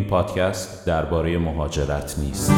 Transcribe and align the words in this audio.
این 0.00 0.08
پادکست 0.08 0.86
درباره 0.86 1.38
مهاجرت 1.38 2.18
نیست. 2.18 2.52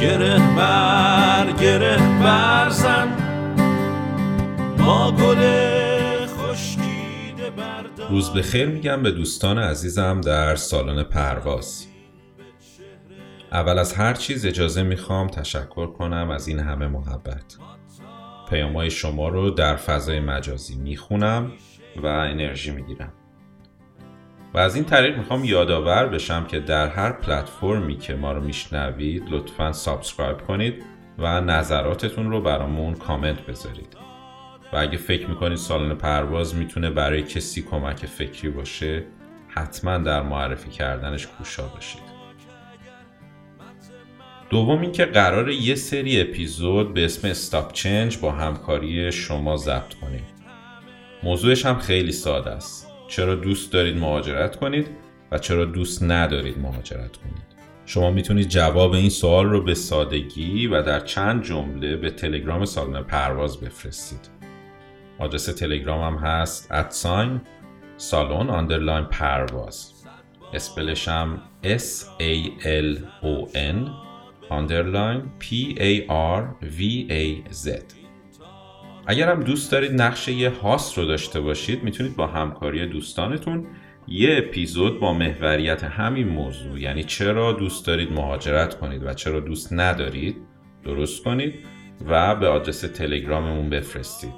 گره 0.00 0.38
بر 0.56 1.52
گره 1.60 1.96
برزن 2.22 3.08
ما 4.78 5.12
گل 5.12 5.36
خشکیده 6.26 7.52
روز 8.10 8.30
بخیر 8.30 8.66
میگم 8.66 9.02
به 9.02 9.10
دوستان 9.10 9.58
عزیزم 9.58 10.20
در 10.20 10.56
سالن 10.56 11.02
پرواز. 11.02 11.88
اول 13.52 13.78
از 13.78 13.94
هر 13.94 14.14
چیز 14.14 14.46
اجازه 14.46 14.82
می‌خوام 14.82 15.26
تشکر 15.26 15.86
کنم 15.86 16.30
از 16.30 16.48
این 16.48 16.58
همه 16.58 16.86
محبت. 16.88 17.56
پیامهای 18.50 18.90
شما 18.90 19.28
رو 19.28 19.50
در 19.50 19.76
فضای 19.76 20.20
مجازی 20.20 20.76
می‌خونم 20.76 21.52
و 22.02 22.06
انرژی 22.06 22.70
می‌گیرم. 22.70 23.12
و 24.54 24.58
از 24.58 24.74
این 24.74 24.84
طریق 24.84 25.18
می‌خوام 25.18 25.44
یادآور 25.44 26.06
بشم 26.06 26.44
که 26.44 26.60
در 26.60 26.88
هر 26.88 27.12
پلتفرمی 27.12 27.96
که 27.96 28.14
ما 28.14 28.32
رو 28.32 28.40
میشنوید 28.40 29.22
لطفا 29.30 29.72
subscribe 29.72 30.40
کنید 30.40 30.82
و 31.18 31.40
نظراتتون 31.40 32.30
رو 32.30 32.40
برامون 32.40 32.94
کامنت 32.94 33.46
بذارید. 33.46 33.96
و 34.72 34.76
اگه 34.76 34.96
فکر 34.96 35.26
می‌کنید 35.26 35.58
سالن 35.58 35.94
پرواز 35.94 36.54
می‌تونه 36.54 36.90
برای 36.90 37.22
کسی 37.22 37.62
کمک 37.62 38.06
فکری 38.06 38.50
باشه 38.50 39.04
حتما 39.48 39.98
در 39.98 40.22
معرفی 40.22 40.70
کردنش 40.70 41.26
کوشا 41.26 41.68
باشید. 41.68 42.07
دوم 44.50 44.80
اینکه 44.80 45.04
قرار 45.04 45.50
یه 45.50 45.74
سری 45.74 46.20
اپیزود 46.20 46.94
به 46.94 47.04
اسم 47.04 47.28
استاپ 47.28 47.72
چنج 47.72 48.18
با 48.18 48.32
همکاری 48.32 49.12
شما 49.12 49.56
ضبط 49.56 49.94
کنیم. 49.94 50.26
موضوعش 51.22 51.66
هم 51.66 51.78
خیلی 51.78 52.12
ساده 52.12 52.50
است. 52.50 52.92
چرا 53.08 53.34
دوست 53.34 53.72
دارید 53.72 53.96
مهاجرت 53.96 54.56
کنید 54.56 54.86
و 55.32 55.38
چرا 55.38 55.64
دوست 55.64 56.02
ندارید 56.02 56.58
مهاجرت 56.58 57.16
کنید؟ 57.16 57.48
شما 57.86 58.10
می‌تونید 58.10 58.48
جواب 58.48 58.92
این 58.92 59.10
سوال 59.10 59.46
رو 59.46 59.64
به 59.64 59.74
سادگی 59.74 60.66
و 60.66 60.82
در 60.82 61.00
چند 61.00 61.44
جمله 61.44 61.96
به 61.96 62.10
تلگرام 62.10 62.64
سالن 62.64 63.02
پرواز 63.02 63.60
بفرستید. 63.60 64.30
آدرس 65.18 65.44
تلگرام 65.44 66.14
هم 66.14 66.28
هست 66.28 66.72
at 66.72 66.95
sign 66.95 67.40
سالن 67.96 68.50
underline 68.50 69.04
پرواز. 69.04 69.92
spell 70.54 70.93
ش 70.93 71.08
هم 71.08 71.42
S 71.64 72.04
A 72.20 72.62
L 72.64 72.98
O 73.22 73.54
N 73.54 74.07
underline 74.50 75.44
P 75.44 75.46
A 75.78 76.08
R 76.38 76.42
V 76.78 77.10
A 77.10 77.52
Z. 77.54 77.68
اگر 79.06 79.30
هم 79.30 79.40
دوست 79.40 79.72
دارید 79.72 80.02
نقش 80.02 80.32
یه 80.32 80.50
host 80.50 80.98
رو 80.98 81.04
داشته 81.04 81.40
باشید 81.40 81.82
می‌تونید 81.82 82.16
با 82.16 82.26
همکاری 82.26 82.86
دوستانتون 82.86 83.66
یه 84.08 84.38
اپیزود 84.38 85.00
با 85.00 85.12
محوریت 85.12 85.84
همین 85.84 86.28
موضوع 86.28 86.80
یعنی 86.80 87.04
چرا 87.04 87.52
دوست 87.52 87.86
دارید 87.86 88.12
مهاجرت 88.12 88.78
کنید 88.78 89.02
و 89.02 89.14
چرا 89.14 89.40
دوست 89.40 89.72
ندارید 89.72 90.36
درست 90.84 91.24
کنید 91.24 91.54
و 92.06 92.34
به 92.36 92.48
آدرس 92.48 92.80
تلگراممون 92.80 93.70
بفرستید. 93.70 94.34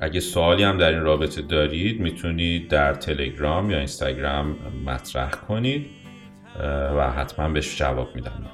اگه 0.00 0.20
سوالی 0.20 0.62
هم 0.62 0.78
در 0.78 0.90
این 0.90 1.00
رابطه 1.00 1.42
دارید 1.42 2.00
می‌تونید 2.00 2.68
در 2.68 2.94
تلگرام 2.94 3.70
یا 3.70 3.76
اینستاگرام 3.76 4.56
مطرح 4.86 5.30
کنید 5.30 5.86
و 6.96 7.10
حتما 7.10 7.48
بهش 7.48 7.78
جواب 7.78 8.08
میدم. 8.14 8.50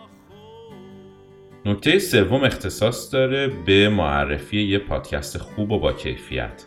نکته 1.67 1.99
سوم 1.99 2.45
اختصاص 2.45 3.13
داره 3.15 3.47
به 3.67 3.89
معرفی 3.89 4.63
یه 4.63 4.79
پادکست 4.79 5.39
خوب 5.39 5.73
و 5.73 5.79
با 5.79 5.93
کیفیت. 5.93 6.65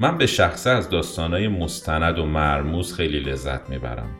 من 0.00 0.18
به 0.18 0.26
شخصه 0.26 0.70
از 0.70 0.90
داستانهای 0.90 1.48
مستند 1.48 2.18
و 2.18 2.26
مرموز 2.26 2.94
خیلی 2.94 3.20
لذت 3.20 3.70
می‌برم. 3.70 4.10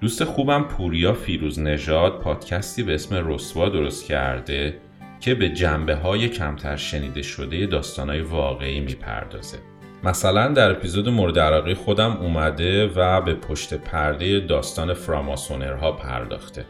دوست 0.00 0.24
خوبم 0.24 0.62
پوریا 0.62 1.12
فیروز 1.12 1.58
نژاد 1.60 2.20
پادکستی 2.20 2.82
به 2.82 2.94
اسم 2.94 3.32
رسوا 3.32 3.68
درست 3.68 4.06
کرده 4.06 4.80
که 5.20 5.34
به 5.34 5.48
جنبه 5.48 5.94
های 5.94 6.28
کمتر 6.28 6.76
شنیده 6.76 7.22
شده 7.22 7.66
داستانهای 7.66 8.20
واقعی 8.20 8.80
می‌پردازه. 8.80 9.58
مثلا 10.04 10.48
در 10.48 10.70
اپیزود 10.70 11.08
مورد 11.08 11.38
علاقه 11.38 11.74
خودم 11.74 12.16
اومده 12.16 12.86
و 12.86 13.20
به 13.20 13.34
پشت 13.34 13.74
پرده 13.74 14.40
داستان 14.40 14.94
فراماسونرها 14.94 15.92
پرداخته. 15.92 16.64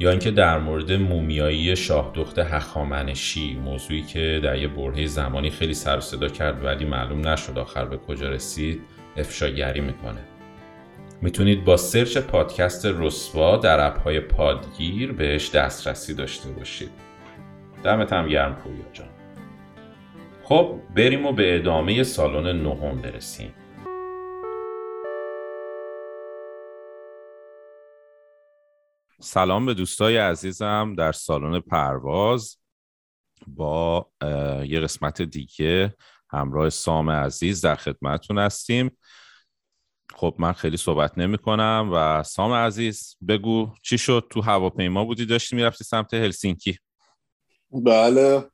یا 0.00 0.10
اینکه 0.10 0.30
در 0.30 0.58
مورد 0.58 0.92
مومیایی 0.92 1.76
شاه 1.76 2.12
دخت 2.14 2.38
هخامنشی 2.38 3.54
موضوعی 3.54 4.02
که 4.02 4.40
در 4.44 4.58
یه 4.58 4.68
برهه 4.68 5.06
زمانی 5.06 5.50
خیلی 5.50 5.74
سر 5.74 6.00
صدا 6.00 6.28
کرد 6.28 6.64
ولی 6.64 6.84
معلوم 6.84 7.28
نشد 7.28 7.58
آخر 7.58 7.84
به 7.84 7.96
کجا 7.96 8.28
رسید 8.28 8.80
افشاگری 9.16 9.80
می‌کنه. 9.80 10.20
می‌تونید 11.22 11.64
با 11.64 11.76
سرچ 11.76 12.18
پادکست 12.18 12.86
رسوا 12.86 13.56
در 13.56 13.86
اپهای 13.86 14.20
پادگیر 14.20 15.12
بهش 15.12 15.50
دسترسی 15.50 16.14
داشته 16.14 16.50
باشید. 16.50 16.90
دمت 17.84 18.12
هم 18.12 18.28
گرم 18.28 18.54
پویا 18.54 18.84
جان. 18.92 19.08
خب 20.42 20.80
بریم 20.94 21.26
و 21.26 21.32
به 21.32 21.56
ادامه 21.56 22.02
سالن 22.02 22.62
نهم 22.62 23.02
برسیم. 23.02 23.50
سلام 29.20 29.66
به 29.66 29.74
دوستای 29.74 30.16
عزیزم 30.16 30.94
در 30.98 31.12
سالن 31.12 31.60
پرواز 31.60 32.56
با 33.46 34.10
یه 34.66 34.80
قسمت 34.80 35.22
دیگه 35.22 35.94
همراه 36.30 36.70
سام 36.70 37.10
عزیز 37.10 37.60
در 37.60 37.74
خدمتتون 37.74 38.38
هستیم. 38.38 38.98
خب 40.14 40.34
من 40.38 40.52
خیلی 40.52 40.76
صحبت 40.76 41.18
نمی 41.18 41.38
کنم 41.38 41.90
و 41.94 42.22
سام 42.22 42.52
عزیز 42.52 43.16
بگو 43.28 43.74
چی 43.82 43.98
شد؟ 43.98 44.26
تو 44.30 44.40
هواپیما 44.40 45.04
بودی 45.04 45.26
داشتی 45.26 45.56
می‌رفتی 45.56 45.84
سمت 45.84 46.14
هلسینکی؟ 46.14 46.78
بله. 47.70 48.50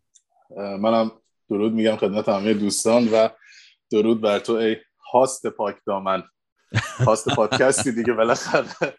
منم 0.56 1.12
درود 1.50 1.72
میگم 1.72 1.96
خدمت 1.96 2.28
همه 2.28 2.54
دوستان 2.54 3.08
و 3.08 3.28
درود 3.90 4.20
بر 4.20 4.38
تو 4.38 4.52
ای 4.52 4.76
هاست 5.12 5.46
پاک 5.46 5.76
دامن. 5.86 6.22
هاست 7.06 7.28
پادکستی 7.28 7.92
دیگه 7.92 8.12
بالاخره. 8.12 8.94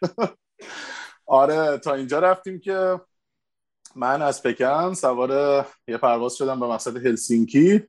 آره 1.26 1.78
تا 1.78 1.94
اینجا 1.94 2.20
رفتیم 2.20 2.60
که 2.60 3.02
من 3.96 4.22
از 4.22 4.44
پکن 4.44 4.94
سوار 4.94 5.66
یه 5.88 5.98
پرواز 5.98 6.36
شدم 6.36 6.60
به 6.60 6.68
مقصد 6.68 7.06
هلسینکی 7.06 7.84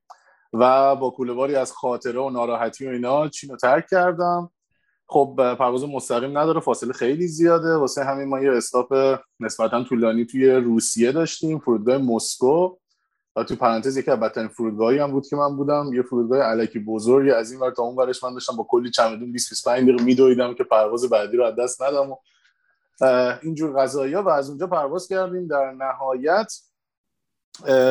و 0.52 0.96
با 0.96 1.10
کولواری 1.10 1.54
از 1.54 1.72
خاطره 1.72 2.20
و 2.20 2.30
ناراحتی 2.30 2.86
و 2.86 2.90
اینا 2.90 3.28
چین 3.28 3.50
رو 3.50 3.56
ترک 3.56 3.86
کردم. 3.90 4.50
خب 5.08 5.54
پرواز 5.58 5.84
مستقیم 5.84 6.38
نداره 6.38 6.60
فاصله 6.60 6.92
خیلی 6.92 7.26
زیاده. 7.26 7.76
واسه 7.76 8.04
همین 8.04 8.28
ما 8.28 8.40
یه 8.40 8.52
استاپ 8.52 9.18
نسبتا 9.40 9.84
طولانی 9.84 10.24
توی 10.24 10.50
روسیه 10.50 11.12
داشتیم 11.12 11.58
فرودگاه 11.58 11.98
مسکو. 11.98 12.76
و 13.36 13.44
تو 13.44 13.56
پرانتز 13.56 13.96
یکی 13.96 14.10
از 14.10 14.20
بدترین 14.20 14.48
فرودگاهی 14.48 14.98
هم 14.98 15.10
بود 15.10 15.26
که 15.28 15.36
من 15.36 15.56
بودم. 15.56 15.90
یه 15.94 16.02
فرودگاه 16.02 16.38
علکی 16.38 16.78
بزرگی 16.78 17.30
از 17.30 17.52
این 17.52 17.60
ور 17.60 17.70
تا 17.70 17.82
اون 17.82 17.96
ورش 17.96 18.24
من 18.24 18.34
داشتم 18.34 18.56
با 18.56 18.66
کلی 18.68 18.90
چمدون 18.90 19.32
20 19.32 19.48
25 19.48 19.88
دقیقه 19.88 20.04
میدویدم 20.04 20.54
که 20.54 20.64
پرواز 20.64 21.10
بعدی 21.10 21.36
رو 21.36 21.44
از 21.44 21.56
دست 21.56 21.82
ندم 21.82 22.10
و 22.10 22.16
اینجور 23.42 23.82
غذایی 23.82 24.14
ها 24.14 24.22
و 24.22 24.28
از 24.28 24.48
اونجا 24.48 24.66
پرواز 24.66 25.08
کردیم. 25.08 25.46
در 25.46 25.72
نهایت 25.72 26.52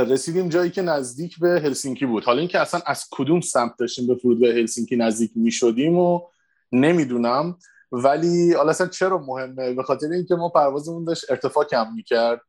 رسیدیم 0.09 0.49
جایی 0.49 0.71
که 0.71 0.81
نزدیک 0.81 1.39
به 1.39 1.47
هلسینکی 1.47 2.05
بود. 2.05 2.23
حالا 2.23 2.39
اینکه 2.39 2.59
اصلا 2.59 2.81
از 2.85 3.05
کدوم 3.11 3.41
سمت 3.41 3.71
داشتیم 3.79 4.07
به 4.07 4.15
فرودگاه 4.15 4.49
هلسینکی 4.49 4.95
نزدیک 4.95 5.31
می 5.35 5.51
شدیم 5.51 5.99
و 5.99 6.21
نمی‌دونم. 6.71 7.57
ولی 7.91 8.53
حالا 8.53 8.69
اصلا 8.69 8.87
چرا 8.87 9.17
مهمه؟ 9.17 9.73
به 9.73 9.83
خاطر 9.83 10.07
اینکه 10.07 10.35
ما 10.35 10.49
پروازمون 10.49 11.03
داشت 11.03 11.31
ارتفاع 11.31 11.63
کم 11.63 11.93
می‌کرد. 11.95 12.41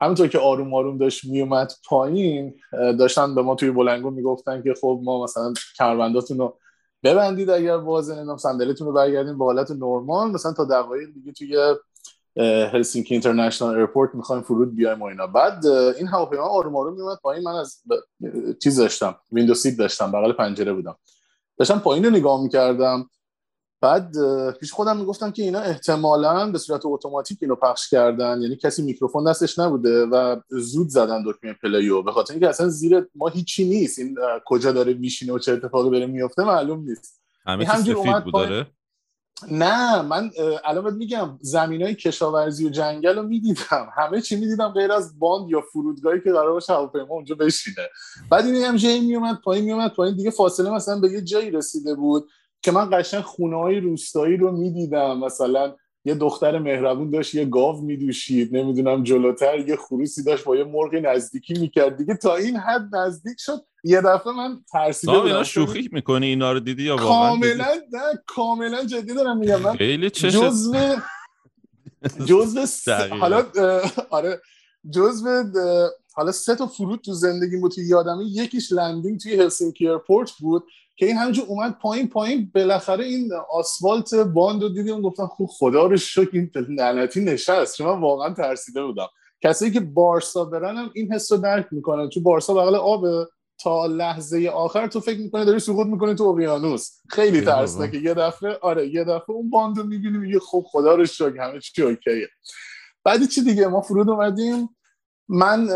همونطور 0.00 0.28
که 0.28 0.38
آروم 0.38 0.74
آروم 0.74 0.98
داشت 0.98 1.24
میومد 1.24 1.72
پایین 1.88 2.54
داشتن 2.72 3.34
به 3.34 3.42
ما 3.42 3.54
توی 3.54 3.70
بلنگو 3.70 4.10
می‌گفتن 4.10 4.62
که 4.62 4.74
خب 4.80 5.00
ما 5.02 5.24
مثلا 5.24 5.54
کمربنداتون 5.78 6.38
رو 6.38 6.58
ببندید 7.02 7.50
اگر 7.50 7.76
واضح 7.76 8.14
نمی‌دونم 8.14 8.36
صندلیتون 8.36 8.86
رو 8.86 8.92
برگردین 8.92 9.38
به 9.38 9.44
حالت 9.44 9.70
نرمال. 9.70 10.30
مثلا 10.30 10.52
تا 10.52 10.64
دقایق 10.64 11.08
دیگه 11.14 11.32
توی 11.32 11.74
هلسینکی 12.72 13.14
International 13.14 13.74
Airport 13.76 14.14
می‌خوایم 14.14 14.42
فرود 14.42 14.74
بیایم 14.74 15.02
و 15.02 15.04
اینا. 15.04 15.26
بعد 15.26 15.66
این 15.66 16.06
هواپیما 16.06 16.42
آروم 16.42 16.76
آروم 16.76 16.94
میومد 16.94 17.18
پایین. 17.22 17.44
من 17.44 17.54
از 17.54 17.82
چیز 18.62 18.76
داشتم 18.76 19.16
window 19.32 19.54
seat 19.54 19.76
داشتم 19.76 20.12
بغل 20.12 20.32
پنجره 20.32 20.72
بودم. 20.72 20.96
داشتم 21.58 21.78
پایین 21.78 22.04
رو 22.04 22.10
نگاه 22.10 22.42
می‌کردم. 22.42 23.10
بعد 23.80 24.16
پیش 24.50 24.72
خودم 24.72 24.96
می‌گفتم 24.96 25.30
که 25.30 25.42
اینا 25.42 25.58
احتمالا 25.58 26.50
به 26.50 26.58
صورت 26.58 26.80
اتوماتیک 26.84 27.38
اینو 27.40 27.54
پخش 27.54 27.90
کردن. 27.90 28.42
یعنی 28.42 28.56
کسی 28.56 28.82
میکروفون 28.82 29.30
دستش 29.30 29.58
نبوده 29.58 30.06
و 30.06 30.40
زود 30.48 30.88
زدن 30.88 31.24
دکمه 31.26 31.52
play 31.62 31.89
و. 31.89 32.02
به 32.02 32.12
خاطر 32.12 32.32
اینکه 32.32 32.48
اصلا 32.48 32.68
زیر 32.68 33.08
ما 33.14 33.28
هیچی 33.28 33.68
نیست. 33.68 33.98
این 33.98 34.18
کجا 34.46 34.72
داره 34.72 34.94
میشینه 34.94 35.32
و 35.32 35.38
چه 35.38 35.52
اتفاقی 35.52 35.90
داره 35.90 36.06
میفته 36.06 36.44
معلوم 36.44 36.80
نیست. 36.80 37.22
همه 37.46 37.66
چیز 37.66 37.84
سفید 37.84 38.24
بود 38.24 38.34
داره؟ 38.34 38.66
نه 39.50 40.02
من 40.02 40.30
الان 40.64 40.94
میگم 40.94 41.38
زمین 41.40 41.82
های 41.82 41.94
کشاورزی 41.94 42.66
و 42.66 42.68
جنگل 42.68 43.16
رو 43.16 43.22
می‌دیدم. 43.22 43.88
همه 43.96 44.20
چی 44.20 44.36
می‌دیدم 44.36 44.68
غیر 44.68 44.92
از 44.92 45.18
باند 45.18 45.50
یا 45.50 45.60
فرودگاهی 45.72 46.20
که 46.20 46.32
قرار 46.32 46.52
باشه 46.52 46.72
هواپیما 46.72 47.06
اونجا 47.08 47.34
بشینه. 47.34 47.88
بعد 48.30 48.44
این 48.46 48.64
هم 48.64 48.76
جایی 48.76 49.00
میومد 49.00 49.40
پایین 49.44 49.64
میومد 49.64 49.94
پایین 49.94 50.16
دیگه 50.16 50.30
فاصله 50.30 50.70
مثلا 50.70 51.00
به 51.00 51.10
یه 51.10 51.22
جایی 51.22 51.50
رسیده 51.50 51.94
بود 51.94 52.28
که 52.62 52.70
من 52.70 52.88
قشنگ 52.92 53.22
خونه 53.22 53.56
های 53.56 53.80
روستایی 53.80 54.36
رو 54.36 54.52
می‌دیدم. 54.52 55.18
مثلا 55.18 55.74
یه 56.04 56.14
دختر 56.14 56.58
مهربون 56.58 57.10
داشت 57.10 57.34
یه 57.34 57.44
گاو 57.44 57.80
میدوشید 57.80 58.56
نمی‌دونم 58.56 59.02
جلوتر 59.02 59.58
یه 59.58 59.76
خروسی 59.76 60.24
داشت 60.24 60.44
با 60.44 60.56
یه 60.56 60.64
مرغی 60.64 61.00
نزدیکی 61.00 61.54
می‌کرد. 61.54 61.96
دیگه 61.96 62.14
تا 62.14 62.36
این 62.36 62.56
حد 62.56 62.96
نزدیک 62.96 63.36
شد 63.38 63.60
یه 63.84 64.00
دفعه 64.00 64.32
من 64.32 64.60
ترسیده 64.72 65.20
بودم. 65.20 65.42
شوخی 65.42 65.88
می‌کنی؟ 65.92 66.26
اینا 66.26 66.52
رو 66.52 66.60
دیدی 66.60 66.82
یا 66.82 66.96
واقعا 66.96 67.30
کاملا 67.30 67.74
نه 67.92 68.22
کاملا 68.26 68.84
جدی 68.84 69.14
دارم 69.14 69.38
میگم. 69.38 69.60
من 69.60 69.76
خیلی 69.76 70.10
جزو 70.10 70.74
جزو 72.28 72.66
حالا 73.20 73.46
آره 74.10 74.40
جزو 74.90 75.44
حالا 76.14 76.32
سه 76.32 76.54
تا 76.54 76.66
فرود 76.66 77.00
تو 77.00 77.12
زندگی 77.12 77.56
بود 77.56 77.72
توی 77.72 77.84
یادمه. 77.86 78.24
یکیش 78.24 78.72
landing 78.72 79.20
توی 79.20 79.34
هلسینکی 79.34 79.88
airport 79.88 80.30
بود 80.30 80.64
که 80.96 81.06
این 81.06 81.16
همینجور 81.16 81.44
اومد 81.48 81.78
پایین 81.78 82.08
پایین 82.08 82.50
بالاخره 82.54 83.04
این 83.04 83.30
آسفالت 83.50 84.14
باند 84.14 84.62
رو 84.62 84.68
دیدیم 84.68 85.00
گفتم 85.00 85.26
خوب 85.26 85.48
خدا 85.52 85.86
رو 85.86 85.96
شکر 85.96 86.28
این 86.32 86.50
لعنتی 86.68 87.20
نشست. 87.20 87.76
چون 87.76 87.86
من 87.86 88.00
واقعا 88.00 88.34
ترسیده 88.34 88.84
بودم. 88.84 89.06
کسایی 89.42 89.72
که 89.72 89.80
بارسا 89.80 90.44
برن 90.44 90.76
هم 90.76 90.90
این 90.94 91.12
حس 91.12 91.32
رو 91.32 91.38
درک 91.38 91.66
می‌کنن. 91.70 92.08
چون 92.08 92.22
بارسا 92.22 92.54
بغل 92.54 92.74
آب 92.74 93.04
تا 93.58 93.86
لحظه 93.86 94.50
آخر 94.54 94.86
تو 94.86 95.00
فکر 95.00 95.18
می‌کنه 95.18 95.44
داری 95.44 95.58
سقوط 95.58 95.86
می‌کنه 95.86 96.14
تو 96.14 96.24
اقیانوس. 96.24 97.00
خیلی 97.08 97.40
ترسناکه. 97.40 97.98
یه 97.98 98.14
دفعه 98.14 98.58
آره 98.62 98.88
یه 98.88 99.04
دفعه 99.04 99.30
اون 99.30 99.50
باند 99.50 99.78
رو 99.78 99.84
می‌بینی 99.84 100.18
میگه 100.18 100.40
خب 100.40 100.64
خدا 100.68 100.94
رو 100.94 101.06
شکر 101.06 101.38
همه 101.38 101.60
چی 101.60 101.82
اوکیه. 101.82 102.28
بعد 103.04 103.28
چی 103.28 103.44
دیگه؟ 103.44 103.66
ما 103.66 103.80
فرود 103.80 104.10
اومدیم. 104.10 104.76
من 105.28 105.66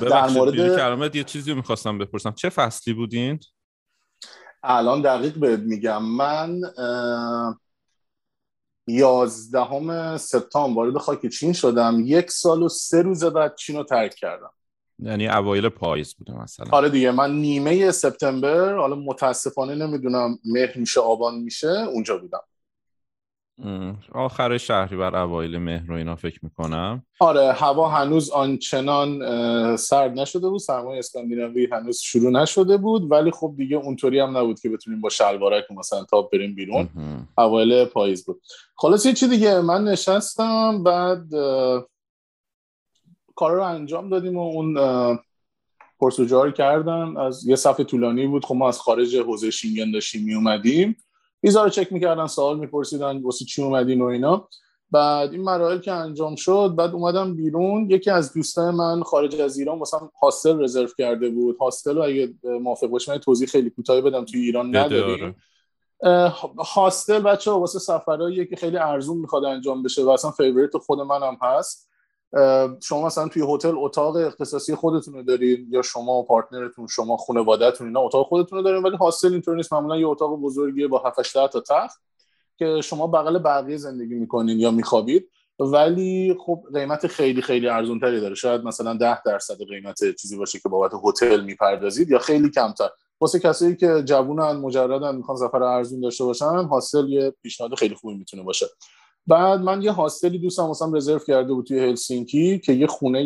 در 0.00 0.28
مورد 0.28 0.54
کلمت 0.54 1.16
یه 1.16 1.24
چیزی 1.24 1.50
رو 1.50 1.56
می‌خواستم 1.56 1.98
بپرسم. 1.98 2.32
چه 2.32 2.48
فصلی 2.48 2.94
بودین؟ 2.94 3.40
الان 4.62 5.02
دقیق 5.02 5.34
بهت 5.38 5.60
میگم. 5.60 6.02
من 6.04 6.60
یازدهم 8.86 10.16
سپتامبر 10.16 10.82
وارد 10.82 10.98
خاک 10.98 11.26
چین 11.26 11.52
شدم. 11.52 12.02
یک 12.04 12.30
سال 12.30 12.62
و 12.62 12.68
سه 12.68 13.02
روز 13.02 13.24
بعد 13.24 13.54
چین 13.56 13.76
رو 13.76 13.84
ترک 13.84 14.14
کردم. 14.14 14.52
یعنی 14.98 15.28
اوایل 15.28 15.68
پاییز 15.68 16.14
بوده 16.14 16.42
مثلا. 16.42 16.66
آره 16.70 16.88
دیگه 16.88 17.10
من 17.10 17.32
نیمه 17.32 17.90
سپتامبر 17.90 18.76
حالا 18.76 18.96
متاسفانه 18.96 19.74
نمی‌دونم 19.74 20.38
مهر 20.44 20.78
میشه 20.78 21.00
آبان 21.00 21.34
میشه 21.34 21.68
اونجا 21.68 22.18
بودم. 22.18 22.40
آخر 24.12 24.58
شهری 24.58 24.96
بر 24.96 25.16
اوایل 25.16 25.58
مهر 25.58 25.92
و 25.92 25.94
اینا 25.94 26.16
فکر 26.16 26.40
می‌کنم. 26.42 27.02
آره 27.20 27.52
هوا 27.52 27.88
هنوز 27.88 28.30
آنچنان 28.30 29.18
سرد 29.76 30.18
نشده 30.18 30.48
بود 30.48 30.60
سرمایه 30.60 30.98
اسکاندیناوی 30.98 31.68
هنوز 31.72 32.00
شروع 32.00 32.30
نشده 32.30 32.76
بود 32.76 33.12
ولی 33.12 33.30
خب 33.30 33.54
دیگه 33.56 33.76
اونطوری 33.76 34.20
هم 34.20 34.36
نبود 34.36 34.60
که 34.60 34.68
بتونیم 34.68 35.00
با 35.00 35.08
شلوارک 35.08 35.64
مثلا 35.70 36.04
تا 36.04 36.22
بریم 36.22 36.54
بیرون. 36.54 36.88
اوایل 37.38 37.84
پاییز 37.84 38.24
بود. 38.24 38.42
خلاص 38.76 39.06
یه 39.06 39.12
چی 39.12 39.28
دیگه 39.28 39.60
من 39.60 39.84
نشستم 39.84 40.82
بعد 40.82 41.24
کار 43.38 43.52
رو 43.52 43.62
انجام 43.62 44.08
دادیم 44.08 44.36
و 44.36 44.42
اون 44.42 44.78
پرس 46.00 46.25
و 46.25 46.33
جو 46.33 46.50
کردن. 46.50 47.16
از 47.16 47.46
یه 47.46 47.56
صف 47.56 47.84
طولانی 47.84 48.26
بود. 48.26 48.44
خب 48.44 48.54
ما 48.54 48.68
از 48.68 48.80
خارج 48.80 49.16
حوزه 49.16 49.50
شینگن 49.50 49.90
داشتیم 49.90 50.24
می 50.24 50.34
اومدیم 50.34 50.96
ویزا 51.42 51.64
رو 51.64 51.70
چک 51.70 51.92
می‌کردن 51.92 52.26
سوال 52.26 52.58
میپرسیدن 52.58 53.22
واسه 53.22 53.44
چی 53.44 53.62
اومدین 53.62 54.02
و 54.02 54.04
اینا. 54.04 54.48
بعد 54.90 55.32
این 55.32 55.42
مراحل 55.42 55.78
که 55.78 55.92
انجام 55.92 56.36
شد 56.36 56.74
بعد 56.76 56.94
اومدم 56.94 57.34
بیرون. 57.34 57.90
یکی 57.90 58.10
از 58.10 58.32
دوستان 58.32 58.74
من 58.74 59.02
خارج 59.02 59.40
از 59.40 59.58
ایران 59.58 59.78
واسه 59.78 59.96
hostel 60.22 60.62
رزرو 60.62 60.88
کرده 60.98 61.28
بود. 61.30 61.56
hostel 61.60 61.96
رو 61.96 62.02
اگه 62.02 62.34
موافق 62.44 62.86
باشم 62.86 63.16
توضیح 63.16 63.48
خیلی 63.48 63.70
کوتاهی 63.70 64.02
بدم 64.02 64.24
توی 64.24 64.40
ایران 64.40 64.76
نداریم. 64.76 65.36
hostel 66.74 67.18
بچه 67.18 67.50
واسه 67.50 67.78
سفرهاییه 67.78 68.44
که 68.44 68.56
خیلی 68.56 68.76
ارزون 68.76 69.16
می‌خواد 69.16 69.44
انجام 69.44 69.82
بشه 69.82 70.04
و 70.04 70.08
اصلا 70.08 70.30
favorite 70.30 70.76
خود 70.76 71.00
منم 71.00 71.36
هست. 71.42 71.88
شما 72.82 73.06
مثلا 73.06 73.28
توی 73.28 73.54
هتل 73.54 73.74
اتاق 73.76 74.16
اختصاصی 74.16 74.74
خودتون 74.74 75.14
رو 75.14 75.22
دارید 75.22 75.72
یا 75.72 75.82
شما 75.82 76.12
و 76.12 76.24
پارتنرتون 76.24 76.86
شما 76.86 77.16
خانوادهتون 77.16 77.86
اینا 77.86 78.00
اتاق 78.00 78.26
خودتون 78.26 78.58
رو 78.58 78.64
دارین 78.64 78.82
ولی 78.82 78.96
حاصل 78.96 79.32
اینطور 79.32 79.56
نیست. 79.56 79.72
معمولا 79.72 79.96
یه 79.96 80.06
اتاق 80.06 80.40
بزرگیه 80.40 80.88
با 80.88 81.02
7 81.06 81.32
تا 81.32 81.60
تخت 81.60 82.00
که 82.58 82.80
شما 82.80 83.06
بغل 83.06 83.38
بقیه 83.38 83.76
زندگی 83.76 84.14
می‌کنین 84.14 84.60
یا 84.60 84.70
میخوابید. 84.70 85.30
ولی 85.60 86.36
خب 86.46 86.64
قیمت 86.74 87.06
خیلی 87.06 87.42
خیلی 87.42 87.68
ارزون 87.68 88.00
تری 88.00 88.20
داره. 88.20 88.34
شاید 88.34 88.64
مثلا 88.64 88.94
10 88.94 89.22
درصد 89.22 89.56
قیمت 89.68 90.16
چیزی 90.16 90.36
باشه 90.36 90.58
که 90.58 90.68
بابت 90.68 90.92
هتل 91.04 91.40
می‌پردازید 91.40 92.10
یا 92.10 92.18
خیلی 92.18 92.50
کمتر. 92.50 92.88
واسه 93.20 93.38
کسایی 93.38 93.76
که 93.76 94.02
جوونن 94.04 94.52
مجردن 94.52 95.16
می‌خوان 95.16 95.36
سفر 95.36 95.62
ارزون 95.62 96.00
داشته 96.00 96.24
باشن 96.24 96.64
حاصل 96.64 97.08
یه 97.08 97.34
پیشنهاد 97.42 97.74
خیلی 97.74 97.94
خوبی 97.94 98.14
می‌تونه 98.14 98.42
باشه. 98.42 98.66
بعد 99.28 99.60
من 99.60 99.82
یه 99.82 99.92
هاستلی 99.92 100.38
دوستم 100.38 100.62
واسم 100.62 100.94
رزرو 100.94 101.18
کرده 101.18 101.52
بود 101.52 101.66
توی 101.66 101.78
هلسینکی 101.78 102.58
که 102.58 102.72
یه 102.72 102.86
خونه 102.86 103.24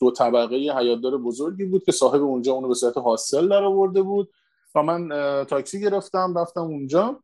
دو 0.00 0.10
طبقه 0.10 0.56
حیاتدار 0.56 1.18
بزرگی 1.18 1.64
بود 1.64 1.84
که 1.84 1.92
صاحب 1.92 2.22
اونجا 2.22 2.52
اونو 2.52 2.68
به 2.68 2.74
صورت 2.74 2.96
هاستل 2.96 3.48
در 3.48 3.62
آورده 3.62 4.02
بود 4.02 4.30
و 4.74 4.82
من 4.82 5.08
تاکسی 5.44 5.80
گرفتم 5.80 6.38
رفتم 6.38 6.60
اونجا. 6.60 7.20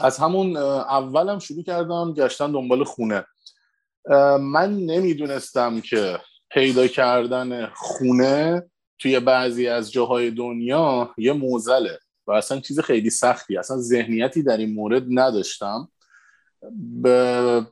از 0.00 0.18
همون 0.18 0.56
اولم 0.56 1.38
شروع 1.38 1.62
کردم 1.62 2.12
گشتن 2.12 2.52
دنبال 2.52 2.84
خونه. 2.84 3.24
من 4.40 4.76
نمی‌دونستم 4.76 5.80
که 5.80 6.18
پیدا 6.50 6.86
کردن 6.86 7.66
خونه 7.66 8.70
توی 8.98 9.20
بعضی 9.20 9.68
از 9.68 9.92
جاهای 9.92 10.30
دنیا 10.30 11.10
یه 11.18 11.32
موزله 11.32 11.98
و 12.26 12.32
اصلا 12.32 12.60
چیز 12.60 12.80
خیلی 12.80 13.10
سختی 13.10 13.56
اصلا 13.56 13.76
ذهنیتی 13.76 14.42
در 14.42 14.56
این 14.56 14.74
مورد 14.74 15.04
نداشتم. 15.10 15.88
به 17.02 17.66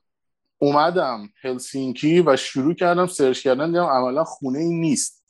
اومدم 0.58 1.28
هلسینکی 1.42 2.20
و 2.20 2.36
شروع 2.36 2.74
کردم 2.74 3.06
search 3.06 3.42
کردن 3.42 3.66
دیدم 3.66 3.84
عملا 3.84 4.24
خونه 4.24 4.58
ای 4.58 4.70
نیست. 4.70 5.26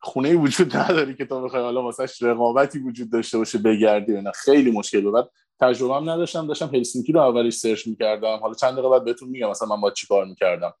خونه 0.00 0.28
ای 0.28 0.34
وجود 0.34 0.76
نداری 0.76 1.16
که 1.16 1.24
تو 1.24 1.42
بخوای 1.42 1.62
حالا 1.62 1.82
واسش 1.82 2.22
رقابتی 2.22 2.78
وجود 2.78 3.12
داشته 3.12 3.38
باشه 3.38 3.58
بگردی 3.58 4.12
نه 4.12 4.32
خیلی 4.32 4.70
مشکل 4.70 5.00
بود. 5.00 5.30
تجربه 5.60 5.94
هم 5.94 6.10
نداشتم 6.10 6.46
داشتم 6.46 6.70
هلسینکی 6.74 7.12
رو 7.12 7.20
اولش 7.20 7.54
search 7.54 7.86
می‌کردم. 7.86 8.36
حالا 8.36 8.54
چند 8.54 8.72
دقیقه 8.72 8.88
بعد 8.88 9.04
بهتون 9.04 9.28
میگم 9.28 9.50
مثلا 9.50 9.68
من 9.68 9.80
با 9.80 9.90
چیکار 9.90 10.24
می‌کردم. 10.24 10.72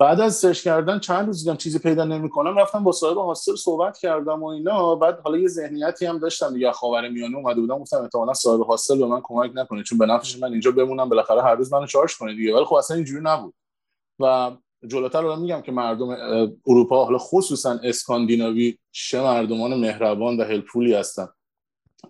بعد 0.00 0.20
از 0.20 0.34
search 0.36 0.62
کردن 0.62 0.98
چند 0.98 1.26
روز 1.26 1.44
دیدم 1.44 1.56
چیزی 1.56 1.78
پیدا 1.78 2.04
نمی‌کنم 2.04 2.58
رفتم 2.58 2.84
با 2.84 2.92
صاحب 2.92 3.16
hostel 3.16 3.54
صحبت 3.54 3.98
کردم 3.98 4.42
و 4.42 4.46
اینا. 4.46 4.94
بعد 4.94 5.20
حالا 5.20 5.38
یه 5.38 5.48
ذهنیتی 5.48 6.06
هم 6.06 6.18
داشتم 6.18 6.54
دیگه 6.54 6.72
میانه 7.12 7.36
اومده 7.36 7.60
بودم 7.60 7.78
گفتم 7.78 7.96
احتمالاً 8.02 8.34
صاحب 8.34 8.60
هاستل 8.60 8.98
به 8.98 9.06
من 9.06 9.20
کمک 9.22 9.50
نکنه 9.54 9.82
چون 9.82 9.98
به 9.98 10.06
نفعش 10.06 10.38
من 10.38 10.52
اینجا 10.52 10.70
بمونم 10.70 11.08
بالاخره 11.08 11.42
هر 11.42 11.54
روز 11.54 11.72
منو 11.72 11.86
چارج 11.86 12.18
کنه 12.18 12.34
دیگه. 12.34 12.54
ولی 12.54 12.64
خب 12.64 12.74
اصلا 12.74 12.96
اینجوری 12.96 13.22
نبود. 13.24 13.54
و 14.20 14.50
جلوتر 14.86 15.22
رو 15.22 15.36
میگم 15.36 15.60
که 15.60 15.72
مردم 15.72 16.16
اروپا 16.66 17.04
حالا 17.04 17.18
خصوصا 17.18 17.78
اسکاندیناوی 17.82 18.78
چه 18.92 19.20
مردمان 19.22 19.74
مهربان 19.74 20.40
و 20.40 20.44
هلپفولی 20.44 20.94
هستن. 20.94 21.28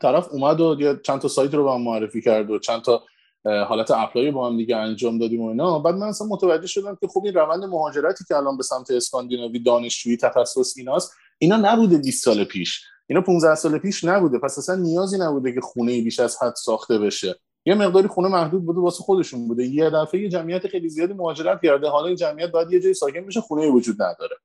طرف 0.00 0.28
اومد 0.32 0.60
و 0.60 0.96
چند 0.96 1.20
تا 1.20 1.28
سایت 1.28 1.54
رو 1.54 1.64
به 1.64 1.76
معرفی 1.76 2.22
کرد 2.22 2.50
و 2.50 2.58
چند 2.58 2.82
تا 2.82 3.02
حالت 3.44 3.90
اپلای 3.90 4.30
با 4.30 4.48
هم 4.48 4.56
دیگه 4.56 4.76
انجام 4.76 5.18
دادیم 5.18 5.40
و 5.40 5.48
اینا. 5.48 5.78
بعد 5.78 5.94
من 5.94 6.06
اصلا 6.06 6.26
متوجه 6.26 6.66
شدم 6.66 6.98
که 7.00 7.08
خب 7.08 7.22
این 7.24 7.34
روند 7.34 7.64
مهاجرتی 7.64 8.24
که 8.28 8.36
الان 8.36 8.56
به 8.56 8.62
سمت 8.62 8.90
اسکاندیناوی 8.90 9.58
دانشجویی 9.58 10.16
تخصص 10.16 10.74
ایناست 10.76 11.12
اینا 11.38 11.56
نبوده 11.56 11.98
20 11.98 12.24
سال 12.24 12.44
پیش. 12.44 12.84
اینا 13.06 13.20
15 13.22 13.54
سال 13.54 13.78
پیش 13.78 14.04
نبوده. 14.04 14.38
پس 14.38 14.58
اصلا 14.58 14.74
نیازی 14.74 15.18
نبوده 15.18 15.52
که 15.52 15.60
خونه 15.60 16.02
بیش 16.02 16.20
از 16.20 16.42
حد 16.42 16.54
ساخته 16.54 16.98
بشه. 16.98 17.40
یه 17.66 17.74
مقداری 17.74 18.08
خونه 18.08 18.28
محدود 18.28 18.66
بوده 18.66 18.80
واسه 18.80 19.02
خودشون 19.02 19.48
بوده. 19.48 19.66
یه 19.66 19.90
دفعه 19.90 20.20
یه 20.20 20.28
جمعیت 20.28 20.66
خیلی 20.66 20.88
زیادی 20.88 21.12
مهاجرت 21.12 21.60
کرده. 21.62 21.88
حالا 21.88 22.06
این 22.06 22.16
جمعیت 22.16 22.50
باید 22.50 22.72
یه 22.72 22.80
جای 22.80 22.94
ساکن 22.94 23.26
بشه 23.26 23.40
خونه 23.40 23.68
وجود 23.68 24.02
نداره. 24.02 24.36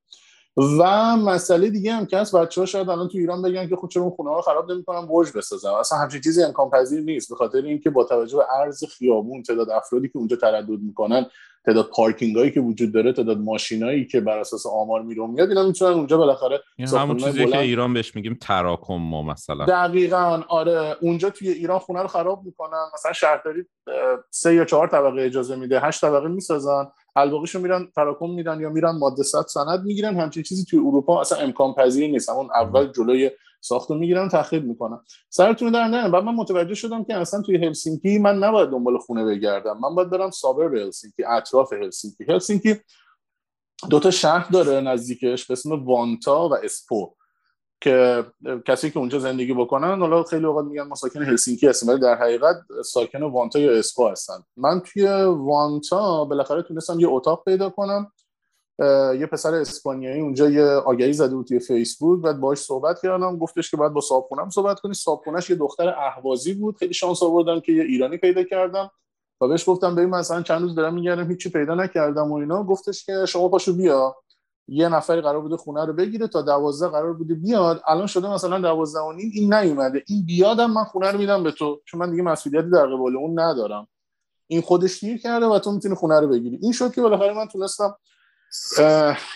و 0.58 1.16
مسئله 1.18 1.70
دیگه 1.70 1.94
هم 1.94 2.06
که 2.06 2.18
هست 2.18 2.36
بچه 2.36 2.62
ها 2.62 2.66
شاید 2.66 2.90
الان 2.90 3.08
تو 3.08 3.18
ایران 3.18 3.42
بگن 3.42 3.70
که 3.70 3.76
خود 3.76 3.90
خب 3.90 3.94
چرا 3.94 4.10
خونه 4.10 4.30
ها 4.30 4.42
خراب 4.42 4.72
نمی‌کنن 4.72 5.08
برج 5.08 5.32
بسازن. 5.36 5.70
اصلا 5.70 5.98
همچین 5.98 6.22
چیزی 6.22 6.44
امکان 6.44 6.70
پذیر 6.70 7.02
نیست 7.02 7.30
به 7.30 7.36
خاطر 7.36 7.58
اینکه 7.58 7.90
با 7.90 8.04
توجه 8.04 8.38
به 8.38 8.44
ارز 8.60 8.84
خیابون 8.84 9.44
تعداد 9.44 9.70
افرادی 9.70 10.08
که 10.08 10.18
اونجا 10.18 10.36
تردد 10.36 10.70
می‌کنن 10.70 11.26
تعداد 11.66 11.90
پارکینگ 11.90 12.36
هایی 12.36 12.52
که 12.52 12.60
وجود 12.60 12.94
داره 12.94 13.14
تعداد 13.14 13.38
ماشینایی 13.38 14.08
که 14.08 14.22
بر 14.22 14.38
اساس 14.38 14.66
آمار 14.66 15.02
میرون 15.02 15.30
میاد 15.30 15.50
اینا 15.50 15.68
می‌تونن 15.68 15.94
اونجا 15.94 16.18
بالاخره 16.18 16.60
همون 16.80 17.18
چیزی 17.18 17.46
که 17.46 17.60
ایران 17.60 17.94
بهش 17.94 18.16
میگیم 18.16 18.38
تراکم 18.42 18.94
ما 18.94 19.24
مثلا. 19.24 19.66
دقیقا 19.66 20.42
آره. 20.48 20.98
اونجا 21.02 21.30
توی 21.30 21.50
ایران 21.50 21.80
خونه 21.80 22.02
رو 22.02 22.08
خراب 22.08 22.44
می‌کنن 22.46 22.86
مثلا 22.94 23.14
شهرداری 23.14 23.66
سه 24.30 24.56
یا 24.56 24.66
چهار 24.66 24.88
طبقه 24.88 25.22
اجازه 25.22 25.56
میده 25.56 25.80
هشت 25.80 26.02
طبقه 26.02 26.28
می‌سازن. 26.28 26.88
الباقیشو 27.16 27.60
میرن 27.60 27.92
تراکم 27.96 28.30
میدن 28.30 28.62
یا 28.62 28.70
میرن 28.70 28.92
ماده 28.92 29.24
صد 29.24 29.46
سند 29.48 29.84
می‌گیرن. 29.84 30.16
همچین 30.16 30.44
چیزی 30.44 30.66
توی 30.66 30.80
اروپا 30.80 31.22
اصلا 31.22 31.38
امکان 31.38 31.74
پذیر 31.74 32.12
نیست. 32.12 32.30
همون 32.30 32.50
اول 32.56 32.92
جلوی 32.92 33.32
ساختو 33.62 33.96
می‌گیرن 33.96 34.30
تخریب 34.30 34.66
می‌کنن. 34.66 35.00
سرتون 35.30 35.72
در 35.72 35.88
نه 35.88 36.10
بعد 36.10 36.24
من 36.24 36.36
متوجه 36.36 36.74
شدم 36.74 37.04
که 37.04 37.16
اصلا 37.16 37.42
توی 37.42 37.66
هلسینکی 37.66 38.20
من 38.20 38.38
نباید 38.38 38.70
دنبال 38.70 38.98
خونه 38.98 39.26
بگردم. 39.26 39.78
من 39.80 39.96
باید 39.96 40.10
برم 40.10 40.32
سابر 40.32 40.76
هلسینکی 40.76 41.24
اطراف 41.24 41.74
هلسینکی. 41.74 42.24
هلسینکی 42.30 42.76
دو 43.90 44.00
تا 44.00 44.12
شهر 44.12 44.50
داره 44.52 44.82
نزدیکش 44.82 45.46
به 45.48 45.52
اسم 45.52 45.86
وانتا 45.86 46.50
و 46.50 46.54
اسپو. 46.54 47.16
که 47.86 48.26
کسی 48.68 48.92
که 48.92 49.00
اونجا 49.00 49.20
زندگی 49.20 49.54
بکنن 49.54 50.00
حالا 50.00 50.24
خیلی 50.24 50.46
اوقات 50.46 50.66
میگن 50.66 50.84
ما 50.84 50.96
ساکن 50.96 51.24
هلسینکی 51.24 51.68
هستیم 51.68 51.90
ولی 51.90 52.00
در 52.00 52.16
حقیقت 52.16 52.56
ساکن 52.86 53.24
وانتا 53.24 53.60
یا 53.60 53.72
اسپو 53.72 54.08
هستن. 54.08 54.34
من 54.58 54.80
توی 54.80 55.08
وانتا 55.24 56.26
بالاخره 56.26 56.62
تونستم 56.62 57.00
یه 57.00 57.08
اتاق 57.10 57.44
پیدا 57.44 57.70
کنم 57.70 58.12
یه 59.20 59.28
پسر 59.32 59.54
اسپانیایی 59.54 60.22
اونجا 60.22 60.50
یه 60.50 60.66
آگهی 60.66 61.14
زده 61.14 61.36
بود 61.36 61.48
توی 61.48 61.60
فیسبوک 61.60 62.22
بعد 62.22 62.40
باهاش 62.40 62.58
صحبت 62.58 63.02
کردم 63.02 63.38
گفتش 63.38 63.72
که 63.72 63.78
بعد 63.78 63.94
با 63.94 64.02
صاحبخونم 64.02 64.50
صحبت 64.50 64.80
کنی. 64.80 64.94
صاحبخونه‌اش 64.94 65.50
یه 65.50 65.56
دختر 65.56 65.90
اهوازی 65.90 66.54
بود 66.54 66.78
خیلی 66.78 66.94
شانس 66.94 67.24
آوردم 67.24 67.60
که 67.60 67.72
یه 67.72 67.84
ایرانی 67.84 68.18
پیدا 68.18 68.44
کردم 68.44 68.92
و 69.42 69.48
بهش 69.48 69.70
گفتم 69.70 69.96
ببین 69.96 70.10
مثلا 70.10 70.42
چند 70.42 70.62
روز 70.62 70.76
دارم 70.76 70.94
میگردم 70.94 71.32
هیچی 71.32 71.50
پیدا 71.50 71.76
نکردم 71.76 72.32
و 72.32 72.36
اینا. 72.36 72.64
گفتش 72.64 73.06
که 73.06 73.26
شما 73.28 73.50
پاشو 73.50 73.74
بیا. 73.74 74.16
یه 74.68 74.90
نفری 74.90 75.22
قرار 75.22 75.42
بوده 75.42 75.58
خونه 75.58 75.86
رو 75.86 75.94
بگیره 75.94 76.28
تا 76.28 76.42
دوازده 76.42 76.88
قرار 76.90 77.14
بوده 77.14 77.34
بیاد. 77.34 77.84
الان 77.88 78.08
شده 78.08 78.34
مثلا 78.34 78.60
دوازده 78.60 79.00
و 79.00 79.12
نیم 79.12 79.32
این 79.34 79.54
نیومده. 79.54 80.04
این 80.08 80.26
بیادم 80.26 80.72
من 80.72 80.84
خونه 80.84 81.12
رو 81.12 81.18
میدم 81.18 81.44
به 81.44 81.52
تو. 81.52 81.82
چون 81.86 82.00
من 82.00 82.12
دیگه 82.12 82.24
مسئولیتی 82.24 82.70
در 82.70 82.86
قبال 82.86 83.18
اون 83.18 83.40
ندارم. 83.40 83.88
این 84.48 84.62
خودش 84.62 85.00
گیر 85.00 85.18
کرده 85.18 85.46
و 85.46 85.60
تو 85.60 85.72
می‌تونی 85.72 85.96
خونه 85.96 86.20
رو 86.20 86.28
بگیری. 86.28 86.60
این 86.62 86.72
شد 86.72 86.94
که 86.94 87.02
بالاخره 87.02 87.34
من 87.34 87.48
تونستم 87.48 87.98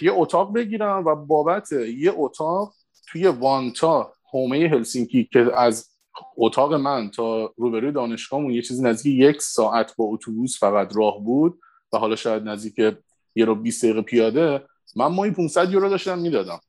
یه 0.01 0.11
اتاق 0.13 0.53
بگیرم 0.53 1.05
و 1.05 1.15
بابت 1.15 1.71
یه 1.71 2.13
اتاق 2.15 2.73
توی 3.07 3.27
وانتا 3.27 4.13
هومه 4.33 4.67
هلسینکی 4.67 5.29
که 5.33 5.51
از 5.55 5.89
اتاق 6.37 6.73
من 6.73 7.09
تا 7.09 7.53
روبروی 7.57 7.91
دانشگاهمون 7.91 8.51
یه 8.51 8.61
چیزی 8.61 8.83
نزدیک 8.83 9.19
یک 9.19 9.41
ساعت 9.41 9.95
با 9.95 10.05
اتوبوس 10.05 10.59
فقط 10.59 10.95
راه 10.95 11.23
بود 11.23 11.59
و 11.93 11.97
حالا 11.97 12.15
شاید 12.15 12.43
نزدیک 12.43 12.95
یه 13.35 13.45
رو 13.45 13.55
20 13.55 13.83
دقیقه 13.83 14.01
پیاده 14.01 14.61
من 14.95 15.07
ماهی 15.07 15.31
500 15.31 15.71
یورو 15.71 15.89
داشتم 15.89 16.19
می‌دادم. 16.19 16.59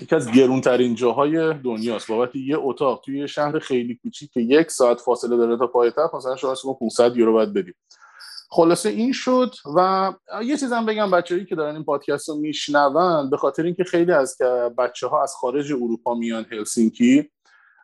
یکی 0.00 0.14
از 0.14 0.30
گرونترین 0.30 0.94
جاهای 0.94 1.54
دنیاست. 1.54 2.08
بابت 2.08 2.36
یه 2.36 2.56
اتاق 2.58 3.00
توی 3.04 3.18
یه 3.18 3.26
شهر 3.26 3.58
خیلی 3.58 3.98
کوچیک 4.02 4.32
که 4.32 4.40
یک 4.40 4.70
ساعت 4.70 5.00
فاصله 5.00 5.36
داره 5.36 5.58
تا 5.58 5.66
پایتخت 5.66 6.14
مثلا 6.14 6.36
شما 6.36 6.74
500 6.74 7.16
یورو 7.16 7.32
باید 7.32 7.52
بدیم. 7.52 7.74
خلاصه 8.50 8.88
این 8.88 9.12
شد 9.12 9.54
و 9.76 10.12
یه 10.44 10.56
چیزم 10.56 10.86
بگم 10.86 11.10
بچه‌ای 11.10 11.44
که 11.44 11.54
دارن 11.54 11.74
این 11.74 11.84
پادکست 11.84 12.28
رو 12.28 12.34
میشنون 12.34 13.30
به 13.30 13.36
خاطر 13.36 13.62
اینکه 13.62 13.84
خیلی 13.84 14.12
از 14.12 14.36
بچه 14.78 15.06
ها 15.06 15.22
از 15.22 15.34
خارج 15.34 15.72
اروپا 15.72 16.14
میان 16.14 16.46
هلسینکی 16.50 17.30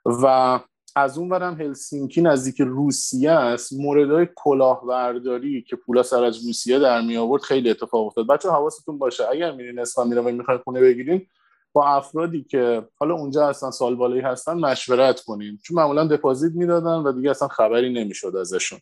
و 0.04 0.60
از 0.98 1.18
اون 1.18 1.28
برم 1.28 1.60
هلسینکی 1.60 2.20
نزدیک 2.20 2.60
روسیه 2.60 3.30
است 3.30 3.72
موردهای 3.72 4.28
کلاهبرداری 4.34 5.62
که 5.62 5.76
پولا 5.76 6.02
سر 6.02 6.24
از 6.24 6.46
روسیه 6.46 6.78
در 6.78 7.00
می 7.00 7.16
آورد 7.16 7.42
خیلی 7.42 7.70
اتفاق 7.70 8.06
افتاد. 8.06 8.26
بچه 8.26 8.50
حواستون 8.50 8.98
باشه 8.98 9.28
اگر 9.28 9.52
میرین 9.52 9.78
اسکاندیناوی 9.78 10.32
و 10.32 10.36
می‌خواین 10.36 10.60
خونه 10.64 10.80
بگیرین 10.80 11.26
با 11.72 11.86
افرادی 11.86 12.44
که 12.44 12.82
حالا 12.94 13.14
اونجا 13.14 13.48
هستن 13.48 13.70
سال 13.70 13.94
بالایی 13.94 14.22
هستن 14.22 14.54
مشورت 14.54 15.20
کنین. 15.20 15.58
چون 15.62 15.76
معمولا 15.76 16.06
دپازیت 16.06 16.52
می‌دادن 16.54 16.96
و 16.96 17.12
دیگه 17.12 17.30
اصلا 17.30 17.48
خبری 17.48 17.92
نمی‌شد 17.92 18.36
ازشون. 18.40 18.78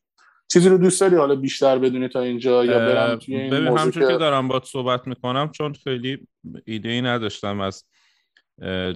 چیزی 0.48 0.68
رو 0.68 0.78
دوست 0.78 1.00
داری؟ 1.00 1.16
حالا 1.16 1.34
بیشتر 1.34 1.78
بدونی 1.78 2.08
تا 2.08 2.20
اینجا 2.20 2.64
یا 2.64 2.78
برم 2.78 3.18
توی 3.18 3.36
این 3.36 3.50
ببین 3.50 3.78
همچون 3.78 4.08
که... 4.08 4.16
دارم 4.16 4.48
باید 4.48 4.64
صحبت 4.64 5.06
می‌کنم 5.06 5.50
چون 5.50 5.72
خیلی 5.72 6.26
ایده 6.64 6.88
ای 6.88 7.02
نداشتم 7.02 7.60
از 7.60 7.84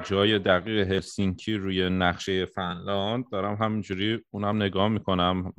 جای 0.04 0.38
دقیق 0.38 0.92
هلسینکی 0.92 1.54
روی 1.54 1.90
نقشه 1.90 2.46
فنلاند 2.46 3.24
دارم 3.30 3.54
همینجوری 3.54 4.24
اونم 4.30 4.62
نگاه 4.62 4.88
می‌کنم 4.88 5.52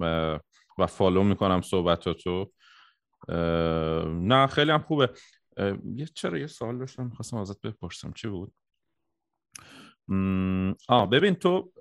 و 0.78 0.86
فالو 0.88 1.24
می‌کنم 1.24 1.62
صحبتاتو. 1.62 2.52
نه 4.08 4.48
خیلی 4.48 4.72
هم 4.72 4.82
خوبه. 4.82 5.10
یه 5.96 6.06
چرا 6.06 6.38
یه 6.38 6.48
سوال 6.48 6.78
داشتم 6.78 7.06
می‌خواستم 7.06 7.38
ازت 7.38 7.62
بپرسم. 7.62 8.14
چی 8.14 8.28
بود؟ 8.28 8.54
آه 10.88 11.10
ببین 11.10 11.36
تو 11.36 11.72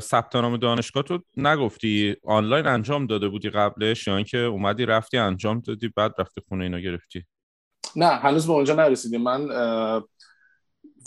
ثبت 0.00 0.36
نام 0.36 0.56
دانشگاه 0.56 1.02
تو 1.02 1.18
نگفتی 1.36 2.16
آنلاین 2.24 2.66
انجام 2.66 3.06
داده 3.06 3.28
بودی 3.28 3.50
قبلش 3.50 4.06
یا 4.06 4.16
اینکه 4.16 4.38
اومدی 4.38 4.86
رفتی 4.86 5.18
انجام 5.18 5.60
دادی 5.60 5.88
بعد 5.96 6.14
رفتی 6.18 6.40
خونه 6.48 6.64
اینا 6.64 6.78
گرفتی؟ 6.78 7.24
نه 7.96 8.06
هنوز 8.06 8.46
به 8.46 8.52
اونجا 8.52 8.74
نرسیدیم. 8.74 9.22
من 9.22 9.48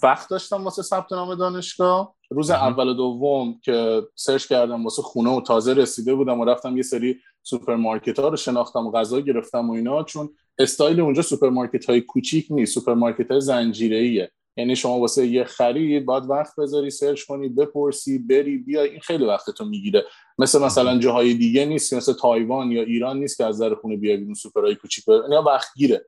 وقت 0.04 0.30
داشتم 0.30 0.64
واسه 0.64 0.82
ثبت 0.82 1.12
نام 1.12 1.36
دانشگاه. 1.36 2.16
روز 2.30 2.52
اول 2.52 2.88
و 2.88 2.94
دوم 2.94 3.60
که 3.64 4.02
search 4.16 4.48
کردم 4.48 4.84
واسه 4.84 5.02
خونه 5.02 5.30
و 5.30 5.42
تازه 5.42 5.74
رسیده 5.74 6.16
بودم 6.16 6.40
و 6.40 6.46
رفتم 6.46 6.78
یه 6.78 6.84
سری 6.84 7.20
سوپرمارکت 7.44 8.20
ها 8.20 8.28
رو 8.28 8.38
شناختم 8.38 8.88
و 8.88 8.92
غذا 8.92 9.20
گرفتم 9.20 9.70
و 9.70 9.74
اینا 9.74 10.04
چون 10.04 10.30
استایل 10.60 11.00
اونجا 11.00 11.22
سوپرمارکت 11.22 11.86
های 11.86 12.02
کوچیک 12.02 12.48
نیست 12.50 12.74
سوپرمارکت 12.74 13.32
های 13.32 13.42
زنجیره 13.42 14.32
یعنی 14.58 14.76
شما 14.76 15.00
واسه 15.00 15.28
یه 15.28 15.44
خرید 15.44 16.06
باید 16.06 16.24
وقت 16.30 16.56
بذاری 16.60 16.90
search 16.90 17.24
کنی 17.24 17.50
بپرسی 17.50 18.20
بری 18.20 18.58
بیا 18.58 18.82
این 18.82 19.00
خیلی 19.00 19.26
وقتتون 19.26 19.68
می‌گیره. 19.68 20.06
مثل 20.38 20.62
مثلا 20.62 20.98
جاهای 20.98 21.34
دیگه 21.34 21.66
نیست 21.66 21.94
مثل 21.94 22.14
تایوان 22.14 22.72
یا 22.72 22.84
ایران 22.84 23.20
نیست 23.20 23.38
که 23.38 23.46
از 23.46 23.62
در 23.62 23.76
خونه 23.76 23.98
بیای 23.98 24.18
بیرون 24.18 24.34
سوپرهای 24.34 24.76
کوچیک 24.76 25.10
اینا 25.10 25.44
وقت 25.44 25.68
گیره 25.76 26.06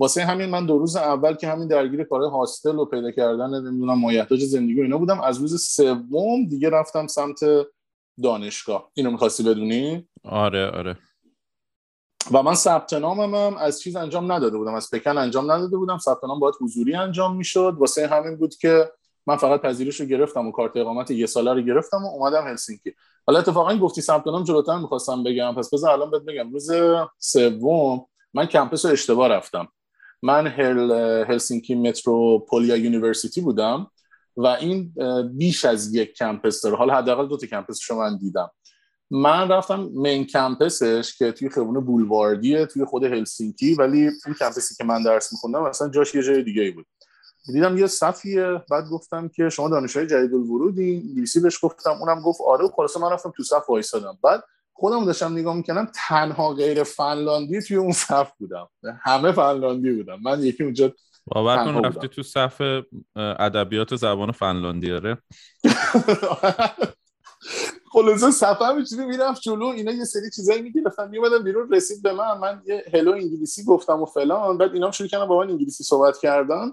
واسه 0.00 0.24
همین 0.24 0.48
من 0.48 0.66
دو 0.66 0.78
روز 0.78 0.96
اول 0.96 1.34
که 1.34 1.48
همین 1.48 1.68
درگیر 1.68 2.04
کار 2.04 2.22
هاستل 2.22 2.76
رو 2.76 2.84
پیدا 2.84 3.10
کردن 3.10 3.50
نمی‌دونم 3.50 3.98
مایحتاج 3.98 4.44
زندگی 4.44 4.80
و 4.80 4.82
اینا 4.82 4.98
بودم. 4.98 5.20
از 5.20 5.38
روز 5.38 5.62
سوم 5.62 6.46
دیگه 6.48 6.70
رفتم 6.70 7.06
سمت 7.06 7.40
دانشگاه. 8.22 8.90
اینو 8.94 9.10
می‌خواستی 9.10 9.42
بدونی؟ 9.42 10.08
آره 10.24 10.70
آره. 10.70 10.98
و 12.32 12.42
من 12.42 12.54
ثبت 12.54 12.92
نامم 12.92 13.34
هم 13.34 13.56
از 13.56 13.80
چیز 13.80 13.96
انجام 13.96 14.32
نداده 14.32 14.58
بودم. 14.58 14.74
از 14.74 14.90
پکن 14.90 15.18
انجام 15.18 15.52
نداده 15.52 15.76
بودم. 15.76 15.98
ثبت 15.98 16.24
نام 16.24 16.40
باید 16.40 16.54
حضوری 16.60 16.94
انجام 16.94 17.36
می‌شد. 17.36 17.76
واسه 17.78 18.06
همین 18.06 18.36
بود 18.36 18.54
که 18.54 18.92
من 19.26 19.36
فقط 19.36 19.60
پذیرش 19.60 20.00
رو 20.00 20.06
گرفتم 20.06 20.46
و 20.46 20.52
کارت 20.52 20.76
اقامت 20.76 21.10
یه 21.10 21.26
ساله 21.26 21.54
رو 21.54 21.60
گرفتم 21.60 22.04
و 22.04 22.06
اومدم 22.06 22.46
هلسینکی. 22.46 22.94
حالا 23.26 23.38
اتفاقا 23.38 23.76
گفتی 23.76 24.00
ثبت 24.00 24.26
نام 24.26 24.44
جلوتر 24.44 24.78
می‌خواستم 24.78 25.22
بگم. 25.22 25.54
پس 25.54 25.74
بذار 25.74 25.90
الان 25.90 26.10
بهت 26.10 26.22
بگم. 26.22 26.52
روز 26.52 26.70
سوم 27.18 28.06
من 28.34 28.46
campus 28.46 28.84
رو 28.84 28.92
اشتباه 28.92 29.28
رفتم. 29.28 29.68
من 30.22 30.46
هل... 30.46 30.90
هلسینکی 31.28 31.74
متروپولیا 31.74 32.76
University 32.76 33.40
بودم 33.40 33.90
و 34.36 34.46
این 34.46 34.94
بیش 35.32 35.64
از 35.64 35.94
یک 35.94 36.12
campus 36.12 36.62
داره. 36.62 36.76
حالا 36.76 36.94
حداقل 36.94 37.28
دو 37.28 37.36
تا 37.36 37.46
campus 37.46 37.90
رو 37.90 37.98
من 37.98 38.18
دیدم. 38.18 38.50
من 39.10 39.48
رفتم 39.48 39.88
main 39.92 40.26
campus 40.26 40.94
ش 40.94 41.16
که 41.18 41.32
توی 41.32 41.48
خیابون 41.48 41.80
بولواردیه 41.80 42.66
توی 42.66 42.84
خود 42.84 43.04
هلسینکی 43.04 43.74
ولی 43.74 44.06
اون 44.26 44.34
campus 44.38 44.69
ی 44.69 44.74
که 44.74 44.84
من 44.84 45.02
درس 45.02 45.32
میخوندم 45.32 45.62
مثلا 45.62 45.88
جاش 45.88 46.14
یه 46.14 46.22
جای 46.22 46.42
دیگه 46.42 46.62
ای 46.62 46.70
بود. 46.70 46.86
دیدم 47.52 47.78
یه 47.78 47.86
صفیه 47.86 48.62
بعد 48.70 48.88
گفتم 48.88 49.28
که 49.28 49.48
شما 49.48 49.68
دانشجوی 49.68 50.06
جدید 50.06 50.34
الورودی 50.34 51.02
انگلیسی 51.08 51.40
بهش 51.40 51.58
گفتم 51.64 51.90
اونم 51.90 52.22
گفت 52.22 52.40
آره 52.46 52.68
خلاصه 52.68 53.00
من 53.00 53.10
رفتم 53.10 53.32
تو 53.36 53.42
صف 53.42 53.70
وایسادم. 53.70 54.18
بعد 54.22 54.44
خودم 54.80 55.04
داشتم 55.04 55.32
نگاه 55.32 55.56
می‌کنم 55.56 55.90
تنها 56.08 56.54
غیر 56.54 56.82
فنلاندی 56.82 57.62
توی 57.62 57.76
اون 57.76 57.92
صف 57.92 58.32
بودم. 58.38 58.68
همه 59.02 59.32
فنلاندی 59.32 59.92
بودم. 59.92 60.18
من 60.22 60.42
یکی 60.42 60.64
اونجا 60.64 60.92
باور 61.26 61.64
کن 61.64 61.84
رفتی 61.84 62.08
تو 62.08 62.22
صف 62.22 62.62
ادبیات 63.16 63.96
زبان 63.96 64.32
فنلاندی 64.32 64.92
آره؟ 64.92 65.18
خلاصه 67.92 68.30
صفحه 68.30 68.66
همینجوری 68.66 69.06
می‌رفت 69.06 69.40
جلو. 69.40 69.66
اینا 69.66 69.92
یه 69.92 70.04
سری 70.04 70.30
چیزایی 70.36 70.62
می‌گرفتن 70.62 71.08
میومدن 71.08 71.44
بیرون 71.44 71.72
رسید 71.72 72.02
به 72.02 72.12
من. 72.12 72.38
من 72.38 72.62
یه 72.66 72.84
هلو 72.94 73.12
انگلیسی 73.12 73.64
گفتم 73.64 74.02
و 74.02 74.06
فلان. 74.06 74.58
بعد 74.58 74.74
اینا 74.74 74.90
شروع 74.90 75.08
کردن 75.08 75.26
با 75.26 75.38
من 75.38 75.50
انگلیسی 75.50 75.84
صحبت 75.84 76.18
کردن. 76.18 76.70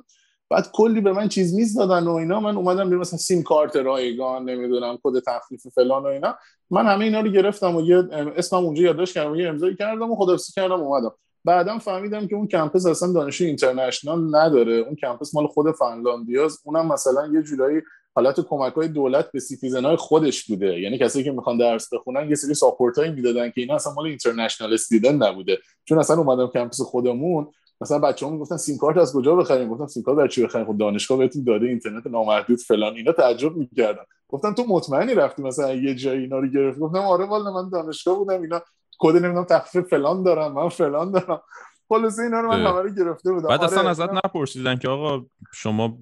بعد 0.49 0.69
کلی 0.73 1.01
به 1.01 1.11
من 1.11 1.27
چیز 1.27 1.55
میز 1.55 1.77
دادن 1.77 2.07
و 2.07 2.11
اینا. 2.11 2.39
من 2.39 2.57
اومدم 2.57 2.83
بیرون 2.83 3.01
مثلا 3.01 3.17
سیم 3.17 3.43
کارت 3.43 3.75
رایگان 3.75 4.49
نمی‌دونم 4.49 4.97
کد 5.03 5.23
تخفیف 5.27 5.67
فلان 5.67 6.03
و 6.03 6.05
اینا. 6.05 6.35
من 6.69 6.87
همه 6.87 7.05
اینا 7.05 7.19
رو 7.19 7.29
گرفتم 7.29 7.75
و 7.75 7.81
یه 7.81 8.03
اسمم 8.35 8.65
اونجا 8.65 8.83
یادداشت 8.83 9.13
کردم 9.13 9.31
و 9.31 9.35
یه 9.35 9.49
امضایی 9.49 9.75
کردم 9.75 10.11
و 10.11 10.15
خدافظی 10.15 10.53
کردم 10.55 10.81
اومدم. 10.81 11.11
بعدم 11.45 11.79
فهمیدم 11.79 12.27
که 12.27 12.35
اون 12.35 12.47
campus 12.47 12.85
اصلا 12.85 13.13
دانشجو 13.13 13.45
international 13.45 14.35
نداره. 14.35 14.73
اون 14.73 14.95
campus 14.95 15.35
مال 15.35 15.47
خود 15.47 15.71
فنلاندیاست. 15.71 16.61
اونم 16.65 16.87
مثلا 16.87 17.27
یه 17.33 17.41
جورایی 17.41 17.81
حالت 18.15 18.39
کمک 18.39 18.73
های 18.73 18.87
دولت 18.87 19.31
به 19.31 19.39
citizen 19.39 19.85
های 19.85 19.95
خودش 19.95 20.43
بوده. 20.43 20.79
یعنی 20.79 20.97
کسی 20.97 21.23
که 21.23 21.31
می‌خوان 21.31 21.57
درس 21.57 21.93
بخونن 21.93 22.29
یه 22.29 22.35
سری 22.35 22.53
support 22.53 22.97
هایی 22.97 23.11
می‌دادن 23.11 23.51
که 23.51 23.61
اینا 23.61 23.75
اصلا 23.75 23.93
مال 23.93 24.05
international 24.05 24.73
student 24.73 25.23
نبوده. 25.23 25.57
چون 25.85 25.99
اصلا 25.99 26.17
اومدم 26.17 26.47
campus 26.47 26.81
خودمون 26.81 27.47
مثلا 27.81 27.99
بچه‌ها 27.99 28.31
می‌گفتن 28.31 28.57
سیم 28.57 28.77
کارت 28.77 28.97
از 28.97 29.13
کجا 29.13 29.35
بخریم؟ 29.35 29.69
گفتم 29.69 29.87
سیم 29.87 30.03
کارت 30.03 30.29
چی 30.29 30.43
بخریم؟ 30.43 30.65
خب 30.65 30.77
دانشگاه 30.77 31.17
بهتون 31.17 31.43
داده 31.43 31.67
اینترنت 31.67 32.07
نامحدود 32.07 32.59
فلان. 32.59 32.95
اینا 32.95 33.11
تعجب 33.11 33.55
می‌کردن. 33.55 34.03
گفتم 34.29 34.53
تو 34.53 34.63
مطمئنی 34.67 35.15
رفتی 35.15 35.43
مثلا 35.43 35.73
یه 35.73 35.95
جایی 35.95 36.21
اینا 36.21 36.39
رو 36.39 36.47
گرفتی؟ 36.47 36.81
گفتم 36.81 36.99
آره 36.99 37.25
والا 37.25 37.53
من 37.53 37.69
دانشگاه 37.69 38.17
بودم 38.17 38.41
اینا 38.41 38.61
کد 38.99 39.15
نمی‌دونم 39.15 39.43
تخفیف 39.43 39.87
فلان 39.87 40.23
دارم 40.23 40.53
من 40.53 40.69
فلان 40.69 41.11
دارم. 41.11 41.41
خلاص 41.89 42.19
اینا 42.19 42.41
رو 42.41 42.47
من 42.47 42.65
همه 42.65 42.95
گرفته 42.97 43.31
بودم. 43.31 43.47
بعد 43.47 43.63
اصلا 43.63 43.79
آره، 43.79 43.89
ازت 43.89 44.09
نپرسیدن 44.25 44.75
که 44.75 44.89
آقا 44.89 45.25
شما 45.53 45.97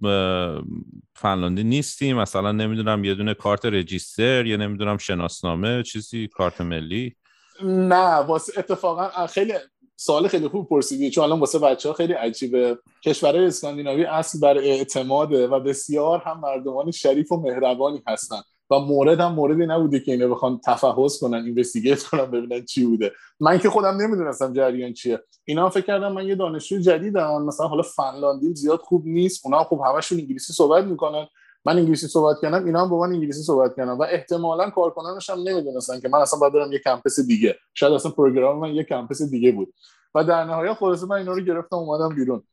فنلاندی 1.15 1.63
نیستی 1.63 2.13
مثلا 2.13 2.51
نمی‌دونم 2.51 3.03
یه 3.03 3.15
دونه 3.15 3.33
کارت 3.33 3.65
رجیستر 3.65 4.45
یا 4.45 4.57
نمی‌دونم 4.57 4.97
شناسنامه 4.97 5.83
چیزی 5.83 6.27
کارت 6.27 6.61
ملی. 6.61 7.15
نه 7.63 8.15
واسه 8.15 8.59
اتفاقا 8.59 9.27
خیلی 9.27 9.53
سوال 9.97 10.27
خیلی 10.27 10.47
خوب 10.47 10.69
پرسیدی 10.69 11.09
چون 11.09 11.23
الان 11.23 11.39
واسه 11.39 11.59
بچه 11.59 11.89
ها 11.89 11.95
خیلی 11.95 12.13
عجیبه. 12.13 12.77
کشورهای 13.03 13.45
اسکاندیناوی 13.45 14.05
اصل 14.05 14.39
بر 14.39 14.57
اعتماده 14.57 15.47
و 15.47 15.59
بسیار 15.59 16.19
هم 16.19 16.39
مردمان 16.39 16.91
شریف 16.91 17.31
و 17.31 17.37
مهربانی 17.37 18.03
هستن 18.07 18.41
و 18.69 18.79
مورد 18.79 19.19
هم 19.19 19.33
موردی 19.33 19.65
نبوده 19.65 19.99
که 19.99 20.11
اینا 20.11 20.27
بخوان 20.27 20.59
تفحص 20.65 21.19
کنن 21.19 21.45
اینوستیگیت 21.45 22.03
کنن 22.03 22.25
ببینن 22.25 22.65
چی 22.65 22.85
بوده. 22.85 23.11
من 23.39 23.59
که 23.59 23.69
خودم 23.69 23.97
نمی‌دونستم 24.01 24.53
جریان 24.53 24.93
چیه. 24.93 25.19
اینا 25.45 25.63
هم 25.63 25.69
فکر 25.69 25.85
کردم 25.85 26.11
من 26.11 26.27
یه 26.27 26.35
دانشجو 26.35 26.79
جدیدم. 26.79 27.45
مثلا 27.45 27.67
حالا 27.67 27.81
فنلاندی 27.81 28.55
زیاد 28.55 28.79
خوب 28.79 29.03
نیست. 29.05 29.45
اونا 29.45 29.63
خوب 29.63 29.81
همشون 29.81 30.19
انگلیسی 30.19 30.53
صحبت 30.53 30.83
می‌کنن. 30.83 31.27
من 31.65 31.77
انگلیسی 31.77 32.07
صحبت 32.07 32.41
کردم 32.41 32.65
اینا 32.65 32.81
هم 32.81 32.89
با 32.89 32.99
من 32.99 33.13
انگلیسی 33.13 33.43
صحبت 33.43 33.75
کردن 33.75 33.91
و 33.91 34.01
احتمالا 34.01 34.69
کارکنانش 34.69 35.29
هم 35.29 35.39
نمی‌دونستن 35.39 35.99
که 35.99 36.09
من 36.09 36.19
اصلا 36.19 36.39
باید 36.39 36.53
برم 36.53 36.71
یه 36.71 36.79
کمپس 36.79 37.19
دیگه. 37.19 37.55
شاید 37.73 37.93
اصلا 37.93 38.11
پروگرام 38.11 38.59
من 38.59 38.75
یه 38.75 38.83
کمپس 38.83 39.21
دیگه 39.21 39.51
بود. 39.51 39.73
و 40.15 40.23
در 40.23 40.43
نهایت 40.43 40.73
خلاصه 40.73 41.05
من 41.05 41.15
اینا 41.15 41.33
رو 41.33 41.41
گرفتم 41.41 41.75
اومدم 41.75 42.15
بیرون. 42.15 42.43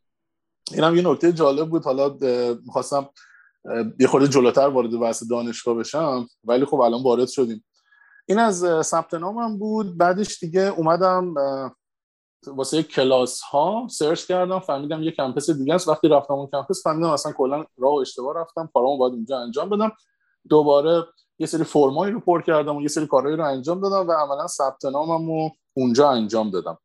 اینم 0.73 0.97
یه 0.97 1.09
نکته 1.09 1.33
جالب 1.33 1.69
بود. 1.69 1.85
حالا 1.85 2.17
می‌خواستم 2.67 3.09
یه 4.01 4.07
خورده 4.07 4.29
جلوتر 4.29 4.69
وارد 4.69 5.01
بحث 5.01 5.23
دانشگاه 5.31 5.75
بشم 5.75 6.27
ولی 6.45 6.65
خب 6.65 6.81
الان 6.81 7.03
وارد 7.03 7.29
شدیم. 7.29 7.65
این 8.27 8.39
از 8.39 8.87
ثبت 8.87 9.15
نامم 9.15 9.59
بود. 9.59 9.99
بعدش 9.99 10.39
دیگه 10.39 10.61
اومدم 10.61 11.35
واسه 12.47 12.83
کلاس 12.83 13.41
ها 13.41 13.87
سرچ 13.91 14.27
کردم 14.27 14.59
فهمیدم 14.59 15.03
یه 15.03 15.11
کمپس 15.11 15.51
دیگه 15.51 15.75
است. 15.75 15.89
وقتی 15.89 16.09
رفتم 16.09 16.35
اون 16.35 16.49
کمپس 16.53 16.83
فهمیدم 16.83 17.11
اصلا 17.11 17.33
کلا 17.33 17.65
راه 17.79 17.95
اشتباه 17.95 18.37
رفتم. 18.37 18.71
کارامو 18.75 18.97
باید 18.97 19.13
اونجا 19.13 19.39
انجام 19.39 19.69
بدم. 19.69 19.93
دوباره 20.49 21.05
یه 21.39 21.47
سری 21.47 21.65
فرمایی 21.65 22.13
رو 22.13 22.21
پر 22.21 22.43
کردم 22.43 22.77
و 22.77 22.83
یه 22.83 22.89
سری 22.89 23.07
کارهایی 23.07 23.37
رو 23.37 23.45
انجام 23.45 23.81
دادم 23.81 24.09
و 24.09 24.13
عملا 24.13 24.47
ثبت 24.47 24.85
نامم 24.85 25.27
رو 25.27 25.51
اونجا 25.75 26.11
انجام 26.11 26.51
دادم. 26.51 26.79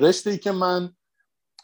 رشته 0.00 0.30
ای 0.30 0.38
که 0.38 0.52
من 0.52 0.92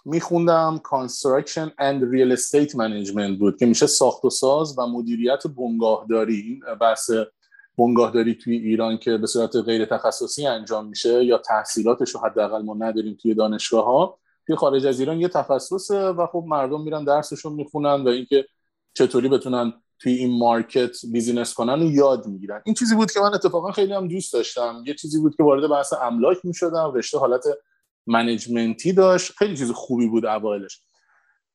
میخوندم 0.05 0.81
Construction 0.87 1.69
and 1.69 2.03
Real 2.13 2.37
Estate 2.37 2.73
Management 2.73 3.39
بود 3.39 3.59
که 3.59 3.67
میشه 3.67 3.87
ساخت 3.87 4.25
و 4.25 4.31
ساز 4.31 4.79
و 4.79 4.87
مدیریت 4.87 5.47
بنگاهداری. 5.47 6.41
این 6.41 6.75
بحث 6.81 7.11
بنگاهداری 7.79 8.35
توی 8.35 8.57
ایران 8.57 8.99
که 8.99 9.17
به 9.17 9.27
صورت 9.27 9.57
غیر 9.57 9.85
تخصصی 9.85 10.47
انجام 10.47 10.87
میشه 10.87 11.25
یا 11.25 11.39
تحصیلاتش 11.39 12.15
رو 12.15 12.21
حداقل 12.21 12.63
ما 12.63 12.75
نداریم 12.75 13.19
توی 13.23 13.35
دانشگاه 13.35 13.85
ها 13.85 14.19
توی 14.47 14.57
خارج 14.57 14.87
از 14.87 15.01
ایران 15.01 15.21
یه 15.21 15.29
تخصصه 15.29 16.09
و 16.09 16.27
خب 16.27 16.45
مردم 16.47 16.83
میرن 16.83 17.05
درسشون 17.05 17.53
می‌خونن 17.53 18.05
و 18.05 18.09
اینکه 18.09 18.47
چطوری 18.95 19.29
بتونن 19.29 19.73
توی 19.99 20.13
این 20.13 20.39
market 20.39 20.97
business 21.13 21.55
کنن 21.55 21.83
و 21.83 21.91
یاد 21.91 22.27
می‌گیرن. 22.27 22.63
این 22.65 22.75
چیزی 22.75 22.95
بود 22.95 23.11
که 23.11 23.21
من 23.21 23.35
اتفاقا 23.35 23.73
خیلی 23.73 23.93
هم 23.93 24.09
دوست 24.09 24.33
داشتم. 24.33 24.85
یه 24.87 24.95
چیزی 24.95 25.21
بود 25.21 25.37
که 25.37 25.43
وارد 25.43 25.71
بحث 25.71 25.93
املاک 25.93 26.39
می‌شدم 26.45 26.93
رشته 26.95 27.19
حالت 27.19 27.45
management 28.07 28.85
ی 28.85 28.93
داشت. 28.93 29.33
خیلی 29.33 29.57
چیز 29.57 29.71
خوبی 29.71 30.09
بود 30.09 30.27
اوایلش. 30.27 30.81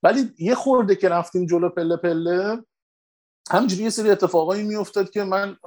ولی 0.03 0.29
یه 0.39 0.55
خورده 0.55 0.95
که 0.95 1.09
رفتیم 1.09 1.45
جلو 1.45 1.69
پله 1.69 1.97
پله 1.97 2.63
همینجوری 3.51 3.83
یه 3.83 3.89
سری 3.89 4.09
اتفاقایی 4.09 4.63
میافتاد 4.63 5.09
که 5.09 5.23
من 5.23 5.57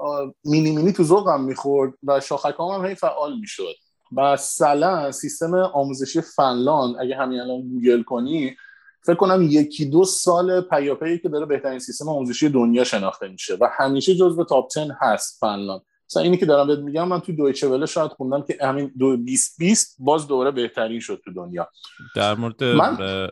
مینی 0.44 0.76
مینی 0.76 0.92
تو 0.92 1.04
ذوقم 1.04 1.40
می‌خورد 1.40 1.92
و 2.02 2.20
شاخکام 2.20 2.80
هم 2.80 2.88
هی 2.88 2.94
فعال 2.94 3.38
می‌شد. 3.38 3.74
مثلا 4.12 5.12
سیستم 5.12 5.54
آموزشی 5.54 6.20
فنلاند 6.20 6.96
اگه 7.00 7.16
همین 7.16 7.40
الان 7.40 7.60
گوگل 7.60 8.02
کنی 8.02 8.56
فکر 9.02 9.14
کنم 9.14 9.42
یکی 9.42 9.84
دو 9.84 10.04
سال 10.04 10.60
پیاپی 10.60 11.18
که 11.18 11.28
داره 11.28 11.46
بهترین 11.46 11.78
سیستم 11.78 12.08
آموزشی 12.08 12.48
دنیا 12.48 12.84
شناخته 12.84 13.28
میشه 13.28 13.56
و 13.60 13.68
همیشه 13.72 14.14
جزو 14.14 14.44
top 14.44 14.68
10 14.74 14.96
هست 15.00 15.38
فنلاند. 15.40 15.82
مثلا 16.10 16.22
اینی 16.22 16.36
که 16.36 16.46
دارم 16.46 16.66
بهت 16.66 16.78
میگم 16.78 17.08
من 17.08 17.20
تو 17.20 17.32
دویچه 17.32 17.68
وله 17.68 17.86
شاید 17.86 18.10
خوندم 18.10 18.42
که 18.42 18.58
همین 18.60 18.92
دو 18.98 19.16
20 19.16 19.58
20 19.58 19.96
باز 19.98 20.26
دوره 20.26 20.50
بهترین 20.50 21.00
شد 21.00 21.20
تو 21.24 21.32
دنیا. 21.32 21.68
در 22.16 22.34
مورد 22.34 22.64
من... 22.64 23.28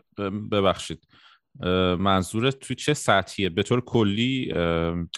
ببخشید. 0.52 0.98
منظور 1.98 2.50
تو 2.50 2.74
چه 2.74 2.94
سطحیه؟ 2.94 3.48
به 3.48 3.62
طور 3.62 3.80
کلی 3.80 4.52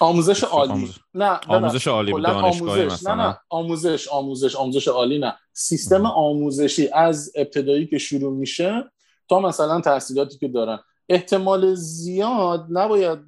آموزش 0.01 0.45
عالی. 0.45 0.73
آموز... 0.73 0.99
نه 1.15 1.41
آموزش 1.49 1.89
عالی 1.89 2.13
دانشگاهی 2.23 2.87
مثلا. 2.87 3.15
نه 3.15 3.23
نه. 3.23 3.39
آموزش 3.51 4.09
آموزش 4.09 4.57
آموزش 4.57 4.89
عالی 4.89 5.19
نه. 5.19 5.35
سیستم 5.53 6.07
آموزشی 6.07 6.89
از 6.93 7.33
ابتدایی 7.37 7.87
که 7.87 7.99
شروع 7.99 8.33
میشه 8.33 8.91
تا 9.29 9.41
مثلا 9.41 9.81
تحصیلاتی 9.81 10.39
که 10.39 10.49
دارن. 10.49 10.79
احتمال 11.09 11.75
زیاد 11.75 12.67
نباید 12.71 13.19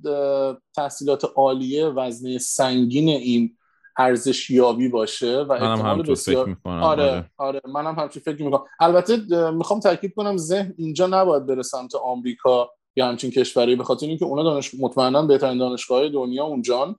تحصیلات 0.76 1.24
عالیه 1.36 1.86
وزنه 1.86 2.38
سنگین 2.38 3.08
این 3.08 3.56
ارزش 3.98 4.50
یابی 4.50 4.88
باشه 4.88 5.42
و 5.42 5.52
احتمال 5.52 6.02
بسیار 6.02 6.44
فکر 6.44 6.56
آره, 6.64 7.02
آره. 7.04 7.30
آره. 7.36 7.60
منم 7.74 7.98
همچین 7.98 8.22
فکر 8.22 8.42
می‌کنم. 8.42 8.64
البته 8.80 9.16
می‌خوام 9.50 9.80
تاکید 9.80 10.14
کنم 10.14 10.36
ذهن 10.36 10.74
اینجا 10.78 11.06
نباید 11.06 11.46
بره 11.46 11.62
سمت 11.62 11.94
آمریکا. 11.94 12.70
یا 12.96 13.06
همچین 13.06 13.30
کشوری 13.30 13.76
به 13.76 13.84
خاطر 13.84 14.06
اینکه 14.06 14.24
اونا 14.24 14.42
دانش 14.42 14.74
مطمئنا 14.74 15.22
بهترین 15.22 15.58
دانشگاه 15.58 16.08
دنیا 16.08 16.44
اونجان. 16.44 16.96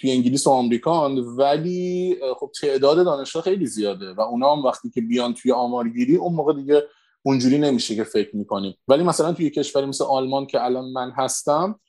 توی 0.00 0.10
انگلیس 0.10 0.46
و 0.46 0.50
آمریکا 0.50 1.10
ولی 1.14 2.16
خب 2.36 2.50
تعداد 2.60 3.04
دانشگاه 3.04 3.42
خیلی 3.42 3.66
زیاده 3.66 4.12
و 4.12 4.20
اونا 4.20 4.56
هم 4.56 4.62
وقتی 4.62 4.90
که 4.90 5.00
بیان 5.00 5.34
توی 5.34 5.52
آمارگیری 5.52 6.16
اون 6.16 6.34
موقع 6.34 6.52
دیگه 6.52 6.82
اونجوری 7.22 7.58
نمیشه 7.58 7.96
که 7.96 8.04
فکر 8.04 8.36
می‌کنیم. 8.36 8.74
ولی 8.88 9.02
مثلا 9.02 9.32
توی 9.32 9.50
کشوری 9.50 9.86
مثل 9.86 10.04
آلمان 10.04 10.46
که 10.46 10.64
الان 10.64 10.84
من 10.84 11.10
هستم 11.10 11.80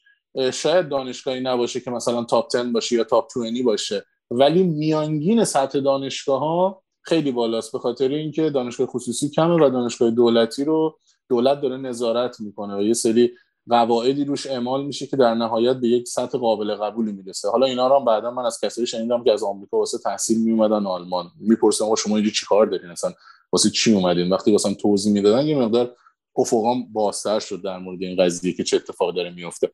شاید 0.53 0.89
دانشگاهی 0.89 1.39
نباشه 1.39 1.79
که 1.79 1.91
مثلا 1.91 2.23
تاپ 2.23 2.53
10 2.53 2.63
باشه 2.63 2.95
یا 2.95 3.03
تاپ 3.03 3.27
20 3.33 3.63
باشه. 3.63 4.05
ولی 4.31 4.63
میانگین 4.63 5.43
سطح 5.43 5.79
دانشگاه 5.79 6.39
ها 6.39 6.83
خیلی 7.01 7.31
بالاست 7.31 7.71
به 7.71 7.79
خاطر 7.79 8.09
اینکه 8.09 8.49
دانشگاه 8.49 8.87
خصوصی 8.87 9.29
کمه 9.29 9.65
و 9.65 9.69
دانشگاه 9.69 10.11
دولتی 10.11 10.63
رو 10.63 10.99
دولت 11.29 11.61
داره 11.61 11.77
نظارت 11.77 12.39
می‌کنه 12.39 12.75
و 12.75 12.81
یه 12.81 12.93
سری 12.93 13.31
قواعدی 13.69 14.25
روش 14.25 14.47
اعمال 14.47 14.85
میشه 14.85 15.07
که 15.07 15.17
در 15.17 15.33
نهایت 15.33 15.75
به 15.75 15.87
یک 15.87 16.07
سطح 16.07 16.37
قابل 16.37 16.75
قبولی 16.75 17.11
می‌رسه. 17.11 17.49
حالا 17.49 17.65
اینا 17.65 17.87
رو 17.87 18.05
بعدا 18.05 18.31
من 18.31 18.45
از 18.45 18.59
کسایی 18.63 18.87
شنیدم 18.87 19.23
که 19.23 19.31
از 19.31 19.43
آمریکا 19.43 19.77
واسه 19.77 19.97
تحصیل 19.97 20.41
میومدن 20.41 20.85
آلمان. 20.85 21.31
می‌پرسم 21.39 21.95
شما 21.95 22.15
اینجا 22.15 22.31
چیکار 22.31 22.65
دارین؟ 22.65 22.89
اصلا 22.89 23.13
واسه 23.51 23.69
چی 23.69 23.93
اومدین؟ 23.93 24.29
وقتی 24.29 24.51
واسه 24.51 24.73
توضیح 24.73 25.13
می‌دادن 25.13 25.47
یه 25.47 25.57
مقدار 25.57 25.95
افقام 26.37 26.93
بازتر 26.93 27.39
شد 27.39 27.61
در 27.61 27.77
مورد 27.77 28.03
این 28.03 28.23
قضیه 28.23 28.53
که 28.53 28.63
چه 28.63 28.77
اتفاقی 28.77 29.15
داره 29.15 29.29
میفته 29.29 29.71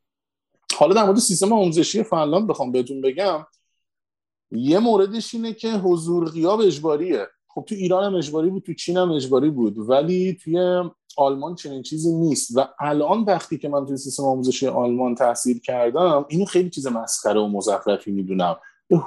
حالا 0.77 0.93
در 0.93 1.03
مورد 1.03 1.17
سیستم 1.17 1.53
آموزشی 1.53 2.03
فنلاند 2.03 2.47
بخوام 2.47 2.71
بهتون 2.71 3.01
بگم 3.01 3.45
یه 4.51 4.79
موردش 4.79 5.35
اینه 5.35 5.53
که 5.53 5.71
حضور 5.71 6.29
غیاب 6.29 6.59
اجباریه. 6.59 7.27
خب 7.47 7.65
تو 7.67 7.75
ایران 7.75 8.03
هم 8.03 8.15
اجباری 8.15 8.49
بود 8.49 8.63
تو 8.63 8.73
چین 8.73 8.97
هم 8.97 9.11
اجباری 9.11 9.49
بود 9.49 9.77
ولی 9.77 10.37
توی 10.43 10.83
آلمان 11.17 11.55
چنین 11.55 11.81
چیزی 11.81 12.13
نیست. 12.13 12.57
و 12.57 12.67
الان 12.79 13.23
وقتی 13.23 13.57
که 13.57 13.69
من 13.69 13.85
توی 13.85 13.97
سیستم 13.97 14.23
آموزشی 14.23 14.67
آلمان 14.67 15.15
تحصیل 15.15 15.59
کردم 15.59 16.25
اینو 16.29 16.45
خیلی 16.45 16.69
چیز 16.69 16.87
مسخره 16.87 17.39
و 17.39 17.47
مزخرفی 17.47 18.11
می‌دونم. 18.11 18.55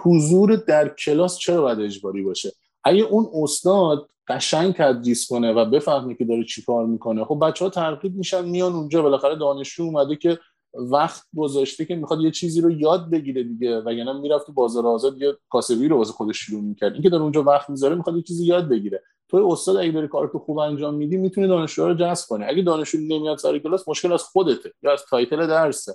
حضور 0.03 0.57
در 0.57 0.89
کلاس 0.89 1.39
چرا 1.39 1.63
باید 1.63 1.81
اجباری 1.81 2.23
باشه؟ 2.23 2.53
اگه 2.85 3.03
اون 3.03 3.29
استاد 3.43 4.09
قشنگ 4.29 4.75
تدریس 4.75 5.29
کنه 5.29 5.53
و 5.53 5.65
بفهمه 5.65 6.15
که 6.15 6.25
داره 6.25 6.45
چیکار 6.45 6.87
می‌کنه 6.87 7.25
خب 7.25 7.39
بچه 7.43 7.65
ها 7.65 7.71
ترغیب 7.71 8.17
میشن 8.17 8.45
میان 8.45 8.73
اونجا. 8.73 9.03
بالاخره 9.03 9.37
دانشجو 9.37 9.83
اومده 9.83 10.17
که 10.17 10.39
وقت 10.75 11.23
گذاشته 11.37 11.85
که 11.85 11.97
می‌خواد 11.97 12.21
یه 12.21 12.31
چیزی 12.31 12.61
رو 12.61 12.71
یاد 12.71 13.11
بگیره 13.11 13.43
دیگه. 13.43 13.83
و 13.87 13.93
یعنی 13.93 14.21
می‌رفت 14.21 14.51
بازار 14.51 14.87
آزاد 14.87 15.23
یه 15.23 15.37
کاسبی 15.51 15.89
رو 15.89 15.97
واسه 15.97 16.13
خودش 16.13 16.39
شروع 16.39 16.63
می‌کرد. 16.63 16.93
اینکه 16.93 17.11
داره 17.11 17.23
اونجا 17.23 17.43
وقت 17.43 17.71
می‌ذاره 17.71 17.95
می‌خواد 17.95 18.17
یه 18.17 18.23
چیزی 18.23 18.47
یاد 18.47 18.69
بگیره. 18.69 19.03
تو 19.29 19.49
استاد 19.51 19.77
اگه 19.77 19.93
داری 19.93 20.09
کارتو 20.09 20.39
خوب 20.39 20.59
انجام 20.59 20.95
میدی 20.95 21.17
می‌تونی 21.17 21.49
دانشجو 21.49 21.89
رو 21.89 21.95
جذب 21.95 22.27
کنی. 22.29 22.45
اگه 22.45 22.63
دانشجو 22.63 22.99
نمیاد 22.99 23.39
سر 23.39 23.59
کلاس 23.59 23.89
مشکل 23.89 24.13
از 24.13 24.23
خودته 24.23 24.73
یا 24.83 24.93
از 24.93 25.03
تایتل 25.11 25.47
درسه. 25.47 25.95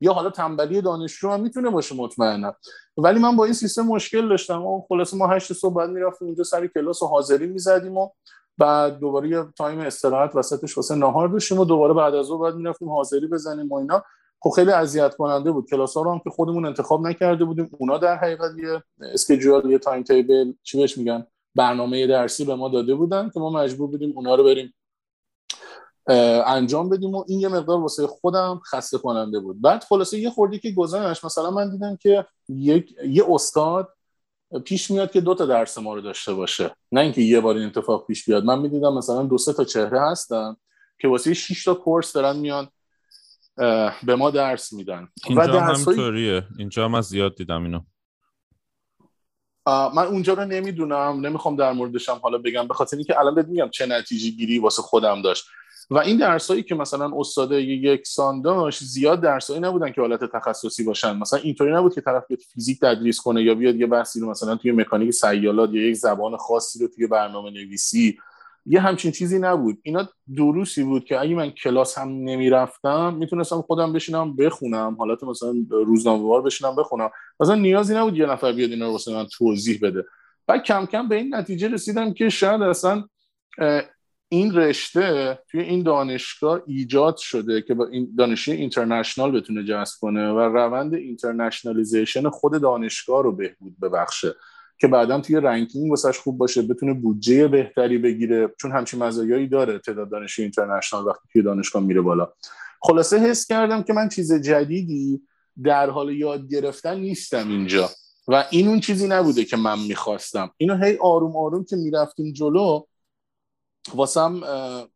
یا 0.00 0.12
حالا 0.12 0.30
تنبلی 0.30 0.80
دانشجو 0.80 1.30
هم 1.30 1.40
می‌تونه 1.40 1.70
باشه 1.70 1.96
مطمئنا. 1.96 2.54
ولی 2.96 3.18
من 3.18 3.36
با 3.36 3.44
این 3.44 3.54
سیستم 3.54 3.82
مشکل 3.82 4.28
داشتم. 4.28 4.66
و 4.66 4.82
خلاصه 4.88 5.14
ما 5.14 5.26
هشت 5.26 5.52
صبح 5.52 5.74
بعد 5.74 5.90
می‌رفتیم 5.90 6.28
اونجا 6.28 6.44
سر 6.44 6.66
کلاس 6.66 7.02
و 7.02 7.06
حاضری 7.06 7.46
می‌زدیم 7.46 7.96
و 7.96 8.08
بعد 8.58 8.98
دوباره 8.98 9.28
یه 9.28 9.44
تایم 9.58 9.80
استراحت 9.80 10.36
وسطش 10.36 10.76
واسه 10.76 10.94
نهار 10.94 11.28
داشتیم 11.28 11.58
و 11.58 11.64
دوباره 11.64 11.94
بعد 11.94 12.14
از 12.14 12.30
اون 12.30 12.40
بعد 12.40 12.54
می‌رفتیم 12.54 12.90
حاضری 12.90 13.26
بزنیم 13.26 13.68
و 13.68 13.74
اینا. 13.74 14.02
خب 14.40 14.50
خیلی 14.50 14.70
اذیت 14.70 15.16
کننده 15.16 15.52
بود. 15.52 15.70
کلاس 15.70 15.96
ها 15.96 16.02
رو 16.02 16.12
هم 16.12 16.18
که 16.24 16.30
خودمون 16.30 16.66
انتخاب 16.66 17.06
نکرده 17.06 17.44
بودیم. 17.44 17.70
اونا 17.78 17.98
در 17.98 18.16
حقیقت 18.16 18.50
یه 18.58 18.82
schedule 19.12 19.70
یه 19.70 19.78
timetable 19.78 20.52
چی 20.62 20.78
بهش 20.78 20.98
میگن؟ 20.98 21.26
برنامه 21.56 22.06
درسی 22.06 22.44
به 22.44 22.54
ما 22.54 22.68
داده 22.68 22.94
بودن 22.94 23.30
که 23.30 23.40
ما 23.40 23.50
مجبور 23.50 23.90
بودیم 23.90 24.12
اونا 24.16 24.34
رو 24.34 24.44
بریم 24.44 24.74
انجام 26.46 26.88
بدیم 26.88 27.14
و 27.14 27.24
این 27.28 27.40
یه 27.40 27.48
مقدار 27.48 27.80
واسه 27.80 28.06
خودم 28.06 28.60
خسته 28.70 28.98
کننده 28.98 29.40
بود. 29.40 29.62
بعد 29.62 29.84
خلاصه 29.84 30.18
یه 30.18 30.30
خوردی 30.30 30.58
که 30.58 30.70
گذشت 30.70 31.24
مثلا 31.24 31.50
من 31.50 31.70
دیدم 31.70 31.96
که 31.96 32.26
یک 32.48 32.94
یه 33.08 33.24
استاد 33.28 33.88
پیش 34.64 34.90
میاد 34.90 35.10
که 35.10 35.20
دو 35.20 35.34
تا 35.34 35.46
درس 35.46 35.78
ما 35.78 35.94
رو 35.94 36.00
داشته 36.00 36.34
باشه. 36.34 36.70
نه 36.92 37.00
اینکه 37.00 37.22
یه 37.22 37.40
بار 37.40 37.56
این 37.56 37.66
اتفاق 37.66 38.06
پیش 38.06 38.24
بیاد. 38.24 38.44
من 38.44 38.58
می‌دیدم 38.58 38.94
مثلا 38.94 39.22
دو 39.22 39.38
سه 39.38 39.52
تا 39.52 39.64
چهره 39.64 40.00
هستن 40.00 40.56
که 40.98 41.08
واسه 41.08 41.34
6 41.34 41.64
تا 41.64 41.74
کورس 41.74 42.12
دارن 42.12 42.36
میان 42.36 42.68
به 44.02 44.16
ما 44.18 44.30
درس 44.30 44.72
میدن. 44.72 45.08
اینجا 45.26 45.60
هم 45.60 45.74
همینطوریه. 45.74 46.42
اینجا 46.58 46.84
هم 46.84 47.00
زیاد 47.00 47.34
دیدم 47.34 47.64
اینو. 47.64 47.80
من 49.66 50.06
اونجا 50.06 50.34
رو 50.34 50.44
نمی‌دونم 50.44 51.20
نمی‌خوام 51.26 51.56
در 51.56 51.72
موردشم 51.72 52.18
حالا 52.22 52.38
بگم 52.38 52.68
به 52.68 52.74
خاطر 52.74 52.96
اینکه 52.96 53.20
الان 53.20 53.34
بهت 53.34 53.46
میگم 53.46 53.68
چه 53.70 53.86
نتیجه 53.86 54.30
گیری 54.30 54.58
واسه 54.58 54.82
خودم 54.82 55.22
داشت. 55.22 55.44
و 55.90 55.98
این 55.98 56.16
درسایی 56.16 56.62
که 56.62 56.74
مثلا 56.74 57.10
استاد 57.16 57.52
یک 57.52 58.06
سان 58.06 58.42
داشت 58.42 58.84
زیاد 58.84 59.20
درسایی 59.20 59.60
نبودن 59.60 59.92
که 59.92 60.00
حالت 60.00 60.24
تخصصی 60.24 60.84
باشن. 60.84 61.16
مثلا 61.16 61.40
اینطوری 61.40 61.72
نبود 61.72 61.94
که 61.94 62.00
طرف 62.00 62.26
بیاد 62.28 62.40
فیزیک 62.54 62.80
تدریس 62.80 63.20
کنه 63.20 63.42
یا 63.42 63.54
بیاد 63.54 63.76
یه 63.76 63.86
بحثی 63.86 64.20
رو 64.20 64.30
مثلا 64.30 64.56
توی 64.56 64.72
مکانیک 64.72 65.10
سیالات 65.10 65.70
یا 65.72 65.88
یک 65.88 65.96
زبان 65.96 66.36
خاصی 66.36 66.78
رو 66.78 66.88
توی 66.88 67.06
برنامه 67.06 67.50
نویسی 67.50 68.18
یه 68.66 68.80
همچین 68.80 69.12
چیزی 69.12 69.38
نبود. 69.38 69.78
اینا 69.82 70.08
دروسی 70.36 70.84
بود 70.84 71.04
که 71.04 71.20
اگه 71.20 71.34
من 71.34 71.50
کلاس 71.50 71.98
هم 71.98 72.08
نمی‌رفتم 72.08 73.14
می‌تونستم 73.14 73.62
خودم 73.62 73.92
بشینم 73.92 74.36
بخونم. 74.36 74.96
حالت 74.98 75.24
مثلا 75.24 75.54
روزنامه‌وار 75.70 76.42
بشینم 76.42 76.76
بخونم. 76.76 77.10
مثلا 77.40 77.54
نیازی 77.54 77.94
نبود 77.94 78.16
یه 78.16 78.26
نفر 78.26 78.52
بیاد 78.52 78.70
اینا 78.70 78.86
رو 78.86 78.92
واسه 78.92 79.14
من 79.14 79.26
توضیح 79.38 79.78
بده. 79.82 80.04
بعد 80.46 80.62
کم 80.62 80.86
کم 80.86 81.08
به 81.08 81.16
این 81.16 81.34
نتیجه 81.34 81.68
رسیدم 81.68 82.12
که 82.12 82.28
شاید 82.28 82.62
اصلا 82.62 83.04
این 84.28 84.54
رشته 84.54 85.38
توی 85.50 85.60
این 85.60 85.82
دانشگاه 85.82 86.62
ایجاد 86.66 87.16
شده 87.16 87.62
که 87.62 87.74
با 87.74 87.86
این 87.86 88.14
دانشجوی 88.18 88.56
international 88.56 89.40
بتونه 89.40 89.64
جذب 89.64 89.94
کنه 90.00 90.32
و 90.32 90.38
روند 90.38 90.94
internationalization 90.94 92.28
خود 92.28 92.62
دانشگاه 92.62 93.22
رو 93.22 93.32
بهبود 93.32 93.80
ببخشه. 93.82 94.34
که 94.78 94.88
بعدا 94.88 95.20
توی 95.20 95.36
رنکینگ 95.36 95.90
واسش 95.90 96.18
خوب 96.18 96.38
باشه 96.38 96.62
بتونه 96.62 96.94
بودجه 96.94 97.48
بهتری 97.48 97.98
بگیره 97.98 98.54
چون 98.60 98.72
همچین 98.72 99.02
مزایایی 99.02 99.48
داره 99.48 99.78
تعداد 99.78 100.10
دانشجوی 100.10 100.42
اینترنشنال 100.42 101.04
وقتی 101.04 101.28
توی 101.32 101.42
دانشگاه 101.42 101.82
میره 101.82 102.00
بالا. 102.00 102.32
خلاصه 102.80 103.18
حس 103.18 103.46
کردم 103.46 103.82
که 103.82 103.92
من 103.92 104.08
چیز 104.08 104.32
جدیدی 104.32 105.22
در 105.62 105.90
حال 105.90 106.12
یاد 106.12 106.48
گرفتن 106.48 107.00
نیستم 107.00 107.48
اینجا. 107.48 107.90
و 108.28 108.44
این 108.50 108.68
اون 108.68 108.80
چیزی 108.80 109.08
نبوده 109.08 109.44
که 109.44 109.56
من 109.56 109.78
می‌خواستم. 109.78 110.50
اینو 110.56 110.84
هی 110.84 110.98
آروم 111.00 111.36
آروم 111.36 111.64
که 111.64 111.76
می‌رفتیم 111.76 112.32
جلو 112.32 112.82
واسم 113.94 114.40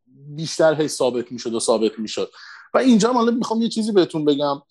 بیشتر 0.06 0.74
هی 0.74 0.88
ثابت 0.88 1.32
می‌شد 1.32 1.54
و 1.54 1.60
ثابت 1.60 1.98
می‌شد. 1.98 2.30
و 2.74 2.78
اینجا 2.78 3.12
حالا 3.12 3.30
می‌خوام 3.30 3.62
یه 3.62 3.68
چیزی 3.68 3.92
بهتون 3.92 4.24
بگم. 4.24 4.62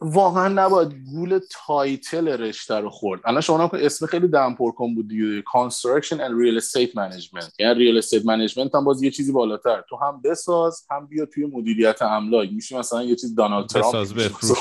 واقعا 0.00 0.48
نباید 0.48 0.92
گول 1.12 1.40
title 1.66 2.28
رشته 2.28 2.74
رو 2.74 2.90
خورد. 2.90 3.20
الان 3.24 3.40
شما 3.40 3.68
که 3.68 3.86
اسم 3.86 4.06
خیلی 4.06 4.28
دم 4.28 4.56
کن 4.76 4.94
بود 4.94 5.08
دیگه. 5.08 5.42
Construction 5.42 6.16
and 6.16 6.32
Real 6.32 6.62
Estate 6.62 6.92
Management. 6.94 7.52
یعنی 7.58 7.74
Real 7.74 8.04
Estate 8.04 8.22
Management 8.22 8.74
هم 8.74 8.84
باز 8.84 9.02
یه 9.02 9.10
چیزی 9.10 9.32
بالاتر. 9.32 9.84
تو 9.88 9.96
هم 9.96 10.20
بساز 10.24 10.86
هم 10.90 11.06
بیا 11.06 11.26
توی 11.26 11.46
مدیریت 11.46 12.02
املاک. 12.02 12.52
میشه 12.52 12.78
مثلا 12.78 13.02
یه 13.02 13.16
چیز 13.16 13.34
دانالد 13.34 13.66
ترامپ 13.66 13.94
بساز 13.94 14.12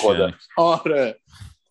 یعنی. 0.03 0.33
آره. 0.57 1.19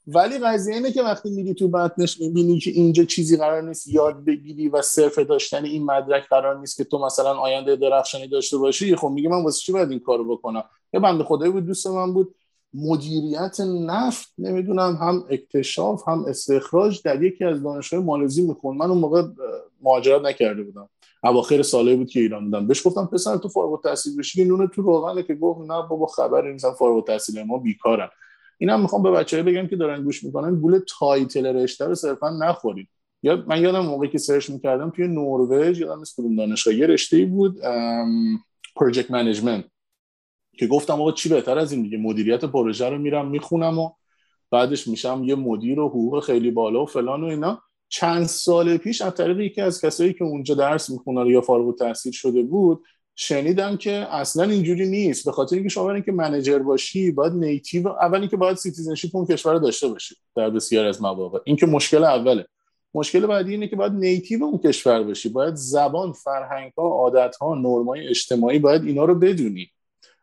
ولی 0.06 0.38
قضیه 0.38 0.74
اینه 0.74 0.92
که 0.92 1.02
وقتی 1.02 1.30
میری 1.30 1.54
تو 1.54 1.68
بطنش 1.68 2.20
می‌بینی 2.20 2.58
که 2.58 2.70
اینجا 2.70 3.04
چیزی 3.04 3.36
قرار 3.36 3.62
نیست 3.62 3.88
یاد 3.88 4.24
بگیری 4.24 4.68
و 4.68 4.82
صرف 4.82 5.18
داشتن 5.18 5.64
این 5.64 5.84
مدرک 5.84 6.28
قرار 6.28 6.58
نیست 6.58 6.76
که 6.76 6.84
تو 6.84 6.98
مثلا 6.98 7.34
آینده 7.34 7.76
درخشانی 7.76 8.28
داشته 8.28 8.58
باشی 8.58 8.96
خب 8.96 9.08
میگه 9.08 9.28
من 9.28 9.42
واسه 9.44 9.60
چی 9.60 9.72
باید 9.72 9.90
این 9.90 10.00
کارو 10.00 10.36
بکنم؟ 10.36 10.64
یه 10.92 11.00
بنده 11.00 11.24
خدایی 11.24 11.52
بود 11.52 11.66
دوست 11.66 11.86
من 11.86 12.12
بود. 12.12 12.34
مدیریت 12.74 13.60
نفت 13.60 14.32
نمی‌دونم 14.38 14.98
هم 15.00 15.24
اکتشاف 15.30 16.08
هم 16.08 16.24
استخراج 16.24 17.02
در 17.02 17.22
یکی 17.22 17.44
از 17.44 17.62
دانشگاه 17.62 18.00
مالزی 18.00 18.42
میخون 18.42 18.76
من 18.76 18.86
اون 18.86 18.98
موقع 18.98 19.22
مهاجرت 19.82 20.22
نکرده 20.22 20.62
بودم. 20.62 20.88
اواخر 21.24 21.62
ساله 21.62 21.96
بود 21.96 22.10
که 22.10 22.20
ایران 22.20 22.44
بودم. 22.44 22.66
بهش 22.66 22.86
گفتم 22.86 23.06
پسر 23.06 23.36
تو 23.36 23.48
فارغ 23.48 23.72
التحصیل 23.72 24.16
بشی 24.16 24.44
نون 24.44 24.68
تو 24.68 24.82
روغنه 24.82 25.22
که 25.22 25.34
گفت 25.34 25.60
نه 25.60 25.82
بابا 25.88 26.06
خبری 26.06 26.52
نیست 26.52 26.72
فارغ 26.72 26.96
التحصیل 26.96 27.42
ما 27.42 27.58
بیکارن. 27.58 28.08
اینم 28.58 28.80
می‌خوام 28.80 29.02
به 29.02 29.10
بچه‌ها 29.10 29.42
بگم 29.42 29.66
که 29.66 29.76
دارن 29.76 30.04
گوش 30.04 30.24
می‌کنن 30.24 30.60
گول 30.60 30.80
title 30.98 31.46
رشته 31.46 31.86
رو 31.86 31.94
صرفا 31.94 32.30
نخورید. 32.30 32.88
یا 33.22 33.44
من 33.46 33.62
یادم 33.62 33.80
موقعی 33.80 34.08
که 34.08 34.18
search 34.18 34.50
می‌کردم 34.50 34.90
توی 34.90 35.08
نروژ 35.08 35.80
یادم 35.80 35.98
نیست 35.98 36.16
دانشگاه 36.36 36.74
یه 36.74 36.86
رشته 36.86 37.24
بود 37.24 37.56
project 38.76 39.10
management. 39.10 39.64
که 40.58 40.66
گفتم 40.66 41.00
آقا 41.00 41.12
چی 41.12 41.28
بهتر 41.28 41.58
از 41.58 41.72
این 41.72 41.82
دیگه؟ 41.82 41.98
مدیریت 41.98 42.44
پروژه 42.44 42.88
رو 42.88 42.98
میرم 42.98 43.30
می‌خونم 43.30 43.78
و 43.78 43.90
بعدش 44.50 44.88
میشم 44.88 45.22
یه 45.24 45.34
مدیر 45.34 45.80
و 45.80 45.88
حقوق 45.88 46.24
خیلی 46.24 46.50
بالا 46.50 46.82
و 46.82 46.86
فلان 46.86 47.24
و 47.24 47.26
اینا. 47.26 47.62
چند 47.88 48.26
سال 48.26 48.76
پیش 48.76 49.02
از 49.02 49.14
طریق 49.14 49.40
یکی 49.40 49.60
از 49.60 49.80
کسایی 49.80 50.12
که 50.12 50.24
اونجا 50.24 50.54
درس 50.54 50.90
می‌خونه 50.90 51.30
یا 51.30 51.40
فارغ 51.40 51.66
التحصیل 51.66 52.12
شده 52.12 52.42
بود 52.42 52.82
شنیدم 53.14 53.76
که 53.76 53.92
اصلا 53.92 54.44
اینجوری 54.44 54.88
نیست. 54.88 55.24
به 55.24 55.32
خاطر 55.32 55.56
اینکه 55.56 55.68
شما 55.68 55.92
اینکه 55.92 56.12
manager 56.12 56.58
باشی 56.58 57.10
باید 57.10 57.32
native 57.32 57.88
اول 57.88 58.20
اینکه 58.20 58.36
باید 58.36 58.56
citizenship 58.56 59.16
اون 59.16 59.26
کشور 59.26 59.52
رو 59.52 59.58
داشته 59.58 59.88
باشی 59.88 60.14
در 60.36 60.50
بسیار 60.50 60.86
از 60.86 61.02
مواقع. 61.02 61.38
این 61.44 61.56
که 61.56 61.66
مشکل 61.66 62.04
اوله. 62.04 62.46
مشکل 62.94 63.26
بعدی 63.26 63.50
اینه 63.50 63.68
که 63.68 63.76
باید 63.76 63.92
native 63.92 64.44
اون 64.44 64.58
کشور 64.58 65.02
باشی. 65.02 65.28
باید 65.28 65.54
زبان 65.54 66.12
فرهنگ 66.12 66.72
ها 66.78 66.88
عادت 66.88 67.36
ها 67.36 67.54
نرمای 67.54 68.08
اجتماعی 68.08 68.58
باید 68.58 68.84
اینا 68.84 69.04
رو 69.04 69.14
بدونی. 69.14 69.70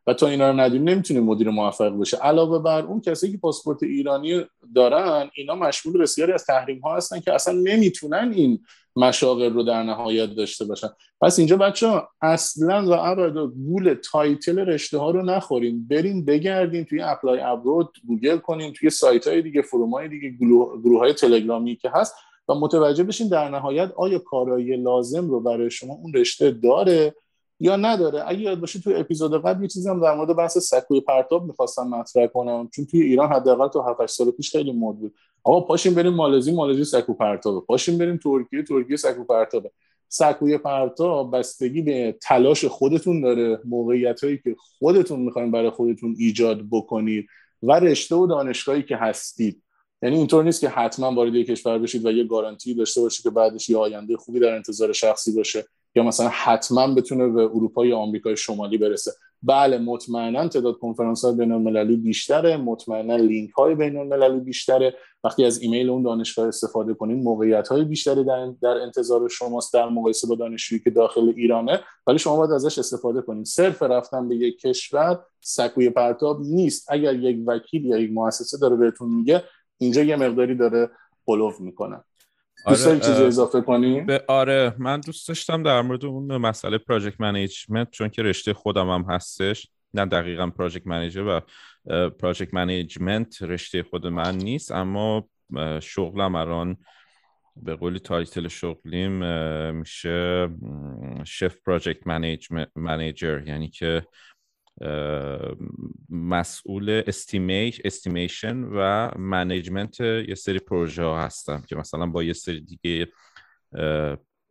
و 0.08 0.14
تا 0.14 0.28
اینا 0.28 0.50
رو 0.50 0.60
ندونی 0.60 0.84
نمی‌تونی 0.84 1.20
مدیر 1.20 1.50
موفق 1.50 1.90
باشه. 1.90 2.18
علاوه 2.18 2.60
بر 2.60 2.82
اون 2.82 3.02
کسی 3.02 3.32
که 3.32 3.38
پاسپورت 3.38 3.84
ایرانی 3.84 4.46
دارن 4.76 5.30
اینا 5.36 5.56
مشمول 5.56 6.02
بسیاری 6.02 6.32
از 6.32 6.46
تحریم 6.46 6.80
ها 6.80 6.96
هستن 6.96 7.20
که 7.20 7.34
اصلا 7.34 7.54
نمی‌تونن 7.54 8.32
این 8.36 8.60
مشاغل 8.96 9.54
رو 9.54 9.64
در 9.64 9.84
نهایت 9.84 10.36
داشته 10.36 10.66
باشن. 10.66 10.88
پس 11.22 11.40
اینجا 11.40 11.58
بچه 11.58 11.88
ها 11.88 12.10
اصلا 12.22 12.86
و 12.86 12.92
ابدا 12.92 13.48
گول 13.48 13.94
title 14.12 14.60
رشته 14.60 14.98
ها 14.98 15.12
رو 15.12 15.22
نخوریم 15.22 15.88
بریم 15.88 16.26
بگردیم 16.26 16.84
توی 16.84 17.02
ApplyAbroad 17.02 17.90
گوگل 18.08 18.38
کنیم 18.38 18.74
توی 18.76 18.90
سایت 18.90 19.28
های 19.28 19.42
دیگه 19.42 19.62
forum 19.62 19.92
های 19.94 20.08
دیگه 20.08 20.30
گروه 20.84 21.00
های 21.00 21.14
تلگرامی 21.14 21.76
که 21.76 21.90
هست 21.94 22.16
و 22.50 22.54
متوجه 22.54 23.04
بشین 23.04 23.28
در 23.28 23.50
نهایت 23.50 23.92
آیا 23.98 24.20
کارایی 24.20 24.78
لازم 24.78 25.30
رو 25.30 25.40
برای 25.40 25.72
شما 25.72 25.94
اون 25.94 26.14
رشته 26.14 26.52
داره 26.52 27.16
یا 27.60 27.76
نداره. 27.76 28.24
اگه 28.28 28.40
یاد 28.40 28.60
باشه 28.60 28.80
تو 28.80 28.92
اپیزود 28.96 29.46
قبل 29.46 29.62
یه 29.62 29.68
چیزی 29.68 29.90
هم 29.90 30.02
در 30.02 30.16
مورد 30.16 30.36
بحث 30.36 30.58
سکوی 30.58 31.02
پرتاب 31.02 31.46
می‌خواستم 31.46 31.88
مطرح 31.88 32.28
کنم. 32.28 32.70
چون 32.74 32.86
توی 32.86 33.02
ایران 33.02 33.32
حداقل 33.32 33.68
تا 33.68 33.82
7 33.82 34.06
سال 34.06 34.32
پیش 34.32 34.52
خیلی 34.52 34.72
مد 34.72 34.96
بود. 34.96 35.14
آقا 35.44 35.62
پاشیم 35.62 35.94
بریم 35.94 36.14
مالزی 36.14 36.52
مالزی 36.52 36.84
سکو 36.84 37.14
پرتابه. 37.14 37.66
پاشیم 37.66 37.98
بریم 37.98 38.18
ترکیه 38.18 38.64
ترکیه 38.64 38.98
سکو 38.98 39.24
پرتابه. 39.24 39.72
سکوی 40.10 40.58
پرتاب 40.58 41.38
بستگی 41.38 41.82
به 41.82 42.18
تلاش 42.22 42.66
خودتون 42.66 43.22
داره. 43.22 43.60
موقعیت 43.66 44.24
هایی 44.24 44.38
که 44.44 44.56
خودتون 44.80 45.20
می‌خواین 45.20 45.52
برای 45.52 45.70
خودتون 45.70 46.16
ایجاد 46.20 46.62
بکنید 46.72 47.28
و 47.64 47.72
رشته 47.72 48.16
و 48.16 48.28
دانشگاهی 48.28 48.84
که 48.84 48.98
هستید. 48.98 49.62
یعنی 50.02 50.18
اینطور 50.18 50.44
نیست 50.44 50.62
که 50.62 50.70
حتما 50.70 51.12
وارد 51.12 51.36
کشور 51.36 51.80
بشید 51.80 52.06
و 52.06 52.12
یه 52.12 52.24
گارانتی 52.24 52.74
داشته 52.74 53.02
باشید 53.02 53.24
که 53.24 53.30
بعدش 53.30 53.70
یه 53.70 53.78
آینده 53.78 54.18
خوبی 54.18 54.40
در 54.40 54.56
انتظار 54.56 54.94
شخصی 54.94 55.32
باشه. 55.32 55.66
یا 55.96 56.04
مثلا 56.04 56.30
حتما 56.30 56.88
بتونه 56.88 57.28
به 57.28 57.42
اروپا 57.42 57.86
یا 57.86 57.98
آمریکای 57.98 58.38
شمالی 58.38 58.78
برسه. 58.78 59.12
بله 59.44 59.78
مطمئنا 59.78 60.48
تعداد 60.48 60.78
کنفرانس 60.78 61.26
های 61.26 61.36
بین 61.36 61.52
المللی 61.52 61.96
بیشتره 61.96 62.58
مطمئنا 62.58 63.16
لینک 63.16 63.52
های 63.52 63.76
بین 63.76 63.98
المللی 63.98 64.40
بیشتره. 64.40 64.96
وقتی 65.24 65.46
از 65.46 65.62
ایمیل 65.62 65.90
اون 65.90 66.04
دانشگاه 66.04 66.48
استفاده 66.48 66.94
کنید 66.94 67.24
موقعیت 67.24 67.68
های 67.68 67.84
بیشتری 67.84 68.24
در, 68.24 68.52
در 68.62 68.78
انتظار 68.82 69.30
شماست 69.30 69.74
در 69.74 69.90
مقایسه 69.90 70.28
با 70.28 70.36
دانشجویی 70.36 70.82
که 70.82 70.90
داخل 70.90 71.34
ایرانه. 71.36 71.80
ولی 72.08 72.20
شما 72.20 72.38
باید 72.38 72.52
ازش 72.52 72.80
استفاده 72.80 73.22
کنید 73.22 73.46
صرف 73.46 73.84
رفتن 73.84 74.30
به 74.30 74.36
یک 74.36 74.60
کشور 74.60 75.20
سکوی 75.42 75.90
پرتاب 75.90 76.42
نیست. 76.42 76.92
اگر 76.92 77.16
یک 77.16 77.44
وکیل 77.48 77.86
یا 77.86 77.98
یک 77.98 78.12
مؤسسه 78.12 78.58
داره 78.58 78.76
بهتون 78.76 79.10
میگه 79.10 79.44
اینجا 79.78 80.04
یه 80.04 80.16
مقداری 80.16 80.56
داره 80.56 80.90
غلو 81.26 81.62
می‌کنن 81.62 82.04
دوست 82.68 82.88
آره 82.88 83.00
چیزی 83.00 83.24
اضافه 83.24 83.62
کنی؟ 83.62 84.06
آره 84.28 84.76
من 84.78 85.00
دوست 85.00 85.28
داشتم 85.28 85.64
در 85.64 85.82
مورد 85.82 86.06
اون 86.06 86.38
مسئله 86.38 86.78
project 86.78 87.22
management 87.22 87.92
چون 87.92 88.10
که 88.10 88.24
رشته 88.24 88.54
خودم 88.54 88.90
هم 88.90 89.06
هستش 89.10 89.68
نه 89.94 90.06
دقیقا 90.06 90.50
project 90.50 90.88
manager 90.88 91.24
و 91.24 91.42
project 92.10 92.54
management 92.54 93.44
رشته 93.44 93.84
خود 93.84 94.08
من 94.08 94.38
نیست 94.38 94.72
اما 94.72 95.30
شغلم 95.82 96.36
الان 96.36 96.78
به 97.56 97.76
قولی 97.76 98.00
title 98.00 98.48
شغلیم 98.48 99.12
میشه 99.72 100.50
chief 101.24 101.56
project 101.66 102.08
manager 102.76 103.44
یعنی 103.48 103.68
که 103.68 104.08
مسئول 106.10 107.02
estima- 107.08 107.82
estimation 107.86 108.64
و 108.64 109.12
management 109.18 110.00
یه 110.00 110.36
سری 110.36 110.60
پروژه 110.60 111.04
ها 111.04 111.22
هستم 111.22 111.64
که 111.68 111.76
مثلا 111.76 112.06
با 112.06 112.24
یه 112.24 112.34
سری 112.34 112.62
دیگه 112.62 113.08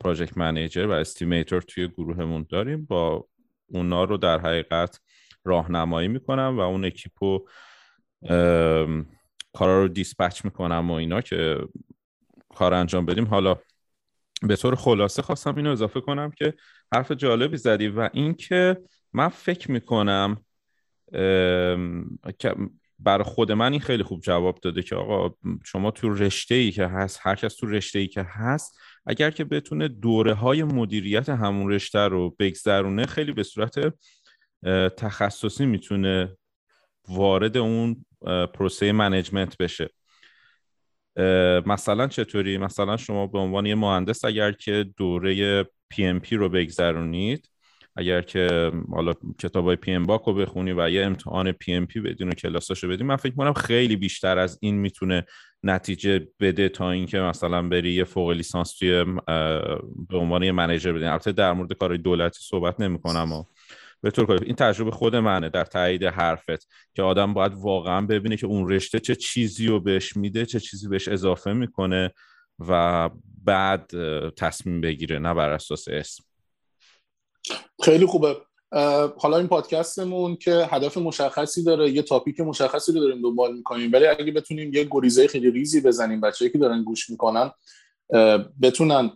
project 0.00 0.38
manager 0.38 0.86
و 0.86 0.90
estimator 0.90 1.62
توی 1.62 1.88
گروهمون 1.88 2.46
داریم. 2.48 2.84
با 2.84 3.28
اونا 3.66 4.04
رو 4.04 4.16
در 4.16 4.40
حقیقت 4.40 5.00
راهنمایی 5.44 6.08
می‌کنم 6.08 6.54
و 6.58 6.60
اون 6.60 6.84
اکیپو 6.84 7.48
کارا 9.52 9.82
رو 9.82 9.88
dispatch 9.88 10.44
می‌کنم 10.44 10.90
و 10.90 10.94
اینا 10.94 11.20
که 11.20 11.58
کار 12.54 12.74
انجام 12.74 13.06
بدیم. 13.06 13.24
حالا 13.24 13.56
به 14.42 14.56
طور 14.56 14.74
خلاصه 14.74 15.22
خواستم 15.22 15.56
اینو 15.56 15.70
اضافه 15.70 16.00
کنم 16.00 16.30
که 16.30 16.54
حرف 16.94 17.12
جالبی 17.12 17.56
زدی 17.56 17.88
و 17.88 18.10
اینکه 18.12 18.76
من 19.14 19.28
فکر 19.28 19.70
می‌کنم 19.70 20.44
برای 22.98 23.24
خود 23.24 23.52
من 23.52 23.72
این 23.72 23.80
خیلی 23.80 24.02
خوب 24.02 24.20
جواب 24.20 24.58
داده 24.62 24.82
که 24.82 24.96
آقا 24.96 25.34
شما 25.64 25.90
تو 25.90 26.14
رشته 26.14 26.54
ای 26.54 26.70
که 26.70 26.86
هست 26.86 27.20
هر 27.22 27.34
کس 27.34 27.54
تو 27.56 27.66
رشته 27.66 27.98
ای 27.98 28.06
که 28.06 28.22
هست 28.22 28.78
اگر 29.06 29.30
که 29.30 29.44
بتونه 29.44 29.88
دوره 29.88 30.34
های 30.34 30.62
مدیریت 30.62 31.28
همون 31.28 31.72
رشته 31.72 31.98
رو 31.98 32.36
بگذرونه 32.38 33.06
خیلی 33.06 33.32
به 33.32 33.42
صورت 33.42 33.94
تخصصی 34.96 35.66
می‌تونه 35.66 36.36
وارد 37.08 37.56
اون 37.56 38.04
پروسه 38.54 38.92
management 38.92 39.56
بشه. 39.58 39.90
مثلا 41.66 42.06
چطوری؟ 42.06 42.58
مثلا 42.58 42.96
شما 42.96 43.26
به 43.26 43.38
عنوان 43.38 43.66
یه 43.66 43.74
مهندس 43.74 44.24
اگر 44.24 44.52
که 44.52 44.86
دوره 44.96 45.62
PMP 45.64 46.32
رو 46.32 46.48
بگذرونید 46.48 47.50
اگر 47.96 48.20
که 48.22 48.72
حالا 48.92 49.12
کتاب 49.38 49.64
های 49.64 49.76
PMBOK 49.76 50.22
رو 50.22 50.34
بخونی 50.34 50.72
و 50.72 50.90
یه 50.90 51.04
امتحان 51.04 51.52
PMP 51.52 52.00
بدین 52.00 52.28
و 52.28 52.32
کلاساشو 52.32 52.88
بدین 52.88 53.06
من 53.06 53.16
فکر 53.16 53.34
کنم 53.34 53.52
خیلی 53.52 53.96
بیشتر 53.96 54.38
از 54.38 54.58
این 54.60 54.74
می‌تونه 54.74 55.26
نتیجه 55.62 56.28
بده 56.40 56.68
تا 56.68 56.90
اینکه 56.90 57.18
مثلا 57.18 57.68
بری 57.68 57.92
یه 57.92 58.04
فوق 58.04 58.30
لیسانس 58.30 58.78
توی 58.78 59.04
به 60.08 60.18
عنوان 60.18 60.42
یه 60.42 60.52
منیجر 60.52 60.92
بدین. 60.92 61.08
البته 61.08 61.32
در 61.32 61.52
مورد 61.52 61.72
کار 61.72 61.96
دولتی 61.96 62.38
صحبت 62.42 62.80
نمی‌کنم 62.80 63.32
و 63.32 63.44
به 64.02 64.10
طور 64.10 64.44
این 64.44 64.54
تجربه 64.54 64.90
خود 64.90 65.16
منه 65.16 65.48
در 65.48 65.64
تایید 65.64 66.04
حرفت 66.04 66.68
که 66.94 67.02
آدم 67.02 67.34
باید 67.34 67.52
واقعا 67.54 68.00
ببینه 68.06 68.36
که 68.36 68.46
اون 68.46 68.68
رشته 68.68 69.00
چه 69.00 69.14
چیزی 69.14 69.66
رو 69.66 69.80
بهش 69.80 70.16
میده 70.16 70.46
چه 70.46 70.60
چیزی 70.60 70.88
بهش 70.88 71.08
اضافه 71.08 71.52
می‌کنه 71.52 72.10
و 72.68 73.10
بعد 73.44 73.90
تصمیم 74.30 74.80
بگیره 74.80 75.18
نه 75.18 75.34
بر 75.34 75.50
اساس 75.50 75.88
اسم. 75.88 76.24
خیلی 77.84 78.06
خوبه. 78.06 78.36
حالا 79.18 79.36
این 79.36 79.48
پادکستمون 79.48 80.36
که 80.36 80.68
هدف 80.70 80.96
مشخصی 80.96 81.64
داره 81.64 81.90
یه 81.90 82.02
تاپیک 82.02 82.40
مشخصی 82.40 82.92
رو 82.92 83.00
داریم 83.00 83.22
دنبال 83.22 83.56
می‌کنیم. 83.56 83.92
ولی 83.92 84.06
اگه 84.06 84.32
بتونیم 84.32 84.74
یه 84.74 84.88
گریزه 84.90 85.26
خیلی 85.26 85.50
ریزی 85.50 85.80
بزنیم 85.80 86.20
بچه‌ای 86.20 86.50
که 86.50 86.58
دارن 86.58 86.84
گوش 86.84 87.10
می‌کنن 87.10 87.50
بتونن 88.62 89.10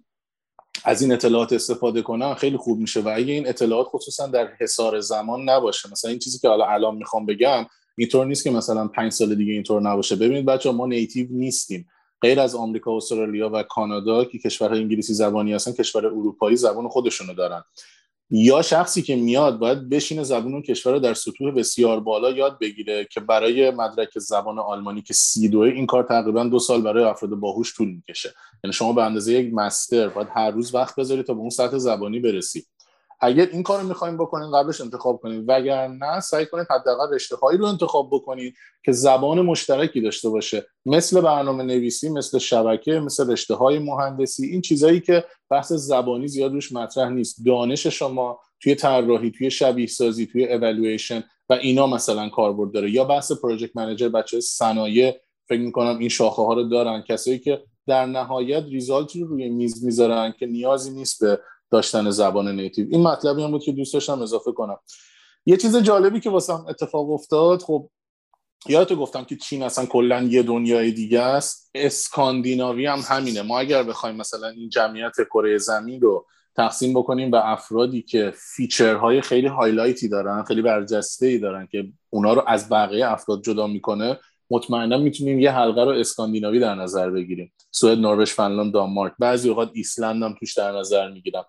از 0.85 1.03
این 1.03 1.13
اطلاعات 1.13 1.53
استفاده 1.53 2.03
کنن 2.03 2.35
خیلی 2.35 2.57
خوب 2.57 2.79
میشه. 2.79 3.01
و 3.01 3.13
اگه 3.15 3.33
این 3.33 3.49
اطلاعات 3.49 3.87
خصوصا 3.87 4.27
در 4.27 4.49
حصار 4.61 5.01
زمان 5.01 5.49
نباشه 5.49 5.91
مثلا 5.93 6.11
این 6.11 6.21
چیزی 6.21 6.39
که 6.39 6.49
حالا 6.49 6.67
الان 6.67 6.97
می‌خوام 6.97 7.27
بگم 7.27 7.67
اینطور 7.99 8.27
نیست 8.27 8.45
که 8.45 8.51
مثلا 8.51 8.89
پنج 8.89 9.13
سال 9.13 9.35
دیگه 9.35 9.53
اینطور 9.53 9.83
نباشه. 9.83 10.17
ببینید 10.17 10.47
بچه 10.47 10.71
ما 10.71 10.87
نیتیو 10.87 11.27
نیستیم. 11.31 11.89
غیر 12.23 12.41
از 12.41 12.55
آمریکا 12.55 12.97
استرالیا 12.97 13.51
و 13.53 13.63
کانادا 13.63 14.25
که 14.25 14.39
کشورهای 14.39 14.81
انگلیسی 14.81 15.15
زبانی 15.15 15.53
هستن 15.53 15.73
کشور 15.73 16.07
اروپایی 16.07 16.57
زبان 16.57 16.89
خودشونو 16.89 17.35
دارن. 17.35 17.65
یا 18.31 18.63
شخصی 18.63 19.03
که 19.03 19.17
میاد 19.17 19.59
باید 19.59 19.89
بشینه 19.89 20.23
زبان 20.23 20.53
اون 20.53 20.63
کشور 20.63 20.93
رو 20.93 20.99
در 20.99 21.15
سطوح 21.15 21.51
بسیار 21.51 22.01
بالا 22.01 22.31
یاد 22.31 22.59
بگیره 22.59 23.05
که 23.05 23.21
برای 23.21 23.71
مدرک 23.71 24.19
زبان 24.19 24.59
آلمانی 24.59 25.03
که 25.03 25.15
سی 25.15 25.49
دوه 25.49 25.67
این 25.69 25.87
کار 25.87 26.03
تقریبا 26.03 26.45
دو 26.45 26.59
سال 26.59 26.83
برای 26.83 27.05
افراد 27.05 27.31
باهوش 27.31 27.77
طول 27.77 27.89
می‌کشه. 27.89 28.35
یعنی 28.65 28.73
شما 28.73 28.93
به 28.93 29.03
اندازه 29.03 29.33
یک 29.33 29.55
مستر 29.55 30.09
باید 30.09 30.29
هر 30.35 30.51
روز 30.51 30.75
وقت 30.75 30.97
بذاری 30.97 31.23
تا 31.23 31.35
به 31.35 31.41
اون 31.41 31.51
سطح 31.51 31.79
زبانی 31.79 32.21
برسی. 32.21 32.67
اگر 33.21 33.49
این 33.53 33.63
کار 33.63 33.81
رو 33.81 33.89
می‌خوایم 33.89 34.17
بکنین 34.17 34.51
قبلش 34.51 34.81
انتخاب 34.81 35.21
کنید 35.21 35.45
وگرنه 35.49 36.21
سعی 36.21 36.47
کنید 36.47 36.67
حداقل 36.71 37.15
رشته 37.15 37.37
هایی 37.37 37.59
رو 37.59 37.65
انتخاب 37.65 38.09
بکنید 38.13 38.55
که 38.85 38.93
زبان 38.93 39.41
مشترکی 39.41 40.01
داشته 40.01 40.29
باشه. 40.29 40.67
مثل 40.87 41.21
برنامه 41.21 41.65
نویسی 41.65 42.09
مثل 42.09 42.39
شبکه 42.39 42.93
مثل 42.93 43.31
رشته 43.31 43.55
های 43.55 43.79
مهندسی 43.79 44.47
این 44.47 44.61
چیزایی 44.61 45.01
که 45.01 45.25
بحث 45.51 45.73
زبانی 45.73 46.29
زیاد 46.29 46.53
روش 46.53 46.73
مطرح 46.73 47.09
نیست. 47.09 47.47
دانش 47.47 47.87
شما 47.87 48.41
توی 48.61 48.75
طراحی 48.75 49.31
توی 49.31 49.51
شبیه 49.51 49.87
سازی 49.87 50.27
توی 50.27 50.53
اولویشن 50.53 51.25
و 51.49 51.53
اینا 51.53 51.87
مثلا 51.87 52.29
کاربرد 52.29 52.73
داره. 52.73 52.91
یا 52.91 53.05
بحث 53.05 53.33
پروژکت 53.33 53.77
منیجر 53.77 54.09
بچه 54.09 54.41
صنایع 54.41 55.21
فکر 55.49 55.61
می‌کنم 55.61 55.99
این 55.99 56.09
شاخه 56.09 56.43
ها 56.43 56.53
رو 56.53 56.63
دارن. 56.63 57.03
کسایی 57.09 57.39
که 57.39 57.63
در 57.87 58.07
نهایت 58.07 58.65
result 58.65 59.17
رو 59.17 59.27
روی 59.27 59.49
میز 59.49 59.85
می‌ذارن 59.85 60.35
که 60.39 60.47
نیازی 60.47 60.91
نیست 60.91 61.25
به 61.25 61.41
داشتن 61.71 62.11
زبان 62.11 62.49
native. 62.49 62.87
این 62.91 63.03
مطلبی 63.03 63.43
هم 63.43 63.51
بود 63.51 63.63
که 63.63 63.73
دوست 63.73 63.95
داشتم 63.95 64.23
اضافه 64.23 64.53
کنم. 64.53 64.79
یه 65.47 65.57
چیز 65.57 65.77
جالبی 65.77 66.21
که 66.21 66.31
واسم 66.31 66.67
اتفاق 66.69 67.11
افتاد 67.11 67.63
خب 67.63 67.91
یادته 68.67 68.97
گفتم 68.97 69.25
که 69.25 69.37
چین 69.37 69.63
اصلا 69.63 69.87
کلا 69.87 70.23
یه 70.23 70.43
دنیای 70.43 70.91
دیگه 70.93 71.21
است. 71.21 71.71
اسکاندیناوی 71.75 72.87
هم 72.87 73.01
همینه. 73.09 73.43
ما 73.43 73.59
اگر 73.59 73.83
بخوایم 73.83 74.17
مثلا 74.17 74.49
این 74.49 74.69
جمعیت 74.69 75.15
کره 75.31 75.59
زمین 75.59 76.01
رو 76.01 76.27
تقسیم 76.57 76.95
بکنیم 76.95 77.31
به 77.31 77.51
افرادی 77.51 78.03
که 78.03 78.33
feature 78.57 79.07
های 79.07 79.21
خیلی 79.21 79.47
highlight 79.47 80.03
ی 80.03 80.09
دارن 80.09 80.45
خیلی 80.45 80.63
برجسته 80.63 81.27
ای 81.27 81.39
دارن 81.39 81.69
که 81.73 81.89
اونا 82.11 82.33
رو 82.33 82.43
از 82.47 82.69
بقیه 82.69 83.09
افراد 83.09 83.43
جدا 83.43 83.67
می‌کنه 83.67 84.19
مطمئنا 84.51 84.99
می‌تونیم 84.99 85.41
یه 85.41 85.53
حلقه 85.53 85.85
رو 85.85 85.91
اسکاندیناوی 85.91 86.61
در 86.61 86.75
نظر 86.75 87.11
بگیریم. 87.11 87.53
سوئد 87.71 87.99
نروژ 87.99 88.33
فنلاند 88.33 88.73
دانمارک. 88.73 89.13
بعضی 89.19 89.49
اوقات 89.49 89.71
ایسلند 89.73 90.23
هم 90.23 90.35
توش 90.41 90.59
در 90.59 90.73
نظر 90.73 91.11
می‌گیرم. 91.11 91.45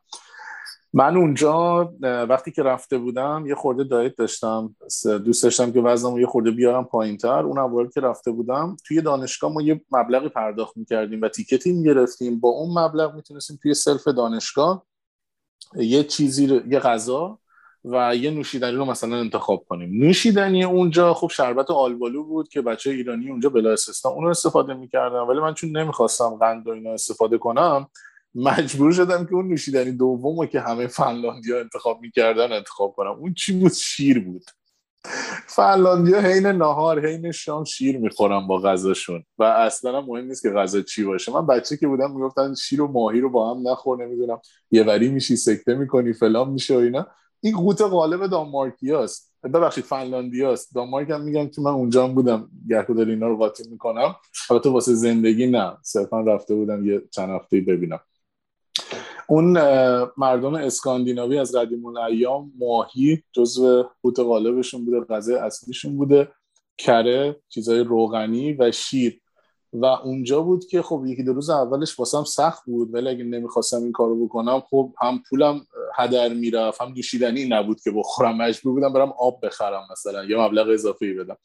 من 0.94 1.18
اونجا 1.18 1.94
وقتی 2.02 2.52
که 2.52 2.64
رفته 2.64 2.98
بودم 2.98 3.44
یه 3.48 3.56
خورده 3.56 3.84
diet 3.84 4.16
داشتم. 4.16 4.76
دوست 5.26 5.44
داشتم 5.44 5.72
که 5.72 5.82
وزنم 5.82 6.20
یه 6.20 6.26
خورده 6.28 6.52
بیارم 6.52 6.84
پایین 6.84 7.18
تر 7.18 7.40
اون 7.40 7.58
اول 7.58 7.90
که 7.90 8.02
رفته 8.02 8.32
بودم 8.32 8.78
توی 8.88 9.02
دانشگاه 9.02 9.54
ما 9.54 9.62
یه 9.62 9.82
مبلغی 9.92 10.30
پرداخت 10.30 10.78
می‌کردیم 10.78 11.22
و 11.22 11.28
تیکتی 11.28 11.72
می‌گرفتیم. 11.72 12.40
با 12.40 12.50
اون 12.50 12.80
مبلغ 12.80 13.16
می‌تونستیم 13.16 13.60
توی 13.62 13.74
سلف 13.74 14.08
دانشگاه 14.08 14.86
یه 15.76 16.04
چیزی 16.04 16.62
یه 16.70 16.80
غذا 16.80 17.40
و 17.92 18.16
یه 18.16 18.32
نوشیدنی 18.32 18.72
رو 18.72 18.86
مثلا 18.86 19.16
انتخاب 19.16 19.66
کنیم. 19.70 20.04
نوشیدنی 20.04 20.64
اونجا 20.64 21.14
خب 21.14 21.28
شربت 21.32 21.72
آلبالو 21.72 22.24
بود 22.24 22.50
که 22.50 22.62
بچه 22.62 22.90
ایرانی 22.90 23.30
اونجا 23.30 23.50
بلا 23.50 23.72
استثنا 23.72 24.12
اون 24.12 24.24
رو 24.24 24.30
استفاده 24.30 24.74
می‌کردن 24.74 25.28
ولی 25.28 25.40
من 25.40 25.54
چون 25.54 25.78
نمی‌خواستم 25.78 26.30
قند 26.30 26.68
و 26.68 26.72
اینا 26.72 26.94
استفاده 26.94 27.38
کنم 27.38 27.88
مجبور 28.36 28.92
شدم 28.92 29.26
که 29.26 29.34
اون 29.34 29.48
نوشیدنی 29.48 29.92
دوم 29.92 30.46
که 30.46 30.60
همه 30.60 30.88
فنلاندیا 30.88 31.60
انتخاب 31.60 32.02
می‌کردن 32.02 32.52
انتخاب 32.52 32.92
کنم. 32.92 33.12
اون 33.12 33.34
چی 33.34 33.60
بود؟ 33.60 33.74
شیر 33.74 34.20
بود. 34.26 34.44
فنلاندیا 35.48 36.22
حین 36.22 36.48
نهار 36.48 37.08
حین 37.08 37.32
شام 37.32 37.64
شیر 37.64 37.98
می‌خورم 37.98 38.48
با 38.48 38.60
غذاشون 38.60 39.24
و 39.38 39.44
اصلا 39.44 40.02
مهم 40.02 40.26
نیست 40.26 40.42
که 40.42 40.50
غذا 40.50 40.82
چی 40.82 41.04
باشه. 41.04 41.32
من 41.32 41.48
بچه 41.48 41.78
که 41.78 41.88
بودم 41.88 42.12
می‌گفتن 42.12 42.56
شیر 42.56 42.82
و 42.82 42.88
ماهی 42.88 43.20
رو 43.20 43.30
با 43.30 43.56
هم 43.56 43.68
نخور 43.68 44.06
نمی‌دونم 44.06 44.42
یه 44.72 44.84
وری 44.84 45.10
میشی 45.10 45.36
سکته 45.36 45.76
می‌کنی 45.76 46.14
فلان 46.14 46.50
میشه 46.50 46.76
و 46.76 46.78
اینا. 46.78 47.08
این 47.42 47.58
قوت 47.58 47.82
غالب 47.82 48.28
دانمارکیاست 48.28 49.34
ببخشید 49.44 49.84
فنلاندیاست 49.84 50.76
دانمارک 50.76 51.10
هم 51.10 51.22
میگم 51.22 51.48
که 51.48 51.62
من 51.62 51.72
اونجا 51.72 52.08
بودم. 52.08 52.50
گهگداری 52.70 53.12
اینا 53.12 53.28
رو 53.28 53.38
قاطی 53.38 53.70
می‌کنم. 53.70 54.16
البته 54.50 54.70
واسه 54.70 54.94
زندگی 54.94 55.48
نه. 55.48 55.78
صرفا 55.82 56.22
رفته 56.22 56.56
بودم 56.56 56.86
یه 56.86 57.02
چند 57.12 57.30
هفته 57.30 57.62
ببینم. 57.62 58.00
اون 59.28 59.52
مردم 60.18 60.54
اسکاندیناوی 60.54 61.38
از 61.38 61.56
قدیم 61.56 61.86
الایام 61.86 62.52
ماهی 62.60 63.24
جزو 63.32 63.84
قوت 64.04 64.20
غالبشون 64.20 64.86
بوده. 64.86 65.00
غذای 65.00 65.36
اصلیشون 65.36 65.98
بوده. 65.98 66.32
کره 66.78 67.42
چیزای 67.50 67.80
روغنی 67.80 68.54
و 68.54 68.72
شیر. 68.72 69.22
و 69.74 69.86
اونجا 69.86 70.42
بود 70.42 70.66
که 70.66 70.82
خب 70.82 71.04
یکی 71.08 71.24
دو 71.24 71.34
روز 71.34 71.50
اولش 71.50 72.00
واسم 72.00 72.24
سخت 72.24 72.66
بود 72.66 72.94
ولی 72.94 73.10
اگه 73.10 73.24
نمی‌خواستم 73.24 73.78
این 73.78 73.92
کارو 73.92 74.26
بکنم 74.26 74.60
خب 74.70 74.94
هم 75.02 75.24
پولم 75.30 75.62
هدر 75.96 76.30
می‌رفت 76.30 76.82
هم 76.82 76.94
دوشیدنی 76.94 77.46
نبود 77.46 77.82
که 77.82 77.92
بخورم 77.92 78.38
مجبور 78.38 78.74
بودم 78.74 78.94
برم 78.94 79.14
آب 79.20 79.46
بخرم 79.46 79.88
مثلا 79.92 80.24
یا 80.24 80.48
مبلغ 80.48 80.70
اضافه 80.70 81.14
بدم. 81.14 81.38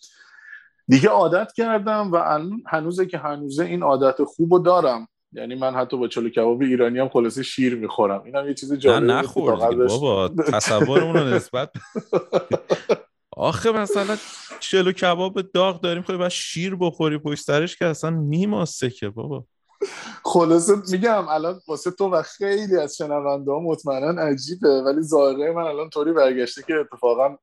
دیگه 0.88 1.08
عادت 1.08 1.52
کردم 1.52 2.12
و 2.12 2.40
هنوزه 2.66 3.06
که 3.06 3.18
هنوزه 3.18 3.64
این 3.64 3.82
عادت 3.82 4.24
خوب 4.24 4.52
رو 4.52 4.58
دارم. 4.58 5.08
یعنی 5.32 5.54
من 5.54 5.74
حتی 5.74 5.96
با 5.96 6.08
چلو 6.08 6.28
کباب 6.28 6.62
ایرانی 6.62 6.98
هم 6.98 7.08
خلاصه 7.08 7.42
شیر 7.42 7.74
می‌خورم. 7.74 8.22
این 8.24 8.36
هم 8.36 8.46
یه 8.46 8.54
چیز 8.54 8.72
جالبه 8.72 9.06
نه 9.06 9.18
نخور 9.20 9.74
بابا. 9.86 10.28
تصورمون 10.28 11.16
رو 11.16 11.24
نسبت 11.24 11.70
آخه 13.36 13.72
مثلا 13.72 14.16
چلو 14.60 14.92
کباب 14.92 15.40
داغ 15.40 15.80
داریم 15.80 16.02
خیلی 16.02 16.18
بعد 16.18 16.28
شیر 16.28 16.76
بخوری 16.76 17.18
پشت 17.18 17.44
سرش 17.44 17.76
که 17.76 17.86
اصلا 17.86 18.10
میماسه 18.10 18.90
که 18.90 19.08
بابا. 19.08 19.44
خلاصه 20.24 20.72
میگم 20.90 21.28
الان 21.28 21.60
واسه 21.68 21.90
تو 21.90 22.08
و 22.08 22.22
خیلی 22.22 22.76
از 22.76 22.96
شنونده 22.96 23.50
ها 23.52 23.60
مطمئنا 23.60 24.22
عجیبه 24.22 24.82
ولی 24.82 25.02
ظاهره 25.02 25.52
من 25.52 25.62
الان 25.62 25.90
طوری 25.90 26.12
برگشته 26.12 26.62
که 26.66 26.74
اتفاقا 26.74 27.36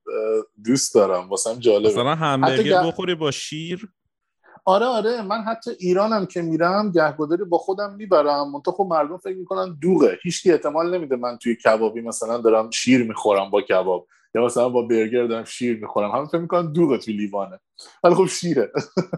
دوست 0.65 0.95
دارم 0.95 1.29
واسم 1.29 1.59
جالبه. 1.59 1.89
مثلا 1.89 2.15
همبرگر 2.15 2.83
بخوری 2.83 3.15
با 3.15 3.31
شیر. 3.31 3.89
آره 4.65 4.85
آره 4.85 5.21
من 5.21 5.41
حتی 5.41 5.71
ایرانم 5.79 6.25
که 6.25 6.41
میرم 6.41 6.91
گهگداری 6.91 7.43
با 7.43 7.57
خودم 7.57 7.93
می‌برم 7.93 8.51
منتها 8.51 8.73
خب 8.73 8.87
مردم 8.89 9.17
فکر 9.17 9.35
می‌کنن 9.35 9.77
دوغه. 9.81 10.19
هیچکی 10.23 10.51
احتمال 10.51 10.95
نمیده 10.95 11.15
من 11.15 11.37
توی 11.37 11.55
کبابی 11.55 12.01
مثلا 12.01 12.37
دارم 12.37 12.69
شیر 12.71 13.03
می‌خورم 13.07 13.49
با 13.49 13.61
کباب. 13.61 14.07
یا 14.35 14.45
مثلا 14.45 14.69
با 14.69 14.81
برگر 14.81 15.27
دارم 15.27 15.45
شیر 15.45 15.81
می‌خورم. 15.81 16.11
همه 16.11 16.25
فکر 16.25 16.37
می‌کنن 16.37 16.71
دوغه 16.71 16.97
توی 16.97 17.13
لیوانه. 17.13 17.59
ولی 18.03 18.15
خب 18.15 18.25
شیره. 18.25 18.71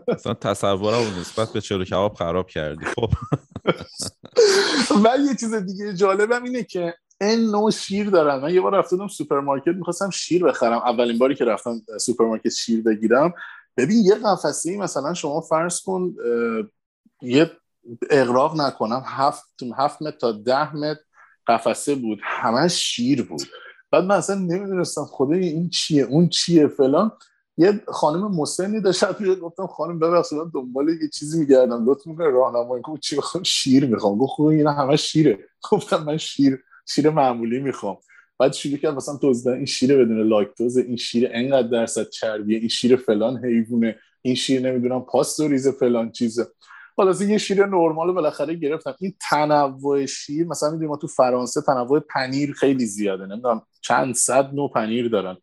مثلا 0.07 0.33
تصورم 0.33 1.19
نسبت 1.19 1.53
به 1.53 1.61
چلو 1.61 1.83
کباب 1.83 2.13
خراب 2.13 2.47
کردی. 2.47 2.85
خب. 2.85 3.09
ولی 5.03 5.23
یه 5.23 5.35
چیز 5.39 5.53
دیگه 5.53 5.93
جالبم 5.93 6.43
اینه 6.43 6.63
که 6.63 6.93
این 7.21 7.39
نوع 7.39 7.71
شیر 7.71 8.09
دارن 8.09 8.41
من 8.41 8.53
یه 8.53 8.61
بار 8.61 8.75
رفتم 8.75 9.07
سوپرمارکت 9.07 9.67
می‌خواستم 9.67 10.09
شیر 10.09 10.43
بخرم. 10.43 10.77
اولین 10.77 11.17
باری 11.17 11.35
که 11.35 11.45
رفتم 11.45 11.81
سوپرمارکت 11.99 12.49
شیر 12.49 12.83
بگیرم. 12.83 13.33
ببین 13.77 13.97
یه 14.05 14.15
قفسه 14.15 14.77
مثلا 14.77 15.13
شما 15.13 15.41
فرض 15.41 15.81
کن 15.81 16.15
یه 17.21 17.51
اغراق 18.09 18.61
نکنم. 18.61 19.03
هفت, 19.05 19.63
هفت 19.77 20.01
متر 20.01 20.17
تا 20.17 20.31
ده 20.31 20.75
متر 20.75 21.01
قفسه 21.47 21.95
بود. 21.95 22.19
همه 22.23 22.67
شیر 22.67 23.23
بود. 23.23 23.41
بعد 23.93 24.03
من 24.03 24.15
اصلا 24.15 24.35
نمی‌دونستم 24.35 25.05
خدایا 25.05 25.47
این 25.47 25.69
چیه 25.69 26.03
اون 26.03 26.29
چیه 26.29 26.67
فلان. 26.67 27.11
یه 27.57 27.81
خانم 27.87 28.27
مسنی 28.31 28.81
داشت 28.81 29.05
گفتم 29.41 29.67
خانم 29.67 29.99
ببخشید 29.99 30.37
من 30.37 30.51
دنبال 30.53 30.89
یه 30.89 31.09
چیزی 31.13 31.39
میگردم. 31.39 31.89
لطف 31.89 32.07
می‌کنه 32.07 32.27
راهنمایی 32.27 32.81
کنه 32.81 32.97
چی 32.97 33.15
بخوام 33.15 33.43
شیر 33.43 33.85
می‌خوام. 33.85 34.17
گفت 34.17 34.31
خوب 34.31 34.45
اینا 34.45 34.71
همه 34.71 34.95
شیره. 34.95 35.39
گفتم 35.71 36.03
من 36.03 36.17
شیر 36.17 36.59
شیر 36.89 37.09
معمولی 37.09 37.59
می‌خوام. 37.59 37.97
بعد 38.39 38.53
شروع 38.53 38.77
کرد 38.77 38.95
مثلا 38.95 39.17
توضیح 39.17 39.53
این 39.53 39.65
شیر 39.65 39.97
بدون 39.97 40.27
لاکتوز 40.27 40.77
این 40.77 40.97
شیر 40.97 41.29
انقدر 41.31 41.67
درصد 41.67 42.09
چربیه 42.09 42.59
این 42.59 42.67
شیر 42.67 42.95
فلان 42.95 43.45
حیوانه 43.45 43.95
این 44.21 44.35
شیر 44.35 44.71
نمی‌دونم 44.71 45.01
پاستوریزه 45.01 45.71
فلان 45.71 46.11
چیزه. 46.11 46.47
حالا 46.95 47.23
یه 47.23 47.37
شیر 47.37 47.65
نرمال 47.65 48.11
بالاخره 48.11 48.55
گرفتم. 48.55 48.95
این 48.99 49.13
تنوع 49.29 50.05
شیر 50.05 50.47
مثلا 50.47 50.69
می‌دونیم 50.69 50.89
ما 50.89 50.97
تو 50.97 51.07
فرانسه 51.07 51.61
تنوع 51.61 51.99
پنیر 51.99 52.53
خیلی 52.53 52.85
زیاده. 52.85 53.25
نمی‌دونم 53.25 53.61
چند 53.81 54.15
صد 54.15 54.53
نوع 54.53 54.71
پنیر 54.71 55.09
دارن. 55.09 55.37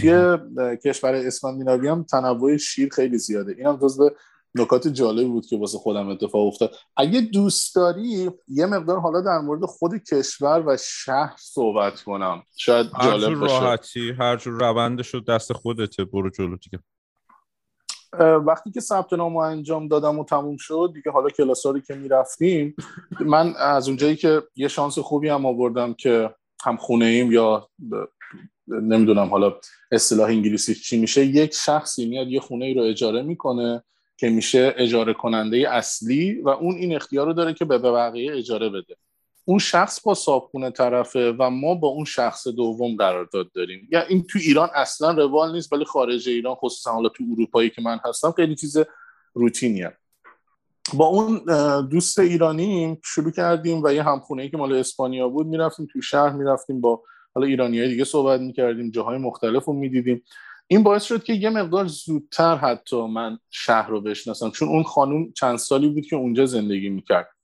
توی 0.00 0.38
کشور 0.84 1.14
اسکاندیناوی 1.14 1.88
هم 1.88 2.02
تنوع 2.02 2.56
شیر 2.56 2.88
خیلی 2.92 3.18
زیاده. 3.18 3.54
اینم 3.58 3.76
جزو 3.76 4.10
نکات 4.54 4.88
جالب 4.88 5.28
بود 5.28 5.46
که 5.46 5.56
واسه 5.56 5.78
خودم 5.78 6.08
اتفاق 6.08 6.46
افتاد. 6.46 6.74
اگه 6.96 7.20
دوست 7.20 7.74
داری 7.74 8.30
یه 8.48 8.66
مقدار 8.66 9.00
حالا 9.00 9.20
در 9.20 9.38
مورد 9.38 9.64
خود 9.64 9.92
کشور 10.12 10.62
و 10.66 10.76
شهر 10.80 11.34
صحبت 11.38 12.00
کنم. 12.00 12.42
شاید 12.56 12.86
جالب 13.02 13.40
باشه. 13.40 13.60
راحتی 13.60 14.10
هر 14.18 14.36
جور 14.36 14.60
روندش 14.60 15.14
رو 15.14 15.20
دست 15.20 15.52
خودته 15.52 16.04
برو 16.04 16.30
جلو 16.30 16.56
دیگه. 16.56 16.78
وقتی 18.46 18.70
که 18.70 18.80
ثبت 18.80 19.12
نام 19.12 19.36
انجام 19.36 19.88
دادم 19.88 20.18
و 20.18 20.24
تموم 20.24 20.56
شد 20.56 20.90
دیگه 20.94 21.10
حالا 21.10 21.28
کلاساری 21.28 21.80
که 21.80 21.94
می‌رفتیم 21.94 22.76
من 23.20 23.54
از 23.56 23.88
اونجایی 23.88 24.16
که 24.16 24.42
یه 24.56 24.68
شانس 24.68 24.98
خوبی 24.98 25.28
هم 25.28 25.46
آوردم 25.46 25.94
که 25.94 26.30
هم 26.64 26.76
خونه 26.76 27.04
ایم 27.04 27.32
یا 27.32 27.68
نمی‌دونم 28.68 29.28
حالا 29.28 29.54
اصطلاح 29.92 30.28
انگلیسی 30.28 30.74
چی 30.74 31.00
میشه 31.00 31.24
یک 31.24 31.54
شخصی 31.54 32.06
میاد 32.06 32.28
یه 32.28 32.40
خونه 32.40 32.64
ای 32.64 32.74
رو 32.74 32.82
اجاره 32.82 33.22
می‌کنه 33.22 33.82
که 34.16 34.30
میشه 34.30 34.74
اجاره 34.76 35.14
کننده 35.14 35.70
اصلی 35.70 36.40
و 36.40 36.48
اون 36.48 36.74
این 36.74 36.96
اختیار 36.96 37.26
رو 37.26 37.32
داره 37.32 37.54
که 37.54 37.64
به 37.64 37.78
بقیه 37.78 38.36
اجاره 38.36 38.68
بده. 38.68 38.96
اون 39.48 39.58
شخص 39.58 40.00
با 40.00 40.14
صابخونه 40.14 40.70
طرفه 40.70 41.32
و 41.38 41.50
ما 41.50 41.74
با 41.74 41.88
اون 41.88 42.04
شخص 42.04 42.48
دوم 42.48 42.96
قرارداد 42.96 43.52
داریم. 43.52 43.88
یا 43.92 44.02
این 44.02 44.22
تو 44.22 44.38
ایران 44.38 44.68
اصلا 44.74 45.12
روال 45.12 45.52
نیست 45.52 45.72
ولی 45.72 45.84
خارج 45.84 46.28
ایران 46.28 46.54
خصوصا 46.54 46.92
حالا 46.92 47.08
تو 47.08 47.24
اروپایی 47.32 47.70
که 47.70 47.82
من 47.82 47.98
هستم 48.04 48.32
خیلی 48.32 48.54
چیز 48.54 48.76
روتینیه. 49.34 49.96
با 50.94 51.06
اون 51.06 51.40
دوست 51.88 52.18
ایرانی 52.18 52.98
شروع 53.04 53.32
کردیم 53.32 53.82
و 53.82 53.92
یه 53.92 54.02
همخونه 54.02 54.48
که 54.48 54.56
مال 54.56 54.72
اسپانیا 54.72 55.28
بود 55.28 55.46
می‌رفتیم 55.46 55.88
تو 55.92 56.00
شهر 56.00 56.32
می‌رفتیم 56.32 56.80
با 56.80 57.02
حالا 57.34 57.46
ایرانی 57.46 57.78
های 57.78 57.88
دیگه 57.88 58.04
صحبت 58.04 58.40
می‌کردیم 58.40 58.90
جاهای 58.90 59.18
مختلف 59.18 59.64
رو 59.64 59.72
می‌دیدیم. 59.72 60.24
این 60.66 60.82
باعث 60.82 61.04
شد 61.04 61.24
که 61.24 61.32
یه 61.32 61.50
مقدار 61.50 61.86
زودتر 61.86 62.56
حتی 62.56 63.06
من 63.06 63.38
شهر 63.50 63.90
رو 63.90 64.00
بشناسم 64.00 64.50
چون 64.50 64.68
اون 64.68 64.82
خانوم 64.82 65.32
چند 65.32 65.58
سالی 65.58 65.88
بود 65.88 66.06
که 66.06 66.16
اونجا 66.16 66.46
زندگی 66.46 66.88
می‌کرد. 66.88 67.35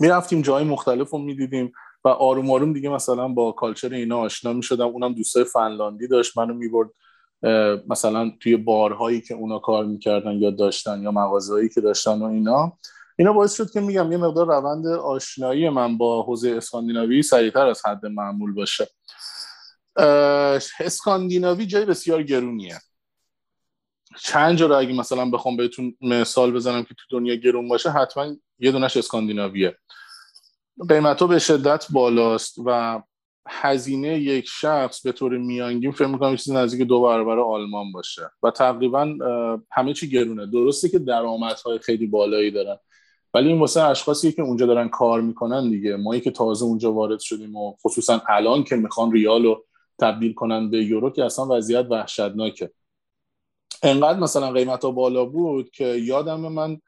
می‌رفتیم 0.00 0.42
جای 0.42 0.64
مختلف 0.64 1.10
رو 1.10 1.18
می‌دیدیم 1.18 1.72
و 2.04 2.08
آروم 2.08 2.50
آروم 2.50 2.72
دیگه 2.72 2.88
مثلا 2.88 3.28
با 3.28 3.52
کالچر 3.52 3.92
اینا 3.92 4.18
آشنا 4.18 4.52
می‌شدم. 4.52 4.86
اونم 4.86 5.14
دوستای 5.14 5.44
فنلاندی 5.44 6.08
داشت 6.08 6.38
منو 6.38 6.54
می‌برد 6.54 6.90
مثلا 7.88 8.32
توی 8.40 8.56
بارهایی 8.56 9.20
که 9.20 9.34
اونا 9.34 9.58
کار 9.58 9.84
می‌کردن 9.84 10.32
یا 10.32 10.50
داشتن 10.50 11.02
یا 11.02 11.10
مغازهایی 11.10 11.68
که 11.68 11.80
داشتن 11.80 12.22
و 12.22 12.24
اینا. 12.24 12.78
اینا 13.18 13.32
باعث 13.32 13.54
شد 13.54 13.70
که 13.70 13.80
میگم 13.80 14.12
یه 14.12 14.18
مقدار 14.18 14.46
روند 14.46 14.86
آشنایی 14.86 15.68
من 15.68 15.98
با 15.98 16.22
حوزه 16.22 16.50
اسکاندیناوی 16.50 17.22
سریعتر 17.22 17.66
از 17.66 17.86
حد 17.86 18.06
معمول 18.06 18.54
باشه. 18.54 18.88
اسکاندیناوی 20.80 21.66
جای 21.66 21.84
بسیار 21.84 22.22
گرونیه. 22.22 22.78
چند 24.22 24.56
جا 24.56 24.66
رو 24.66 24.74
اگه 24.76 24.92
مثلا 24.92 25.30
بخوام 25.30 25.56
بهتون 25.56 25.96
مثال 26.00 26.52
بزنم 26.52 26.82
که 26.82 26.94
تو 26.94 27.18
دنیا 27.18 27.34
گرون 27.34 27.68
باشه 27.68 27.90
حتما 27.90 28.36
یه 28.58 28.72
دونش 28.72 28.96
اسکاندیناویه. 28.96 29.76
قیمت 30.88 31.20
ها 31.20 31.26
به 31.26 31.38
شدت 31.38 31.86
بالاست 31.92 32.56
و 32.66 33.02
هزینه 33.48 34.18
یک 34.18 34.48
شخص 34.48 35.02
به 35.02 35.12
طور 35.12 35.38
میانگین 35.38 35.92
فکر 35.92 36.06
می‌کنم 36.06 36.36
چیزی 36.36 36.54
نزدیک 36.54 36.88
دو 36.88 37.02
برابر 37.02 37.38
آلمان 37.38 37.92
باشه 37.92 38.30
و 38.42 38.50
تقریبا 38.50 39.14
همه 39.72 39.92
چی 39.92 40.10
گرونه. 40.10 40.46
درسته 40.46 40.88
که 40.88 40.98
درآمدهای 40.98 41.78
خیلی 41.78 42.06
بالایی 42.06 42.50
دارن 42.50 42.76
ولی 43.34 43.48
این 43.48 43.58
واسه 43.58 43.82
اشخاصی 43.82 44.32
که 44.32 44.42
اونجا 44.42 44.66
دارن 44.66 44.88
کار 44.88 45.20
می‌کنن 45.20 45.70
دیگه. 45.70 45.96
مایی 45.96 46.20
که 46.20 46.30
تازه 46.30 46.64
اونجا 46.64 46.92
وارد 46.92 47.20
شدیم 47.20 47.56
و 47.56 47.76
خصوصا 47.82 48.22
الان 48.28 48.64
که 48.64 48.76
می‌خوان 48.76 49.12
ریال 49.12 49.42
رو 49.42 49.64
تبدیل 49.98 50.34
کنن 50.34 50.70
به 50.70 50.84
یورو 50.84 51.10
که 51.10 51.24
اصلا 51.24 51.46
وضعیت 51.46 51.86
وحشتناکه. 51.90 52.70
انقدر 53.82 54.18
مثلا 54.18 54.52
قیمت 54.52 54.84
ها 54.84 54.90
بالا 54.90 55.24
بود 55.24 55.70
که 55.70 55.84
یادم 55.84 56.40
من 56.40 56.80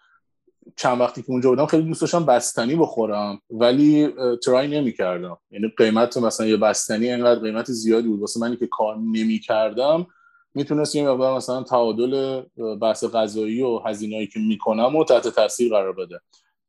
چند 0.76 1.00
وقتی 1.00 1.22
که 1.22 1.30
اونجا 1.30 1.50
بودم 1.50 1.66
خیلی 1.66 1.82
دوست 1.82 2.00
داشتم 2.00 2.24
بستنی 2.24 2.76
بخورم 2.76 3.40
ولی 3.50 4.08
ترای 4.44 4.68
نمی 4.68 4.92
کردم 4.92 5.36
یعنی 5.50 5.72
قیمت 5.78 6.16
مثلا 6.16 6.46
یه 6.46 6.56
بستنی 6.56 7.10
انقدر 7.10 7.40
قیمت 7.40 7.70
زیادی 7.70 8.08
بود. 8.08 8.20
واسه 8.20 8.40
منی 8.40 8.56
که 8.56 8.66
کار 8.66 8.96
نمی 8.96 9.38
کردم 9.38 10.06
می‌تونست 10.54 10.94
یه 10.94 11.08
مقدار 11.08 11.36
مثلا 11.36 11.62
تعادل 11.62 12.42
بحث 12.80 13.04
غذایی 13.04 13.62
و 13.62 13.78
هزینه‌ای 13.78 14.26
که 14.26 14.40
می‌کنم 14.40 14.96
و 14.96 15.04
تحت 15.04 15.28
تاثیر 15.28 15.72
قرار 15.72 15.92
بده. 15.92 16.20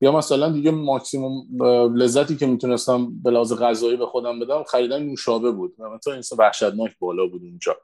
یا 0.02 0.12
مثلا 0.12 0.50
دیگه 0.50 0.72
ماکسیموم 0.72 1.48
لذتی 1.96 2.36
که 2.36 2.46
می‌تونستم 2.48 3.22
به 3.24 3.32
لحاظ 3.32 3.54
غذایی 3.54 3.98
به 3.98 4.06
خودم 4.06 4.40
بدم 4.40 4.64
خریدن 4.64 5.04
نوشابه 5.04 5.52
بود. 5.52 5.76
مثلا 5.96 6.14
این 6.14 6.24
وحشتناک 6.38 6.92
بالا 7.00 7.28
بود 7.28 7.42
اونجا. 7.44 7.78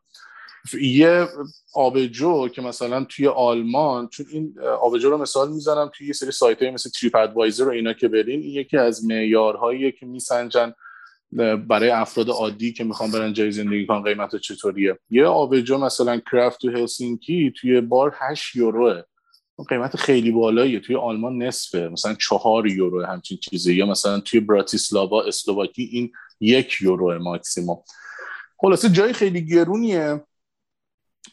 یه 0.82 1.28
آبجو 1.74 2.48
که 2.48 2.62
مثلا 2.62 3.04
توی 3.04 3.28
آلمان 3.28 4.08
چون 4.08 4.26
این 4.32 4.56
آبجو 4.82 5.10
رو 5.10 5.18
مثال 5.18 5.52
می‌زنم 5.52 5.92
توی 5.94 6.08
یه 6.08 6.14
سری 6.14 6.32
سایت 6.32 6.62
های 6.62 6.72
مثل 6.72 6.90
تریپ 6.90 7.16
ادوایزر 7.16 7.68
و 7.68 7.72
اینا 7.72 7.94
که 7.94 8.08
برین 8.08 8.42
این 8.42 8.52
یکی 8.52 8.78
از 8.78 9.06
معیارهایی 9.06 9.92
که 9.92 10.06
میسنجن 10.06 10.74
برای 11.68 11.90
افراد 11.90 12.30
عادی 12.30 12.74
که 12.74 12.84
می‌خوان 12.84 13.12
برن 13.12 13.34
جای 13.34 13.52
زندگی 13.52 13.86
کن 13.86 14.04
قیمت 14.04 14.36
چطوریه. 14.36 15.00
یه 15.10 15.26
آبجو 15.26 15.78
مثلا 15.78 16.22
کرافت 16.32 16.62
تو 16.62 16.70
هلسینکی 16.70 17.54
توی 17.62 17.82
بار 17.82 18.16
8 18.20 18.56
یوروه. 18.56 19.02
قیمت 19.70 19.96
خیلی 19.96 20.32
بالاییه. 20.32 20.80
توی 20.80 20.96
آلمان 20.96 21.44
نصفه. 21.44 21.90
مثلا 21.90 22.14
چهار 22.14 22.68
یورو 22.68 23.06
همچین 23.06 23.38
چیزی 23.38 23.74
یا 23.74 23.86
مثلا 23.86 24.20
توی 24.20 24.40
براتیسلاوا 24.40 25.24
اسلواکی 25.24 25.84
این 25.84 26.12
یک 26.40 26.82
یورو 26.82 27.24
ماکسیموم. 27.24 27.84
خلاصه 28.58 28.90
جای 28.90 29.14
خیلی 29.14 29.46
گرونیه. 29.46 30.22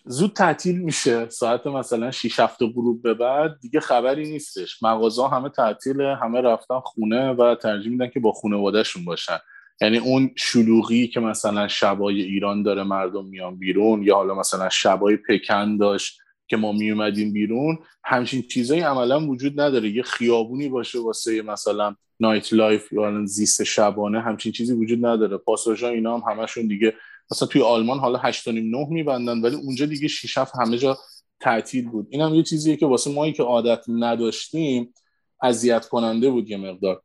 زود 0.04 0.32
تعطیل 0.32 0.78
میشه. 0.78 1.28
ساعت 1.28 1.66
مثلا 1.66 2.10
6 2.10 2.40
7 2.40 2.62
غروب 2.62 3.02
به 3.02 3.14
بعد 3.14 3.58
دیگه 3.60 3.80
خبری 3.80 4.30
نیستش. 4.30 4.82
مغازه 4.82 5.28
همه 5.28 5.48
تعطیله 5.48 6.16
همه 6.16 6.40
رفتن 6.40 6.80
خونه 6.80 7.30
و 7.30 7.54
ترجیح 7.54 7.92
میدن 7.92 8.08
که 8.08 8.20
با 8.20 8.32
خانوادهشون 8.32 9.04
باشن. 9.04 9.38
یعنی 9.80 9.98
اون 9.98 10.30
شلوغی 10.36 11.08
که 11.08 11.20
مثلا 11.20 11.68
شبای 11.68 12.22
ایران 12.22 12.62
داره 12.62 12.82
مردم 12.82 13.26
میان 13.26 13.56
بیرون 13.56 14.02
یا 14.02 14.14
حالا 14.14 14.34
مثلا 14.34 14.68
شبای 14.68 15.16
پکن 15.16 15.76
داشت 15.76 16.20
که 16.48 16.56
ما 16.56 16.72
می 16.72 16.90
اومدیم 16.90 17.32
بیرون 17.32 17.78
همچین 18.04 18.42
چیزایی 18.42 18.80
عملا 18.80 19.26
وجود 19.26 19.60
نداره. 19.60 19.90
یه 19.90 20.02
خیابونی 20.02 20.68
باشه 20.68 20.98
واسه 21.00 21.42
مثلا 21.42 21.96
nightlife 22.20 22.92
یا 22.92 23.24
زیست 23.24 23.62
شبانه 23.62 24.20
همچین 24.20 24.52
چیزی 24.52 24.72
وجود 24.72 25.06
نداره. 25.06 25.36
پاساژا 25.36 25.88
اینا 25.88 26.18
هم 26.18 26.32
همشون 26.32 26.66
دیگه 26.66 26.94
مثلا 27.30 27.48
توی 27.48 27.62
آلمان 27.62 27.98
حالا 27.98 28.18
8 28.18 28.48
9 28.48 28.86
میبندن 28.90 29.40
ولی 29.40 29.56
اونجا 29.56 29.86
دیگه 29.86 30.08
6 30.08 30.38
7 30.38 30.56
همه 30.56 30.78
جا 30.78 30.98
تعطیل 31.40 31.88
بود. 31.88 32.06
اینم 32.10 32.34
یه 32.34 32.42
چیزیه 32.42 32.76
که 32.76 32.86
واسه 32.86 33.14
مایی 33.14 33.32
که 33.32 33.42
عادت 33.42 33.84
نداشتیم 33.88 34.94
اذیت 35.42 35.88
کننده 35.88 36.30
بود 36.30 36.50
یه 36.50 36.56
مقدار. 36.56 37.02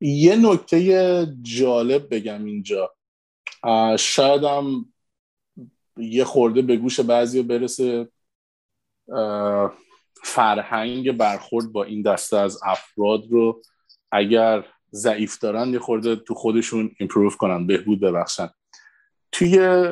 یه 0.00 0.36
نکته 0.36 1.26
جالب 1.42 2.14
بگم 2.14 2.44
اینجا. 2.44 2.94
شایدم 3.98 4.92
یه 5.96 6.24
خورده 6.24 6.62
به 6.62 6.76
گوش 6.76 7.00
بعضی 7.00 7.42
برسه 7.42 8.08
فرهنگ 10.24 11.12
برخورد 11.12 11.72
با 11.72 11.84
این 11.84 12.02
دسته 12.02 12.36
از 12.36 12.60
افراد 12.64 13.26
رو 13.30 13.62
اگر 14.12 14.66
ضعیف 14.92 15.38
دارن 15.38 15.68
یه 15.68 15.78
خورده 15.78 16.16
تو 16.16 16.34
خودشون 16.34 16.94
ایمپروف 16.98 17.36
کنن 17.36 17.66
بهبود 17.66 18.00
ببخشن. 18.00 18.50
توی 19.32 19.84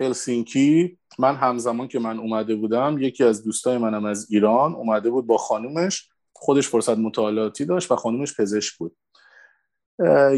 هلسینکی 0.00 0.98
من 1.18 1.36
همزمان 1.36 1.88
که 1.88 1.98
من 1.98 2.18
اومده 2.18 2.54
بودم 2.54 2.96
یکی 3.00 3.24
از 3.24 3.44
دوستای 3.44 3.78
منم 3.78 4.04
از 4.04 4.26
ایران 4.30 4.74
اومده 4.74 5.10
بود 5.10 5.26
با 5.26 5.36
خانومش. 5.36 6.08
خودش 6.32 6.68
فرصت 6.68 6.98
مطالعاتی 6.98 7.64
داشت 7.64 7.92
و 7.92 7.96
خانومش 7.96 8.40
پزشک 8.40 8.74
بود. 8.78 8.96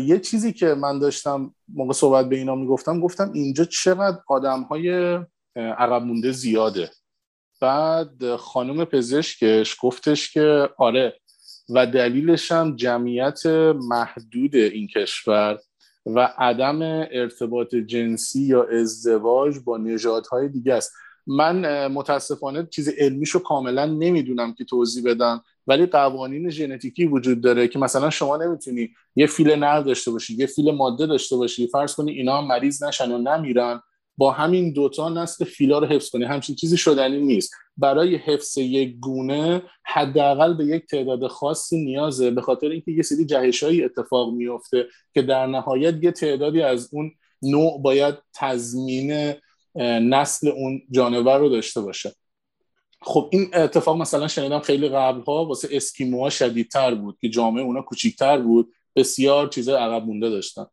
یه 0.04 0.18
چیزی 0.18 0.52
که 0.52 0.66
من 0.66 0.98
داشتم 0.98 1.54
موقع 1.68 1.92
صحبت 1.92 2.28
به 2.28 2.36
اینا 2.36 2.54
می‌گفتم 2.54 3.00
گفتم 3.00 3.32
اینجا 3.32 3.64
چقدر 3.64 4.18
آدم 4.28 4.62
های 4.62 5.18
عقب 5.56 6.02
مونده 6.02 6.32
زیاده. 6.32 6.90
بعد 7.60 8.36
خانم 8.36 8.84
پزشکش 8.84 9.76
گفتش 9.80 10.32
که 10.32 10.68
آره 10.78 11.20
و 11.68 11.86
دلیلش 11.86 12.52
هم 12.52 12.76
جمعیت 12.76 13.46
محدود 13.88 14.54
این 14.54 14.86
کشور. 14.86 15.58
و 16.06 16.34
عدم 16.38 16.82
ارتباط 17.12 17.74
جنسی 17.74 18.42
یا 18.42 18.64
ازدواج 18.64 19.58
با 19.64 19.76
نژادهای 19.76 20.48
دیگه 20.48 20.74
است. 20.74 20.92
من 21.26 21.86
متاسفانه 21.86 22.66
چیز 22.70 22.88
علمیشو 22.88 23.38
کاملا 23.38 23.86
نمی‌دونم 23.86 24.54
که 24.54 24.64
توضیح 24.64 25.04
بدم 25.04 25.42
ولی 25.66 25.86
قوانین 25.86 26.50
ژنتیکی 26.50 27.06
وجود 27.06 27.40
داره 27.40 27.68
که 27.68 27.78
مثلا 27.78 28.10
شما 28.10 28.36
نمی‌تونی 28.36 28.90
یه 29.16 29.26
فیل 29.26 29.50
نر 29.50 29.80
داشته 29.80 30.10
باشی 30.10 30.34
یه 30.34 30.46
فیل 30.46 30.70
ماده 30.70 31.06
داشته 31.06 31.36
باشی 31.36 31.66
فرض 31.66 31.94
کنی 31.94 32.12
اینا 32.12 32.42
مریض 32.42 32.82
نشن 32.82 33.12
و 33.12 33.18
نمیرن. 33.18 33.80
با 34.16 34.30
همین 34.30 34.72
دوتا 34.72 35.08
نسل 35.08 35.44
فیلا 35.44 35.78
رو 35.78 35.86
حفظ 35.86 36.10
کنی. 36.10 36.24
همچین 36.24 36.56
چیزی 36.56 36.76
شدنی 36.76 37.20
نیست. 37.20 37.52
برای 37.76 38.16
حفظ 38.16 38.58
یک 38.58 38.96
گونه 38.98 39.62
حداقل 39.84 40.54
به 40.54 40.64
یک 40.64 40.86
تعداد 40.86 41.26
خاصی 41.26 41.84
نیازه 41.84 42.30
به 42.30 42.40
خاطر 42.40 42.68
اینکه 42.68 42.92
یه 42.92 43.02
سری 43.02 43.26
جهشهایی 43.26 43.84
اتفاق 43.84 44.32
میفته 44.32 44.86
که 45.14 45.22
در 45.22 45.46
نهایت 45.46 46.04
یه 46.04 46.12
تعدادی 46.12 46.62
از 46.62 46.88
اون 46.92 47.12
نوع 47.42 47.82
باید 47.82 48.14
تضمین 48.34 49.34
نسل 50.00 50.48
اون 50.48 50.82
جانور 50.90 51.38
رو 51.38 51.48
داشته 51.48 51.80
باشه. 51.80 52.12
خب 53.00 53.30
این 53.32 53.50
اتفاق 53.54 53.96
مثلا 53.96 54.28
شنیدم 54.28 54.60
خیلی 54.60 54.88
قبلها 54.88 55.44
واسه 55.44 55.68
اسکیموها 55.72 56.30
شدیدتر 56.30 56.94
بود 56.94 57.18
که 57.20 57.28
جامعه 57.28 57.64
اونا 57.64 57.82
کوچیکتر 57.82 58.38
بود. 58.38 58.72
بسیار 58.96 59.48
چیزای 59.48 59.74
عقب 59.74 60.06
مونده 60.06 60.30
داشتن. 60.30 60.66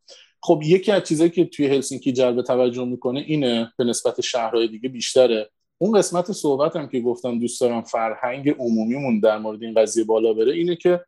خب 0.46 0.62
یکی 0.64 0.92
از 0.92 1.04
چیزایی 1.04 1.30
که 1.30 1.46
توی 1.46 1.68
هلسینکی 1.68 2.14
جلب 2.14 2.42
توجه 2.42 2.86
می‌کنه 2.86 3.20
اینه 3.20 3.74
به 3.78 3.84
نسبت 3.84 4.22
شهرهای 4.22 4.68
دیگه 4.68 4.90
بیشتره 4.90 5.50
اون 5.78 5.98
قسمت 5.98 6.32
صحبتم 6.32 6.88
که 6.88 7.00
گفتم 7.00 7.40
دوست 7.40 7.62
دارم 7.62 7.82
فرهنگ 7.82 8.50
عمومیمون 8.50 9.20
در 9.20 9.38
مورد 9.38 9.64
این 9.64 9.74
قضیه 9.74 10.04
بالا 10.04 10.34
بره 10.34 10.54
اینه 10.54 10.76
که 10.76 11.06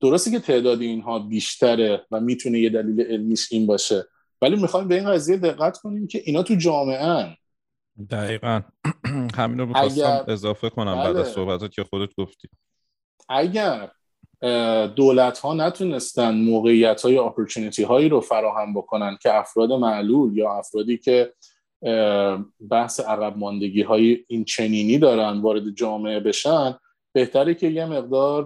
درسته 0.00 0.30
که 0.30 0.38
تعداد 0.38 0.80
اینها 0.80 1.18
بیشتره 1.18 2.06
و 2.10 2.20
می‌تونه 2.20 2.60
یه 2.60 2.70
دلیل 2.70 3.00
علمیش 3.00 3.52
این 3.52 3.66
باشه 3.66 4.04
ولی 4.42 4.56
می‌خوایم 4.56 4.88
به 4.88 4.94
این 4.94 5.10
قضیه 5.10 5.36
دقت 5.36 5.78
کنیم 5.78 6.06
که 6.06 6.22
اینا 6.24 6.42
تو 6.42 6.54
جامعه 6.54 7.36
دقیقا 8.10 8.60
همین 9.38 9.58
رو 9.58 9.66
می‌خواستم 9.66 10.24
اضافه 10.28 10.70
کنم 10.70 10.94
بله. 10.94 11.04
بعد 11.04 11.16
از 11.16 11.24
بله. 11.24 11.34
صحبتات 11.34 11.72
که 11.72 11.84
خودت 11.84 12.14
گفتی 12.14 12.48
اگر 13.28 13.90
دولت 14.96 15.38
ها 15.38 15.54
نتونستن 15.54 16.34
موقعیت 16.34 17.02
های 17.02 17.18
اپورتونیتی 17.18 17.82
هایی 17.82 18.08
رو 18.08 18.20
فراهم 18.20 18.74
بکنن 18.74 19.18
که 19.22 19.34
افراد 19.34 19.72
معلول 19.72 20.36
یا 20.36 20.52
افرادی 20.52 20.98
که 20.98 21.32
بحث 22.70 23.00
عقب 23.00 23.36
ماندگی 23.36 23.82
های 23.82 24.24
این 24.28 24.44
چنینی 24.44 24.98
دارن 24.98 25.40
وارد 25.40 25.70
جامعه 25.70 26.20
بشن 26.20 26.74
بهتره 27.12 27.54
که 27.54 27.68
یه 27.68 27.86
مقدار 27.86 28.44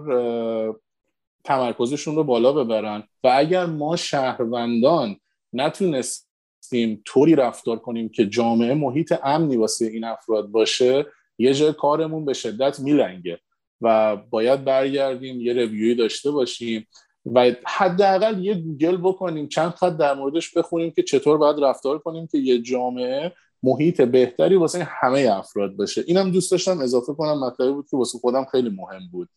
تمرکزشون 1.43 2.15
رو 2.15 2.23
بالا 2.23 2.53
ببرن. 2.53 3.03
و 3.23 3.31
اگر 3.33 3.65
ما 3.65 3.95
شهروندان 3.95 5.17
نتونستیم 5.53 7.01
طوری 7.05 7.35
رفتار 7.35 7.79
کنیم 7.79 8.09
که 8.09 8.25
جامعه 8.25 8.73
محیط 8.73 9.13
امنی 9.23 9.57
واسه 9.57 9.85
این 9.85 10.03
افراد 10.03 10.47
باشه 10.47 11.05
یه 11.37 11.53
جای 11.53 11.73
کارمون 11.73 12.25
به 12.25 12.33
شدت 12.33 12.79
میلنگه. 12.79 13.39
و 13.81 14.15
باید 14.15 14.65
برگردیم 14.65 15.41
یه 15.41 15.53
ریویوی 15.53 15.95
داشته 15.95 16.31
باشیم 16.31 16.87
و 17.25 17.51
حداقل 17.65 18.45
یه 18.45 18.53
گوگل 18.53 18.97
بکنیم 18.97 19.47
چند 19.47 19.71
خط 19.71 19.97
در 19.97 20.13
موردش 20.13 20.57
بخونیم 20.57 20.91
که 20.91 21.03
چطور 21.03 21.37
باید 21.37 21.63
رفتار 21.63 21.99
کنیم 21.99 22.27
که 22.27 22.37
یه 22.37 22.61
جامعه 22.61 23.33
محیط 23.63 24.01
بهتری 24.01 24.55
واسه 24.55 24.83
همه 24.83 25.29
افراد 25.31 25.75
باشه. 25.75 26.03
اینم 26.07 26.31
دوست 26.31 26.51
داشتم 26.51 26.79
اضافه 26.79 27.13
کنم 27.13 27.39
مطلبی 27.39 27.71
بود 27.71 27.87
که 27.89 27.97
واسه 27.97 28.17
خودم 28.19 28.45
خیلی 28.51 28.69
مهم 28.69 29.01
بود. 29.11 29.29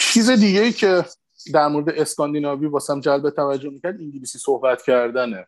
چیز 0.00 0.30
دیگه 0.30 0.60
ای 0.60 0.72
که 0.72 1.04
در 1.54 1.68
مورد 1.68 1.88
اسکاندیناوی 1.88 2.66
واسم 2.66 3.00
جلب 3.00 3.30
توجه 3.30 3.70
می‌کرد 3.70 4.00
انگلیسی 4.00 4.38
صحبت 4.38 4.82
کردنه. 4.82 5.46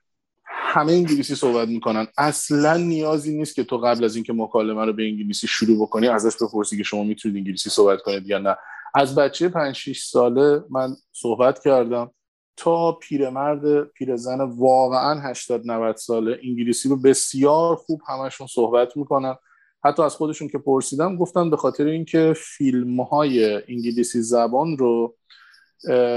همه 0.69 0.93
انگلیسی 0.93 1.35
صحبت 1.35 1.69
می‌کنن. 1.69 2.07
اصلا 2.19 2.77
نیازی 2.77 3.37
نیست 3.37 3.55
که 3.55 3.65
تو 3.65 3.79
قبل 3.79 4.05
از 4.05 4.15
اینکه 4.15 4.33
مکالمه 4.33 4.85
رو 4.85 4.93
به 4.93 5.03
انگلیسی 5.03 5.47
شروع 5.47 5.83
بکنی 5.83 6.09
ازش 6.09 6.43
بپرسی 6.43 6.77
که 6.77 6.83
شما 6.83 7.05
می‌تونید 7.05 7.37
انگلیسی 7.37 7.71
صحبت 7.71 8.03
کنید 8.03 8.27
یا 8.27 8.39
نه. 8.39 8.57
از 8.95 9.15
بچه 9.15 9.49
5 9.49 9.75
6 9.75 10.03
ساله 10.03 10.63
من 10.71 10.97
صحبت 11.13 11.65
کردم. 11.65 12.11
تا 12.57 12.93
پیرمرد 12.93 13.85
پیرزن 13.85 14.41
واقعا 14.41 15.21
80 15.21 15.63
90 15.65 15.97
ساله 15.97 16.41
انگلیسی 16.43 16.89
رو 16.89 16.97
بسیار 16.97 17.77
خوب 17.77 18.01
همشون 18.09 18.47
صحبت 18.47 18.97
می‌کنن. 18.97 19.37
حتی 19.85 20.03
از 20.03 20.15
خودشون 20.15 20.49
که 20.49 20.59
پرسیدم 20.59 21.17
گفتن 21.17 21.51
به 21.51 21.57
خاطر 21.57 21.87
اینکه 21.87 22.35
فیلم 22.37 23.01
های 23.01 23.63
انگلیسی 23.69 24.23
زبان 24.23 24.79
رو 24.79 25.17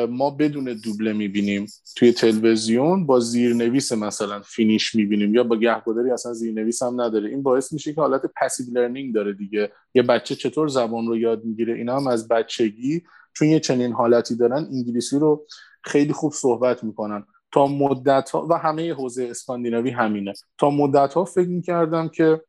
ما 0.10 0.30
بدون 0.30 0.80
دوبله 0.84 1.14
می‌بینیم 1.14 1.66
توی 1.96 2.12
تلویزیون 2.12 3.06
با 3.06 3.20
زیرنویس 3.20 3.92
مثلا 3.92 4.42
Finnish 4.42 4.96
می‌بینیم 4.96 5.36
یا 5.36 5.44
با 5.44 5.56
گهگداری 5.56 6.12
اصلا 6.12 6.34
زیرنویس 6.34 6.84
هم 6.84 7.02
نداره. 7.02 7.30
این 7.30 7.44
باعث 7.44 7.74
میشه 7.74 7.94
که 7.94 8.02
حالت 8.02 8.22
passive 8.42 8.66
learning 8.74 9.14
داره 9.14 9.34
دیگه. 9.34 9.72
یه 9.94 10.04
بچه 10.04 10.36
چطور 10.36 10.68
زبان 10.68 11.08
رو 11.08 11.18
یاد 11.18 11.44
می‌گیره؟ 11.44 11.74
اینا 11.74 11.96
هم 11.96 12.08
از 12.08 12.28
بچگی 12.28 13.04
چون 13.34 13.48
یه 13.48 13.60
چنین 13.60 13.94
حالتی 13.94 14.36
دارن 14.36 14.68
انگلیسی 14.72 15.20
رو 15.20 15.46
خیلی 15.84 16.14
خوب 16.14 16.34
صحبت 16.34 16.84
می‌کنن. 16.84 17.26
تا 17.52 17.68
مدت 17.68 18.30
ها 18.30 18.48
و 18.50 18.54
همه 18.54 18.94
حوزه 18.94 19.24
اسکاندیناوی 19.24 19.90
همینه. 19.90 20.34
تا 20.58 20.70
مدت 20.70 21.14
ها 21.14 21.26
فکر 21.26 21.48
می‌کردم 21.48 22.08
که 22.10 22.42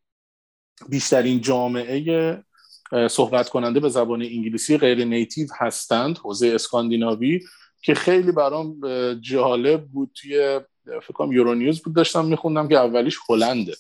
بیشترین 0.88 1.40
جامعه 1.40 2.44
صحبت 3.10 3.48
کننده 3.48 3.80
به 3.80 3.88
زبان 3.88 4.22
انگلیسی 4.22 4.78
غیر 4.78 5.04
native 5.04 5.46
هستند 5.58 6.18
حوزه 6.18 6.48
اسکاندیناوی 6.48 7.40
که 7.82 7.94
خیلی 7.94 8.32
برام 8.32 8.80
جالب 9.20 9.84
بود. 9.84 10.10
توی 10.14 10.60
فکر 10.84 11.12
کنم 11.12 11.32
یورونیوز 11.32 11.82
بود 11.82 11.96
داشتم 11.96 12.24
میخوندم 12.24 12.68
که 12.68 12.76
اولیش 12.78 13.18
هلنده. 13.28 13.74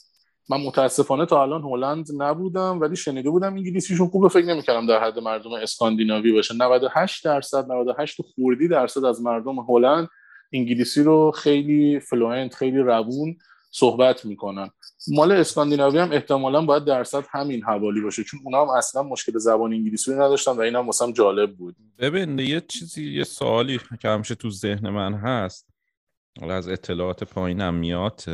من 0.48 0.60
متاسفانه 0.60 1.26
تا 1.26 1.42
الان 1.42 1.62
هلند 1.62 2.06
نبودم 2.16 2.80
ولی 2.80 2.96
شنیده 2.96 3.30
بودم 3.30 3.54
انگلیسیشون 3.54 4.08
خوبه. 4.08 4.28
فکر 4.28 4.46
نمی‌کردم 4.46 4.86
در 4.86 5.02
حد 5.02 5.18
مردم 5.18 5.52
اسکاندیناوی 5.52 6.32
باشه. 6.32 6.54
98 6.54 7.24
درصد 7.24 7.72
98 7.72 8.22
خوردی 8.22 8.68
درصد 8.68 9.04
از 9.04 9.22
مردم 9.22 9.58
هلند 9.58 10.08
انگلیسی 10.52 11.02
رو 11.02 11.30
خیلی 11.30 12.00
fluent 12.00 12.54
خیلی 12.54 12.78
روون 12.78 13.36
صحبت 13.70 14.24
می‌کنن. 14.24 14.70
مال 15.08 15.32
اسکاندیناوی 15.32 15.98
هم 15.98 16.12
احتمالا 16.12 16.64
باید 16.64 16.84
درصد 16.84 17.24
همین 17.30 17.62
حوالی 17.62 18.00
باشه 18.00 18.24
چون 18.24 18.40
اونا 18.44 18.62
هم 18.62 18.68
اصلا 18.68 19.02
مشکل 19.02 19.38
زبان 19.38 19.72
انگلیسی 19.72 20.12
نداشتن 20.12 20.52
و 20.52 20.60
اینم 20.60 20.88
هم 21.00 21.12
جالب 21.12 21.56
بود. 21.56 21.76
ببین 21.98 22.38
یه 22.38 22.60
چیزی 22.60 23.12
یه 23.12 23.24
سوالی 23.24 23.80
که 24.02 24.08
همیشه 24.08 24.34
تو 24.34 24.50
ذهن 24.50 24.90
من 24.90 25.14
هست 25.14 25.70
از 26.42 26.68
اطلاعات 26.68 27.24
پایینم 27.24 27.74
میاد 27.74 28.24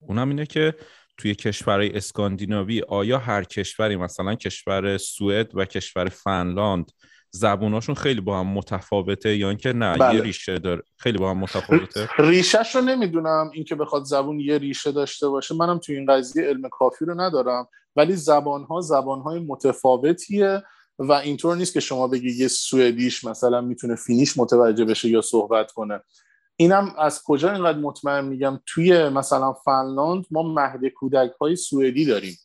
اونم 0.00 0.28
اینه 0.28 0.46
که 0.46 0.74
توی 1.18 1.34
کشورهای 1.34 1.96
اسکاندیناوی 1.96 2.82
آیا 2.88 3.18
هر 3.18 3.44
کشوری 3.44 3.96
مثلا 3.96 4.34
کشور 4.34 4.98
سوئد 4.98 5.50
و 5.54 5.64
کشور 5.64 6.08
فنلاند 6.08 6.90
زبوناشون 7.30 7.94
خیلی 7.94 8.20
با 8.20 8.40
هم 8.40 8.46
متفاوته 8.46 9.36
یا 9.36 9.48
اینکه 9.48 9.72
نه 9.72 9.98
بله. 9.98 10.14
یه 10.14 10.22
ریشه 10.22 10.58
داره. 10.58 10.82
خیلی 10.96 11.18
با 11.18 11.30
هم 11.30 11.38
متفاوته. 11.38 12.08
ریشهش 12.18 12.74
رو 12.74 12.80
نمی‌دونم 12.80 13.50
اینکه 13.54 13.74
بخواد 13.74 14.04
زبون 14.04 14.40
یه 14.40 14.58
ریشه 14.58 14.92
داشته 14.92 15.28
باشه. 15.28 15.54
منم 15.54 15.78
توی 15.78 15.96
این 15.96 16.12
قضیه 16.12 16.44
علم 16.44 16.68
کافی 16.68 17.04
رو 17.04 17.20
ندارم. 17.20 17.68
ولی 17.96 18.16
زبان 18.16 18.64
ها 18.64 18.80
زبان 18.80 19.20
های 19.20 19.38
متفاوتیه 19.38 20.62
و 20.98 21.12
اینطور 21.12 21.56
نیست 21.56 21.74
که 21.74 21.80
شما 21.80 22.08
بگی 22.08 22.30
یه 22.30 22.48
سوئدیش 22.48 23.24
مثلا 23.24 23.60
می‌تونه 23.60 23.96
Finnish 23.96 24.38
متوجه 24.38 24.84
بشه 24.84 25.08
یا 25.08 25.20
صحبت 25.20 25.72
کنه. 25.72 26.00
اینم 26.56 26.94
از 26.98 27.22
کجا 27.24 27.52
اینقدر 27.52 27.78
مطمئن 27.78 28.24
میگم؟ 28.24 28.60
توی 28.66 29.08
مثلا 29.08 29.52
فنلاند 29.52 30.26
ما 30.30 30.42
مهد 30.42 30.86
کودک 30.88 31.30
های 31.40 31.56
سوئدی 31.56 32.04
داریم. 32.04 32.38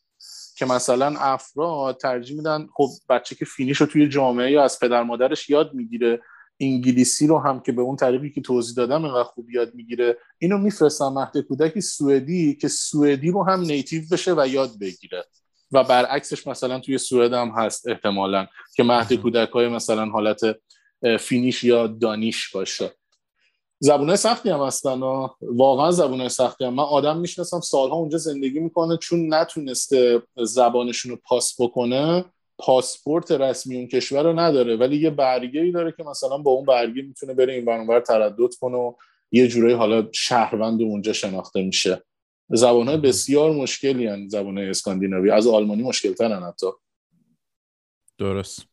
که 0.62 0.68
مثلا 0.68 1.16
افراد 1.20 1.97
ترجیح 1.97 2.38
میدن 2.38 2.68
خب 2.74 2.89
بچه 3.09 3.36
که 3.36 3.45
Finnish 3.45 3.78
رو 3.78 3.88
توی 3.88 4.09
جامعه 4.09 4.51
یا 4.51 4.64
از 4.64 4.80
پدر 4.80 5.03
مادرش 5.03 5.49
یاد 5.49 5.74
می‌گیره 5.74 6.22
انگلیسی 6.59 7.28
رو 7.28 7.39
هم 7.39 7.59
که 7.59 7.72
به 7.72 7.82
اون 7.82 7.95
طریقی 7.95 8.30
که 8.30 8.41
توضیح 8.41 8.76
دادم 8.76 9.05
اینقدر 9.05 9.24
خوب 9.24 9.49
یاد 9.49 9.76
می‌گیره 9.76 10.18
اینو 10.38 10.57
میفرستم 10.57 11.07
مهد 11.07 11.38
کودکی 11.38 11.82
سوئدی 11.82 12.55
که 12.55 12.68
سوئدی 12.68 13.32
رو 13.32 13.43
هم 13.43 13.62
نیتیو 13.62 14.01
بشه 14.12 14.34
و 14.38 14.47
یاد 14.47 14.80
بگیره. 14.82 15.26
و 15.72 15.84
برعکسش 15.84 16.47
مثلا 16.47 16.80
توی 16.80 16.97
سوئد 16.97 17.34
هم 17.34 17.49
هست 17.49 17.88
احتمالا 17.88 18.47
که 18.76 18.84
مهد 18.84 19.14
کودک 19.14 19.49
های 19.49 19.68
مثلا 19.68 20.05
حالت 20.05 20.41
فینیش 21.20 21.64
یا 21.64 21.88
دانیش 21.88 22.49
باشه. 22.49 22.91
زبونه 23.84 24.16
سختی 24.16 24.50
هم 24.50 24.60
هستن 24.60 25.00
واقعا 25.42 25.92
زبونه 25.92 26.30
سختی 26.30 26.66
هم. 26.66 26.74
من 26.74 26.84
آدم 26.84 27.18
می‌شناسم 27.18 27.60
سالها 27.60 27.96
اونجا 27.96 28.18
زندگی 28.18 28.60
می‌کنه 28.60 28.98
چون 28.98 29.34
نتونسته 29.34 30.22
زبانشون 30.44 31.12
رو 31.12 31.18
پاس 31.24 31.62
بکنه 31.62 32.26
پاسپورت 32.58 33.32
رسمی 33.32 33.76
اون 33.76 33.88
کشور 33.88 34.24
رو 34.24 34.40
نداره. 34.40 34.76
ولی 34.76 34.98
یه 34.98 35.10
برگه 35.10 35.62
ای 35.62 35.72
داره 35.72 35.94
که 35.98 36.04
مثلا 36.04 36.38
با 36.38 36.52
اون 36.52 36.66
برگه 36.66 37.02
می‌تونه 37.02 37.34
بره 37.34 37.54
این 37.54 37.66
برنامه 37.66 38.00
تردد 38.00 38.54
کنه 38.62 38.78
و 38.78 38.94
یه 39.32 39.48
جورایی 39.48 39.76
حالا 39.76 40.08
شهروند 40.12 40.82
اونجا 40.82 41.14
شناخته 41.14 41.62
میشه. 41.62 42.04
زبان 42.50 42.88
های 42.88 42.98
بسیار 42.98 43.52
مشکلی 43.52 44.08
هن 44.08 44.28
زبان 44.28 44.58
اسکاندیناوی. 44.58 45.32
از 45.32 45.48
آلمانی 45.48 45.84
مشکل 45.84 46.14
ترن 46.14 46.44
حتی. 46.44 46.68
درست. 48.18 48.70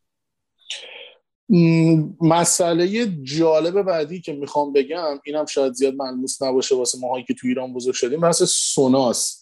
مسئله 2.20 3.07
جالب 3.22 3.82
بعدی 3.82 4.20
که 4.20 4.32
می‌خوام 4.32 4.72
بگم 4.72 5.20
اینم 5.24 5.46
شاید 5.46 5.72
زیاد 5.72 5.94
ملموس 5.94 6.42
نباشه 6.42 6.74
واسه 6.74 6.99
ماهایی 7.01 7.24
که 7.24 7.34
تو 7.34 7.46
ایران 7.46 7.72
بزرگ 7.74 7.94
شدیم 7.94 8.20
بحث 8.20 8.42
سوناس 8.42 9.40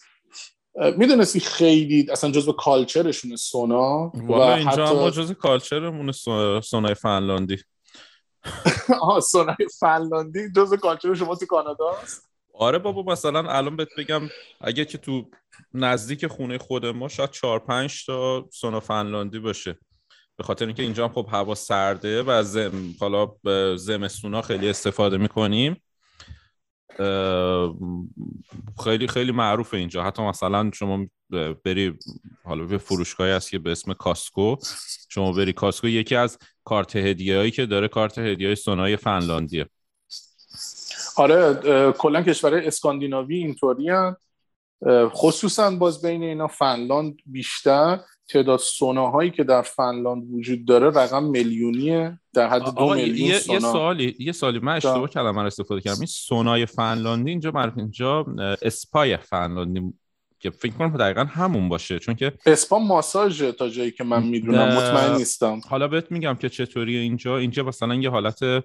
می‌دونستی 0.97 1.39
خیلی 1.39 2.07
اصلا 2.11 2.31
جزو 2.31 2.51
کالچرشونه 2.51 3.35
سونا 3.35 4.11
و 4.15 4.31
اینجا 4.31 4.69
حتی... 4.69 4.81
هم 4.81 5.09
جزو 5.09 5.33
کالچرمونه 5.33 6.11
سونای 6.61 6.93
فنلاندی. 6.93 7.57
آها 9.01 9.19
سونای 9.19 9.55
فنلاندی 9.79 10.39
جزو 10.55 10.77
کالچر 10.77 11.13
شما 11.13 11.35
تو 11.35 11.45
کانادا 11.45 11.91
است 12.03 12.27
آره 12.53 12.79
بابا 12.79 13.13
مثلا 13.13 13.51
الان 13.51 13.75
بهت 13.75 13.87
بگم 13.97 14.21
اگه 14.61 14.85
که 14.85 14.97
تو 14.97 15.29
نزدیک 15.73 16.27
خونه 16.27 16.57
خود 16.57 16.85
ما 16.85 17.07
شاید 17.07 17.31
چهار 17.31 17.59
پنج 17.59 18.05
تا 18.05 18.49
سونا 18.53 18.79
فنلاندی 18.79 19.39
باشه. 19.39 19.79
به 20.37 20.43
خاطر 20.43 20.65
اینکه 20.65 20.83
اینجا 20.83 21.07
خب 21.07 21.27
هوا 21.31 21.55
سرده 21.55 22.23
و 22.23 22.43
زم 22.43 22.95
حالا 22.99 23.35
زمستونا 23.75 24.41
خیلی 24.41 24.69
استفاده 24.69 25.17
می‌کنیم. 25.17 25.81
خیلی 28.83 29.07
خیلی 29.07 29.31
معروفه 29.31 29.77
اینجا. 29.77 30.03
حتی 30.03 30.23
مثلا 30.23 30.71
شما 30.73 31.05
بری 31.65 31.99
حالا 32.43 32.65
به 32.65 32.77
فروشگاهی 32.77 33.31
هست 33.31 33.49
که 33.49 33.59
به 33.59 33.71
اسم 33.71 33.93
کاسکو. 33.93 34.55
شما 35.09 35.31
بری 35.31 35.53
کاسکو 35.53 35.87
یکی 35.87 36.15
از 36.15 36.37
کارت 36.63 36.95
هدیه 36.95 37.37
هایی 37.37 37.51
که 37.51 37.65
داره 37.65 37.87
کارت 37.87 38.17
هدیه 38.17 38.47
های 38.47 38.55
سونای 38.55 38.97
فنلاندیه. 38.97 39.69
آره 41.15 41.53
کلا 41.91 42.21
کشور 42.21 42.55
اسکاندیناوی 42.55 43.35
اینطوری 43.35 43.91
خصوصا 44.89 45.71
باز 45.71 46.01
بین 46.01 46.23
اینا 46.23 46.47
فنلاند 46.47 47.17
بیشتر. 47.25 47.99
تعداد 48.29 48.59
سوناهایی 48.59 49.31
که 49.31 49.43
در 49.43 49.61
فنلاند 49.61 50.23
وجود 50.33 50.65
داره 50.65 50.87
رقم 50.87 51.23
میلیونیه. 51.23 52.19
در 52.33 52.47
حد 52.49 52.75
دو 52.75 52.93
میلیون 52.93 53.29
یه, 53.29 53.39
سونا. 53.39 53.59
یه 53.59 53.59
سوالی 53.59 54.15
یه 54.19 54.31
سوالی. 54.31 54.59
من 54.59 54.75
اشتباه 54.75 55.09
کلمه 55.09 55.41
رو 55.41 55.47
استفاده 55.47 55.81
کردم. 55.81 55.97
این 55.99 56.05
سونای 56.05 56.65
فنلاندی 56.65 57.31
اینجا 57.31 57.51
معرف 57.51 57.77
اینجا 57.77 58.25
اسپای 58.61 59.17
فنلاندی 59.17 59.93
که 60.39 60.49
فکر 60.49 60.73
کنم 60.73 60.97
دقیقا 60.97 61.23
همون 61.23 61.69
باشه. 61.69 61.99
چون 61.99 62.15
که 62.15 62.33
اسپا 62.45 62.79
ماساژ 62.79 63.43
تا 63.43 63.69
جایی 63.69 63.91
که 63.91 64.03
من 64.03 64.23
می‌دونم. 64.23 64.67
مطمئن 64.67 65.17
نیستم. 65.17 65.61
حالا 65.69 65.87
بهت 65.87 66.11
میگم 66.11 66.35
که 66.35 66.49
چطوری 66.49 66.97
اینجا. 66.97 67.37
اینجا 67.37 67.63
مثلا 67.63 67.95
یه 67.95 68.09
حالت 68.09 68.63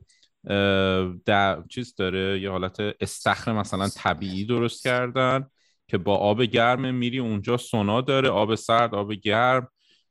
در 1.25 1.63
چیز 1.69 1.95
داره. 1.95 2.41
یه 2.41 2.51
حالت 2.51 2.77
استخر 3.01 3.53
مثلا 3.53 3.89
طبیعی 3.89 4.45
درست 4.45 4.83
کردن. 4.83 5.47
که 5.93 5.99
با 5.99 6.17
آب 6.17 6.43
گرم 6.43 6.95
میری 6.95 7.19
اونجا 7.19 7.57
سونا 7.57 8.01
داره 8.01 8.29
آب 8.29 8.55
سرد 8.55 8.95
آب 8.95 9.13
گرم. 9.13 9.69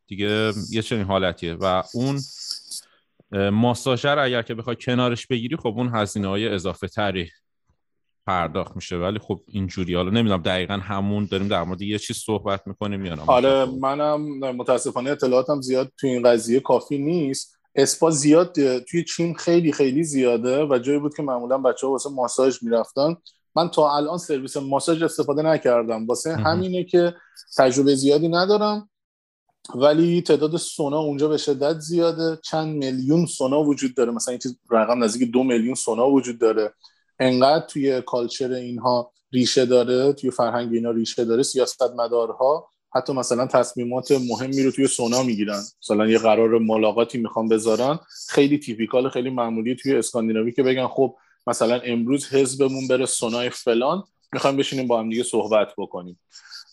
دیگه 0.08 0.54
یه 0.70 0.82
چنین 0.82 1.04
حالتیه. 1.04 1.54
و 1.54 1.84
اون 1.94 2.20
ماساژر 3.50 4.20
اگر 4.20 4.42
که 4.42 4.56
بخوای 4.56 4.76
کنارش 4.76 5.28
بگیری 5.28 5.56
خب 5.56 5.74
اون 5.78 5.90
هزینه 5.96 6.28
های 6.28 6.48
اضافه 6.48 6.88
تری 6.88 7.32
پرداخت 8.28 8.76
میشه. 8.76 8.96
ولی 8.98 9.20
خب 9.20 9.42
اینجوری 9.48 9.96
حالا 9.96 10.10
نمی‌دونم 10.10 10.42
دقیقا 10.42 10.74
همون 10.74 11.28
داریم 11.32 11.48
در 11.48 11.64
مورد 11.64 11.82
یه 11.82 12.00
چیز 12.00 12.18
صحبت 12.18 12.68
می‌کنیم 12.68 13.06
یا 13.06 13.16
نه. 13.16 13.22
آره 13.28 13.66
منم 13.66 14.22
متاسفانه 14.56 15.10
اطلاعاتم 15.10 15.62
زیاد 15.62 15.92
تو 15.98 16.08
این 16.08 16.24
قضیه 16.24 16.60
کافی 16.60 16.98
نیست. 16.98 17.58
اسپا 17.76 18.10
زیاد 18.10 18.80
توی 18.80 19.04
چین 19.04 19.36
خیلی 19.36 19.72
خیلی 19.72 20.04
زیاده 20.04 20.66
و 20.66 20.80
جایی 20.80 21.00
بود 21.00 21.16
که 21.16 21.24
معمولا 21.24 21.58
بچه 21.58 21.88
ها 21.88 21.94
واسه 21.94 22.10
ماساژ 22.10 22.64
می‌رفتن. 22.64 23.16
من 23.56 23.70
تا 23.70 23.96
الان 23.96 24.18
سرویس 24.18 24.58
ماساژ 24.58 25.04
استفاده 25.04 25.42
نکردم. 25.42 26.08
واسه 26.08 26.36
همینه 26.36 26.84
که 26.84 27.16
تجربه 27.58 27.96
زیادی 27.96 28.28
ندارم. 28.28 28.90
ولی 29.76 30.22
تعداد 30.22 30.58
سونا 30.58 31.00
اونجا 31.00 31.28
به 31.28 31.38
شدت 31.38 31.80
زیاده. 31.80 32.40
چند 32.44 32.76
میلیون 32.76 33.26
سونا 33.26 33.64
وجود 33.64 33.96
داره. 33.96 34.12
مثلا 34.12 34.32
این 34.32 34.40
چیز 34.40 34.58
رقم 34.72 35.04
نزدیک 35.04 35.32
دو 35.32 35.44
میلیون 35.44 35.76
سونا 35.76 36.10
وجود 36.10 36.40
داره. 36.40 36.74
انقدر 37.20 37.66
توی 37.66 38.02
کالچر 38.02 38.52
اینها 38.52 39.12
ریشه 39.34 39.66
داره 39.66 40.14
توی 40.14 40.32
فرهنگ 40.32 40.74
اینا 40.74 40.92
ریشه 40.92 41.26
داره 41.26 41.44
سیاست 41.44 41.82
مدارها 41.82 42.70
حتی 42.96 43.14
مثلا 43.14 43.48
تصمیمات 43.48 44.12
مهمی 44.12 44.64
رو 44.64 44.72
توی 44.72 44.88
سونا 44.88 45.24
می‌گیرن. 45.24 45.64
مثلا 45.84 46.08
یه 46.08 46.18
قرار 46.18 46.60
ملاقاتی 46.60 47.18
می‌خوام 47.18 47.48
بذارن. 47.48 48.00
خیلی 48.30 48.60
تیپیکال 48.60 49.10
خیلی 49.10 49.30
معمولی 49.30 49.76
توی 49.76 49.96
اسکاندیناوی 49.96 50.52
که 50.52 50.64
بگن 50.64 50.88
خب 50.88 51.16
مثلا 51.48 51.80
امروز 51.80 52.34
حزبمون 52.34 52.88
بره 52.88 53.06
سونای 53.06 53.50
فلان 53.50 54.04
می‌خوایم 54.34 54.58
بشینیم 54.58 54.88
با 54.88 55.00
هم 55.00 55.10
دیگه 55.10 55.24
صحبت 55.24 55.68
بکنیم. 55.78 56.20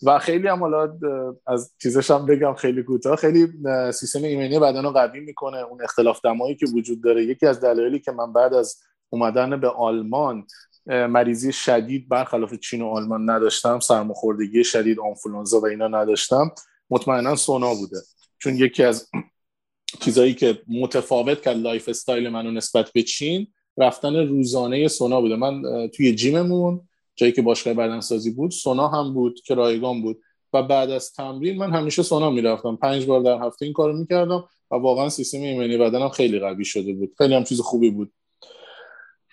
و 0.03 0.19
خیلی 0.19 0.47
هم 0.47 0.59
حالا 0.59 0.97
از 1.47 1.73
چیزش 1.81 2.11
هم 2.11 2.25
بگم 2.25 2.53
خیلی 2.53 2.83
کوتاه 2.83 3.15
خیلی 3.15 3.47
سیستم 3.93 4.23
ایمنی 4.23 4.59
بدن 4.59 4.83
رو 4.83 4.91
قوی 4.91 5.19
می‌کنه. 5.19 5.57
اون 5.57 5.83
اختلاف 5.83 6.21
دمایی 6.23 6.55
که 6.55 6.65
وجود 6.65 7.03
داره 7.03 7.23
یکی 7.23 7.45
از 7.45 7.59
دلایلی 7.59 7.99
که 7.99 8.11
من 8.11 8.33
بعد 8.33 8.53
از 8.53 8.77
اومدن 9.09 9.59
به 9.59 9.69
آلمان 9.69 10.47
مریضی 10.85 11.51
شدید 11.51 12.09
برخلاف 12.09 12.53
چین 12.53 12.81
و 12.81 12.87
آلمان 12.87 13.29
نداشتم 13.29 13.79
سرماخوردگی 13.79 14.63
شدید 14.63 14.99
آنفولانزا 14.99 15.59
و 15.59 15.65
اینا 15.65 15.87
نداشتم 15.87 16.51
مطمئنا 16.89 17.35
سونا 17.35 17.73
بوده. 17.73 17.97
چون 18.37 18.55
یکی 18.55 18.83
از 18.83 19.07
چیزایی 20.03 20.33
که 20.33 20.61
متفاوت 20.67 21.41
کرد 21.41 21.57
lifestyle 21.57 22.29
منو 22.29 22.51
نسبت 22.51 22.91
به 22.91 23.03
چین 23.03 23.47
رفتن 23.77 24.15
روزانه 24.15 24.87
سونا 24.87 25.21
بوده. 25.21 25.35
من 25.35 25.87
توی 25.87 26.15
gym 26.15 26.48
مون 26.48 26.81
جایی 27.15 27.31
که 27.31 27.41
باشگاه 27.41 27.73
بدنسازی 27.73 28.31
بود 28.31 28.51
سونا 28.51 28.87
هم 28.87 29.13
بود 29.13 29.41
که 29.45 29.55
رایگان 29.55 30.01
بود. 30.01 30.21
و 30.53 30.63
بعد 30.63 30.89
از 30.89 31.13
تمرین 31.13 31.57
من 31.57 31.71
همیشه 31.71 32.03
سونا 32.03 32.29
می‌رفتم. 32.29 32.75
پنج 32.75 33.05
بار 33.05 33.21
در 33.21 33.37
هفته 33.45 33.65
این 33.65 33.73
کارو 33.73 33.93
می‌کردم 33.93 34.43
و 34.71 34.75
واقعا 34.75 35.09
سیستم 35.09 35.41
ایمنی 35.41 35.77
بدنم 35.77 36.09
خیلی 36.09 36.39
قوی 36.39 36.65
شده 36.65 36.93
بود. 36.93 37.13
خیلی 37.17 37.35
هم 37.35 37.43
چیز 37.43 37.61
خوبی 37.61 37.89
بود. 37.89 38.11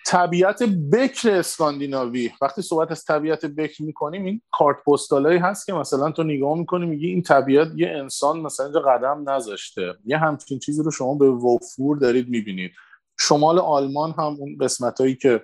طبیعت 0.05 0.63
بکر 0.63 1.29
اسکاندیناوی. 1.29 2.29
وقتی 2.41 2.61
صحبت 2.61 2.91
از 2.91 3.05
طبیعت 3.05 3.45
بکر 3.45 3.83
می‌کنیم 3.83 4.25
این 4.25 4.41
کارت 4.51 4.77
پستالایی 4.87 5.39
هست 5.39 5.65
که 5.65 5.73
مثلا 5.73 6.11
تو 6.11 6.23
نگاه 6.23 6.57
می‌کنی 6.57 6.85
میگی 6.85 7.07
این 7.07 7.21
طبیعت 7.21 7.67
یه 7.75 7.87
انسان 7.87 8.39
مثلا 8.39 8.65
اینجا 8.65 8.79
قدم 8.79 9.29
نذاشته. 9.29 9.93
یه 10.05 10.17
همچین 10.17 10.59
چیزی 10.59 10.83
رو 10.83 10.91
شما 10.91 11.15
به 11.15 11.29
وفور 11.29 11.97
دارید 11.97 12.29
می‌بینید. 12.29 12.71
شمال 13.19 13.59
آلمان 13.59 14.11
هم 14.11 14.37
اون 14.39 14.57
قسمت 14.61 15.01
هایی 15.01 15.15
که 15.15 15.41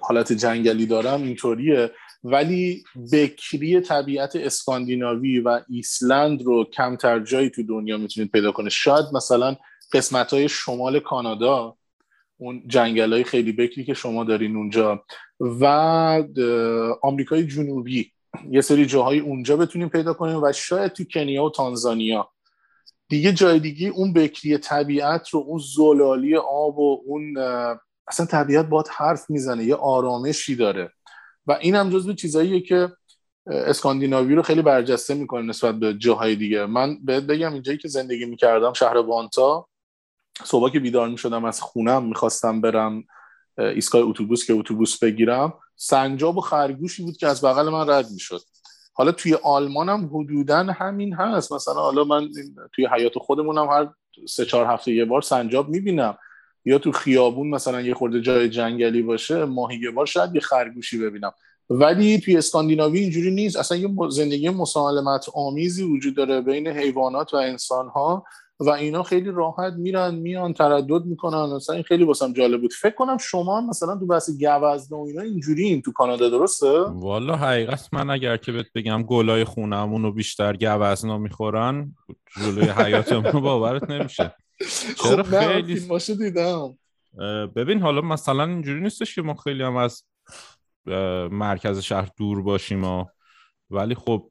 حالت 0.00 0.32
جنگلی 0.32 0.86
دارم 0.86 1.22
اینطوریه. 1.22 1.90
ولی 2.24 2.84
بکری 3.12 3.80
طبیعت 3.80 4.36
اسکاندیناوی 4.36 5.40
و 5.40 5.60
ایسلند 5.70 6.42
رو 6.42 6.64
کمتر 6.64 7.20
جایی 7.20 7.50
تو 7.50 7.62
دنیا 7.62 7.96
می‌تونید 7.96 8.32
پیدا 8.32 8.52
کنه 8.52 8.70
شاید 8.70 9.04
مثلا 9.12 9.56
قسمت 9.92 10.32
های 10.32 10.48
شمال 10.48 11.00
کانادا 11.00 11.76
اون 12.36 12.62
جنگل 12.66 13.12
های 13.12 13.24
خیلی 13.24 13.52
بکری 13.52 13.84
که 13.84 13.94
شما 13.94 14.24
دارین 14.24 14.56
اونجا. 14.56 15.04
و 15.40 15.64
آمریکای 17.02 17.46
جنوبی 17.46 18.12
یه 18.50 18.60
سری 18.60 18.86
جاهای 18.86 19.18
اونجا 19.18 19.56
بتونیم 19.56 19.88
پیدا 19.88 20.14
کنیم 20.14 20.42
و 20.42 20.52
شاید 20.52 20.92
تو 20.92 21.04
کنیا 21.04 21.44
و 21.44 21.50
تانزانیا 21.50 22.33
دیگه 23.08 23.32
جای 23.32 23.60
دیگه 23.60 23.88
اون 23.88 24.12
بکری 24.12 24.58
طبیعت 24.58 25.28
رو 25.28 25.44
اون 25.46 25.60
زلالی 25.76 26.36
آب 26.36 26.78
و 26.78 27.02
اون 27.06 27.36
اصلا 28.08 28.26
طبیعت 28.26 28.66
باید 28.66 28.86
حرف 28.96 29.30
می‌زنه 29.30 29.64
یه 29.64 29.74
آرامشی 29.74 30.56
داره. 30.56 30.92
و 31.46 31.52
این 31.52 31.74
هم 31.74 31.90
جزو 31.90 32.12
چیزاییه 32.12 32.60
که 32.60 32.88
اسکاندیناوی 33.46 34.34
رو 34.34 34.42
خیلی 34.42 34.62
برجسته 34.62 35.14
می‌کنه 35.14 35.42
نسبت 35.42 35.74
به 35.74 35.94
جاهای 35.94 36.36
دیگه. 36.36 36.66
من 36.66 37.04
بهت 37.04 37.22
بگم 37.22 37.52
اینجایی 37.52 37.78
که 37.78 37.88
زندگی 37.88 38.24
می‌کردم 38.24 38.72
شهر 38.72 38.96
وانتا 38.96 39.68
صبح 40.44 40.72
که 40.72 40.80
بیدار 40.80 41.08
می‌شدم 41.08 41.44
از 41.44 41.60
خونم 41.60 42.04
می‌خواستم 42.04 42.60
برم 42.60 43.04
ایستگاه 43.58 44.02
اتوبوس 44.02 44.46
که 44.46 44.52
اتوبوس 44.52 44.98
بگیرم 44.98 45.54
سنجاب 45.76 46.36
و 46.36 46.40
خرگوشی 46.40 47.02
بود 47.02 47.16
که 47.16 47.26
از 47.26 47.44
بغل 47.44 47.68
من 47.68 47.90
رد 47.90 48.10
می‌شد. 48.10 48.40
حالا 48.96 49.12
توی 49.12 49.34
آلمان 49.34 49.88
هم 49.88 50.10
حدودا 50.12 50.56
همین 50.58 51.14
هست. 51.14 51.52
مثلا 51.52 51.74
حالا 51.74 52.04
من 52.04 52.28
توی 52.74 52.86
حیات 52.86 53.18
خودمون 53.18 53.58
هم 53.58 53.66
هر 53.66 53.88
سه 54.28 54.44
چهار 54.44 54.66
هفته 54.66 54.92
یه 54.92 55.04
بار 55.04 55.22
سنجاب 55.22 55.68
می‌بینم. 55.68 56.18
یا 56.64 56.78
تو 56.78 56.92
خیابون 56.92 57.50
مثلا 57.50 57.80
یه 57.80 57.94
خورده 57.94 58.20
جای 58.20 58.48
جنگلی 58.48 59.02
باشه 59.02 59.44
ماهی 59.44 59.78
یه 59.78 59.90
بار 59.90 60.06
شاید 60.06 60.34
یه 60.34 60.40
خرگوشی 60.40 60.98
ببینم. 60.98 61.32
ولی 61.70 62.20
توی 62.20 62.36
اسکاندیناوی 62.36 62.98
اینجوری 62.98 63.30
نیست. 63.30 63.56
اصلا 63.56 63.78
یه 63.78 63.88
زندگی 64.10 64.50
مسالمت 64.50 65.26
آمیزی 65.34 65.82
وجود 65.82 66.16
داره 66.16 66.40
بین 66.40 66.68
حیوانات 66.68 67.34
و 67.34 67.36
انسانها. 67.36 68.24
و 68.60 68.70
اینا 68.70 69.02
خیلی 69.02 69.30
راحت 69.30 69.72
میرن 69.72 70.14
میان 70.14 70.52
تردد 70.52 71.04
می‌کنن. 71.04 71.56
مثلا 71.56 71.74
این 71.74 71.84
خیلی 71.84 72.04
واسم 72.04 72.32
جالب 72.32 72.60
بود. 72.60 72.72
فکر 72.72 72.94
کنم 72.94 73.16
شما 73.18 73.60
مثلا 73.60 73.96
تو 73.96 74.06
بحث 74.06 74.30
گوزن 74.30 74.96
و 74.96 74.98
اینا 74.98 75.22
اینجوری 75.22 75.64
این 75.64 75.82
تو 75.82 75.92
کانادا 75.92 76.28
درسته؟ 76.28 76.80
والا 76.80 77.36
حقیقت 77.36 77.88
من 77.92 78.10
اگر 78.10 78.36
که 78.36 78.52
بهت 78.52 78.66
بگم 78.74 79.02
گلای 79.02 79.44
خونمون 79.44 80.02
رو 80.02 80.12
بیشتر 80.12 80.56
گوزنا 80.56 81.18
می‌خورن 81.18 81.94
جلوی 82.36 82.68
حیاتمون 82.68 83.42
باورت 83.42 83.90
نمیشه. 83.90 84.34
چرا 85.02 85.22
خب 85.22 85.38
خیلی 85.38 85.80
دیدم. 86.18 86.78
ببین 87.56 87.82
حالا 87.82 88.00
مثلا 88.00 88.44
اینجوری 88.44 88.80
نیستش 88.80 89.14
که 89.14 89.22
ما 89.22 89.34
خیلی 89.34 89.62
هم 89.62 89.76
از 89.76 90.04
مرکز 91.30 91.78
شهر 91.78 92.08
دور 92.16 92.42
باشیم 92.42 92.84
و 92.84 93.04
ولی 93.74 93.94
خب 93.94 94.30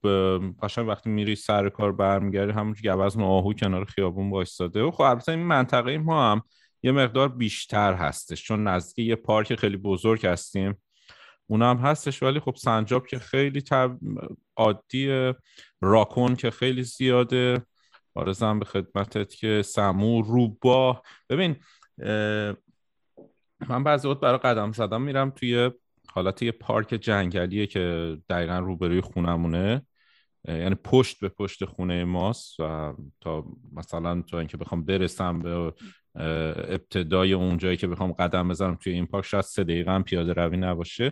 قشنگ 0.62 0.88
وقتی 0.88 1.10
میری 1.10 1.36
سر 1.36 1.70
کار 1.70 1.92
برمیگردی 1.92 2.52
همون 2.52 2.76
گوزن 2.84 3.22
و 3.22 3.26
آهو 3.26 3.54
کنار 3.54 3.86
خیابون 3.86 4.30
وایستاده. 4.30 4.82
و 4.82 4.92
خب 4.92 5.02
البته 5.02 5.32
این 5.32 5.44
منطقه 5.44 5.98
ما 5.98 6.32
هم 6.32 6.42
یه 6.84 6.92
مقدار 6.92 7.30
بیشتر 7.30 7.94
هستش 7.94 8.44
چون 8.44 8.68
نزدیک 8.68 9.08
یه 9.08 9.16
پارک 9.16 9.56
خیلی 9.56 9.78
بزرگ 9.78 10.26
هستیم. 10.26 10.82
اون 11.48 11.62
هم 11.62 11.78
هستش 11.78 12.24
ولی 12.24 12.40
خب 12.40 12.56
سنجاب 12.56 13.08
که 13.08 13.20
خیلی 13.20 13.62
تب... 13.62 13.98
عادی 14.56 15.34
راکون 15.82 16.36
که 16.36 16.52
خیلی 16.52 16.84
زیاده. 16.84 17.66
آرزم 18.16 18.60
به 18.60 18.66
خدمتت 18.66 19.36
که 19.36 19.62
سمو 19.62 20.22
روباه. 20.22 21.02
ببین 21.30 21.56
من 23.70 23.84
بعضی 23.84 24.08
وقت 24.08 24.20
برای 24.20 24.38
قدم 24.38 24.72
زدم 24.72 25.02
میرم 25.02 25.30
توی 25.30 25.72
حالت 26.14 26.42
یه 26.42 26.52
پارک 26.52 26.88
جنگلیه 26.88 27.68
که 27.68 28.18
دقیقا 28.30 28.60
روبروی 28.60 29.02
خونمونه. 29.02 29.86
یعنی 30.48 30.76
پشت 30.76 31.20
به 31.20 31.30
پشت 31.30 31.66
خونه 31.66 32.04
ماست 32.04 32.60
و 32.60 32.94
تا 33.22 33.46
مثلا 33.72 34.22
تا 34.22 34.40
اینکه 34.40 34.58
بخوام 34.58 34.86
برسم 34.86 35.40
به 35.40 35.74
ابتدای 36.16 37.34
اون 37.34 37.58
جایی 37.58 37.78
که 37.78 37.88
بخوام 37.88 38.12
قدم 38.12 38.50
بزنم 38.50 38.76
توی 38.76 38.94
این 38.94 39.06
پارک 39.06 39.26
شاید 39.26 39.44
سه 39.44 39.64
دقیقه 39.64 40.00
پیاده 40.00 40.34
روی 40.34 40.58
نباشه. 40.58 41.12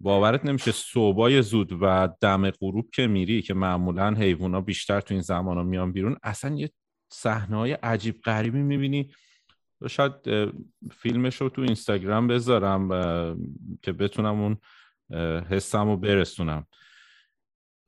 باورت 0.00 0.44
نمیشه 0.44 0.72
صبحای 0.72 1.42
زود 1.42 1.78
و 1.80 2.08
دم 2.20 2.50
غروب 2.50 2.90
که 2.94 3.06
میری 3.06 3.42
که 3.42 3.54
معمولا 3.54 4.14
حیوونا 4.14 4.60
بیشتر 4.60 5.00
تو 5.00 5.14
این 5.14 5.22
زمان 5.22 5.56
ها 5.56 5.62
میان 5.62 5.92
بیرون 5.92 6.16
اصلا 6.22 6.56
یه 6.56 6.70
صحنه 7.12 7.56
های 7.56 7.72
عجیب 7.72 8.20
غریبی 8.20 8.62
می‌بینی. 8.62 9.10
شاید 9.88 10.12
فیلمش 10.92 11.40
رو 11.40 11.48
تو 11.48 11.62
اینستاگرام 11.62 12.26
بذارم 12.26 12.88
که 13.82 13.92
بتونم 13.92 14.40
اون 14.40 14.56
حسم 15.42 15.88
رو 15.88 15.96
برسونم. 15.96 16.66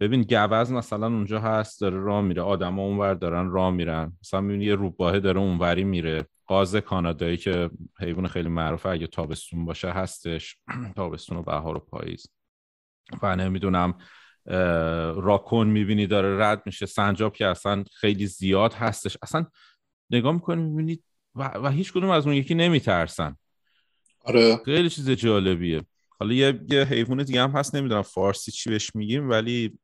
ببین 0.00 0.22
گوز 0.22 0.72
مثلا 0.72 1.06
اونجا 1.06 1.40
هست 1.40 1.80
داره 1.80 2.00
راه 2.00 2.22
میره. 2.22 2.42
آدما 2.42 2.82
اونور 2.82 3.14
دارن 3.14 3.50
راه 3.50 3.70
میرن. 3.70 4.12
مثلا 4.20 4.40
می‌بینی 4.40 4.64
یه 4.64 4.74
روباهه 4.74 5.20
داره 5.20 5.40
اونوری 5.40 5.84
میره. 5.84 6.26
قاز 6.46 6.76
کانادایی 6.76 7.36
که 7.36 7.70
حیوان 8.00 8.26
خیلی 8.26 8.48
معروفه 8.48 8.88
اگه 8.88 9.06
تابستون 9.06 9.64
باشه 9.64 9.90
هستش. 9.90 10.56
تابستون 10.96 11.38
و 11.38 11.42
بهار 11.42 11.76
و 11.76 11.80
پاییز. 11.80 12.26
و 13.22 13.36
نمی‌دونم 13.36 13.98
راکون 15.16 15.66
می‌بینی 15.66 16.06
داره 16.06 16.44
رد 16.44 16.62
میشه. 16.66 16.86
سنجاب 16.86 17.32
که 17.32 17.46
اصلا 17.46 17.84
خیلی 17.94 18.26
زیاد 18.26 18.74
هستش. 18.74 19.16
اصلا 19.22 19.46
نگاه 20.10 20.32
می‌کنی 20.32 20.62
می‌بینی 20.62 21.02
و, 21.38 21.42
و 21.42 21.68
هیچ 21.68 21.92
کدوم 21.92 22.10
از 22.10 22.26
اون 22.26 22.34
یکی 22.34 22.54
نمیترسن. 22.54 23.36
آره. 24.24 24.60
خیلی 24.64 24.90
چیز 24.90 25.10
جالبیه. 25.10 25.82
حالا 26.20 26.32
یه, 26.32 26.60
یه 26.68 26.84
حیوان 26.84 27.22
دیگه 27.22 27.42
هم 27.42 27.50
هست 27.50 27.74
نمی‌دونم 27.74 28.02
فارسی 28.02 28.52
چی 28.52 28.70
بهش 28.70 28.90
میگیم 28.94 29.30
ولی 29.30 29.78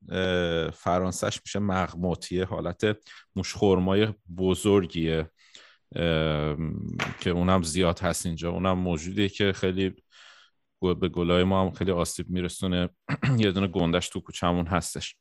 فرانسهش 0.72 1.40
میشه 1.44 1.58
مغموتیه 1.58 2.44
حالت 2.44 2.96
موشخورمای 3.36 4.08
بزرگیه. 4.36 5.30
که 7.20 7.30
اونم 7.30 7.62
زیاد 7.62 8.00
هست 8.00 8.26
اینجا. 8.26 8.50
اونم 8.50 8.78
موجوده 8.78 9.28
که 9.28 9.52
خیلی 9.52 9.94
به 10.80 11.08
گلای 11.08 11.44
ما 11.44 11.62
هم 11.62 11.70
خیلی 11.70 11.90
آسیب 11.90 12.30
میرسونه. 12.30 12.88
یه 13.38 13.52
دونه 13.52 13.66
گندش 13.66 14.08
تو 14.08 14.20
کوچمون 14.20 14.66
هستش. 14.66 15.16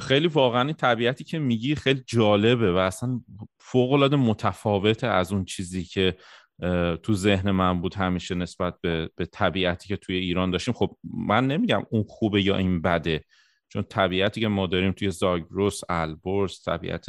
خیلی 0.00 0.26
واقعا 0.26 0.62
این 0.62 0.74
طبیعتی 0.74 1.24
که 1.24 1.38
میگی 1.38 1.74
خیلی 1.74 2.02
جالبه 2.06 2.72
و 2.72 2.76
اصلا 2.76 3.20
فوق 3.58 3.92
العاده 3.92 4.16
متفاوته 4.16 5.06
از 5.06 5.32
اون 5.32 5.44
چیزی 5.44 5.84
که 5.84 6.16
تو 7.02 7.14
ذهن 7.14 7.50
من 7.50 7.80
بود 7.80 7.94
همیشه 7.94 8.34
نسبت 8.34 8.74
به, 8.80 9.10
به 9.16 9.26
طبیعتی 9.26 9.88
که 9.88 9.96
توی 9.96 10.16
ایران 10.16 10.50
داشتیم. 10.50 10.74
خب 10.74 10.96
من 11.04 11.46
نمیگم 11.46 11.82
اون 11.90 12.04
خوبه 12.08 12.42
یا 12.42 12.56
این 12.56 12.82
بده 12.82 13.24
چون 13.68 13.82
طبیعتی 13.82 14.40
که 14.40 14.48
ما 14.48 14.66
داریم 14.66 14.92
توی 14.92 15.10
زاگروس 15.10 15.80
البرز 15.88 16.62
طبیعت 16.62 17.06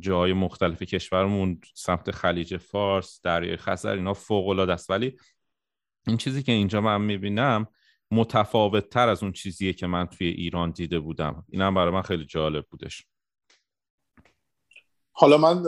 جای 0.00 0.32
مختلف 0.32 0.82
کشورمون 0.82 1.60
سمت 1.74 2.10
خلیج 2.10 2.56
فارس 2.56 3.20
دریای 3.22 3.56
خزر 3.56 3.92
اینا 3.92 4.14
فوق 4.14 4.48
العاده 4.48 4.72
است. 4.72 4.90
ولی 4.90 5.16
این 6.06 6.16
چیزی 6.16 6.42
که 6.42 6.52
اینجا 6.52 6.80
من 6.80 7.00
می‌بینم 7.00 7.66
متفاوت 8.10 8.90
تر 8.90 9.08
از 9.08 9.22
اون 9.22 9.32
چیزیه 9.32 9.72
که 9.72 9.86
من 9.86 10.06
توی 10.06 10.26
ایران 10.26 10.70
دیده 10.70 10.98
بودم. 10.98 11.44
اینم 11.48 11.74
برای 11.74 11.92
من 11.92 12.02
خیلی 12.02 12.24
جالب 12.24 12.64
بودش. 12.70 13.04
حالا 15.12 15.36
من 15.38 15.62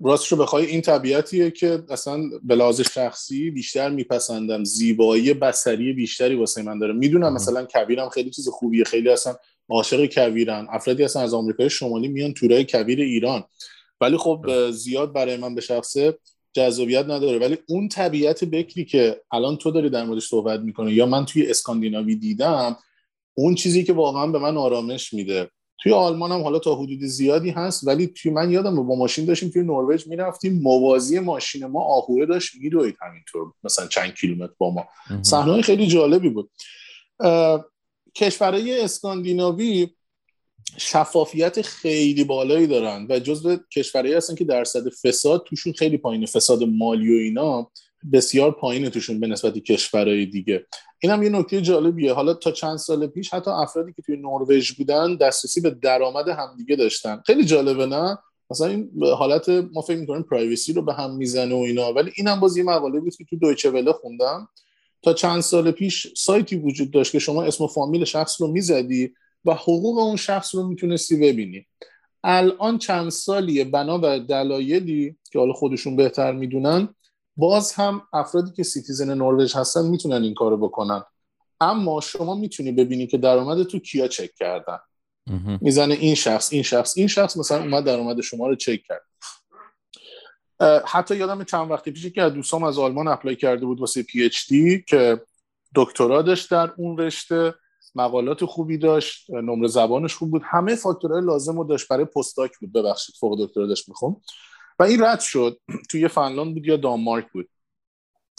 راستش 0.00 0.32
رو 0.32 0.38
بخوای 0.38 0.66
این 0.66 0.80
طبیعتیه 0.80 1.50
که 1.50 1.82
اصلا 1.88 2.22
به 2.42 2.54
لحاظ 2.54 2.80
شخصی 2.80 3.50
بیشتر 3.50 3.90
میپسندم. 3.90 4.64
زیبایی 4.64 5.34
بسری 5.34 5.92
بیشتری 5.92 6.34
واسه 6.34 6.62
من 6.62 6.78
داره. 6.78 6.92
می‌دونم 6.92 7.32
مثلا 7.32 7.64
کویرم 7.64 8.08
خیلی 8.08 8.30
چیز 8.30 8.48
خوبیه. 8.48 8.84
خیلی 8.84 9.08
اصلا 9.08 9.36
عاشق 9.68 10.06
کویرن 10.06 10.66
افرادی 10.70 11.04
اصلا 11.04 11.22
از 11.22 11.34
آمریکای 11.34 11.70
شمالی 11.70 12.08
میان 12.08 12.34
تورای 12.34 12.64
کویر 12.64 13.00
ایران. 13.00 13.44
ولی 14.00 14.16
خب 14.16 14.70
زیاد 14.70 15.12
برای 15.12 15.36
من 15.36 15.54
به 15.54 15.60
شخصه 15.60 16.18
جذابیت 16.52 17.04
نداره. 17.04 17.38
ولی 17.38 17.58
اون 17.68 17.88
طبیعت 17.88 18.44
بکری 18.44 18.84
که 18.84 19.20
الان 19.32 19.56
تو 19.56 19.70
داری 19.70 19.90
در 19.90 20.04
موردش 20.04 20.26
صحبت 20.26 20.60
می‌کنه 20.60 20.92
یا 20.92 21.06
من 21.06 21.24
توی 21.24 21.50
اسکاندیناوی 21.50 22.14
دیدم 22.14 22.76
اون 23.34 23.54
چیزی 23.54 23.84
که 23.84 23.92
واقعا 23.92 24.26
به 24.26 24.38
من 24.38 24.56
آرامش 24.56 25.12
میده. 25.12 25.50
توی 25.82 25.92
آلمان 25.92 26.32
هم 26.32 26.42
حالا 26.42 26.58
تا 26.58 26.74
حدود 26.74 27.04
زیادی 27.04 27.50
هست 27.50 27.86
ولی 27.86 28.06
توی 28.06 28.32
من 28.32 28.50
یادم 28.50 28.86
با 28.86 28.94
ماشین 28.94 29.24
داشتیم 29.24 29.50
توی 29.50 29.62
نروژ 29.62 30.06
می‌رفتیم 30.06 30.62
موازی 30.62 31.18
ماشین 31.18 31.66
ما 31.66 31.80
آهوه 31.80 32.26
داشت 32.26 32.54
میدوید 32.60 32.96
همینطور 33.02 33.52
مثلا 33.64 33.86
چند 33.86 34.14
کیلومتر 34.14 34.52
با 34.58 34.70
ما. 34.70 34.84
صحنه 35.22 35.62
خیلی 35.62 35.86
جالبی 35.86 36.28
بود. 36.28 36.50
کشورهای 38.14 38.80
اسکاندیناوی 38.80 39.88
شفافیت 40.78 41.62
خیلی 41.62 42.24
بالایی 42.24 42.66
دارن 42.66 43.06
و 43.10 43.18
جزو 43.18 43.56
کشورهایی 43.76 44.14
هستن 44.14 44.34
که 44.34 44.44
درصد 44.44 44.88
فساد 44.88 45.44
توشون 45.46 45.72
خیلی 45.72 45.98
پایینه. 45.98 46.26
فساد 46.26 46.62
مالی 46.62 47.16
و 47.16 47.18
اینا 47.18 47.70
بسیار 48.12 48.50
پایینه 48.50 48.90
توشون 48.90 49.20
به 49.20 49.26
نسبت 49.26 49.58
کشورهای 49.58 50.26
دیگه. 50.26 50.66
این 51.02 51.12
هم 51.12 51.22
یه 51.22 51.28
نکته 51.28 51.62
جالبیه. 51.62 52.12
حالا 52.12 52.34
تا 52.34 52.50
چند 52.50 52.76
سال 52.76 53.06
پیش 53.06 53.34
حتی 53.34 53.50
افرادی 53.50 53.92
که 53.92 54.02
توی 54.02 54.16
نروژ 54.16 54.72
بودن 54.72 55.16
دسترسی 55.16 55.60
به 55.60 55.70
درآمد 55.70 56.28
همدیگه 56.28 56.76
داشتن. 56.76 57.22
خیلی 57.26 57.44
جالبه 57.44 57.86
نه؟ 57.86 58.18
مثلا 58.50 58.66
این 58.66 58.90
حالت 59.16 59.48
ما 59.48 59.80
فکر 59.80 59.96
می‌کنیم 59.96 60.22
پرایوسی 60.22 60.72
رو 60.72 60.82
به 60.82 60.94
هم 60.94 61.16
می‌زنه 61.16 61.54
و 61.54 61.58
اینا. 61.58 61.92
ولی 61.92 62.10
اینم 62.16 62.40
باز 62.40 62.56
یه 62.56 62.62
مقاله 62.62 63.00
بود 63.00 63.16
که 63.16 63.24
تو 63.24 63.36
دویچه 63.36 63.70
وله 63.70 63.92
خوندم. 63.92 64.48
تا 65.02 65.12
چند 65.12 65.40
سال 65.40 65.70
پیش 65.70 66.06
سایتی 66.16 66.56
وجود 66.56 66.90
داشت 66.90 67.12
که 67.12 67.18
شما 67.18 67.42
اسم 67.42 67.64
و 67.64 67.66
فامیل 67.66 68.04
شخص 68.04 68.40
رو 68.40 68.46
می‌زدی 68.46 69.12
و 69.44 69.54
حقوق 69.54 69.98
اون 69.98 70.16
شخص 70.16 70.54
رو 70.54 70.68
می‌تونستی 70.68 71.16
ببینی. 71.16 71.66
الان 72.24 72.78
چند 72.78 73.08
سالیه 73.08 73.64
بنا 73.64 73.98
بر 73.98 74.18
دلایلی 74.18 75.16
که 75.32 75.38
حالا 75.38 75.52
خودشون 75.52 75.96
بهتر 75.96 76.32
می‌دونن 76.32 76.88
باز 77.36 77.72
هم 77.72 78.02
افرادی 78.12 78.52
که 78.52 78.62
citizen 78.62 79.14
نروژ 79.14 79.56
هستن 79.56 79.86
می‌تونن 79.86 80.22
این 80.22 80.34
کارو 80.34 80.56
بکنن. 80.56 81.02
اما 81.60 82.00
شما 82.00 82.34
می‌تونی 82.34 82.72
ببینی 82.72 83.06
که 83.06 83.18
درآمدتو 83.18 83.78
کیا 83.78 84.08
چک 84.08 84.30
کردن. 84.34 84.78
می‌زنه 85.60 85.94
این 85.94 86.14
شخص 86.14 86.52
این 86.52 86.62
شخص 86.62 86.98
این 86.98 87.06
شخص 87.06 87.36
مثلا 87.36 87.58
اومد 87.62 87.84
درآمد 87.84 88.20
شما 88.20 88.48
رو 88.48 88.54
چک 88.54 88.80
کرد. 88.88 89.02
حتی 90.86 91.16
یادم 91.16 91.44
چند 91.44 91.70
وقتی 91.70 91.90
پیش 91.90 92.06
که 92.06 92.30
دوستام 92.30 92.64
از 92.64 92.78
آلمان 92.78 93.08
apply 93.08 93.36
کرده 93.36 93.66
بود 93.66 93.80
واسه 93.80 94.02
PhD 94.02 94.84
که 94.88 95.20
دکترا 95.74 96.22
داشت 96.22 96.50
در 96.50 96.72
اون 96.76 96.98
رشته. 96.98 97.54
مقالات 97.94 98.44
خوبی 98.44 98.78
داشت 98.78 99.30
نمره 99.30 99.68
زبانش 99.68 100.14
خوب 100.14 100.30
بود. 100.30 100.42
همه 100.44 100.74
فاکتورهای 100.74 101.22
لازم 101.24 101.58
رو 101.58 101.64
داشت. 101.64 101.88
برای 101.88 102.04
postdoc 102.04 102.58
بود. 102.58 102.72
ببخشید 102.72 103.14
فوق 103.20 103.46
دکترا 103.46 103.66
داشت 103.66 103.88
می‌خوام 103.88 104.20
و 104.78 104.82
این 104.82 105.02
رد 105.02 105.20
شد. 105.20 105.60
توی 105.90 106.08
فنلاند 106.08 106.54
بود 106.54 106.66
یا 106.66 106.76
دانمارک 106.76 107.32
بود. 107.32 107.48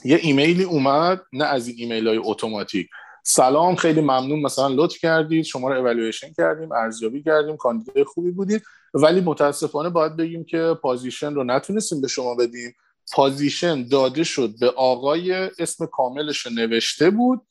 یه 0.06 0.20
ایمیلی 0.22 0.64
اومد. 0.64 1.22
نه 1.34 1.46
از 1.46 1.68
این 1.68 1.78
ایمیل 1.80 2.08
های 2.08 2.18
automatic. 2.18 2.88
سلام 3.24 3.76
خیلی 3.76 4.02
ممنون. 4.02 4.42
مثلا 4.42 4.68
لطف 4.68 4.98
کردید. 4.98 5.46
شما 5.46 5.70
رو 5.70 5.80
اولویشن 5.80 6.34
کردیم. 6.38 6.72
ارزیابی 6.72 7.24
کردیم. 7.24 7.58
کاندیدای 7.58 8.04
خوبی 8.04 8.32
بودید 8.32 8.64
ولی 8.94 9.22
متاسفانه 9.22 9.90
باید 9.90 10.16
بگیم 10.16 10.44
که 10.44 10.76
position 10.82 11.34
رو 11.34 11.44
نتونستیم 11.44 12.02
به 12.02 12.08
شما 12.08 12.36
بدیم. 12.36 12.76
position 13.14 13.88
داده 13.88 14.24
شد 14.24 14.60
به 14.60 14.70
آقای 14.70 15.34
اسم 15.60 15.86
کاملش 15.86 16.48
نوشته 16.48 17.10
بود. 17.10 17.42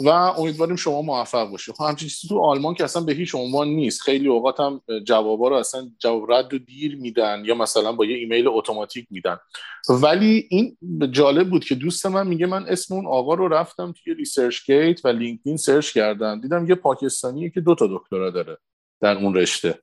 و 0.00 0.08
امیدواریم 0.08 0.76
شما 0.76 1.02
موفق 1.02 1.50
باشید 1.50 1.74
خب 1.74 1.84
همچین 1.84 2.08
چیزی 2.08 2.28
تو 2.28 2.40
آلمان 2.40 2.74
که 2.74 2.84
اصلا 2.84 3.02
به 3.02 3.12
هیچ 3.12 3.34
عنوان 3.34 3.68
نیست. 3.68 4.00
خیلی 4.00 4.28
اوقات 4.28 4.60
هم 4.60 4.80
جوابا 5.04 5.48
رو 5.48 5.56
اصلا 5.56 5.90
جواب 5.98 6.32
رد 6.32 6.54
رو 6.54 6.58
دیر 6.58 6.96
میدن 6.96 7.42
یا 7.44 7.54
مثلا 7.54 7.92
با 7.92 8.04
یه 8.04 8.16
ایمیل 8.16 8.48
automatic 8.48 9.06
میدن. 9.10 9.38
ولی 9.88 10.48
این 10.50 10.76
جالب 11.10 11.50
بود 11.50 11.64
که 11.64 11.74
دوست 11.74 12.06
من 12.06 12.26
میگه 12.26 12.46
من 12.46 12.66
اسم 12.68 12.94
اون 12.94 13.06
آقا 13.06 13.34
رو 13.34 13.48
رفتم 13.48 13.94
توی 14.04 14.14
ResearchGate 14.14 15.04
و 15.04 15.08
LinkedIn 15.08 15.56
search 15.56 15.92
کردم. 15.92 16.40
دیدم 16.40 16.68
یه 16.68 16.74
پاکستانیه 16.74 17.50
که 17.50 17.60
دو 17.60 17.74
تا 17.74 17.88
دکترا 17.90 18.30
داره 18.30 18.58
در 19.00 19.16
اون 19.16 19.34
رشته. 19.34 19.78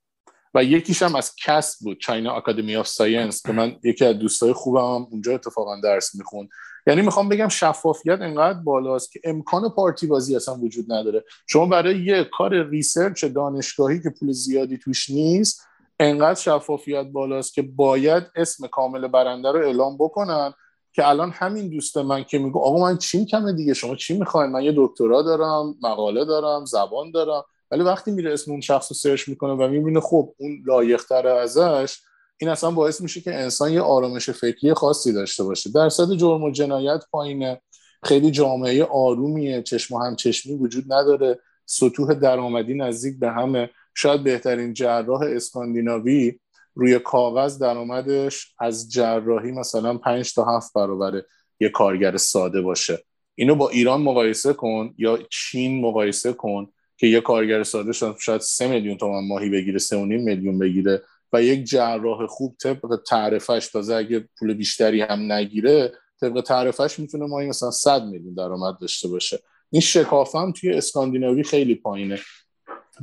و 0.54 0.64
یکیش 0.64 1.02
هم 1.02 1.16
از 1.16 1.36
CAS 1.46 1.84
بود 1.84 2.00
China 2.00 2.36
Academy 2.36 2.76
of 2.76 2.88
Science 2.88 3.46
که 3.46 3.52
من 3.52 3.76
یکی 3.84 4.06
از 4.06 4.20
دوستای 4.20 4.54
خوبم 4.54 5.08
اونجا 5.12 5.34
اتفاقا 5.34 5.80
درس 5.84 6.16
می‌خوند. 6.16 6.50
یعنی 6.88 7.02
می‌خوام 7.02 7.30
بگم 7.30 7.48
شفافیت 7.48 8.22
انقدر 8.22 8.60
بالاست 8.60 9.12
که 9.12 9.20
امکان 9.24 9.70
پارتی 9.70 10.08
بازی 10.08 10.36
اصلا 10.36 10.56
وجود 10.56 10.92
نداره. 10.92 11.24
شما 11.48 11.66
برای 11.66 12.00
یه 12.00 12.24
کار 12.24 12.64
research 12.64 13.26
دانشگاهی 13.26 14.02
که 14.02 14.10
پول 14.10 14.32
زیادی 14.32 14.78
توش 14.78 15.10
نیست 15.10 15.62
انقدر 16.00 16.40
شفافیت 16.40 17.06
بالاست 17.06 17.54
که 17.54 17.62
باید 17.62 18.24
اسم 18.36 18.68
کامل 18.68 19.08
برنده 19.08 19.52
رو 19.52 19.60
اعلام 19.60 19.98
بکنن 19.98 20.54
که 20.94 21.08
الان 21.08 21.32
همین 21.32 21.70
دوست 21.70 21.98
من 21.98 22.24
که 22.24 22.40
میگه 22.40 22.60
آقا 22.60 22.82
من 22.82 22.98
چیم 22.98 23.26
کمه 23.26 23.54
دیگه؟ 23.54 23.74
شما 23.74 23.96
چی 23.96 24.18
می‌خواین؟ 24.18 24.52
من 24.52 24.62
یه 24.62 24.74
دکترا 24.78 25.22
دارم 25.22 25.76
مقاله 25.82 26.26
دارم 26.26 26.66
زبان 26.66 27.12
دارم. 27.12 27.44
ولی 27.72 27.84
وقتی 27.84 28.12
میره 28.12 28.34
اسم 28.34 28.52
اون 28.52 28.62
شخص 28.62 28.92
رو 28.92 28.96
سرچ 28.96 29.30
می‌کنه 29.30 29.54
و 29.54 29.68
می‌بینه 29.68 30.00
خب 30.00 30.34
اون 30.38 30.64
لایقتر 30.66 31.28
ازش 31.28 31.98
این 32.38 32.50
اصلا 32.50 32.72
باعث 32.72 33.02
میشه 33.02 33.22
که 33.22 33.36
انسان 33.36 33.72
یه 33.72 33.82
آرامش 33.82 34.30
فکری 34.30 34.74
خاصی 34.74 35.14
داشته 35.14 35.44
باشه. 35.44 35.72
درصد 35.72 36.14
جرم 36.14 36.44
و 36.44 36.52
جنایت 36.52 37.04
پایینه. 37.12 37.62
خیلی 38.04 38.32
جامعه 38.32 38.84
آرومیه. 38.84 39.62
چشم 39.62 39.96
و 39.96 40.00
هم 40.00 40.16
چشمی 40.16 40.54
وجود 40.56 40.94
نداره. 40.94 41.40
سطوح 41.66 42.14
درآمدی 42.14 42.74
نزدیک 42.74 43.20
به 43.20 43.32
همه. 43.32 43.70
شاید 43.96 44.24
بهترین 44.24 44.74
جراح 44.74 45.22
اسکاندیناوی 45.22 46.40
روی 46.76 47.00
کاغذ 47.00 47.60
درآمدش 47.60 48.54
از 48.60 48.92
جراحی 48.92 49.52
مثلا 49.52 49.98
5 49.98 50.34
تا 50.34 50.58
7 50.58 50.74
برابر 50.74 51.22
یه 51.60 51.70
کارگر 51.70 52.18
ساده 52.18 52.62
باشه. 52.62 53.04
اینو 53.36 53.56
با 53.56 53.70
ایران 53.70 54.02
مقایسه 54.02 54.54
کن 54.54 54.94
یا 54.98 55.20
چین 55.30 55.82
مقایسه 55.82 56.34
کن 56.34 56.68
که 56.98 57.08
یه 57.08 57.22
کارگر 57.22 57.64
ساده 57.64 57.92
شاید 58.20 58.42
3 58.42 58.68
میلیون 58.68 58.98
تومان 58.98 59.28
ماهی 59.28 59.50
بگیره 59.50 59.80
3.5 59.80 59.94
میلیون 59.94 60.60
بگیره. 60.60 61.02
و 61.34 61.44
یک 61.44 61.64
جراح 61.64 62.26
خوب 62.28 62.56
طبق 62.64 63.00
تعرفش 63.08 63.70
تازه 63.74 63.96
اگه 63.96 64.30
پول 64.40 64.54
بیشتری 64.54 65.02
هم 65.02 65.32
نگیره 65.32 65.94
طبق 66.22 66.42
تعرفش 66.42 67.00
می‌تونه 67.00 67.26
ماهی 67.26 67.48
مثلا 67.48 67.72
100 67.72 68.04
میلیون 68.04 68.34
درآمد 68.34 68.78
داشته 68.82 69.08
باشه. 69.08 69.40
این 69.70 69.82
شکافه 69.82 70.40
هم 70.40 70.52
توی 70.52 70.74
اسکاندیناوی 70.74 71.44
خیلی 71.44 71.76
پایینه. 71.76 72.20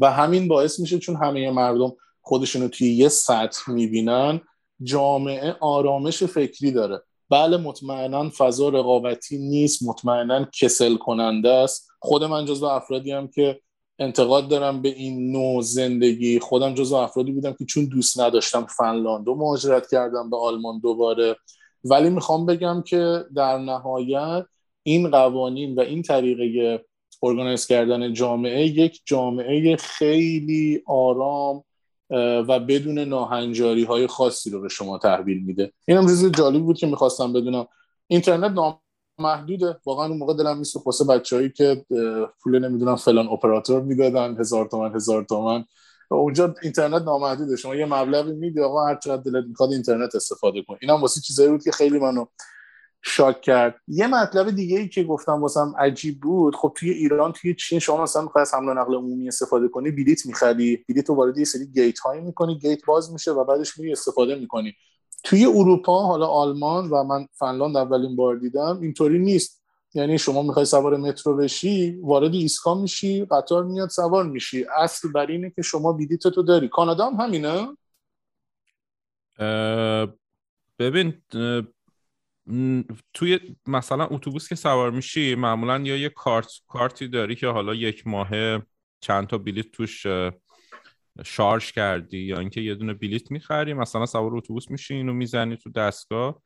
و 0.00 0.10
همین 0.10 0.48
باعث 0.48 0.80
میشه 0.80 0.98
چون 0.98 1.16
همه 1.16 1.50
مردم 1.50 1.92
خودشون 2.20 2.62
رو 2.62 2.68
توی 2.68 2.94
یه 2.94 3.08
سطح 3.08 3.70
می‌بینن 3.70 4.40
جامعه 4.82 5.56
آرامش 5.60 6.22
فکری 6.22 6.72
داره. 6.72 7.02
بله 7.30 7.56
مطمئنا 7.56 8.30
فضا 8.30 8.68
رقابتی 8.68 9.38
نیست 9.38 9.82
مطمئنا 9.82 10.44
کسل 10.60 10.96
کننده 10.96 11.50
است. 11.50 11.88
خود 12.00 12.24
من 12.24 12.44
جزو 12.44 12.66
افرادی 12.66 13.12
هم 13.12 13.28
که 13.28 13.60
انتقاد 13.98 14.48
دارم 14.48 14.82
به 14.82 14.88
این 14.88 15.32
نوع 15.32 15.62
زندگی. 15.62 16.38
خودم 16.38 16.74
جزو 16.74 16.94
افرادی 16.94 17.32
بودم 17.32 17.52
که 17.52 17.64
چون 17.64 17.84
دوست 17.84 18.20
نداشتم 18.20 18.66
فنلاند 18.66 19.28
و 19.28 19.34
مهاجرت 19.34 19.90
کردم 19.90 20.30
به 20.30 20.36
آلمان 20.36 20.78
دوباره. 20.78 21.36
ولی 21.84 22.10
می‌خوام 22.10 22.46
بگم 22.46 22.82
که 22.86 23.24
در 23.34 23.58
نهایت 23.58 24.46
این 24.82 25.10
قوانین 25.10 25.74
و 25.74 25.80
این 25.80 26.02
طریقه 26.02 26.84
ارگانیز 27.22 27.66
کردن 27.66 28.12
جامعه 28.12 28.66
یک 28.66 29.00
جامعه 29.04 29.76
خیلی 29.76 30.82
آرام 30.86 31.64
و 32.48 32.60
بدون 32.60 32.98
ناهنجاری 32.98 33.84
های 33.84 34.06
خاصی 34.06 34.50
رو 34.50 34.60
به 34.60 34.68
شما 34.68 34.98
تحویل 34.98 35.42
میده. 35.44 35.72
این 35.88 35.96
هم 35.96 36.06
چیز 36.06 36.30
جالب 36.32 36.62
بود 36.62 36.78
که 36.78 36.86
می‌خواستم 36.86 37.32
بدونم. 37.32 37.66
اینترنت 38.06 38.52
محدوده. 39.18 39.76
واقعا 39.86 40.06
اون 40.06 40.18
موقع 40.18 40.34
دلم 40.34 40.58
میسوخت 40.58 40.86
واسه 40.86 41.04
بچه‌ای 41.04 41.50
که 41.50 41.84
پول 42.42 42.58
نمی‌دونم 42.58 42.96
فلان 42.96 43.28
اپراتور 43.28 43.82
می‌دادن 43.82 44.36
هزار 44.40 44.66
تومن 44.66 44.94
هزار 44.94 45.24
تومن. 45.24 45.64
اونجا 46.10 46.54
اینترنت 46.62 47.02
نامحدوده. 47.02 47.56
شما 47.56 47.74
یه 47.74 47.86
مبلغی 47.86 48.32
میدی 48.32 48.60
آقا 48.60 48.86
هر 48.86 48.98
چقدر 48.98 49.22
دلت 49.22 49.44
می‌خواد 49.44 49.72
اینترنت 49.72 50.14
استفاده 50.14 50.62
کن. 50.62 50.76
اینم 50.82 51.00
واسه 51.00 51.20
چیزایی 51.20 51.50
بود 51.50 51.62
که 51.62 51.72
خیلی 51.72 51.98
منو 51.98 52.26
shock 53.06 53.40
کرد. 53.40 53.74
یه 53.88 54.06
مطلب 54.06 54.50
دیگه 54.50 54.78
ای 54.78 54.88
که 54.88 55.04
گفتم 55.04 55.42
واسم 55.42 55.74
عجیب 55.78 56.20
بود 56.20 56.56
خب 56.56 56.72
توی 56.76 56.90
ایران 56.90 57.32
توی 57.32 57.54
چین 57.54 57.78
شما 57.78 58.02
مثلا 58.02 58.22
می‌خوای 58.22 58.42
از 58.42 58.54
حمل 58.54 58.68
و 58.68 58.74
نقل 58.74 58.94
عمومی 58.94 59.28
استفاده 59.28 59.68
کنی 59.68 59.90
بلیت 59.90 60.26
می‌خری. 60.26 60.84
بلیت 60.88 61.08
رو 61.08 61.14
وارد 61.14 61.38
یه 61.38 61.44
سری 61.44 61.66
گیت 61.66 61.98
هایی 61.98 62.20
می‌کنی 62.20 62.58
گیت 62.58 62.84
باز 62.86 63.12
میشه 63.12 63.32
و 63.32 63.44
بعدش 63.44 63.78
میری 63.78 63.92
استفاده 63.92 64.34
می‌کنی. 64.34 64.74
توی 65.24 65.44
اروپا 65.44 66.06
حالا 66.06 66.26
آلمان 66.26 66.88
و 66.90 67.04
من 67.04 67.26
فنلاند 67.32 67.76
اولین 67.76 68.16
بار 68.16 68.36
دیدم 68.36 68.78
اینطوری 68.82 69.18
نیست. 69.18 69.64
یعنی 69.94 70.18
شما 70.18 70.42
می‌خوای 70.42 70.64
سوار 70.64 70.96
مترو 70.96 71.36
بشی 71.36 72.00
وارد 72.02 72.34
ایسکا 72.34 72.74
میشی 72.74 73.24
قطار 73.24 73.64
میاد 73.64 73.88
سوار 73.88 74.24
میشی. 74.26 74.64
اصل 74.76 75.12
بر 75.12 75.26
اینه 75.26 75.50
که 75.50 75.62
شما 75.62 75.92
بلیتتو 75.92 76.42
داری. 76.42 76.68
کانادا 76.68 77.10
هم 77.10 77.14
همینه؟ 77.20 77.76
ببین 80.78 81.22
توی 83.14 83.38
مثلا 83.66 84.06
اتوبوس 84.06 84.48
که 84.48 84.54
سوار 84.54 84.90
میشی 84.90 85.34
معمولا 85.34 85.78
یا 85.78 85.96
یه 85.96 86.08
کارت 86.08 86.48
کارتی 86.68 87.08
داری 87.08 87.36
که 87.36 87.46
حالا 87.46 87.74
یک 87.74 88.06
ماه 88.06 88.28
چند 89.00 89.26
تا 89.26 89.38
بلیت 89.38 89.70
توش 89.70 90.06
شارژ 91.24 91.72
کردی 91.72 92.18
یا 92.18 92.38
اینکه 92.38 92.60
یه 92.60 92.74
دونه 92.74 92.94
بلیت 92.94 93.30
می‌خری 93.30 93.74
مثلا 93.74 94.06
سوار 94.06 94.36
اتوبوس 94.36 94.70
میشی 94.70 94.94
اینو 94.94 95.12
می‌زنی 95.12 95.56
تو 95.56 95.70
دستگاه 95.70 96.42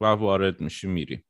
و 0.00 0.04
وارد 0.06 0.60
میشی 0.60 0.86
میری. 0.86 1.24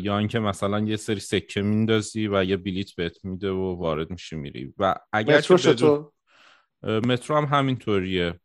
یا 0.00 0.18
اینکه 0.18 0.38
مثلا 0.38 0.80
یه 0.80 0.96
سری 0.96 1.20
سکه 1.20 1.62
میندازی 1.62 2.28
و 2.28 2.44
یه 2.44 2.56
بلیت 2.56 2.94
بهت 2.96 3.24
میده 3.24 3.50
و 3.50 3.76
وارد 3.78 4.10
میشی 4.10 4.36
میری. 4.36 4.74
و 4.78 4.94
اگر 5.12 5.36
مترو 5.36 6.12
مترو 6.82 7.36
هم 7.36 7.44
همینطوریه. 7.44 8.40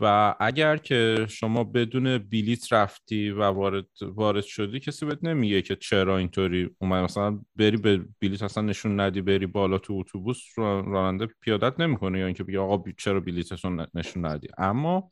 و 0.00 0.34
اگر 0.40 0.76
که 0.76 1.26
شما 1.28 1.64
بدون 1.64 2.18
بلیت 2.18 2.72
رفتی 2.72 3.30
و 3.30 3.42
وارد 3.42 3.86
وارد 4.02 4.44
شدی 4.44 4.80
کسی 4.80 5.06
بهت 5.06 5.24
نمیگه 5.24 5.62
که 5.62 5.76
چرا 5.76 6.18
اینطوری 6.18 6.70
اومد. 6.78 7.04
مثلا 7.04 7.40
بری 7.56 7.76
به 7.76 8.04
بلیت 8.20 8.42
اصلا 8.42 8.62
نشون 8.62 9.00
ندی 9.00 9.20
بری 9.20 9.46
بالا 9.46 9.78
تو 9.78 9.94
اتوبوس 9.94 10.38
راننده 10.56 11.28
پیادت 11.40 11.80
نمی‌کنه 11.80 12.18
یا 12.18 12.26
اینکه 12.26 12.44
بگه 12.44 12.58
آقا 12.58 12.84
چرا 12.98 13.20
بلیتتون 13.20 13.86
نشون 13.94 14.26
ندی. 14.26 14.48
اما 14.58 15.10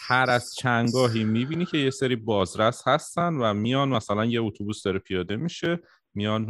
هر 0.00 0.30
از 0.30 0.54
چنگاهی 0.54 1.24
می‌بینی 1.24 1.66
که 1.66 1.78
یه 1.78 1.90
سری 1.90 2.16
بازرس 2.16 2.88
هستن 2.88 3.34
و 3.34 3.54
میان 3.54 3.88
مثلا 3.88 4.24
یه 4.24 4.42
اتوبوس 4.42 4.82
داره 4.82 4.98
پیاده 4.98 5.36
میشه. 5.36 5.80
میان 6.14 6.46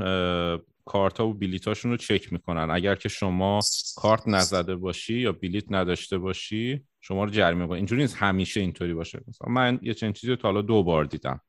کارت 0.84 1.20
و 1.20 1.34
بلیتاشون 1.34 1.90
رو 1.90 1.96
چک 1.96 2.32
می‌کنن. 2.32 2.70
اگر 2.70 2.94
که 2.94 3.08
شما 3.08 3.60
کارت 3.96 4.22
نزده 4.26 4.76
باشی 4.76 5.14
یا 5.14 5.32
بلیت 5.32 5.64
نداشته 5.70 6.18
باشی 6.18 6.84
شما 7.00 7.24
رو 7.24 7.30
جریمه 7.30 7.66
کنن 7.66 7.76
اینجوری 7.76 8.02
نیست 8.02 8.16
همیشه 8.16 8.60
اینطوری 8.60 8.94
باشه. 8.94 9.20
مثلا 9.28 9.52
من 9.52 9.78
یه 9.82 9.94
چنین 9.94 10.12
چیزی 10.12 10.30
رو 10.30 10.36
تا 10.36 10.48
حالا 10.48 10.62
دو 10.62 10.82
بار 10.82 11.04
دیدم 11.04 11.40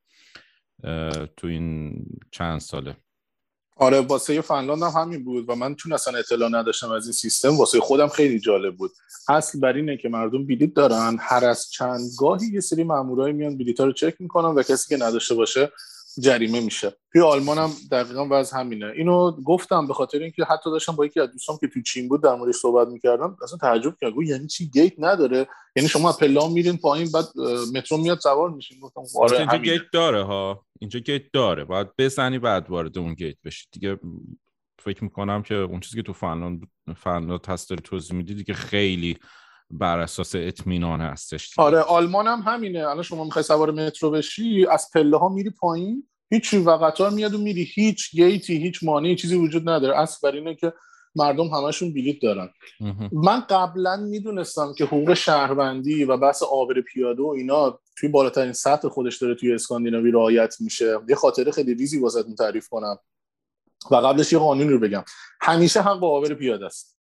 تو 1.38 1.48
این 1.48 1.96
چند 2.32 2.60
ساله. 2.60 2.98
آره 3.76 4.02
واسه 4.02 4.42
فنلاند 4.42 4.84
هم 4.84 5.02
همین 5.02 5.24
بود 5.24 5.50
و 5.50 5.56
من 5.56 5.76
چون 5.76 5.94
اصلا 5.94 6.20
اطلاع 6.20 6.50
نداشتم 6.50 6.92
از 6.92 7.06
این 7.06 7.14
سیستم 7.14 7.58
واسه 7.58 7.80
خودم 7.80 8.08
خیلی 8.08 8.40
جالب 8.40 8.76
بود. 8.76 8.92
اصل 9.30 9.60
بر 9.60 9.74
اینه 9.74 9.98
که 9.98 10.10
مردم 10.10 10.46
بلیت 10.46 10.74
دارن 10.74 11.18
هر 11.20 11.46
از 11.46 11.72
چند 11.72 12.00
گاهی 12.18 12.48
یه 12.48 12.60
سری 12.60 12.84
مامورای 12.84 13.32
میان 13.32 13.58
بلیط 13.58 13.80
رو 13.80 13.92
چک 13.92 14.16
می‌کنن 14.20 14.56
و 14.56 14.64
کسی 14.64 14.96
که 14.96 15.04
نداشته 15.04 15.36
باشه 15.36 15.72
جریمه 16.22 16.60
میشه. 16.60 16.94
توی 17.12 17.22
آلمان 17.22 17.58
هم 17.58 17.72
دقیقا 17.92 18.28
وضع 18.32 18.58
همینه. 18.58 18.86
اینو 18.96 19.32
گفتم 19.32 19.88
به 19.88 19.94
خاطر 19.94 20.20
اینکه 20.20 20.44
حتی 20.44 20.72
داشتم 20.72 20.96
با 20.96 21.06
یکی 21.06 21.20
از 21.20 21.32
دوستان 21.32 21.58
که 21.58 21.68
تو 21.68 21.82
چین 21.82 22.10
بود 22.10 22.24
در 22.24 22.36
موردش 22.36 22.56
صحبت 22.56 22.88
می‌کردم 22.88 23.38
اصلا 23.44 23.58
تعجب 23.58 23.96
کردم 24.02 24.22
یعنی 24.22 24.48
چی؟ 24.48 24.70
گیت 24.70 24.94
نداره. 24.98 25.48
یعنی 25.76 25.90
شما 25.90 26.14
پلا 26.14 26.48
میرین 26.48 26.78
پایین 26.78 27.12
بعد 27.14 27.26
مترو 27.74 27.98
میاد 27.98 28.20
سوار 28.20 28.50
میشین 28.50 28.80
گفتم 28.80 29.02
آره 29.16 29.40
اینجا 29.40 29.58
گیت 29.58 29.82
داره 29.94 30.24
ها. 30.24 30.66
اینجا 30.80 31.00
گیت 31.00 31.24
داره. 31.34 31.66
باید 31.66 31.88
بزنی 31.98 32.40
بعد 32.40 32.70
وارد 32.70 32.98
اون 32.98 33.14
گیت 33.14 33.38
بشی. 33.46 33.68
دیگه 33.72 34.00
فکر 34.80 35.04
می‌کنم 35.04 35.44
که 35.44 35.56
اون 35.56 35.80
چیزی 35.80 35.96
که 35.96 36.04
تو 36.04 36.14
فنلاند 36.14 36.62
فنلاند 36.98 37.46
هست 37.46 37.70
داری 37.70 37.82
توضیح 37.82 38.18
میدی 38.18 38.34
دیگه 38.34 38.54
خیلی 38.54 39.18
بر 39.72 40.00
اساس 40.00 40.36
اطمینان 40.36 41.02
هستش 41.02 41.60
آره 41.60 41.80
آلمان 41.80 42.28
هم 42.28 42.42
همینه. 42.42 42.88
الان 42.88 43.04
شما 43.04 43.24
می‌خوای 43.24 43.44
سوار 43.44 43.72
مترو 43.72 44.12
بشی 44.12 44.66
از 44.66 44.90
پله 44.94 45.18
ها 45.18 45.30
میری 45.30 45.50
پایین 45.50 46.08
هیچ 46.32 46.54
و 46.54 46.72
قطار 46.72 47.12
میاد 47.12 47.34
و 47.34 47.38
میری. 47.38 47.64
هیچ 47.64 48.12
گیتی 48.12 48.58
هیچ 48.58 48.84
مانعی 48.84 49.16
چیزی 49.16 49.36
وجود 49.36 49.70
نداره. 49.70 49.98
اصل 49.98 50.18
بر 50.24 50.36
اینه 50.36 50.56
که 50.56 50.74
مردم 51.16 51.48
همشون 51.48 51.94
بلیت 51.94 52.22
دارن. 52.22 52.50
من 53.12 53.40
قبلا 53.40 53.96
می‌دونستم 53.98 54.74
که 54.78 54.86
حقوق 54.86 55.14
شهروندی 55.14 56.04
و 56.04 56.18
بحث 56.18 56.44
آبر 56.44 56.82
پیاده 56.82 57.22
و 57.22 57.28
اینا 57.28 57.80
توی 57.98 58.10
بالاترین 58.10 58.54
سطح 58.54 58.88
خودش 58.88 59.18
داره 59.18 59.36
توی 59.36 59.54
اسکاندیناوی 59.54 60.12
رعایت 60.12 60.56
میشه. 60.60 61.00
یه 61.10 61.16
خاطره 61.16 61.52
خیلی 61.52 61.74
ریزی 61.74 62.00
واسه 62.00 62.24
تعریف 62.38 62.70
کنم. 62.70 62.98
و 63.92 63.96
قبلش 63.96 64.34
یه 64.34 64.40
قانون 64.40 64.70
رو 64.70 64.80
بگم. 64.80 65.04
همیشه 65.42 65.82
حق 65.82 66.04
آبر 66.04 66.34
پیاده 66.34 66.66
است. 66.66 66.99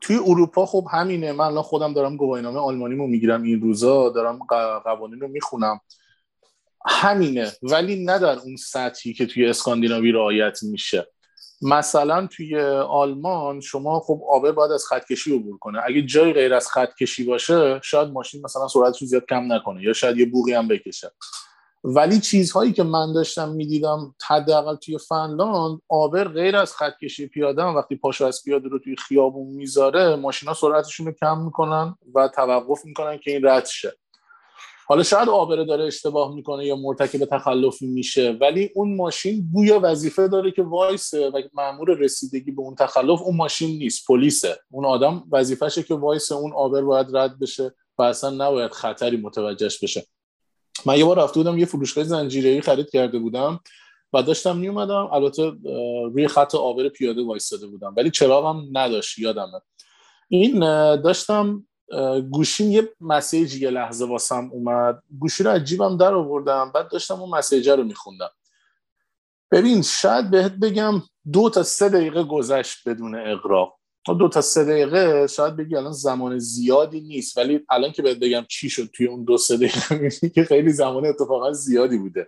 توی 0.00 0.16
اروپا 0.16 0.66
خب 0.66 0.86
همینه. 0.92 1.32
من 1.32 1.44
الان 1.44 1.62
خودم 1.62 1.92
دارم 1.92 2.16
گواهینامه 2.16 2.60
آلمانیمو 2.60 3.06
می‌گیرم 3.06 3.42
این 3.42 3.60
روزا 3.60 4.08
دارم 4.08 4.38
قوانین 4.84 5.20
رو 5.20 5.28
می‌خونم. 5.28 5.80
همینه. 6.86 7.52
ولی 7.62 8.04
نه 8.04 8.18
در 8.18 8.38
اون 8.38 8.56
سطحی 8.56 9.14
که 9.14 9.26
توی 9.26 9.46
اسکاندیناوی 9.46 10.12
رعایت 10.12 10.58
میشه. 10.62 11.06
مثلا 11.62 12.26
توی 12.26 12.60
آلمان 12.80 13.60
شما 13.60 14.00
خب 14.00 14.20
آبر 14.28 14.52
باید 14.52 14.72
از 14.72 14.84
خطکشی 14.84 15.34
عبور 15.36 15.58
کنه. 15.58 15.80
اگه 15.84 16.02
جای 16.02 16.32
غیر 16.32 16.54
از 16.54 16.68
خطکشی 16.68 17.24
باشه 17.24 17.80
شاید 17.82 18.08
ماشین 18.08 18.42
مثلا 18.44 18.68
سرعتش 18.68 19.04
زیاد 19.04 19.24
کم 19.28 19.52
نکنه 19.52 19.82
یا 19.82 19.92
شاید 19.92 20.18
یه 20.18 20.26
بوغی 20.26 20.52
هم 20.52 20.68
بکشه. 20.68 21.10
ولی 21.88 22.20
چیزهایی 22.20 22.72
که 22.72 22.82
من 22.82 23.12
داشتم 23.12 23.48
می‌دیدم 23.48 24.14
حداقل 24.26 24.76
توی 24.76 24.98
فنلاند 24.98 25.80
آبر 25.88 26.28
غیر 26.28 26.56
از 26.56 26.74
خط 26.74 26.92
کشی 27.02 27.26
پیاده 27.26 27.62
هم 27.62 27.74
وقتی 27.74 27.96
پاشو 27.96 28.24
از 28.24 28.42
پیاده 28.44 28.68
رو 28.68 28.78
توی 28.78 28.96
خیابون 28.96 29.46
می‌ذاره 29.46 30.16
ماشینا 30.16 30.54
سرعتشون 30.54 31.06
رو 31.06 31.12
کم 31.12 31.38
می‌کنن 31.38 31.94
و 32.14 32.28
توقف 32.28 32.84
می‌کنن 32.84 33.18
که 33.18 33.30
این 33.30 33.46
رد 33.46 33.66
شه. 33.66 33.92
حالا 34.86 35.02
شاید 35.02 35.28
آبره 35.28 35.64
داره 35.64 35.84
اشتباه 35.84 36.34
می‌کنه 36.34 36.66
یا 36.66 36.76
مرتکب 36.76 37.24
تخلفی 37.24 37.86
میشه 37.86 38.38
ولی 38.40 38.70
اون 38.74 38.96
ماشین 38.96 39.48
بوی 39.52 39.72
وظیفه 39.72 40.28
داره 40.28 40.50
که 40.50 40.62
وایسه 40.62 41.30
و 41.30 41.42
مامور 41.54 41.94
رسیدگی 41.94 42.50
به 42.50 42.62
اون 42.62 42.74
تخلف 42.74 43.22
اون 43.22 43.36
ماشین 43.36 43.78
نیست 43.78 44.06
پلیسه. 44.06 44.58
اون 44.70 44.84
آدم 44.84 45.24
وظیفهشه 45.32 45.82
که 45.82 45.94
وایسه 45.94 46.34
اون 46.34 46.52
آبر 46.52 46.82
باید 46.82 47.16
رد 47.16 47.38
بشه 47.38 47.74
و 47.98 48.02
اصلا 48.02 48.30
نباید 48.30 48.70
خطری 48.70 49.16
متوجهش 49.16 49.82
بشه. 49.82 50.06
من 50.84 50.98
یه 50.98 51.04
بار 51.04 51.18
رفته 51.18 51.40
بودم 51.40 51.58
یه 51.58 51.66
فروشگاه 51.66 52.04
زنجیره‌ای 52.04 52.60
خرید 52.60 52.90
کرده 52.90 53.18
بودم 53.18 53.60
و 54.12 54.22
داشتم 54.22 54.56
میومدم 54.56 55.08
البته 55.12 55.52
روی 56.12 56.28
خط 56.28 56.54
آبر 56.54 56.88
پیاده 56.88 57.22
وایستاده 57.22 57.66
بودم 57.66 57.94
ولی 57.96 58.10
چراغم 58.10 58.64
نداشت 58.72 59.18
یادمه. 59.18 59.60
این 60.28 60.60
داشتم 60.96 61.66
گوشیم 62.30 62.70
یه 62.70 62.88
مسیج 63.00 63.54
یه 63.54 63.70
لحظه 63.70 64.04
واسم 64.04 64.50
اومد. 64.52 65.02
گوشی 65.18 65.42
رو 65.42 65.50
عجیبم 65.50 65.96
در 65.96 66.14
آوردم 66.14 66.72
بعد 66.74 66.90
داشتم 66.90 67.20
اون 67.20 67.30
مسیجه 67.30 67.76
رو 67.76 67.84
میخوندم. 67.84 68.30
ببین 69.50 69.82
شاید 69.82 70.30
بهت 70.30 70.52
بگم 70.52 71.02
دو 71.32 71.50
تا 71.50 71.62
سه 71.62 71.88
دقیقه 71.88 72.24
گذشت 72.24 72.88
بدون 72.88 73.14
اقراق 73.14 73.75
دو 74.14 74.28
تا 74.28 74.40
سه 74.40 74.64
دقیقه 74.64 75.26
شاید 75.26 75.56
بگی 75.56 75.76
الان 75.76 75.92
زمان 75.92 76.38
زیادی 76.38 77.00
نیست 77.00 77.38
ولی 77.38 77.60
الان 77.70 77.92
که 77.92 78.02
بهت 78.02 78.18
بگم 78.18 78.44
چی 78.48 78.70
شد 78.70 78.90
توی 78.92 79.06
اون 79.06 79.24
دو 79.24 79.38
سه 79.38 79.56
دقیقه 79.56 80.10
که 80.34 80.44
خیلی 80.44 80.72
زمان 80.72 81.06
اتفاقا 81.06 81.52
زیادی 81.52 81.98
بوده. 81.98 82.26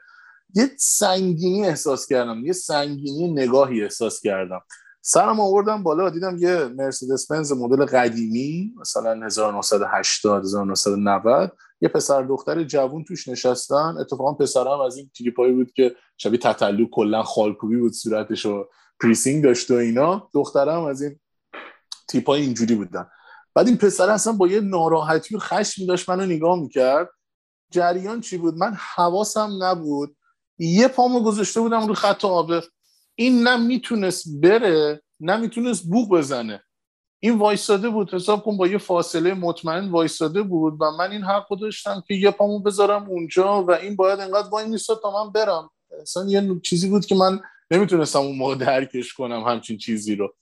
یه 0.54 0.70
سنگینی 0.78 1.66
احساس 1.66 2.06
کردم 2.06 2.46
یه 2.46 2.52
سنگینی 2.52 3.32
نگاهی 3.32 3.82
احساس 3.82 4.20
کردم. 4.20 4.60
سرم 5.02 5.40
آوردم 5.40 5.82
بالا 5.82 6.10
دیدم 6.10 6.36
یه 6.38 6.64
مرسدس 6.64 7.32
بنز 7.32 7.52
مدل 7.52 7.84
قدیمی 7.84 8.74
مثلا 8.80 9.26
1980 9.26 10.44
1990 10.44 11.52
یه 11.80 11.88
پسر 11.88 12.22
دختر 12.22 12.64
جوون 12.64 13.04
توش 13.04 13.28
نشستن. 13.28 13.94
اتفاقا 14.00 14.32
پسرم 14.32 14.80
از 14.80 14.96
این 14.96 15.10
تیپایی 15.16 15.52
بود 15.52 15.72
که 15.72 15.94
شبیه 16.16 16.38
تتلو 16.38 16.86
کلا 16.90 17.22
خالکوبی 17.22 17.76
بود 17.76 17.92
صورتش 17.92 18.46
و 18.46 18.64
پریسینگ 19.00 19.44
داشت 19.44 19.70
و 19.70 19.74
اینا. 19.74 20.28
دخترم 20.34 20.84
از 20.84 21.02
این 21.02 21.20
تیپای 22.09 22.40
اینجوری 22.40 22.74
بودن. 22.74 23.06
بعد 23.54 23.66
این 23.66 23.76
پسر 23.76 24.11
اصلا 24.11 24.32
با 24.32 24.48
یه 24.48 24.61
ناراحتی 24.61 25.36
و 25.36 25.38
خشمی 25.38 25.86
داشت 25.86 26.09
منو 26.09 26.26
نگاه 26.26 26.61
می‌کرد. 26.61 27.09
جریان 27.70 28.20
چی 28.20 28.36
بود؟ 28.36 28.54
من 28.54 28.74
حواسم 28.94 29.50
نبود. 29.61 30.16
یه 30.59 30.88
پامو 30.88 31.22
گذاشته 31.22 31.61
بودم 31.61 31.86
رو 31.86 31.94
خط 31.94 32.24
آبه 32.24 32.62
این 33.14 33.42
نه 33.42 33.56
می‌تونست 33.56 34.24
بره 34.42 35.02
نه 35.20 35.36
می‌تونست 35.36 35.84
بوق 35.84 36.09
بزنه. 36.09 36.62
این 37.20 37.38
وایستاده 37.38 37.88
بود. 37.88 38.14
حساب 38.14 38.44
کن 38.44 38.56
با 38.56 38.66
یه 38.66 38.78
فاصله 38.78 39.34
مطمئن 39.34 39.90
وایستاده 39.90 40.42
بود 40.42 40.76
و 40.80 40.90
من 40.98 41.11
این 41.11 41.22
حق 41.22 41.59
داشتم 41.61 42.02
که 42.09 42.14
یه 42.14 42.30
پامو 42.30 42.59
بذارم 42.59 43.09
اونجا 43.09 43.62
و 43.62 43.70
این 43.70 43.96
باید 43.96 44.20
انقدر 44.20 44.48
وای 44.48 44.68
میستاد 44.68 45.00
تا 45.02 45.24
من 45.24 45.32
برم. 45.32 45.70
اصلا 46.02 46.24
یه 46.28 46.61
چیزی 46.62 46.88
بود 46.88 47.06
که 47.06 47.14
من 47.14 47.40
نمی‌تونستم 47.70 48.18
اون 48.18 48.36
موقع 48.36 48.54
درکش 48.54 49.14
کنم 49.14 49.42
همچین 49.42 49.78
چیزی 49.78 50.16
رو. 50.16 50.34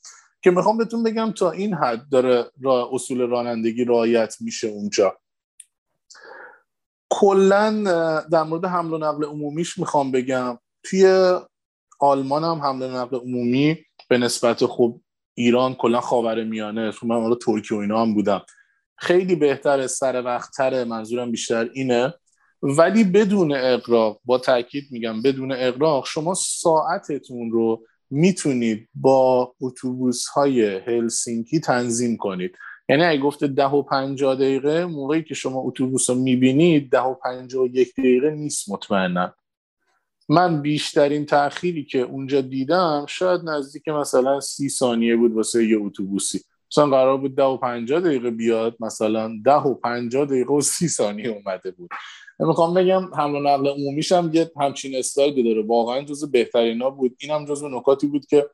که 0.42 0.50
می‌خوام 0.50 0.78
بهتون 0.78 1.02
بگم 1.02 1.32
تا 1.32 1.50
این 1.50 1.74
حد 1.74 2.08
داره 2.08 2.44
را 2.62 2.90
اصول 2.92 3.20
رانندگی 3.20 3.84
رعایت 3.84 4.36
میشه 4.40 4.68
اونجا. 4.68 5.18
کلا 7.10 7.82
در 8.32 8.42
مورد 8.42 8.64
حمل 8.64 8.92
و 8.92 8.98
نقل 8.98 9.24
عمومیش 9.24 9.78
می‌خوام 9.78 10.12
بگم. 10.12 10.58
توی 10.82 11.34
آلمان 12.00 12.44
هم 12.44 12.58
حمل 12.58 12.82
و 12.82 12.90
نقل 12.90 13.16
عمومی 13.16 13.78
به 14.08 14.18
نسبت 14.18 14.64
خوب 14.64 15.02
ایران 15.34 15.74
کلا 15.74 16.00
خاور 16.00 16.44
میانه. 16.44 16.92
تو 16.92 17.06
من 17.06 17.34
ترکیه 17.34 17.78
و 17.78 17.80
اینا 17.80 18.02
هم 18.02 18.14
بودم. 18.14 18.42
خیلی 18.98 19.34
بهتر 19.34 19.86
سر 19.86 20.22
وقتتر 20.24 20.84
منظورم 20.84 21.30
بیشتر 21.30 21.70
اینه. 21.74 22.14
ولی 22.62 23.04
بدون 23.04 23.52
اقراق 23.56 24.20
با 24.24 24.38
تاکید 24.38 24.84
میگم 24.90 25.22
بدون 25.22 25.52
اقراق 25.52 26.06
شما 26.06 26.34
ساعتتون 26.34 27.50
رو 27.50 27.86
می‌تونید 28.10 28.88
با 28.94 29.54
اتوبوس 29.60 30.26
های 30.26 30.76
هلسینکی 30.76 31.60
تنظیم 31.60 32.16
کنید. 32.16 32.56
یعنی 32.88 33.04
اگه 33.04 33.20
گفته 33.20 33.46
ده 33.46 33.68
و 33.68 33.82
پنجاه 33.82 34.34
دقیقه 34.34 34.86
موقعی 34.86 35.22
که 35.22 35.34
شما 35.34 35.60
اتوبوس 35.60 36.10
رو 36.10 36.16
می‌بینید 36.16 36.90
ده 36.90 37.00
و 37.00 37.14
پنجاه 37.14 37.62
و 37.64 37.66
یک 37.66 37.94
دقیقه 37.94 38.30
نیست 38.30 38.70
مطمئنا. 38.70 39.34
من 40.28 40.62
بیشترین 40.62 41.26
تأخیری 41.26 41.84
که 41.84 41.98
اونجا 41.98 42.40
دیدم 42.40 43.06
شاید 43.08 43.40
نزدیک 43.44 43.88
مثلا 43.88 44.40
سی 44.40 44.68
ثانیه 44.68 45.16
بود 45.16 45.32
واسه 45.32 45.66
یه 45.66 45.78
اتوبوسی. 45.80 46.40
مثلا 46.72 46.86
قرار 46.86 47.18
بود 47.18 47.36
ده 47.36 47.42
و 47.42 47.56
پنجاه 47.56 48.00
دقیقه 48.00 48.30
بیاد 48.30 48.76
مثلا 48.80 49.32
ده 49.44 49.62
و 49.62 49.74
پنجاه 49.74 50.26
دقیقه 50.26 50.54
و 50.54 50.60
سی 50.60 50.88
ثانیه 50.88 51.28
اومده 51.28 51.70
بود. 51.70 51.90
می‌خوام 52.38 52.74
بگم 52.74 53.14
حمل 53.14 53.34
و 53.34 53.40
نقل 53.40 53.68
عمومیش 53.68 54.12
هم 54.12 54.30
یه 54.34 54.50
همچین 54.60 54.96
استایلی 54.96 55.42
داره. 55.42 55.66
واقعا 55.66 56.02
جز 56.02 56.30
بهترینا 56.30 56.90
بود. 56.90 57.16
اینم 57.20 57.44
جز 57.44 57.64
نکاتی 57.64 58.06
بود 58.06 58.26
که 58.26 58.46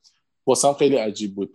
واسم 0.46 0.72
خیلی 0.72 0.96
عجیب 0.96 1.34
بود. 1.34 1.54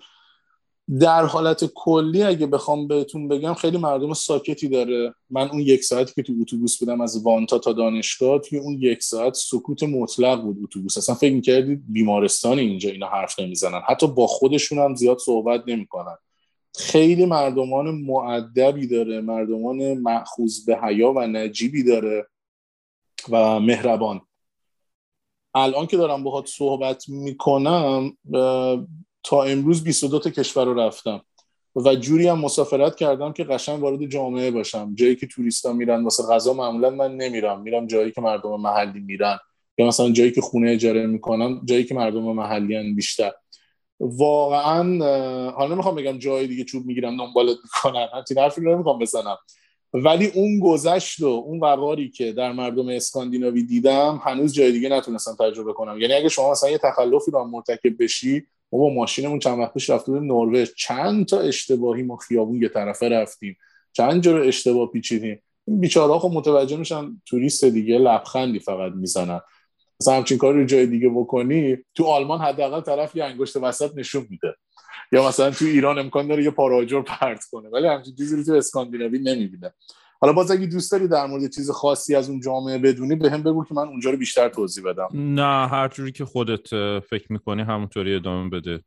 در 0.99 1.25
حالت 1.25 1.65
کلی 1.75 2.23
اگه 2.23 2.47
بخوام 2.47 2.87
بهتون 2.87 3.27
بگم 3.27 3.53
خیلی 3.53 3.77
مردم 3.77 4.13
ساکتی 4.13 4.67
داره. 4.67 5.13
من 5.29 5.49
اون 5.49 5.59
یک 5.59 5.83
ساعتی 5.83 6.13
که 6.15 6.23
تو 6.23 6.33
اتوبوس 6.41 6.79
بودم 6.79 7.01
از 7.01 7.25
وانتا 7.25 7.59
تا 7.59 7.73
دانشگاه 7.73 8.39
توی 8.39 8.59
اون 8.59 8.77
یک 8.79 9.03
ساعت 9.03 9.33
سکوت 9.33 9.83
مطلق 9.83 10.41
بود 10.41 10.57
اتوبوس. 10.63 10.97
اصلا 10.97 11.15
فکر 11.15 11.33
می‌کردید 11.33 11.83
بیمارستان 11.87 12.59
اینجا 12.59 12.89
اینا 12.89 13.07
حرف 13.07 13.39
نمی‌زنن. 13.39 13.81
حتی 13.87 14.07
با 14.07 14.27
خودشون 14.27 14.77
هم 14.77 14.95
زیاد 14.95 15.17
صحبت 15.17 15.63
نمی‌کنن. 15.67 16.17
خیلی 16.77 17.25
مردمان 17.25 17.89
معدبی 17.89 18.87
داره 18.87 19.21
مردمان 19.21 19.93
معخوز 19.93 20.65
به 20.65 20.77
حیا 20.77 21.11
و 21.11 21.19
نجیبی 21.19 21.83
داره 21.83 22.27
و 23.29 23.59
مهربان. 23.59 24.21
الان 25.55 25.87
که 25.87 25.97
دارم 25.97 26.23
باهات 26.23 26.47
صحبت 26.47 27.09
می‌کنم 27.09 28.17
تا 29.23 29.43
امروز 29.43 29.83
22 29.83 30.19
تا 30.19 30.29
کشور 30.29 30.65
رو 30.65 30.79
رفتم 30.79 31.21
و 31.75 31.95
جوری 31.95 32.27
هم 32.27 32.39
مسافرت 32.39 32.95
کردم 32.95 33.33
که 33.33 33.43
قشنگ 33.43 33.83
وارد 33.83 34.05
جامعه 34.05 34.51
باشم. 34.51 34.95
جایی 34.95 35.15
که 35.15 35.27
توریستا 35.27 35.73
میرن 35.73 36.03
واسه 36.03 36.23
غذا 36.23 36.53
معمولا 36.53 36.89
من 36.89 37.17
نمیرم. 37.17 37.61
میرم 37.61 37.87
جایی 37.87 38.11
که 38.11 38.21
مردم 38.21 38.61
محلی 38.61 38.99
میرن. 38.99 39.37
یا 39.77 39.87
مثلا 39.87 40.09
جایی 40.09 40.31
که 40.31 40.41
خونه 40.41 40.71
اجاره 40.71 41.07
می‌کنم 41.07 41.61
جایی 41.65 41.83
که 41.83 41.95
مردم 41.95 42.21
محلیان 42.21 42.95
بیشتر. 42.95 43.31
واقعا 43.99 44.99
حالا 45.51 45.73
نمی‌خوام 45.73 45.95
بگم 45.95 46.17
جای 46.17 46.47
دیگه 46.47 46.63
چوب 46.63 46.85
می‌گیرم 46.85 47.17
دنبالت 47.17 47.57
می‌کنن 47.63 48.07
همچین 48.13 48.37
حرفی 48.37 48.61
نمی‌خوام 48.61 48.99
بزنم. 48.99 49.37
ولی 49.93 50.27
اون 50.27 50.59
گذشت 50.59 51.19
و 51.19 51.25
اون 51.25 51.59
وقاری 51.59 52.09
که 52.09 52.31
در 52.31 52.51
مردم 52.51 52.87
اسکاندیناوی 52.87 53.63
دیدم 53.63 54.21
هنوز 54.23 54.53
جای 54.53 54.71
دیگه 54.71 54.89
نتونستم 54.89 55.35
تجربه 55.39 55.73
کنم. 55.73 56.01
یعنی 56.01 56.13
اگه 56.13 56.29
شما 56.29 56.51
مثلا 56.51 56.69
یه 56.69 56.77
تخلفی 56.77 57.31
رو 57.31 57.43
مرتکب 57.43 58.03
بشی 58.03 58.43
ما 58.71 58.79
با 58.79 58.89
ماشینمون 58.89 59.39
چند 59.39 59.59
وقت 59.59 59.73
پیش 59.73 59.89
رفته 59.89 60.11
نروژ 60.11 60.69
چند 60.77 61.25
تا 61.25 61.39
اشتباهی 61.39 62.03
ما 62.03 62.17
خیابون 62.17 62.61
یه 62.61 62.69
طرفه 62.69 63.09
رفتیم. 63.09 63.57
چند 63.93 64.21
جا 64.21 64.37
رو 64.37 64.43
اشتباه 64.43 64.91
پیچیدیم. 64.91 65.41
این 65.67 65.79
بیچاره 65.79 66.19
خب 66.19 66.31
متوجه 66.33 66.77
میشن 66.77 67.21
توریست 67.25 67.65
دیگه 67.65 67.97
لبخندی 67.97 68.59
فقط 68.59 68.91
می‌زنن. 68.91 69.41
مثلا 70.01 70.13
همچین 70.17 70.37
کاری 70.37 70.59
رو 70.59 70.65
جای 70.65 70.85
دیگه 70.85 71.09
بکنی 71.09 71.77
تو 71.95 72.03
آلمان 72.03 72.39
حداقل 72.39 72.81
طرف 72.81 73.15
یه 73.15 73.23
انگشت 73.23 73.55
وسط 73.57 73.97
نشون 73.97 74.27
میده. 74.29 74.55
یا 75.11 75.27
مثلا 75.27 75.51
تو 75.51 75.65
ایران 75.65 75.99
امکان 75.99 76.27
داره 76.27 76.43
یه 76.43 76.49
پاراجور 76.49 77.01
پرت 77.01 77.45
کنه 77.51 77.69
ولی 77.69 77.87
همچین 77.87 78.15
چیزی 78.15 78.37
رو 78.37 78.43
تو 78.43 78.53
اسکاندیناوی 78.53 79.19
نمی‌بینه. 79.19 79.73
حالا 80.21 80.33
باز 80.33 80.51
اگه 80.51 80.65
دوست 80.65 80.91
داری 80.91 81.07
در 81.07 81.25
مورد 81.25 81.53
چیز 81.53 81.71
خاصی 81.71 82.15
از 82.15 82.29
اون 82.29 82.39
جامعه 82.39 82.77
بدونی 82.77 83.15
به 83.15 83.31
هم 83.31 83.43
بگو 83.43 83.65
که 83.65 83.73
من 83.73 83.87
اونجا 83.87 84.09
رو 84.09 84.17
بیشتر 84.17 84.49
توضیح 84.49 84.83
بدم. 84.83 85.07
نه 85.13 85.67
هر 85.67 85.87
جوری 85.87 86.11
که 86.11 86.25
خودت 86.25 86.67
فکر 86.99 87.33
می‌کنی 87.33 87.61
همونطوری 87.61 88.15
ادامه 88.15 88.49
بده. 88.49 88.79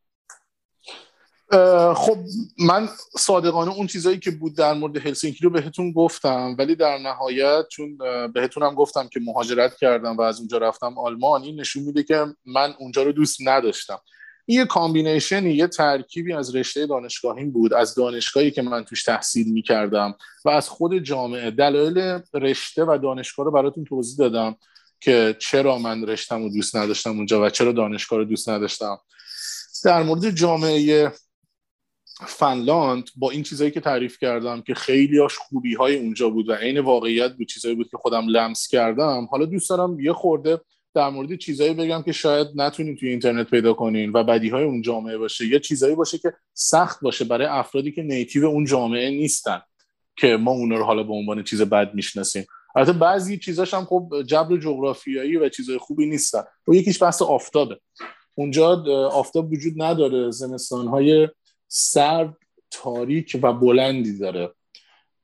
خب 1.94 2.18
من 2.58 2.88
صادقانه 3.18 3.72
اون 3.72 3.86
چیزایی 3.86 4.18
که 4.18 4.30
بود 4.30 4.56
در 4.56 4.72
مورد 4.72 4.96
هلسینکی 4.96 5.44
رو 5.44 5.50
بهتون 5.50 5.92
گفتم 5.92 6.56
ولی 6.58 6.74
در 6.74 6.98
نهایت 6.98 7.64
چون 7.70 7.98
بهتونم 8.34 8.74
گفتم 8.74 9.08
که 9.08 9.20
مهاجرت 9.20 9.76
کردم 9.76 10.16
و 10.16 10.20
از 10.20 10.38
اونجا 10.38 10.58
رفتم 10.58 10.98
آلمان 10.98 11.42
این 11.42 11.60
نشون 11.60 11.82
میده 11.82 12.02
که 12.02 12.26
من 12.46 12.74
اونجا 12.78 13.02
رو 13.02 13.12
دوست 13.12 13.38
نداشتم. 13.40 13.98
این 14.46 14.58
یه 14.58 14.66
combination 14.66 15.43
ی 15.43 15.50
یه 15.50 15.66
ترکیبی 15.66 16.32
از 16.32 16.56
رشته 16.56 16.86
دانشگاهیم 16.86 17.50
بود 17.50 17.74
از 17.74 17.94
دانشگاهی 17.94 18.50
که 18.50 18.62
من 18.62 18.84
توش 18.84 19.02
تحصیل 19.02 19.52
می‌کردم 19.52 20.14
و 20.44 20.48
از 20.48 20.68
خود 20.68 20.98
جامعه. 20.98 21.50
دلایل 21.50 22.20
رشته 22.34 22.84
و 22.84 22.98
دانشگاه 23.02 23.46
رو 23.46 23.52
براتون 23.52 23.84
توضیح 23.84 24.16
دادم 24.16 24.56
که 25.00 25.36
چرا 25.38 25.78
من 25.78 26.06
رشتم 26.06 26.42
رو 26.42 26.48
دوست 26.48 26.76
نداشتم 26.76 27.10
اونجا 27.10 27.46
و 27.46 27.50
چرا 27.50 27.72
دانشگاه 27.72 28.18
رو 28.18 28.24
دوست 28.24 28.48
نداشتم. 28.48 28.98
در 29.84 30.02
مورد 30.02 30.30
جامعه 30.30 31.12
فنلاند 32.26 33.10
با 33.16 33.30
این 33.30 33.42
چیزایی 33.42 33.70
که 33.70 33.80
تعریف 33.80 34.18
کردم 34.18 34.60
که 34.60 34.74
خیلیاش 34.74 35.38
خوبی 35.38 35.74
های 35.74 35.96
اونجا 35.96 36.30
بود 36.30 36.48
و 36.48 36.52
عین 36.52 36.78
واقعیت 36.78 37.32
بود 37.36 37.48
چیزایی 37.48 37.74
بود 37.74 37.90
که 37.90 37.96
خودم 37.96 38.28
لمس 38.28 38.68
کردم. 38.68 39.28
حالا 39.30 39.44
دوست 39.44 39.70
دارم 39.70 40.00
یه 40.00 40.12
خورده 40.12 40.60
در 40.94 41.08
مورد 41.08 41.34
چیزایی 41.34 41.74
بگم 41.74 42.02
که 42.02 42.12
شاید 42.12 42.48
نتونین 42.54 42.96
توی 42.96 43.08
اینترنت 43.08 43.50
پیدا 43.50 43.72
کنین 43.72 44.12
و 44.12 44.24
بدی 44.24 44.48
های 44.48 44.64
اون 44.64 44.82
جامعه 44.82 45.18
باشه. 45.18 45.46
یا 45.46 45.58
چیزایی 45.58 45.94
باشه 45.94 46.18
که 46.18 46.32
سخت 46.54 47.00
باشه 47.00 47.24
برای 47.24 47.46
افرادی 47.46 47.92
که 47.92 48.02
نیتیو 48.02 48.46
اون 48.46 48.64
جامعه 48.64 49.10
نیستن 49.10 49.60
که 50.16 50.36
ما 50.36 50.50
اون 50.50 50.70
رو 50.70 50.84
حالا 50.84 51.02
به 51.02 51.12
عنوان 51.12 51.44
چیز 51.44 51.62
بد 51.62 51.94
می‌شناسیم. 51.94 52.46
البته 52.76 52.92
بعضی 52.92 53.38
چیزاش 53.38 53.74
هم 53.74 53.84
خب 53.84 54.22
جبر 54.26 54.56
جغرافیایی 54.56 55.36
و 55.36 55.48
چیزای 55.48 55.78
خوبی 55.78 56.06
نیستن. 56.06 56.38
و 56.38 56.42
خب 56.66 56.72
یکیش 56.72 57.02
بحث 57.02 57.22
آفتابه. 57.22 57.80
اونجا 58.34 58.84
آفتاب 59.08 59.52
وجود 59.52 59.82
نداره. 59.82 60.30
زمستان 60.30 60.88
های 60.88 61.28
سرد 61.72 62.36
تاریک 62.70 63.38
و 63.42 63.52
بلندی 63.52 64.18
داره. 64.18 64.54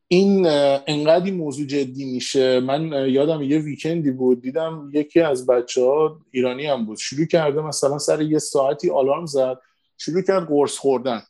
این 0.09 0.47
انقدر 0.86 1.30
موضوع 1.30 1.66
جدی 1.66 2.05
میشه. 2.05 2.61
من 2.61 3.11
یادم 3.11 3.42
یه 3.42 3.59
ویکندی 3.59 4.11
بود 4.11 4.42
دیدم 4.42 4.90
یکی 4.94 5.20
از 5.20 5.47
بچه 5.47 5.84
ها 5.84 6.20
ایرانی 6.30 6.66
هم 6.66 6.86
بود. 6.86 6.99
شروع 6.99 7.26
کرده 7.26 7.61
مثلا 7.61 7.99
سر 7.99 8.22
یه 8.22 8.38
ساعتی 8.38 8.90
آلارم 8.90 9.26
زد 9.26 9.59
شروع 9.99 10.22
کرد 10.22 10.49
قرص 10.49 10.78
خوردن. 10.78 11.22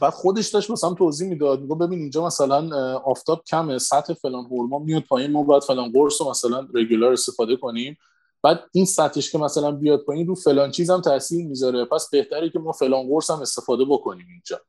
بعد 0.00 0.12
خودش 0.12 0.48
داشت 0.48 0.70
مثلا 0.70 0.94
توضیح 0.94 1.28
می‌داد 1.28 1.60
میگه 1.60 1.74
ببین 1.74 1.98
اینجا 1.98 2.26
مثلا 2.26 2.98
آفتاب 2.98 3.44
کمه 3.44 3.78
سطح 3.78 4.14
فلان 4.14 4.44
هورمون 4.44 4.82
میاد 4.82 5.02
پایین 5.02 5.32
ما 5.32 5.42
باید 5.42 5.62
فلان 5.62 5.92
قرص 5.92 6.20
رو 6.20 6.30
مثلا 6.30 6.68
regular 6.74 7.12
استفاده 7.12 7.56
کنیم. 7.56 7.96
بعد 8.42 8.60
این 8.72 8.84
سطحش 8.84 9.30
که 9.32 9.38
مثلا 9.38 9.72
بیاد 9.72 10.04
پایین 10.04 10.26
رو 10.26 10.34
فلان 10.34 10.70
چیز 10.70 10.90
هم 10.90 11.00
تاثیر 11.00 11.46
می‌ذاره. 11.46 11.84
پس 11.84 12.10
بهتره 12.10 12.50
که 12.50 12.58
ما 12.58 12.72
فلان 12.72 13.08
قرص 13.08 13.30
هم 13.30 13.40
استفاده 13.40 13.84
بکنیم 13.84 14.26
اینجا. 14.30 14.60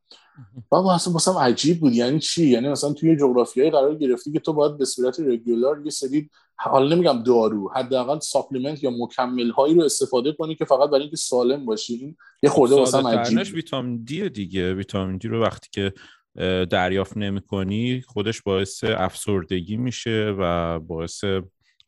و 0.71 0.75
اصلا 0.75 1.13
مثلا 1.13 1.39
عجیب 1.39 1.79
بود. 1.79 1.93
یعنی 1.93 2.19
چی؟ 2.19 2.47
یعنی 2.47 2.69
مثلا 2.69 2.93
توی 2.93 3.15
جغرافیای 3.15 3.71
قرار 3.71 3.95
گرفتی 3.95 4.31
که 4.31 4.39
تو 4.39 4.53
باید 4.53 4.77
به 4.77 4.85
صورت 4.85 5.19
regular 5.19 5.81
یه 5.85 5.91
سری 5.91 6.29
حالا 6.59 6.95
نمیگم 6.95 7.23
دارو 7.23 7.71
حداقل 7.75 8.19
supplement 8.19 8.83
یا 8.83 8.91
مکمل 8.91 9.49
هایی 9.49 9.75
رو 9.75 9.83
استفاده 9.83 10.33
کنی 10.33 10.55
که 10.55 10.65
فقط 10.65 10.89
برای 10.89 11.01
اینکه 11.01 11.17
سالم 11.17 11.65
باشی. 11.65 11.93
این 11.93 12.17
یه 12.43 12.49
خورده 12.49 12.81
مثلا 12.81 13.09
عجیب 13.09 13.55
ویتامین 13.55 14.03
دی 14.03 14.29
دیگه. 14.29 14.73
ویتامین 14.73 15.17
دی 15.17 15.27
رو 15.27 15.43
وقتی 15.43 15.67
که 15.71 15.93
دریافت 16.65 17.17
نمی 17.17 18.01
خودش 18.07 18.41
باعث 18.41 18.83
افسردگی 18.83 19.77
میشه 19.77 20.35
و 20.39 20.79
باعث 20.79 21.23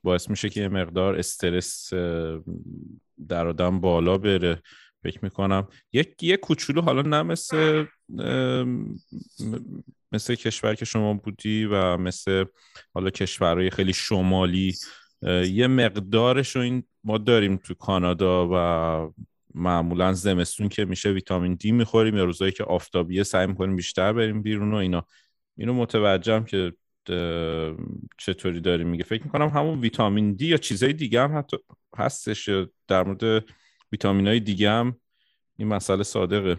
باعث 0.04 0.30
میشه 0.30 0.50
که 0.50 0.62
یه 0.62 0.68
مقدار 0.68 1.16
استرس 1.16 1.94
در 3.28 3.48
آدم 3.48 3.80
بالا 3.80 4.18
بره. 4.18 4.62
فکر 5.04 5.20
می‌کنم 5.22 5.68
یک 5.94 6.24
یه 6.24 6.38
کوچولو 6.38 6.82
حالا 6.82 7.02
نه 7.02 7.24
مثل 7.24 7.86
مثل 10.12 10.36
کشور 10.36 10.76
که 10.76 10.86
شما 10.86 11.14
بودی 11.14 11.66
و 11.66 11.98
مثل 11.98 12.46
حالا 12.94 13.10
کشورهای 13.10 13.70
خیلی 13.70 13.94
شمالی 13.94 14.76
یه 15.52 15.68
مقدارش 15.68 16.56
رو 16.56 16.62
این 16.62 16.84
ما 17.04 17.18
داریم 17.18 17.58
تو 17.58 17.74
کانادا 17.74 18.50
و 18.52 19.14
معمولا 19.56 20.14
زمستون 20.14 20.70
که 20.70 20.86
میشه 20.86 21.10
ویتامین 21.10 21.56
دی 21.56 21.72
می‌خوریم 21.72 22.16
یا 22.16 22.24
روزایی 22.24 22.52
که 22.52 22.64
آفتابیه 22.64 23.24
سعی 23.24 23.48
می‌کنیم 23.48 23.76
بیشتر 23.76 24.14
بریم 24.14 24.42
بیرون 24.42 24.74
و 24.74 24.78
اینا. 24.78 25.06
اینو 25.58 25.74
متوجهم 25.74 26.46
که 26.46 26.74
چطوری 28.18 28.62
داری 28.62 28.84
میگه؟ 28.84 29.04
فکر 29.04 29.24
می‌کنم 29.24 29.48
همون 29.48 29.80
ویتامین 29.80 30.34
دی 30.34 30.48
یا 30.48 30.58
چیزای 30.58 30.94
دیگه 30.94 31.22
هم 31.22 31.38
حتی 31.38 31.58
هستش 31.98 32.50
در 32.88 33.04
مورد 33.04 33.46
ویتامین 33.92 34.28
های 34.28 34.40
دیگه 34.40 34.70
هم 34.70 35.00
این 35.58 35.68
مسئله 35.68 36.04
صادقه. 36.04 36.58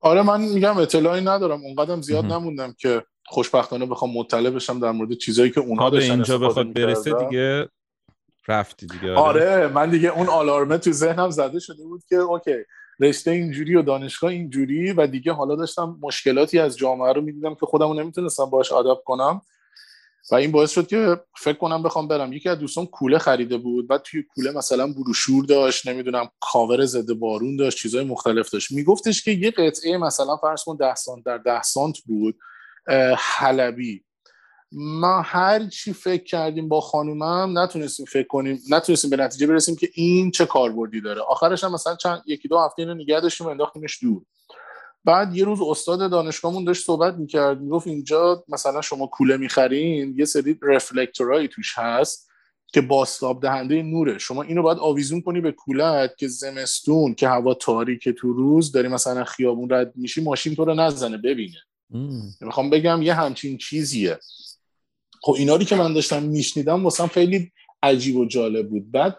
آره 0.00 0.22
من 0.22 0.40
میگم 0.40 0.76
اطلاعی 0.76 1.24
ندارم. 1.24 1.60
اونقدرم 1.60 2.02
زیاد 2.02 2.24
نموندم 2.24 2.74
که 2.78 3.04
خوشبختانه 3.26 3.86
بخوام 3.86 4.10
مطلع 4.14 4.50
بشم 4.50 4.80
در 4.80 4.90
مورد 4.90 5.12
چیزایی 5.12 5.50
که 5.50 5.60
اونها 5.60 5.90
داشتن 5.90 6.12
اینجا 6.12 6.38
بخواد 6.38 6.72
برسه 6.72 7.12
دیگه 7.12 7.68
رفتی 8.48 8.86
دیگه 8.86 9.12
آره. 9.12 9.54
آره 9.54 9.68
من 9.68 9.90
دیگه 9.90 10.08
اون 10.08 10.26
آلارمه 10.26 10.78
تو 10.78 10.92
ذهنم 10.92 11.30
زده 11.30 11.58
شده 11.58 11.84
بود 11.84 12.04
که 12.08 12.16
اوکی 12.16 12.54
رشته 13.00 13.30
اینجوری 13.30 13.76
و 13.76 13.82
دانشگاه 13.82 14.30
اینجوری 14.30 14.92
و 14.92 15.06
دیگه 15.06 15.32
حالا 15.32 15.56
داشتم 15.56 15.98
مشکلاتی 16.02 16.58
از 16.58 16.78
جامعه 16.78 17.12
رو 17.12 17.20
می‌دیدم 17.20 17.54
که 17.54 17.66
خودمو 17.66 17.94
نمی‌تونستم 17.94 18.44
باش 18.44 18.72
آداپت 18.72 19.04
کنم. 19.04 19.40
و 20.30 20.34
این 20.34 20.52
باعث 20.52 20.70
شد 20.70 20.86
که 20.86 21.20
فکر 21.36 21.56
کنم 21.58 21.82
بخوام 21.82 22.08
برم. 22.08 22.32
یکی 22.32 22.48
از 22.48 22.58
دوستان 22.58 22.86
کوله 22.86 23.18
خریده 23.18 23.56
بود. 23.58 23.88
بعد 23.88 24.02
توی 24.02 24.22
کوله 24.22 24.50
مثلا 24.50 24.86
بروشور 24.86 25.44
داشت 25.44 25.88
نمی‌دونم 25.88 26.28
کاور 26.40 26.84
ضد 26.84 27.12
بارون 27.12 27.56
داشت 27.56 27.78
چیزای 27.78 28.04
مختلف 28.04 28.50
داشت. 28.50 28.72
میگفتش 28.72 29.24
که 29.24 29.30
یه 29.30 29.50
قطعه 29.50 29.98
مثلا 29.98 30.36
فرض 30.36 30.64
کن 30.64 30.76
10 30.76 30.94
سانت 30.94 31.24
در 31.24 31.38
10 31.38 31.62
سانت 31.62 31.98
بود 32.06 32.38
حلبی. 33.18 34.04
ما 34.72 35.22
هر 35.22 35.66
چی 35.66 35.92
فکر 35.92 36.24
کردیم 36.24 36.68
با 36.68 36.80
خانومم 36.80 37.58
نتونستیم 37.58 38.06
فکر 38.06 38.26
کنیم 38.26 38.60
نتونستیم 38.70 39.10
به 39.10 39.16
نتیجه 39.16 39.46
برسیم 39.46 39.76
که 39.76 39.88
این 39.94 40.30
چه 40.30 40.46
کاربردی 40.46 41.00
داره. 41.00 41.20
آخرش 41.20 41.64
هم 41.64 41.72
مثلا 41.72 41.96
چند 41.96 42.22
یکی 42.26 42.48
دو 42.48 42.58
هفته 42.58 42.82
اینو 42.82 42.94
نگه 42.94 43.20
داشتیم 43.20 43.46
و 43.46 43.50
انداختیمش 43.50 44.02
دور. 44.02 44.22
بعد 45.04 45.36
یه 45.36 45.44
روز 45.44 45.58
استاد 45.62 46.10
دانشگاهمون 46.10 46.64
داشت 46.64 46.86
صحبت 46.86 47.14
می‌کرد 47.14 47.60
می‌گفت 47.60 47.86
اینجا 47.86 48.44
مثلا 48.48 48.80
شما 48.80 49.06
کوله 49.06 49.36
می‌خرین 49.36 50.14
یه 50.18 50.24
سری 50.24 50.58
رفلکتورایی 50.62 51.48
توش 51.48 51.78
هست 51.78 52.28
که 52.72 52.80
باستاب 52.80 53.42
دهنده 53.42 53.82
نوره. 53.82 54.18
شما 54.18 54.42
اینو 54.42 54.62
باید 54.62 54.78
آویزون 54.78 55.20
کنی 55.22 55.40
به 55.40 55.52
کولت 55.52 56.16
که 56.16 56.28
زمستون 56.28 57.14
که 57.14 57.28
هوا 57.28 57.54
تاریکه 57.54 58.12
تو 58.12 58.32
روز 58.32 58.72
داری 58.72 58.88
مثلا 58.88 59.24
خیابون 59.24 59.70
رد 59.70 59.92
میشی 59.96 60.20
ماشین 60.20 60.54
تو 60.54 60.64
رو 60.64 60.74
نزنه 60.74 61.16
ببینه. 61.16 61.58
می‌خوام 62.40 62.70
بگم 62.70 63.02
یه 63.02 63.14
همچین 63.14 63.58
چیزیه. 63.58 64.18
خب 65.22 65.32
اینا 65.38 65.58
که 65.58 65.76
من 65.76 65.92
داشتم 65.92 66.22
میشنیدم 66.22 66.84
واسم 66.84 67.06
خیلی 67.06 67.52
عجیب 67.82 68.16
و 68.16 68.24
جالب 68.24 68.68
بود. 68.68 68.90
بعد 68.90 69.16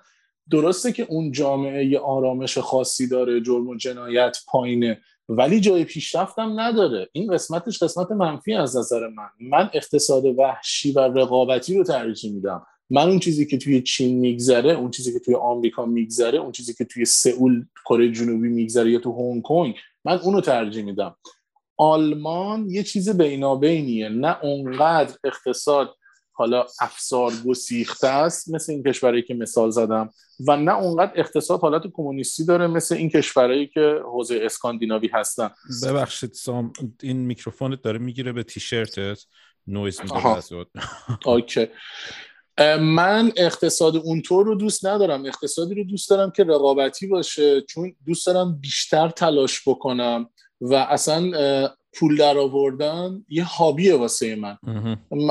درسته 0.49 0.91
که 0.91 1.03
اون 1.09 1.31
جامعه 1.31 1.85
یه 1.85 1.99
آرامش 1.99 2.57
خاصی 2.57 3.07
داره 3.07 3.41
جرم 3.41 3.67
و 3.67 3.75
جنایت 3.75 4.37
پایینه 4.47 5.01
ولی 5.29 5.59
جای 5.59 5.83
پیشرفتم 5.83 6.59
نداره. 6.59 7.09
این 7.11 7.33
قسمتش 7.33 7.83
قسمت 7.83 8.11
منفی 8.11 8.53
از 8.53 8.77
نظر 8.77 9.07
من. 9.07 9.29
من 9.39 9.69
اقتصاد 9.73 10.25
وحشی 10.25 10.91
و 10.91 10.99
رقابتی 10.99 11.77
رو 11.77 11.83
ترجیح 11.83 12.33
میدم. 12.33 12.65
من 12.89 13.09
اون 13.09 13.19
چیزی 13.19 13.45
که 13.45 13.57
توی 13.57 13.81
چین 13.81 14.19
میگذره 14.19 14.71
اون 14.71 14.91
چیزی 14.91 15.13
که 15.13 15.19
توی 15.19 15.35
آمریکا 15.35 15.85
میگذره 15.85 16.39
اون 16.39 16.51
چیزی 16.51 16.73
که 16.73 16.85
توی 16.85 17.05
سئول 17.05 17.65
کره 17.85 18.11
جنوبی 18.11 18.49
میگذره 18.49 18.91
یا 18.91 18.99
تو 18.99 19.11
هنگ 19.11 19.41
کنگ 19.41 19.75
من 20.05 20.19
اونو 20.19 20.41
ترجیح 20.41 20.83
میدم. 20.83 21.15
آلمان 21.79 22.69
یه 22.69 22.83
چیز 22.83 23.09
بینابینیه. 23.09 24.09
نه 24.09 24.37
اونقدر 24.43 25.17
اقتصاد 25.23 25.95
حالا 26.31 26.65
افسار 26.81 27.33
گسیخته 27.45 28.07
است 28.07 28.53
مثل 28.53 28.71
این 28.71 28.83
کشورهایی 28.83 29.23
که 29.23 29.33
مثال 29.33 29.69
زدم 29.69 30.09
و 30.47 30.57
نه 30.57 30.75
اونقدر 30.75 31.11
اقتصاد 31.15 31.59
حالت 31.59 31.81
کمونیستی 31.93 32.45
داره 32.45 32.67
مثل 32.67 32.95
این 32.95 33.09
کشورهایی 33.09 33.67
که 33.67 34.01
حوزه 34.05 34.39
اسکاندیناوی 34.43 35.09
هستن. 35.13 35.49
ببخشید 35.83 36.33
سام 36.33 36.73
این 37.03 37.17
میکروفونت 37.17 37.81
داره 37.81 37.99
می‌گیره 37.99 38.31
به 38.31 38.43
تیشرتت. 38.43 39.19
نویز 39.67 40.01
okay. 41.25 41.67
من 42.79 43.31
اقتصاد 43.37 43.95
اونطور 43.95 44.45
رو 44.45 44.55
دوست 44.55 44.85
ندارم. 44.85 45.25
اقتصادی 45.25 45.75
رو 45.75 45.83
دوست 45.83 46.09
دارم 46.09 46.31
که 46.31 46.43
رقابتی 46.43 47.07
باشه. 47.07 47.61
چون 47.61 47.95
دوست 48.05 48.27
دارم 48.27 48.59
بیشتر 48.61 49.09
تلاش 49.09 49.67
بکنم. 49.67 50.29
و 50.61 50.73
اصلا 50.73 51.69
پول 51.93 52.17
در 52.17 52.37
آوردن 52.37 53.25
یه 53.29 53.43
hobby 53.43 53.86
ه 53.86 53.95
واسه 53.95 54.35
من. 54.35 54.57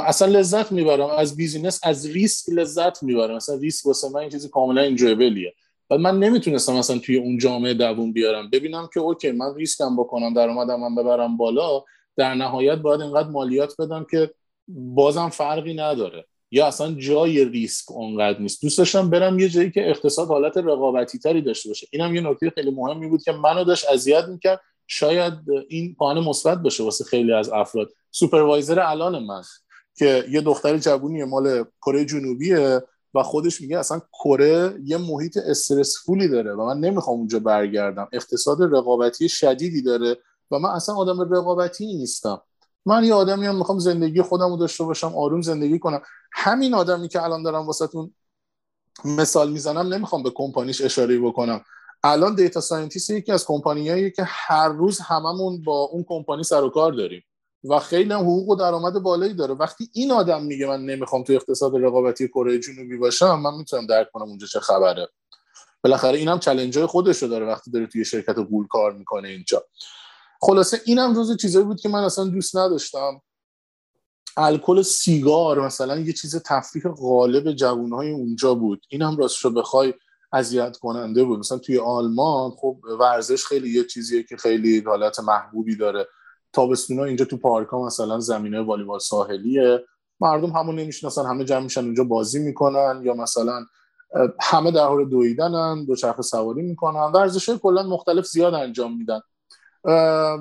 اصلا 0.07 0.29
لذت 0.29 0.73
می‌برم. 0.73 1.07
از 1.07 1.37
business 1.37 1.81
از 1.83 2.07
ریسک 2.07 2.49
لذت 2.49 3.03
می‌برم. 3.03 3.35
اصلا 3.35 3.57
ریسک 3.57 3.87
واسه 3.87 4.09
من 4.09 4.21
این 4.21 4.31
چیزی 4.31 4.49
کاملا 4.49 4.83
enjoyable 4.83 5.42
یه 5.42 5.55
و 5.91 5.99
من 5.99 6.19
نمی‌تونستم 6.19 6.75
اصلا 6.75 6.99
توی 6.99 7.17
اون 7.17 7.39
جامعه 7.39 7.75
دووم 7.75 8.13
بیارم. 8.13 8.51
ببینم 8.51 8.89
که 8.95 9.01
okay 9.01 9.31
من 9.31 9.55
ریسکم 9.55 9.97
بکنم 9.97 10.35
درآمدم 10.35 10.81
من 10.81 10.95
ببرم 10.95 11.37
بالا. 11.37 11.85
در 12.17 12.35
نهایت 12.35 12.79
باید 12.79 13.01
اینقدر 13.01 13.29
مالیات 13.29 13.75
بدم 13.79 14.07
که 14.11 14.31
بازم 14.69 15.29
فرقی 15.29 15.75
نداره. 15.75 16.27
یا 16.51 16.67
اصلا 16.67 16.93
جای 16.93 17.45
ریسک 17.45 17.93
اونقدر 17.93 18.41
نیست. 18.41 18.63
دوست 18.63 18.79
داشتم 18.79 19.11
برم 19.11 19.39
یه 19.39 19.49
جایی 19.49 19.71
که 19.71 19.91
اقتصاد 19.91 20.29
حالت 20.29 20.57
رقابتی 20.57 21.19
تری 21.19 21.43
داشته 21.43 21.69
باشه. 21.69 21.87
اینم 21.93 22.15
یه 22.15 22.21
نکته 22.21 22.51
خیلی 22.51 22.71
مهمی 22.71 23.07
بود 23.07 23.23
که 23.23 23.33
منو 23.33 23.65
داشت 23.65 23.89
اذیت 23.89 24.25
می‌کرد. 24.25 24.61
شاید 24.91 25.35
این 25.69 25.95
پان 25.95 26.21
مثبت 26.21 26.59
باشه 26.59 26.85
واسه 26.85 27.05
خیلی 27.05 27.33
از 27.33 27.49
افراد. 27.49 27.91
سوپروایزر 28.11 28.81
الان 28.81 29.25
من 29.25 29.43
که 29.99 30.25
یه 30.31 30.41
دختر 30.41 30.79
جوونی 30.79 31.25
مال 31.25 31.65
کره 31.83 32.05
جنوبیه 32.05 32.83
و 33.15 33.23
خودش 33.23 33.61
میگه 33.61 33.79
اصلا 33.79 34.01
کره 34.25 34.75
یه 34.85 34.97
محیط 34.97 35.37
استرسفولی 35.37 36.29
داره 36.29 36.55
و 36.55 36.67
من 36.67 36.79
نمی‌خوام 36.81 37.19
اونجا 37.19 37.39
برگردم. 37.39 38.09
اقتصاد 38.13 38.63
رقابتی 38.63 39.29
شدیدی 39.29 39.83
داره 39.83 40.17
و 40.51 40.59
من 40.59 40.71
اصلا 40.71 40.95
آدم 40.95 41.21
رقابتی 41.21 41.87
نیستم. 41.87 42.41
من 42.87 43.05
یه 43.05 43.15
آدمی 43.15 43.47
هم 43.47 43.57
می‌خوام 43.57 43.79
زندگی 43.79 44.23
خودم 44.23 44.51
رو 44.51 44.57
داشته 44.57 44.85
باشم 44.85 45.13
آروم 45.17 45.41
زندگی 45.41 45.79
کنم. 45.79 46.03
همین 46.33 46.75
آدمی 46.75 47.09
که 47.09 47.23
الان 47.23 47.43
دارم 47.43 47.67
واسهتون 47.67 48.15
مثال 49.05 49.51
می‌زنم 49.51 49.95
نمی‌خوام 49.95 50.23
به 50.23 50.31
کمپانیش 50.35 50.81
اشاره 50.81 51.19
بکنم. 51.19 51.65
الان 52.03 52.35
data 52.35 52.61
scientist 52.61 53.11
یکی 53.11 53.33
از 53.33 53.45
کمپانیایی 53.45 54.11
که 54.11 54.23
هر 54.27 54.69
روز 54.69 55.01
هممون 55.01 55.63
با 55.63 55.79
اون 55.79 56.05
کمپانی 56.09 56.43
سر 56.43 56.65
و 56.65 56.69
کار 56.69 56.93
داریم 56.93 57.23
و 57.65 57.79
خیلی 57.79 58.13
هم 58.13 58.21
حقوق 58.21 58.49
و 58.49 58.55
درآمد 58.55 58.93
بالایی 58.93 59.35
داره. 59.35 59.55
وقتی 59.55 59.91
این 59.93 60.13
آدم 60.13 60.43
میگه 60.43 60.67
من 60.67 60.85
نمی‌خوام 60.85 61.23
تو 61.23 61.33
اقتصاد 61.33 61.77
رقابتی 61.77 62.29
کره 62.29 62.59
جنوبی 62.59 62.97
باشم 62.97 63.41
من 63.41 63.55
می‌تونم 63.55 63.87
درک 63.87 64.13
کنم 64.13 64.29
اونجا 64.29 64.47
چه 64.47 64.61
خبره. 64.61 65.09
بالاخره 65.85 66.19
اینم 66.19 66.39
challenge 66.39 66.79
های 66.79 66.87
خودش 66.87 67.23
داره 67.23 67.47
وقتی 67.47 67.71
داره 67.71 67.87
توی 67.87 68.05
شرکت 68.05 68.39
گوگل 68.39 68.67
کار 68.67 68.93
می‌کنه 68.93 69.29
اینجا. 69.29 69.65
خلاصه 70.41 70.81
اینم 70.85 71.15
جزو 71.15 71.37
چیزایی 71.37 71.65
بود 71.65 71.81
که 71.81 71.89
من 71.89 72.05
اصلا 72.05 72.25
دوست 72.25 72.57
نداشتم. 72.57 73.21
الکل 74.37 74.83
سیگار 74.83 75.61
مثلا 75.61 75.99
یه 75.99 76.13
چیز 76.13 76.37
تفریح 76.37 76.85
غالب 76.89 77.53
جوانهای 77.53 78.11
اونجا 78.11 78.55
بود. 78.55 78.87
اینم 78.89 79.17
راستش 79.17 79.45
رو 79.45 79.51
بخوای 79.51 79.95
اذیت 80.33 80.77
کننده 80.77 81.25
بود. 81.25 81.39
مثلا 81.39 81.59
توی 81.59 81.79
آلمان 81.79 82.51
خب 82.51 82.77
ورزش 83.01 83.45
خیلی 83.45 83.71
یه 83.71 83.85
چیزیه 83.85 84.23
که 84.23 84.37
خیلی 84.37 84.83
حالت 84.87 85.21
محبوبی 85.21 85.77
داره. 85.77 86.07
تابستونا 86.53 87.05
اینجا 87.05 87.25
تو 87.25 87.37
پارک 87.37 87.69
ها 87.69 87.87
مثلا 87.87 88.21
زمینه 88.21 88.61
والیبال 88.61 88.99
ساحلیه. 88.99 89.85
مردم 90.21 90.51
همون 90.51 90.79
نمی‌شناسن 90.79 91.27
همه 91.27 91.45
جمع 91.45 91.65
میشن 91.65 91.85
اونجا 91.85 92.05
بازی 92.05 92.39
می‌کنن 92.39 93.01
یا 93.05 93.15
مثلا 93.15 93.67
همه 94.41 94.71
در 94.71 94.85
حال 94.85 95.09
دویدنن 95.09 95.85
دوچرخه 95.85 96.23
سواری 96.23 96.63
می‌کنن. 96.63 97.13
ورزش 97.15 97.51
کلا 97.51 97.83
مختلف 97.83 98.27
زیاد 98.27 98.55
انجام 98.55 98.99
میدن. 98.99 99.21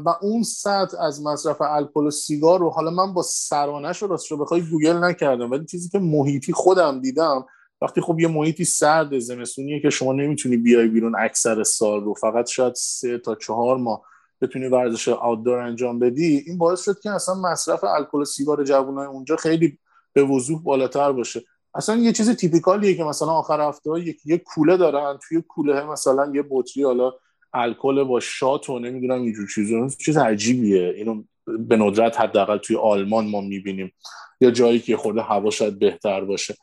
و 0.06 0.16
اون 0.22 0.44
سطح 0.44 0.98
از 1.00 1.22
مصرف 1.24 1.62
الکل 1.62 2.08
و 2.08 2.12
سیگار 2.12 2.60
رو 2.60 2.70
حالا 2.70 2.92
من 2.92 3.14
با 3.14 3.22
سرانش 3.22 4.02
رو 4.02 4.08
راست 4.08 4.32
رو 4.32 4.38
بخوای 4.38 4.62
گوگل 4.62 4.98
نکردم 4.98 5.52
ولی 5.52 5.66
چیزی 5.66 5.90
که 5.90 6.00
محیطی 6.00 6.54
خودم 6.54 7.02
دیدم 7.02 7.46
وقتی 7.82 8.02
خب 8.02 8.20
یه 8.20 8.28
محیطی 8.28 8.66
سرد 8.66 9.20
زمستونیه 9.20 9.80
که 9.80 9.90
شما 9.90 10.14
نمی‌تونی 10.14 10.58
بیای 10.58 10.88
بیرون 10.88 11.16
اکثر 11.20 11.64
سال 11.64 12.04
رو 12.04 12.14
فقط 12.14 12.50
شاید 12.50 12.76
سه 12.76 13.18
تا 13.18 13.36
چهار 13.36 13.78
ماه 13.78 14.02
بتونی 14.42 14.68
ورزش 14.68 15.08
آوتدور 15.08 15.60
انجام 15.60 16.00
بدی 16.00 16.44
این 16.48 16.58
باعث 16.58 16.84
شد 16.84 17.00
که 17.00 17.12
اصلا 17.12 17.36
مصرف 17.36 17.84
الکل 17.84 18.18
و 18.18 18.26
سیگار 18.26 18.64
جوانای 18.64 19.08
اونجا 19.08 19.36
خیلی 19.36 19.78
به 20.14 20.24
وضوح 20.24 20.64
بالاتر 20.64 21.12
باشه. 21.12 21.42
اصلا 21.76 21.96
یه 21.96 22.14
چیز 22.14 22.30
تیپیکالیه 22.30 22.96
که 22.96 23.04
مثلا 23.04 23.28
آخر 23.28 23.68
هفته 23.68 23.90
یک 24.00 24.18
یه 24.26 24.38
کوله 24.38 24.78
دارن 24.78 25.20
توی 25.28 25.42
کوله 25.42 25.86
مثلا 25.86 26.32
یه 26.36 26.44
بطری 26.50 26.84
حالا 26.84 27.14
الکل 27.54 28.04
با 28.04 28.20
شات 28.20 28.70
و 28.70 28.80
نمی‌دونم 28.80 29.22
اینجور 29.22 29.48
چیزا 29.56 29.88
چیز 30.00 30.18
عجیبیه. 30.18 30.94
اینو 30.98 31.24
به 31.60 31.78
ندرت 31.78 32.20
حداقل 32.20 32.58
توی 32.58 32.76
آلمان 32.76 33.28
ما 33.28 33.42
می‌بینیم. 33.42 33.94
یا 34.42 34.52
جایی 34.52 34.80
که 34.80 34.98
خورده 34.98 35.22
هوا 35.22 35.50
شاید 35.50 35.80
بهتر 35.80 36.22
باشه. 36.22 36.56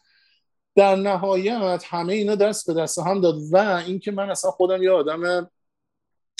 در 0.76 0.96
نهایت 0.96 1.84
همه 1.88 2.12
اینا 2.12 2.34
دست 2.34 2.66
به 2.66 2.74
دست 2.82 2.98
هم 2.98 3.20
داد 3.20 3.38
و 3.52 3.56
اینکه 3.86 4.10
من 4.10 4.30
اصلا 4.30 4.50
خودم 4.50 4.82
یه 4.82 4.90
آدم 4.90 5.50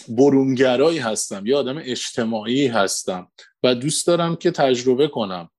برونگرایی 0.09 0.99
هستم 0.99 1.47
یه 1.47 1.57
آدم 1.57 1.76
اجتماعی 1.78 2.66
هستم 2.66 3.28
و 3.62 3.74
دوست 3.74 4.07
دارم 4.07 4.37
که 4.37 4.51
تجربه 4.51 5.09
کنم. 5.09 5.51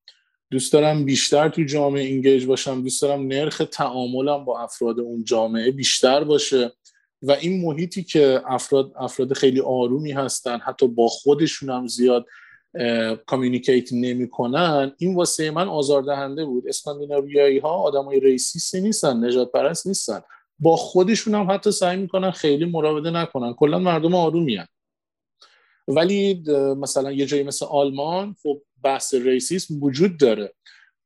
دوست 0.51 0.73
دارم 0.73 1.05
بیشتر 1.05 1.49
تو 1.49 1.63
جامعه 1.63 2.03
اینگیج 2.03 2.45
باشم 2.45 2.82
دوست 2.82 3.01
دارم 3.01 3.28
نرخ 3.28 3.61
تعاملم 3.71 4.45
با 4.45 4.59
افراد 4.59 4.99
اون 4.99 5.23
جامعه 5.23 5.71
بیشتر 5.71 6.23
باشه 6.23 6.71
و 7.21 7.32
این 7.32 7.61
محیطی 7.61 8.03
که 8.03 8.41
افراد 8.45 8.91
افراد 8.99 9.34
خیلی 9.34 9.61
آرومی 9.61 10.11
هستن 10.11 10.59
حتی 10.59 10.88
با 10.88 11.07
خودشون 11.07 11.69
هم 11.69 11.88
زیاد 11.88 12.26
communicate 13.25 13.93
نمی‌کنن 13.93 14.91
این 14.97 15.15
واسه 15.15 15.51
من 15.51 15.67
آزاردهنده 15.67 16.45
بود. 16.45 16.67
اسکاندیناویایی 16.67 17.59
ها 17.59 17.69
آدمای 17.69 18.19
racist 18.19 18.73
ی 18.73 18.81
نیستن 18.82 19.26
نژاد 19.25 19.51
پرست 19.51 19.88
نیستن. 19.88 20.21
با 20.59 20.76
خودشون 20.76 21.36
هم 21.36 21.51
حتی 21.51 21.71
سعی 21.71 21.97
می‌کنن 21.97 22.32
خیلی 22.32 22.65
مراوده 22.65 23.11
نکنن. 23.11 23.53
کلا 23.53 23.80
مردم 23.80 24.15
آرومی 24.15 24.55
هن. 24.55 24.67
ولی 25.88 26.43
مثلا 26.78 27.11
یه 27.11 27.26
جایی 27.26 27.43
مثل 27.43 27.65
آلمان 27.65 28.36
خب 28.43 28.61
بحث 28.84 29.13
racism 29.13 29.83
وجود 29.84 30.17
داره. 30.17 30.53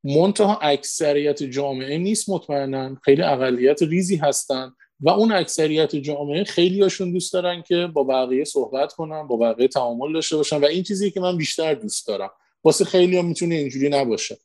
منتها 0.04 0.60
اکثریت 0.62 1.44
جامعه 1.44 1.98
نیست 1.98 2.30
مطمئنا. 2.30 2.96
خیلی 2.96 3.22
اقلیت 3.22 3.84
ریزی 3.84 4.16
هستن. 4.16 4.72
و 5.02 5.10
اون 5.10 5.32
اکثریت 5.32 5.96
جامعه 5.96 6.44
خیلی 6.44 6.82
هاشون 6.82 7.14
دوست 7.14 7.34
دارن 7.34 7.62
که 7.62 7.88
با 7.94 8.04
بقیه 8.04 8.44
صحبت 8.44 8.94
کنن 8.94 9.28
با 9.28 9.38
بقیه 9.38 9.68
تعامل 9.68 10.14
داشته 10.14 10.38
باشن 10.38 10.58
و 10.58 10.66
این 10.66 10.84
چیزی 10.84 11.12
که 11.12 11.20
من 11.20 11.38
بیشتر 11.38 11.74
دوست 11.74 12.08
دارم. 12.08 12.30
واسه 12.64 12.86
خیلی 12.86 13.18
هم 13.18 13.26
می‌تونه 13.26 13.56
اینجوری 13.56 13.90
نباشه. 13.90 14.38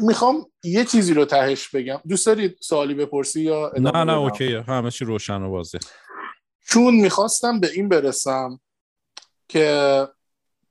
می‌خوام 0.00 0.46
یه 0.64 0.84
چیزی 0.84 1.14
رو 1.14 1.24
تهش 1.24 1.68
بگم. 1.68 2.00
دوست 2.08 2.26
دارید 2.26 2.56
سوالی 2.60 2.94
بپرسی 2.94 3.42
یا 3.42 3.72
نه 3.78 4.04
نه 4.04 4.18
اوکی 4.18 4.54
همه 4.54 4.90
چی 4.90 5.04
روشن 5.04 5.42
و 5.42 5.50
واضح 5.50 5.78
چون 6.68 6.94
می‌خواستم 6.94 7.60
به 7.60 7.70
این 7.74 7.88
برسم 7.88 8.60
که 9.48 10.08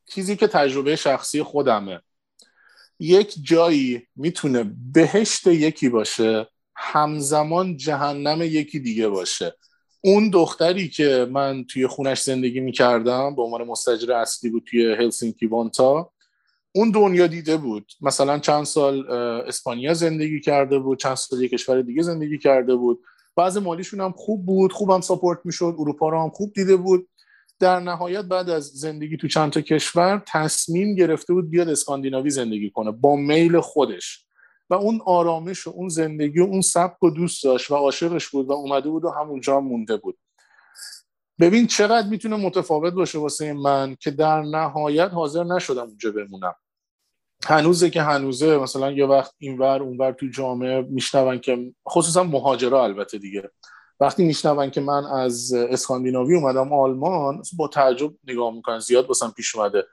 چیزی 0.06 0.36
که 0.36 0.48
تجربه 0.48 0.96
شخصی 0.96 1.44
خودمه. 1.44 2.02
یک 3.00 3.36
جایی 3.44 4.08
می‌تونه 4.16 4.76
بهشت 4.94 5.48
یکی 5.48 5.90
باشه 5.90 6.48
همزمان 6.82 7.78
جهنم 7.78 8.42
یکی 8.42 8.80
دیگه 8.80 9.08
باشه. 9.08 9.56
اون 10.02 10.30
دختری 10.30 10.90
که 10.90 11.28
من 11.32 11.64
توی 11.64 11.88
خونش 11.88 12.22
زندگی 12.22 12.60
می‌کردم 12.60 13.36
به 13.36 13.42
عنوان 13.42 13.64
مستجر 13.64 14.14
اصلی 14.14 14.50
بود 14.50 14.64
توی 14.70 14.94
هلسینکی 14.94 15.48
وانتا 15.48 16.12
اون 16.72 16.92
دنیا 16.92 17.28
دیده 17.28 17.58
بود. 17.58 17.92
مثلا 18.02 18.40
چند 18.40 18.64
سال 18.64 19.12
اسپانیا 19.12 19.94
زندگی 19.94 20.40
کرده 20.40 20.80
بود 20.80 21.00
چند 21.00 21.16
سال 21.16 21.44
یک 21.44 21.52
کشور 21.52 21.82
دیگه 21.82 22.02
زندگی 22.02 22.38
کرده 22.38 22.76
بود. 22.76 23.00
بعض 23.36 23.58
مالیشون 23.58 24.02
هم 24.02 24.12
خوب 24.12 24.46
بود 24.46 24.74
خوبم 24.74 25.02
ساپورت 25.02 25.40
می‌شد 25.44 25.76
اروپا 25.80 26.10
رو 26.10 26.24
هم 26.24 26.30
خوب 26.30 26.54
دیده 26.54 26.76
بود. 26.76 27.10
در 27.60 27.80
نهایت 27.80 28.26
بعد 28.26 28.50
از 28.50 28.66
زندگی 28.66 29.18
تو 29.18 29.28
چند 29.28 29.52
تا 29.52 29.62
کشور 29.62 30.24
تصمیم 30.28 30.96
گرفته 30.96 31.34
بود 31.34 31.50
بیاد 31.50 31.70
اسکاندیناوی 31.70 32.30
زندگی 32.30 32.70
کنه 32.70 32.92
با 32.92 33.16
میل 33.16 33.60
خودش. 33.60 34.26
و 34.70 34.74
اون 34.74 35.02
آرامش 35.06 35.68
و 35.68 35.70
اون 35.70 35.90
زندگی 35.90 36.40
و 36.40 36.44
اون 36.44 36.62
سبک 36.62 37.04
و 37.04 37.10
دوست 37.10 37.44
داشت 37.44 37.72
و 37.72 37.76
عاشقش 37.76 38.28
بود 38.28 38.48
و 38.48 38.52
اومده 38.52 38.90
بود 38.90 39.06
و 39.06 39.10
همونجا 39.10 39.60
مونده 39.60 39.98
بود. 39.98 40.18
ببین 41.40 41.68
چقدر 41.68 42.08
می‌تونه 42.08 42.36
متفاوت 42.36 42.94
باشه 42.94 43.20
واسه 43.20 43.54
من 43.54 43.96
که 44.00 44.12
در 44.12 44.42
نهایت 44.42 45.10
حاضر 45.10 45.44
نشدم 45.44 45.88
اونجا 45.88 46.12
بمونم. 46.12 46.56
هنوزه 47.46 47.90
که 47.90 48.02
هنوزه 48.02 48.58
مثلا 48.58 48.92
یه 48.92 49.06
وقت 49.06 49.34
اینور 49.38 49.84
اونور 49.84 50.12
تو 50.12 50.28
جامعه 50.28 50.82
میشنون 50.82 51.40
که 51.40 51.74
خصوصا 51.90 52.24
مهاجرا 52.24 52.84
البته 52.84 53.18
دیگه. 53.18 53.52
وقتی 54.00 54.26
میشنون 54.26 54.70
که 54.70 54.82
من 54.82 55.06
از 55.06 55.54
اسکاندیناوی 55.54 56.36
اومدم 56.36 56.74
آلمان 56.74 57.42
با 57.58 57.68
تعجب 57.68 58.14
نگاه 58.28 58.54
می‌کنن 58.54 58.80
زیاد 58.80 59.08
باسم 59.08 59.34
پیش 59.38 59.56
اومده. 59.56 59.86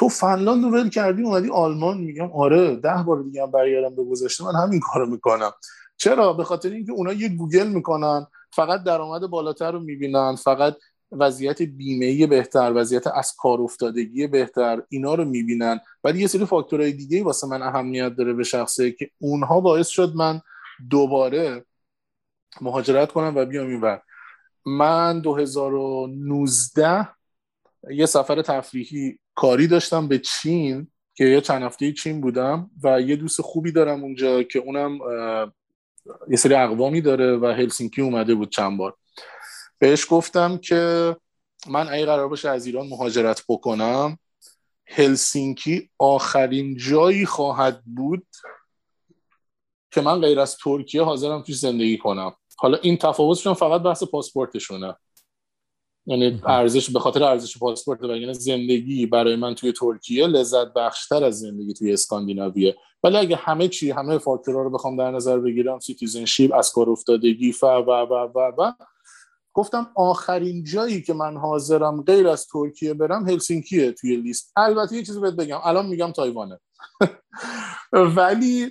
تو 0.00 0.08
فنلاند 0.08 0.64
رو 0.64 0.70
ول 0.70 0.88
کردی 0.88 1.22
اومدی 1.22 1.50
آلمان 1.50 1.98
میگم 1.98 2.32
آره 2.32 2.76
ده 2.76 3.02
بار 3.06 3.22
دیگه 3.22 3.42
هم 3.42 3.50
برگردم 3.50 3.94
به 3.94 4.04
گذشته 4.04 4.44
من 4.44 4.54
همین 4.54 4.80
کارو 4.80 5.06
می‌کنم. 5.06 5.52
چرا؟ 5.96 6.32
به 6.32 6.44
خاطر 6.44 6.70
اینکه 6.70 6.92
اونا 6.92 7.12
یه 7.12 7.28
گوگل 7.28 7.68
می‌کنن 7.68 8.26
فقط 8.50 8.82
درآمد 8.82 9.26
بالاتر 9.26 9.72
رو 9.72 9.80
می‌بینن 9.80 10.34
فقط 10.34 10.76
وضعیت 11.12 11.62
بیمه 11.62 12.26
بهتر 12.26 12.72
وضعیت 12.74 13.06
از 13.06 13.34
کار 13.38 13.60
افتادگی 13.60 14.26
بهتر 14.26 14.82
اینا 14.88 15.14
رو 15.14 15.24
می‌بینن. 15.24 15.80
ولی 16.04 16.20
یه 16.20 16.26
سری 16.26 16.44
فاکتورهای 16.44 16.92
دیگه 16.92 17.24
واسه 17.24 17.46
من 17.46 17.62
اهمیت 17.62 18.16
داره 18.16 18.32
به 18.32 18.44
شخصه 18.44 18.92
که 18.92 19.10
اونها 19.18 19.60
باعث 19.60 19.88
شد 19.88 20.14
من 20.14 20.40
دوباره 20.90 21.64
مهاجرت 22.60 23.12
کنم 23.12 23.32
و 23.36 23.44
بیام 23.44 23.68
اینور 23.68 24.02
من 24.66 25.20
2019 25.20 27.08
یه 27.90 28.06
سفر 28.06 28.42
تفریحی 28.42 29.18
کاری 29.34 29.66
داشتم 29.66 30.08
به 30.08 30.18
چین 30.18 30.90
که 31.14 31.24
یه 31.24 31.40
چند 31.40 31.62
هفته 31.62 31.92
چین 31.92 32.20
بودم 32.20 32.70
و 32.82 33.00
یه 33.00 33.16
دوست 33.16 33.42
خوبی 33.42 33.72
دارم 33.72 34.02
اونجا 34.02 34.42
که 34.42 34.58
اونم 34.58 34.98
یه 36.28 36.36
سری 36.36 36.54
اقوامی 36.54 37.00
داره 37.00 37.36
و 37.36 37.46
هلسینکی 37.46 38.02
اومده 38.02 38.34
بود 38.34 38.50
چند 38.50 38.78
بار. 38.78 38.96
بهش 39.78 40.06
گفتم 40.10 40.58
که 40.58 41.16
من 41.68 41.88
اگه 41.88 42.06
قرار 42.06 42.28
باشه 42.28 42.48
از 42.48 42.66
ایران 42.66 42.88
مهاجرت 42.88 43.44
بکنم 43.48 44.18
هلسینکی 44.86 45.90
آخرین 45.98 46.76
جایی 46.76 47.26
خواهد 47.26 47.82
بود 47.84 48.26
که 49.90 50.00
من 50.00 50.20
غیر 50.20 50.40
از 50.40 50.56
ترکیه 50.56 51.02
حاضرم 51.02 51.42
توش 51.42 51.58
زندگی 51.58 51.98
کنم. 51.98 52.32
حالا 52.56 52.78
این 52.78 52.96
تفاوتشون 52.96 53.54
فقط 53.54 53.82
بحث 53.82 54.02
پاسپورتشونه. 54.02 54.94
یعنی 56.06 56.40
ارزش 56.46 56.90
به 56.90 57.00
خاطر 57.00 57.22
ارزش 57.22 57.58
پاسپورت 57.58 58.02
و 58.02 58.16
یعنی 58.16 58.34
زندگی 58.34 59.06
برای 59.06 59.36
من 59.36 59.54
توی 59.54 59.72
ترکیه 59.72 60.26
لذت 60.26 60.72
بخشتر 60.72 61.24
از 61.24 61.38
زندگی 61.38 61.74
توی 61.74 61.92
اسکاندیناویه. 61.92 62.76
ولی 63.02 63.16
اگه 63.16 63.36
همه 63.36 63.68
چی 63.68 63.90
همه 63.90 64.18
فاکتورها 64.18 64.62
رو 64.62 64.70
بخوام 64.70 64.96
در 64.96 65.10
نظر 65.10 65.38
بگیرم 65.38 65.78
citizenship 65.78 66.54
از 66.54 66.72
کار 66.72 66.90
افتادگی 66.90 67.54
و 67.62 67.66
و 67.66 67.90
و 67.90 68.14
و 68.34 68.52
و. 68.58 68.72
گفتم 69.52 69.90
آخرین 69.94 70.64
جایی 70.64 71.02
که 71.02 71.14
من 71.14 71.36
حاضرم 71.36 72.02
غیر 72.02 72.28
از 72.28 72.46
ترکیه 72.46 72.94
برم 72.94 73.28
هلسینکیه 73.28 73.92
توی 73.92 74.16
لیست. 74.16 74.52
البته 74.56 74.96
یه 74.96 75.02
چیزی 75.02 75.20
بهت 75.20 75.34
بگم 75.34 75.58
الان 75.64 75.86
میگم 75.86 76.12
تایوانه. 76.12 76.60
ولی 78.16 78.70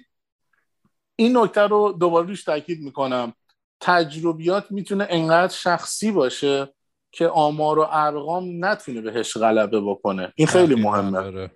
این 1.16 1.38
نکته 1.38 1.62
رو 1.62 1.92
دوباره 2.00 2.28
روش 2.28 2.44
تاکید 2.44 2.82
می‌کنم. 2.82 3.34
تجربیات 3.80 4.72
می‌تونه 4.72 5.08
انقدر 5.10 5.54
شخصی 5.54 6.12
باشه 6.12 6.74
که 7.12 7.28
آمار 7.28 7.80
و 7.80 7.88
ارقام 7.92 8.66
نتونه 8.66 9.02
بهش 9.02 9.38
غلبه 9.38 9.82
بکنه. 9.82 10.34
این 10.36 10.48
خیلی 10.48 10.76
مهمه. 10.76 11.52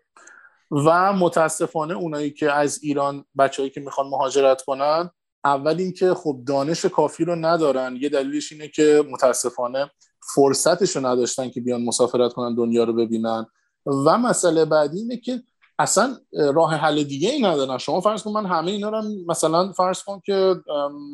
و 0.71 1.13
متاسفانه 1.13 1.93
اونایی 1.93 2.31
که 2.31 2.51
از 2.51 2.79
ایران 2.83 3.25
بچههایی 3.37 3.69
که 3.69 3.81
می‌خوان 3.81 4.07
مهاجرت 4.07 4.61
کنن 4.61 5.09
اول 5.45 5.75
اینکه 5.79 6.13
خب 6.13 6.39
دانش 6.47 6.85
کافی 6.85 7.25
رو 7.25 7.35
ندارن. 7.35 7.97
یه 8.01 8.09
دلیلش 8.09 8.51
اینه 8.51 8.67
که 8.67 9.05
متاسفانه 9.11 9.91
فرصتش 10.35 10.95
رو 10.95 11.05
نداشتن 11.05 11.49
که 11.49 11.61
بیان 11.61 11.83
مسافرت 11.83 12.33
کنن 12.33 12.55
دنیا 12.55 12.83
رو 12.83 12.93
ببینن. 12.93 13.45
و 13.85 14.17
مسئله 14.17 14.65
بعدی 14.65 14.97
اینه 14.97 15.17
که 15.17 15.43
اصلا 15.79 16.17
راه 16.53 16.75
حل 16.75 17.03
دیگه 17.03 17.29
ای 17.29 17.41
ندارن. 17.41 17.77
شما 17.77 18.01
فرض 18.01 18.23
کن 18.23 18.31
من 18.31 18.45
همه 18.45 18.71
اینا 18.71 18.89
رو 18.89 19.01
مثلا 19.27 19.71
فرض 19.71 20.03
کن 20.03 20.21
که 20.25 20.55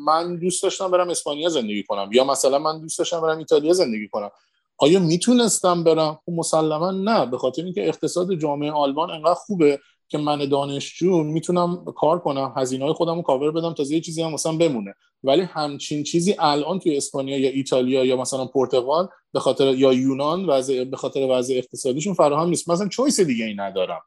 من 0.06 0.36
دوست 0.36 0.62
داشتم 0.62 0.90
برم 0.90 1.08
اسپانیا 1.08 1.48
زندگی 1.48 1.82
کنم. 1.82 2.10
یا 2.12 2.24
مثلا 2.24 2.58
من 2.58 2.80
دوست 2.80 2.98
داشتم 2.98 3.20
برم 3.20 3.38
ایتالیا 3.38 3.72
زندگی 3.72 4.08
کنم. 4.08 4.30
آیا 4.78 5.00
می‌تونستم 5.00 5.84
برم؟ 5.84 6.18
خب 6.26 6.32
مسلما 6.32 6.90
نه. 6.90 7.26
به 7.26 7.38
خاطر 7.38 7.62
اینکه 7.62 7.88
اقتصاد 7.88 8.34
جامعه 8.34 8.72
آلمان 8.72 9.10
انقدر 9.10 9.34
خوبه 9.34 9.80
که 10.08 10.18
من 10.18 10.48
دانشجو 10.48 11.22
می‌تونم 11.22 11.84
کار 11.96 12.18
کنم 12.18 12.52
هزینه 12.56 12.84
های 12.84 12.92
خودم 12.92 13.16
رو 13.16 13.22
کاور 13.22 13.50
بدم 13.50 13.74
تا 13.74 13.82
یه 13.82 14.00
چیزی 14.00 14.22
هم 14.22 14.32
مثلا 14.32 14.52
بمونه. 14.52 14.94
ولی 15.24 15.42
همچین 15.42 16.02
چیزی 16.02 16.36
الان 16.38 16.78
توی 16.78 16.96
اسپانیا 16.96 17.38
یا 17.38 17.50
ایتالیا 17.50 18.04
یا 18.04 18.16
مثلا 18.16 18.44
پرتغال 18.44 19.08
به 19.32 19.40
خاطر 19.40 19.74
یا 19.74 19.92
یونان 19.92 20.44
وضع 20.44 20.84
به 20.84 20.96
خاطر 20.96 21.26
وضع 21.30 21.54
اقتصادیشون 21.54 22.14
فراهم 22.14 22.48
نیست. 22.48 22.70
مثلا 22.70 22.88
چویس 22.88 23.20
دیگه 23.20 23.44
ای 23.44 23.54
ندارم. 23.54 24.00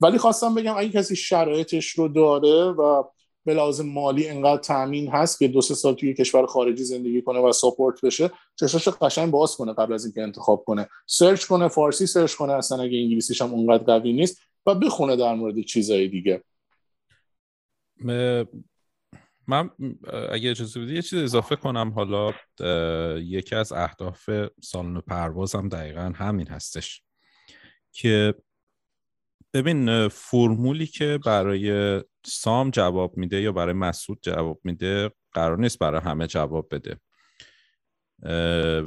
ولی 0.00 0.18
خواستم 0.18 0.54
بگم 0.54 0.74
اگه 0.76 0.88
کسی 0.88 1.16
شرایطش 1.16 1.90
رو 1.90 2.08
داره 2.08 2.64
و 2.64 3.04
به 3.44 3.54
لحاظ 3.54 3.86
مالی 3.86 4.28
انقدر 4.28 4.62
تامین 4.62 5.10
هست 5.10 5.38
که 5.38 5.48
دو 5.48 5.60
سه 5.60 5.74
سال 5.74 5.94
توی 5.94 6.14
کشور 6.14 6.46
خارجی 6.46 6.84
زندگی 6.84 7.22
کنه 7.22 7.38
و 7.38 7.52
support 7.52 8.00
بشه 8.00 8.30
چشاش 8.56 8.88
قشنگ 8.88 9.30
باز 9.30 9.56
کنه 9.56 9.72
قبل 9.72 9.92
از 9.92 10.04
اینکه 10.04 10.22
انتخاب 10.22 10.64
کنه. 10.64 10.88
search 11.06 11.44
کنه 11.44 11.68
فارسی 11.68 12.06
search 12.06 12.34
کنه 12.34 12.52
اصلا 12.52 12.82
اگه 12.82 12.98
انگلیسیش 12.98 13.42
هم 13.42 13.52
اونقدر 13.52 13.84
قوی 13.84 14.12
نیست 14.12 14.40
و 14.66 14.74
بخونه 14.74 15.16
در 15.16 15.34
مورد 15.34 15.60
چیزهای 15.60 16.08
دیگه. 16.08 16.42
من 19.46 19.70
اگه 20.30 20.50
اجازه 20.50 20.80
بدی 20.80 20.94
یه 20.94 21.02
چیز 21.02 21.22
اضافه 21.22 21.56
کنم 21.56 21.90
حالا 21.90 22.32
یکی 23.20 23.54
از 23.54 23.72
اهداف 23.72 24.30
سالن 24.62 25.00
پروازم 25.00 25.68
دقیقا 25.68 26.12
همین 26.14 26.46
هستش 26.46 27.02
که 27.92 28.34
ببین 29.54 30.08
فرمولی 30.08 30.86
که 30.86 31.18
برای 31.26 32.00
سام 32.26 32.70
جواب 32.70 33.16
میده 33.16 33.40
یا 33.40 33.52
برای 33.52 33.72
مسعود 33.72 34.18
جواب 34.22 34.60
میده 34.64 35.10
قرار 35.32 35.58
نیست 35.58 35.78
برای 35.78 36.00
همه 36.00 36.26
جواب 36.26 36.68
بده. 36.70 37.00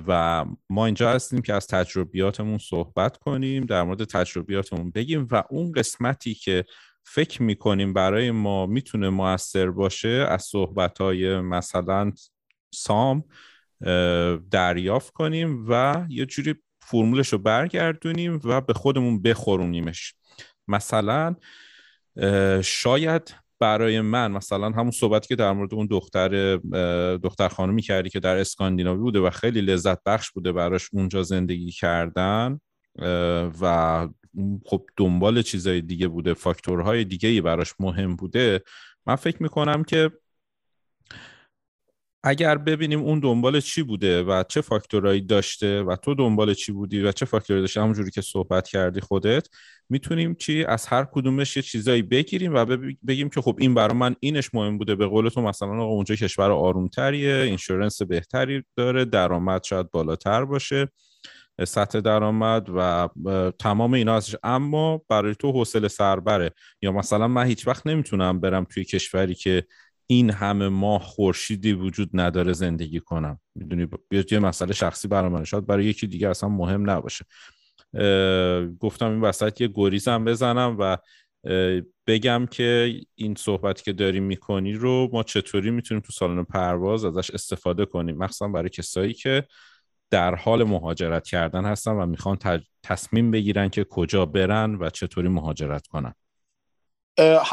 و 0.07 0.45
ما 0.69 0.85
اینجا 0.85 1.11
هستیم 1.11 1.41
که 1.41 1.53
از 1.53 1.67
تجربیاتمون 1.67 2.57
صحبت 2.57 3.17
کنیم 3.17 3.65
در 3.65 3.83
مورد 3.83 4.03
تجربیاتمون 4.03 4.91
بگیم 4.91 5.27
و 5.31 5.43
اون 5.49 5.71
قسمتی 5.71 6.33
که 6.33 6.65
فکر 7.03 7.43
می‌کنیم 7.43 7.93
برای 7.93 8.31
ما 8.31 8.65
می‌تونه 8.65 9.09
موثر 9.09 9.71
باشه 9.71 10.25
از 10.29 10.43
صحبت 10.43 11.01
های 11.01 11.39
مثلا 11.39 12.11
سام 12.73 13.23
دریافت 14.51 15.13
کنیم 15.13 15.65
و 15.69 16.05
یه 16.09 16.25
جوری 16.25 16.55
فرمولش 16.81 17.27
رو 17.33 17.37
برگردونیم 17.39 18.39
و 18.43 18.61
به 18.61 18.73
خودمون 18.73 19.21
بخورونیمش. 19.21 20.13
مثلا 20.71 21.35
شاید 22.63 23.35
برای 23.59 24.01
من 24.01 24.31
مثلا 24.31 24.69
همون 24.69 24.91
صحبتی 24.91 25.27
که 25.27 25.35
در 25.35 25.51
مورد 25.51 25.73
اون 25.73 25.87
دختر 25.87 26.57
دختر 27.17 27.47
خانمی 27.47 27.81
کردی 27.81 28.09
که 28.09 28.19
در 28.19 28.37
اسکاندیناوی 28.37 28.99
بوده 28.99 29.19
و 29.19 29.29
خیلی 29.29 29.61
لذت 29.61 30.03
بخش 30.03 30.31
بوده 30.31 30.51
براش 30.51 30.89
اونجا 30.93 31.23
زندگی 31.23 31.71
کردن 31.71 32.59
و 33.61 34.07
خب 34.65 34.85
دنبال 34.97 35.41
چیزای 35.41 35.81
دیگه 35.81 36.07
بوده 36.07 36.33
فاکتورهای 36.33 37.03
دیگه 37.03 37.29
ای 37.29 37.41
براش 37.41 37.73
مهم 37.79 38.15
بوده. 38.15 38.61
من 39.05 39.15
فکر 39.15 39.43
می‌کنم 39.43 39.83
که 39.83 40.11
اگر 42.23 42.57
ببینیم 42.57 43.01
اون 43.01 43.19
دنبال 43.19 43.59
چی 43.59 43.83
بوده 43.83 44.23
و 44.23 44.43
چه 44.49 44.61
فاکتورهایی 44.61 45.21
داشته 45.21 45.83
و 45.83 45.95
تو 45.95 46.15
دنبال 46.15 46.53
چی 46.53 46.71
بودی 46.71 47.01
و 47.01 47.11
چه 47.11 47.25
فاکتورهایی 47.25 47.63
داشته 47.63 47.81
همونجوری 47.81 48.11
که 48.11 48.21
صحبت 48.21 48.67
کردی 48.67 48.99
خودت 48.99 49.47
می‌تونیم 49.89 50.35
چی؟ 50.35 50.63
از 50.63 50.85
هر 50.85 51.07
کدومش 51.11 51.57
یه 51.57 51.63
چیزایی 51.63 52.01
بگیریم 52.01 52.55
و 52.55 52.65
بگیم 53.07 53.29
که 53.29 53.41
خب 53.41 53.57
این 53.59 53.73
برای 53.73 53.97
من 53.97 54.15
اینش 54.19 54.53
مهم 54.53 54.77
بوده. 54.77 54.95
به 54.95 55.07
قول 55.07 55.29
تو 55.29 55.41
مثلا 55.41 55.83
اونجا 55.83 56.15
کشور 56.15 56.51
آرومتریه 56.51 57.35
اینشورنس 57.35 58.01
بهتری 58.01 58.63
داره 58.75 59.05
درآمد 59.05 59.63
شاید 59.63 59.91
بالاتر 59.91 60.45
باشه 60.45 60.87
سطح 61.67 61.99
درآمد 61.99 62.67
و 62.75 63.09
تمام 63.59 63.93
اینا 63.93 64.15
ازش. 64.15 64.35
اما 64.43 65.01
برای 65.09 65.35
تو 65.35 65.51
حوصله 65.51 65.87
سربره. 65.87 66.51
یا 66.81 66.91
مثلا 66.91 67.27
من 67.27 67.45
هیچ 67.45 67.67
وقت 67.67 67.87
نمی‌تونم 67.87 68.39
برم 68.39 68.63
توی 68.63 68.83
کشوری 68.83 69.35
که 69.35 69.63
این 70.11 70.29
همه 70.29 70.69
ماه 70.69 71.01
خورشیدی 71.01 71.73
وجود 71.73 72.09
نداره 72.13 72.53
زندگی 72.53 72.99
کنم. 72.99 73.39
می‌دونی؟ 73.55 73.87
یه 74.31 74.39
مسئله 74.39 74.73
شخصی 74.73 75.07
برای 75.07 75.29
من. 75.29 75.43
شاید 75.43 75.65
برای 75.65 75.85
یکی 75.85 76.07
دیگه 76.07 76.29
اصلا 76.29 76.49
مهم 76.49 76.89
نباشه. 76.89 77.25
گفتم 78.79 79.11
این 79.11 79.21
وسط 79.21 79.61
یه 79.61 79.69
گریزم 79.73 80.25
بزنم 80.25 80.75
و 80.79 80.97
بگم 82.07 82.45
که 82.51 82.99
این 83.15 83.35
صحبتی 83.35 83.83
که 83.83 83.93
داریم 83.93 84.23
می‌کنی 84.23 84.73
رو 84.73 85.09
ما 85.13 85.23
چطوری 85.23 85.71
می‌تونیم 85.71 86.01
تو 86.01 86.11
سالن 86.11 86.43
پرواز 86.43 87.05
ازش 87.05 87.31
استفاده 87.31 87.85
کنیم؟ 87.85 88.17
مخصوصا 88.17 88.47
برای 88.47 88.69
کسایی 88.69 89.13
که 89.13 89.43
در 90.09 90.35
حال 90.35 90.63
مهاجرت 90.63 91.27
کردن 91.27 91.65
هستن 91.65 91.91
و 91.91 92.05
می‌خوان 92.05 92.37
تصمیم 92.83 93.31
بگیرن 93.31 93.69
که 93.69 93.83
کجا 93.83 94.25
برن 94.25 94.75
و 94.75 94.89
چطوری 94.89 95.27
مهاجرت 95.27 95.87
کنن. 95.87 96.13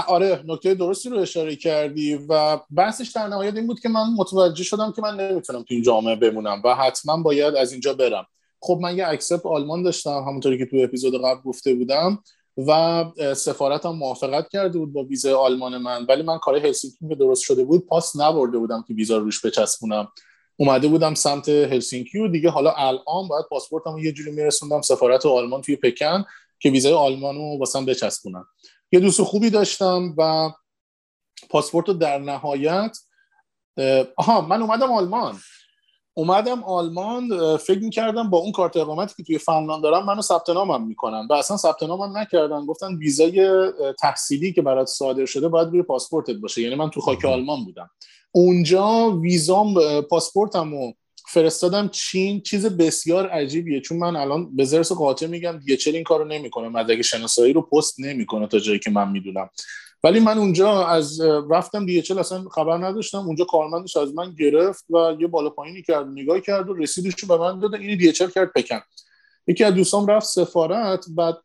آره 0.07 0.45
نکته 0.47 0.75
درستی 0.75 1.09
رو 1.09 1.19
اشاره 1.19 1.57
کردی 1.57 2.15
و 2.15 2.61
بحثش 2.71 3.09
در 3.09 3.27
نهایت 3.27 3.57
این 3.57 3.67
بود 3.67 3.81
که 3.81 3.89
من 3.89 4.15
متوجه 4.17 4.65
شدم 4.65 4.93
که 4.93 5.03
من 5.03 5.21
نمی‌تونم 5.21 5.63
تو 5.63 5.75
این 5.75 5.83
جامعه 5.83 6.17
بمونم 6.17 6.63
و 6.65 6.75
حتما 6.75 7.23
باید 7.23 7.55
از 7.55 7.73
اینجا 7.73 7.95
برم. 7.95 8.27
خب 8.61 8.79
من 8.83 8.97
یه 8.97 9.09
اکسپ 9.09 9.47
آلمان 9.47 9.83
داشتم 9.83 10.25
همونطوری 10.27 10.59
که 10.59 10.67
تو 10.67 10.77
اپیزود 10.77 11.15
قبل 11.25 11.41
گفته 11.41 11.75
بودم 11.75 12.19
و 12.67 13.05
سفارتم 13.35 13.91
موافقت 13.91 14.49
کرده 14.49 14.79
بود 14.79 14.93
با 14.93 15.03
ویزای 15.03 15.33
آلمان 15.33 15.79
من 15.79 16.07
ولی 16.09 16.23
من 16.23 16.39
کار 16.39 16.57
هلسینکی 16.57 17.09
که 17.09 17.15
درست 17.15 17.43
شده 17.43 17.65
بود 17.65 17.87
پاس 17.87 18.17
نبرده 18.17 18.59
بودم 18.59 18.85
که 18.89 18.95
ویزا 18.95 19.19
روش 19.19 19.47
بچسبونم. 19.47 20.09
اومده 20.57 20.89
بودم 20.89 21.15
سمت 21.15 21.49
هلسینکی 21.49 22.19
و 22.19 22.29
دیگه 22.29 22.51
حالا 22.51 22.71
الان 22.71 23.29
باید 23.29 23.45
پاسپورتم 23.51 23.99
یه 23.99 24.13
جوری 24.13 24.31
میرسوندم 24.31 24.81
سفارت 24.81 25.27
آلمان 25.27 25.63
توی 25.63 25.77
پکن 25.77 26.25
که 26.59 26.71
ویزای 26.71 26.93
آلمان 26.93 27.37
رو 27.37 27.59
واسم 27.59 27.85
بچسبونم 27.85 28.47
یه 28.93 29.01
دوست 29.01 29.23
خوبی 29.23 29.51
داشتم 29.51 30.15
و 30.19 30.51
پاسپورت 31.51 31.89
رو 31.89 31.95
در 31.95 32.19
نهایت 32.19 32.99
آها 34.17 34.41
من 34.41 34.63
اومدم 34.63 34.93
آلمان. 34.93 35.39
اومدم 36.15 36.65
آلمان 36.65 37.57
فکر 37.57 37.79
می‌کردم 37.79 38.31
با 38.31 38.39
اون 38.39 38.53
کارت 38.53 38.77
اقامتی 38.77 39.15
که 39.17 39.23
توی 39.23 39.39
فنلاند 39.39 39.83
دارم 39.83 40.05
منو 40.07 40.23
ثبت 40.23 40.51
نامم 40.51 40.87
می‌کنن. 40.87 41.27
و 41.31 41.33
اصلا 41.33 41.57
ثبت 41.57 41.83
نامم 41.83 42.19
نکردن. 42.19 42.67
گفتن 42.67 42.95
ویزای 42.95 43.69
تحصیلی 43.99 44.53
که 44.53 44.63
برات 44.63 44.87
صادر 44.87 45.27
شده 45.27 45.49
باید 45.49 45.69
روی 45.69 45.83
پاسپورتت 45.83 46.37
باشه. 46.37 46.63
یعنی 46.63 46.75
من 46.75 46.91
تو 46.91 47.01
خاک 47.01 47.25
آلمان 47.25 47.65
بودم. 47.65 47.91
اونجا 48.33 49.11
ویزام 49.11 50.01
پاسپورتم 50.01 50.75
و 50.75 50.93
فرستادم 51.29 51.89
چین 51.89 52.41
چیز 52.41 52.67
بسیار 52.67 53.29
عجیبیه. 53.29 53.81
چون 53.81 53.99
من 53.99 54.17
الان 54.17 54.57
به 54.57 54.65
زرس 54.65 54.93
قاطع 54.93 55.27
میگم 55.27 55.59
دیگه 55.59 55.79
این 55.87 56.05
کارو 56.05 56.25
نمی‌کنه 56.25 56.69
مدرک 56.69 57.03
شناسایی 57.03 57.53
رو 57.53 57.63
پست 57.63 58.01
نمی‌کنه 58.01 58.47
تا 58.47 58.59
جایی 58.59 58.79
که 58.79 58.91
من 58.91 59.11
می‌دونم. 59.11 59.51
ولی 60.05 60.21
من 60.21 60.39
اونجا 60.39 60.87
از 60.87 61.21
رفتم 61.51 61.87
دی 61.87 61.99
اصلا 62.19 62.45
خبر 62.49 62.77
نداشتم. 62.77 63.19
اونجا 63.19 63.45
کارمندش 63.45 63.97
از 63.97 64.15
من 64.15 64.35
گرفت 64.35 64.85
و 64.91 65.17
یه 65.21 65.27
بالا 65.27 65.51
پایینی 65.51 65.83
کرد 65.83 66.07
نگاه 66.07 66.41
کرد 66.41 66.71
و 66.71 66.75
رسیدش 66.75 67.15
رو 67.21 67.29
به 67.29 67.45
من 67.45 67.61
داد. 67.61 67.75
این 67.75 67.99
دی 67.99 68.13
کرد 68.13 68.53
پکن. 68.55 68.81
یکی 69.47 69.65
از 69.65 69.75
دوستام 69.75 70.07
رفت 70.07 70.27
سفارت 70.27 71.05
بعد 71.17 71.37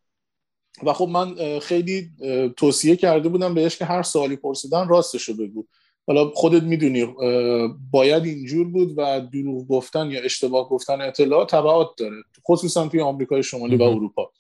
و 0.84 0.93
خب 0.93 1.07
من 1.07 1.60
خیلی 1.60 2.10
توصیه 2.57 2.95
کرده 2.95 3.30
بودم 3.30 3.53
بهش 3.53 3.77
که 3.77 3.85
هر 3.85 4.03
سوالی 4.03 4.35
پرسیدن 4.35 4.88
راستشو 4.88 5.38
بگو. 5.38 5.65
حالا 6.07 6.30
خودت 6.30 6.63
می‌دونی 6.63 7.15
باید 7.91 8.25
اینجور 8.25 8.67
بود 8.67 8.93
و 8.97 9.21
دروغ 9.34 9.67
گفتن 9.67 10.11
یا 10.11 10.21
اشتباه 10.21 10.69
گفتن 10.69 11.01
اطلاعات 11.01 11.51
تبعات 11.51 11.88
داره 11.97 12.15
خصوصا 12.47 12.88
توی 12.88 13.01
آمریکای 13.01 13.43
شمالی 13.43 13.75
و 13.75 13.84
اروپا. 13.84 14.31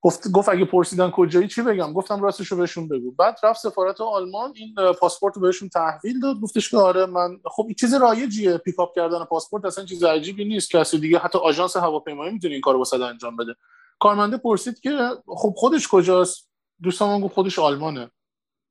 گفت 0.00 0.30
گفت 0.30 0.48
اگه 0.48 0.64
پرسیدن 0.64 1.10
کجایی 1.10 1.48
چی 1.48 1.62
بگم؟ 1.62 1.92
گفتم 1.92 2.22
راستشو 2.22 2.56
بهشون 2.56 2.88
بگو. 2.88 3.10
بعد 3.10 3.38
رفت 3.42 3.60
سفارت 3.60 4.00
آلمان 4.00 4.52
این 4.56 4.74
پاسپورت 5.00 5.36
رو 5.36 5.42
بهشون 5.42 5.68
تحویل 5.68 6.20
داد. 6.20 6.40
گفتش 6.40 6.70
که 6.70 6.76
آره 6.76 7.06
من 7.06 7.38
خب 7.44 7.64
این 7.66 7.74
چیز 7.74 7.94
رایجیه 7.94 8.58
پیکاپ 8.58 8.94
کردن 8.94 9.24
پاسپورت 9.24 9.64
اصلا 9.64 9.84
چیز 9.84 10.04
عجیبی 10.04 10.44
نیست. 10.44 10.70
کسی 10.70 10.98
دیگه 10.98 11.18
حتی 11.18 11.38
آژانس 11.38 11.76
هواپیمایی 11.76 12.32
می‌تونه 12.32 12.52
این 12.52 12.60
کارو 12.60 12.78
واسه 12.78 13.04
انجام 13.04 13.36
بده. 13.36 13.54
کارمنده 13.98 14.36
پرسید 14.36 14.80
که 14.80 14.90
خب 15.26 15.54
خودش 15.56 15.88
کجاست؟ 15.88 16.48
دوستان 16.82 17.20
گفت 17.20 17.34
خودش 17.34 17.58
آلمانه. 17.58 18.10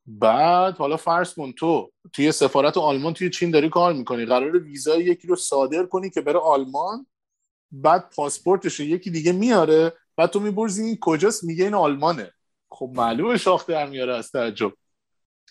بعد 0.05 0.77
حالا 0.77 0.97
فرض 0.97 1.33
کن 1.33 1.51
تو 1.51 1.91
توی 2.13 2.31
سفارت 2.31 2.77
آلمان 2.77 3.13
توی 3.13 3.29
چین 3.29 3.51
داری 3.51 3.69
کار 3.69 3.93
می‌کنی. 3.93 4.25
قرار 4.25 4.57
ویزای 4.57 5.03
یکی 5.03 5.27
رو 5.27 5.35
صادر 5.35 5.85
کنی 5.85 6.09
که 6.09 6.21
بره 6.21 6.39
آلمان 6.39 7.05
بعد 7.71 8.09
پاسپورتش 8.15 8.79
یکی 8.79 9.11
دیگه 9.11 9.31
میاره 9.31 9.93
بعد 10.17 10.29
تو 10.29 10.39
می‌پرسی 10.39 10.83
این 10.83 10.97
کجاست؟ 11.01 11.43
میگه 11.43 11.63
این 11.63 11.73
آلمانه. 11.73 12.31
خب 12.71 12.91
معلومه 12.95 13.37
شاخ 13.37 13.65
در 13.65 13.89
میاره 13.89 14.15
از 14.15 14.31
تعجب. 14.31 14.73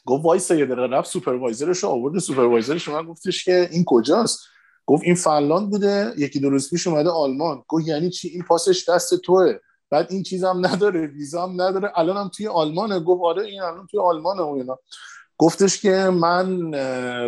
گفت 0.05 0.25
وایسا 0.25 0.51
یه 0.51 0.67
دقیقه. 0.67 0.87
رفت 0.87 1.11
supervisor 1.11 1.68
ش 1.68 1.79
رو 1.79 1.89
آورد. 1.89 2.19
supervisor 2.19 2.77
ش 2.77 2.89
من 2.89 3.07
گفتش 3.07 3.45
که 3.45 3.69
این 3.73 3.85
کجاست؟ 3.87 4.41
گفت 4.87 5.03
این 5.05 5.15
فنلاند 5.15 5.71
بوده. 5.71 6.13
یکی 6.17 6.41
دو 6.41 6.51
روز 6.51 6.71
پیش 6.71 6.87
اومده 6.87 7.11
آلمان. 7.11 7.65
گفت 7.69 7.87
یعنی 7.87 8.11
چی؟ 8.11 8.29
این 8.29 8.43
پاسش 8.43 8.89
دست 8.89 9.15
توه. 9.15 9.59
بعد 9.93 10.07
این 10.11 10.23
چیزم 10.23 10.63
نداره 10.67 11.07
ویزا 11.07 11.43
هم 11.43 11.53
نداره. 11.53 11.93
الان 11.95 12.17
هم 12.17 12.29
توی 12.29 12.47
آلمانه. 12.47 13.01
گفت 13.01 13.23
آره 13.25 13.47
این 13.47 13.63
الان 13.63 13.87
توی 13.87 14.01
آلمانه 14.01 14.43
و 14.43 14.49
اینا. 14.49 14.79
گفتش 15.39 15.83
که 15.83 15.91
من 15.91 16.71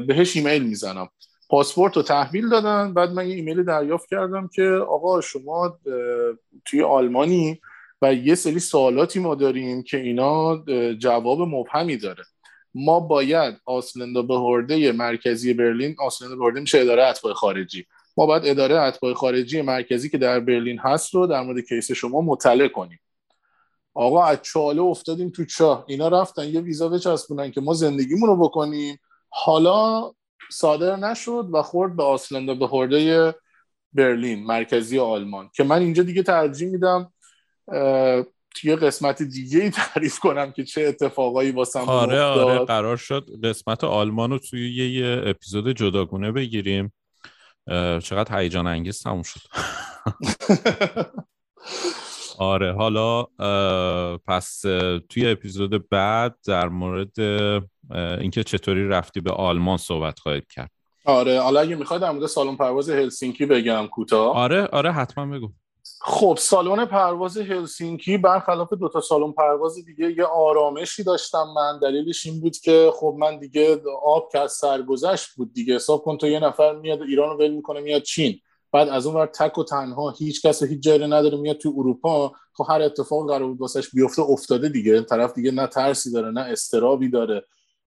بهش 0.06 0.36
ایمیل 0.36 0.62
می‌زنم. 0.62 1.08
پاسپورت 1.48 1.96
رو 1.96 2.02
تحویل 2.02 2.48
دادن. 2.48 2.94
بعد 2.94 3.10
من 3.10 3.28
یه 3.28 3.34
ایمیل 3.34 3.62
دریافت 3.62 4.08
کردم 4.08 4.48
که 4.54 4.62
آقا 4.88 5.20
شما 5.20 5.78
توی 6.64 6.82
آلمانی 6.82 7.60
و 8.02 8.14
یه 8.14 8.34
سری 8.34 8.58
سوالاتی 8.60 9.20
ما 9.20 9.34
داریم 9.34 9.82
که 9.82 9.96
اینا 9.96 10.64
جواب 10.94 11.40
مبهمی 11.40 11.96
داره. 11.96 12.24
ما 12.74 13.00
باید 13.00 13.54
Ausländerbehörde 13.64 14.92
مرکزی 14.92 15.54
برلین 15.54 15.96
Ausländerbehörde 15.98 16.60
میشه 16.60 16.80
اداره 16.80 17.04
اتباع 17.06 17.32
خارجی. 17.34 17.86
ما 18.16 18.26
باید 18.26 18.42
اداره 18.46 18.80
اتباع 18.80 19.14
خارجی 19.14 19.62
مرکزی 19.62 20.10
که 20.10 20.18
در 20.18 20.40
برلین 20.40 20.78
هست 20.78 21.14
رو 21.14 21.26
در 21.26 21.42
مورد 21.42 21.64
case 21.68 21.92
شما 21.92 22.20
مطلع 22.20 22.68
کنیم. 22.68 23.00
آقا 23.94 24.24
از 24.24 24.38
چاله 24.42 24.82
افتادیم 24.82 25.30
تو 25.30 25.44
چاه. 25.44 25.84
اینا 25.88 26.08
رفتن 26.08 26.48
یه 26.48 26.60
ویزا 26.60 26.88
بچسبونن 26.88 27.50
که 27.50 27.60
ما 27.60 27.74
زندگیمون 27.74 28.28
رو 28.28 28.36
بکنیم. 28.36 28.98
حالا 29.28 30.10
صادر 30.50 30.96
نشد 30.96 31.48
و 31.52 31.62
خورد 31.62 31.96
به 31.96 32.02
آسلند 32.02 32.58
به 32.58 32.66
هورده 32.66 33.34
برلین 33.92 34.44
مرکزی 34.44 34.98
آلمان 34.98 35.50
که 35.54 35.64
من 35.64 35.80
اینجا 35.80 36.02
دیگه 36.02 36.22
ترجیح 36.22 36.68
میدم 36.68 37.12
توی 38.54 38.76
قسمت 38.76 39.22
دیگه 39.22 39.62
ای 39.62 39.70
تعریف 39.70 40.18
کنم 40.18 40.52
که 40.52 40.64
چه 40.64 40.82
اتفاقایی 40.82 41.50
واسم 41.50 41.80
آره 41.80 42.22
آره 42.22 42.64
قرار 42.64 42.96
شد 42.96 43.30
قسمت 43.44 43.84
آلمان 43.84 44.30
رو 44.30 44.38
توی 44.38 44.74
یه 44.74 45.22
اپیزود 45.26 45.68
جداگونه 45.68 46.32
بگیریم. 46.32 46.92
چقدر 48.02 48.38
هیجان 48.38 48.66
انگیز 48.66 49.02
تموم 49.02 49.22
شد. 49.22 49.40
آره 52.38 52.72
حالا 52.74 53.22
پس 54.26 54.60
توی 55.08 55.26
اپیزود 55.26 55.88
بعد 55.88 56.36
در 56.46 56.68
مورد 56.68 57.20
اینکه 58.20 58.44
چطوری 58.44 58.88
رفتی 58.88 59.20
به 59.20 59.30
آلمان 59.32 59.76
صحبت 59.76 60.18
خواهید 60.18 60.46
کرد. 60.52 60.70
آره 61.04 61.40
حالا 61.40 61.60
اگه 61.60 61.74
می‌خواد 61.76 62.00
در 62.00 62.10
مورد 62.10 62.26
سالن 62.26 62.56
پرواز 62.56 62.90
هلسینکی 62.90 63.46
بگم 63.46 63.86
کوتاه. 63.86 64.36
آره 64.36 64.66
آره 64.66 64.92
حتما 64.92 65.26
بگو. 65.26 65.52
خب 66.00 66.38
سالن 66.40 66.84
پرواز 66.84 67.36
هلسینکی 67.38 68.18
برخلاف 68.18 68.72
دو 68.72 68.88
تا 68.88 69.00
سالن 69.00 69.32
پرواز 69.32 69.74
دیگه 69.74 70.12
یه 70.18 70.24
آرامشی 70.24 71.02
داشتم. 71.04 71.52
من 71.56 71.78
دلیلش 71.78 72.26
این 72.26 72.40
بود 72.40 72.56
که 72.56 72.90
خب 72.94 73.14
من 73.18 73.38
دیگه 73.38 73.82
آب 74.02 74.28
که 74.32 74.38
از 74.38 74.52
سرگذشت 74.52 75.30
بود 75.36 75.52
دیگه. 75.52 75.74
حساب 75.74 76.02
کن 76.02 76.18
تو 76.18 76.26
یه 76.26 76.40
نفر 76.40 76.74
میاد 76.76 77.02
ایران 77.02 77.30
رو 77.30 77.36
ول 77.36 77.50
می‌کنه 77.50 77.80
میاد 77.80 78.02
چین. 78.02 78.40
بعد 78.72 78.88
از 78.88 79.06
اون 79.06 79.16
ور 79.16 79.26
تک 79.26 79.58
و 79.58 79.64
تنها 79.64 80.10
هیچ 80.10 80.46
کس 80.46 80.62
هیچ 80.62 80.80
جایی 80.82 81.06
نداره 81.06 81.38
میاد 81.38 81.56
تو 81.56 81.74
اروپا. 81.76 82.32
خب 82.54 82.64
هر 82.68 82.82
اتفاق 82.82 83.28
قرار 83.28 83.48
بود 83.48 83.60
واسش 83.60 83.90
بیفته 83.90 84.22
افتاده 84.22 84.68
دیگه. 84.68 85.02
طرف 85.02 85.34
دیگه 85.34 85.50
نه 85.50 85.66
ترسی 85.66 86.12
داره 86.12 86.30
نه 86.30 86.40
استرابی 86.40 87.08
داره. 87.08 87.44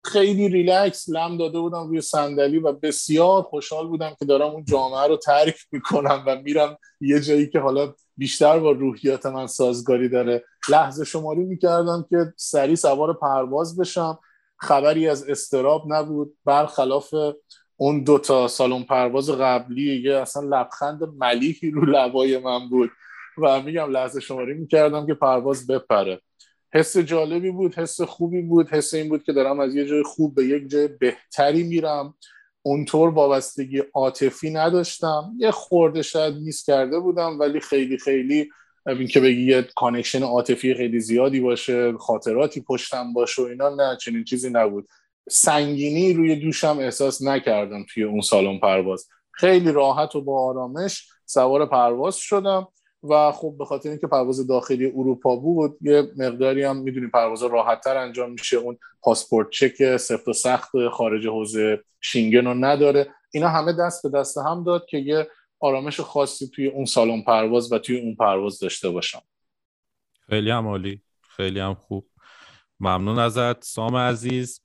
خیلی 0.05 0.49
ریلکس 0.49 1.09
لم 1.09 1.37
داده 1.37 1.59
بودم 1.59 1.87
روی 1.87 2.01
صندلی 2.01 2.59
و 2.59 2.71
بسیار 2.71 3.41
خوشحال 3.41 3.87
بودم 3.87 4.15
که 4.19 4.25
دارم 4.25 4.49
اون 4.49 4.65
جامعه 4.65 5.07
رو 5.07 5.17
ترک 5.17 5.55
می‌کنم 5.71 6.23
و 6.27 6.35
میرم 6.35 6.77
یه 7.01 7.19
جایی 7.19 7.49
که 7.49 7.59
حالا 7.59 7.93
بیشتر 8.17 8.59
با 8.59 8.71
روحیات 8.71 9.25
من 9.25 9.47
سازگاری 9.47 10.09
داره. 10.09 10.43
لحظه 10.69 11.05
شماری 11.05 11.43
می‌کردم 11.43 12.05
که 12.09 12.33
سریع 12.37 12.75
سوار 12.75 13.13
پرواز 13.13 13.77
بشم. 13.77 14.19
خبری 14.57 15.09
از 15.09 15.29
استراب 15.29 15.83
نبود. 15.93 16.37
برخلاف 16.45 17.13
اون 17.77 18.03
دوتا 18.03 18.47
سالن 18.47 18.83
پرواز 18.83 19.29
قبلی 19.29 20.01
یه 20.03 20.15
اصلا 20.15 20.43
لبخند 20.43 21.03
ملیحی 21.17 21.71
رو 21.71 21.85
لبای 21.85 22.37
من 22.37 22.69
بود. 22.69 22.89
و 23.37 23.61
میگم 23.61 23.91
لحظه 23.91 24.19
شماری 24.19 24.53
می‌کردم 24.53 25.07
که 25.07 25.13
پرواز 25.13 25.67
بپره. 25.67 26.21
حس 26.75 26.97
جالبی 26.97 27.51
بود 27.51 27.75
حس 27.75 28.01
خوبی 28.01 28.41
بود 28.41 28.69
حس 28.69 28.93
این 28.93 29.09
بود 29.09 29.23
که 29.23 29.33
دارم 29.33 29.59
از 29.59 29.75
یه 29.75 29.85
جای 29.85 30.03
خوب 30.03 30.35
به 30.35 30.45
یک 30.45 30.69
جای 30.69 30.87
بهتری 30.87 31.63
میرم. 31.63 32.15
اونطور 32.61 33.09
وابستگی 33.09 33.83
عاطفی 33.93 34.49
نداشتم. 34.49 35.33
یه 35.37 35.51
خورده 35.51 36.01
شاید 36.01 36.35
miss 36.35 36.63
کرده 36.63 36.99
بودم 36.99 37.39
ولی 37.39 37.59
خیلی 37.59 37.97
خیلی 37.97 38.49
این 38.87 39.07
که 39.07 39.19
بگی 39.19 39.41
یه 39.41 39.67
connection 39.75 40.23
عاطفی 40.23 40.73
خیلی 40.73 40.99
زیادی 40.99 41.39
باشه 41.39 41.93
خاطراتی 41.93 42.61
پشتم 42.61 43.13
باشه 43.13 43.41
و 43.41 43.45
اینا 43.45 43.69
نه 43.69 43.97
چنین 44.01 44.23
چیزی 44.23 44.49
نبود. 44.49 44.87
سنگینی 45.29 46.13
روی 46.13 46.35
دوشم 46.35 46.77
احساس 46.79 47.21
نکردم 47.21 47.85
توی 47.93 48.03
اون 48.03 48.21
سالن 48.21 48.59
پرواز. 48.59 49.07
خیلی 49.31 49.71
راحت 49.71 50.15
و 50.15 50.21
با 50.21 50.49
آرامش 50.49 51.07
سوار 51.25 51.65
پرواز 51.65 52.15
شدم. 52.15 52.67
و 53.09 53.31
خب 53.31 53.55
به 53.57 53.65
خاطر 53.65 53.89
اینکه 53.89 54.07
پرواز 54.07 54.47
داخلی 54.47 54.85
اروپا 54.85 55.35
بود 55.35 55.77
یه 55.81 56.11
مقداری 56.17 56.63
هم 56.63 56.77
می‌دونیم 56.77 57.09
پرواز 57.09 57.43
راحتتر 57.43 57.97
انجام 57.97 58.31
میشه. 58.31 58.57
اون 58.57 58.77
پاسپورت 59.01 59.49
چک 59.49 59.97
سفت 59.97 60.27
و 60.27 60.33
سخت 60.33 60.71
خارج 60.91 61.27
حوزه 61.27 61.83
شینگن 62.01 62.45
رو 62.45 62.53
نداره. 62.53 63.07
اینا 63.33 63.47
همه 63.47 63.73
دست 63.73 64.03
به 64.03 64.19
دست 64.19 64.37
هم 64.37 64.63
داد 64.63 64.85
که 64.85 64.97
یه 64.97 65.27
آرامش 65.59 65.99
خاصی 65.99 66.47
توی 66.47 66.67
اون 66.67 66.85
سالن 66.85 67.21
پرواز 67.21 67.71
و 67.71 67.79
توی 67.79 67.99
اون 67.99 68.15
پرواز 68.15 68.59
داشته 68.59 68.89
باشم. 68.89 69.21
خیلی 70.29 70.51
هم 70.51 70.67
عالی. 70.67 71.01
خیلی 71.21 71.59
هم 71.59 71.73
خوب. 71.73 72.07
ممنون 72.79 73.19
ازت. 73.19 73.63
سام 73.63 73.95
عزیز. 73.95 74.64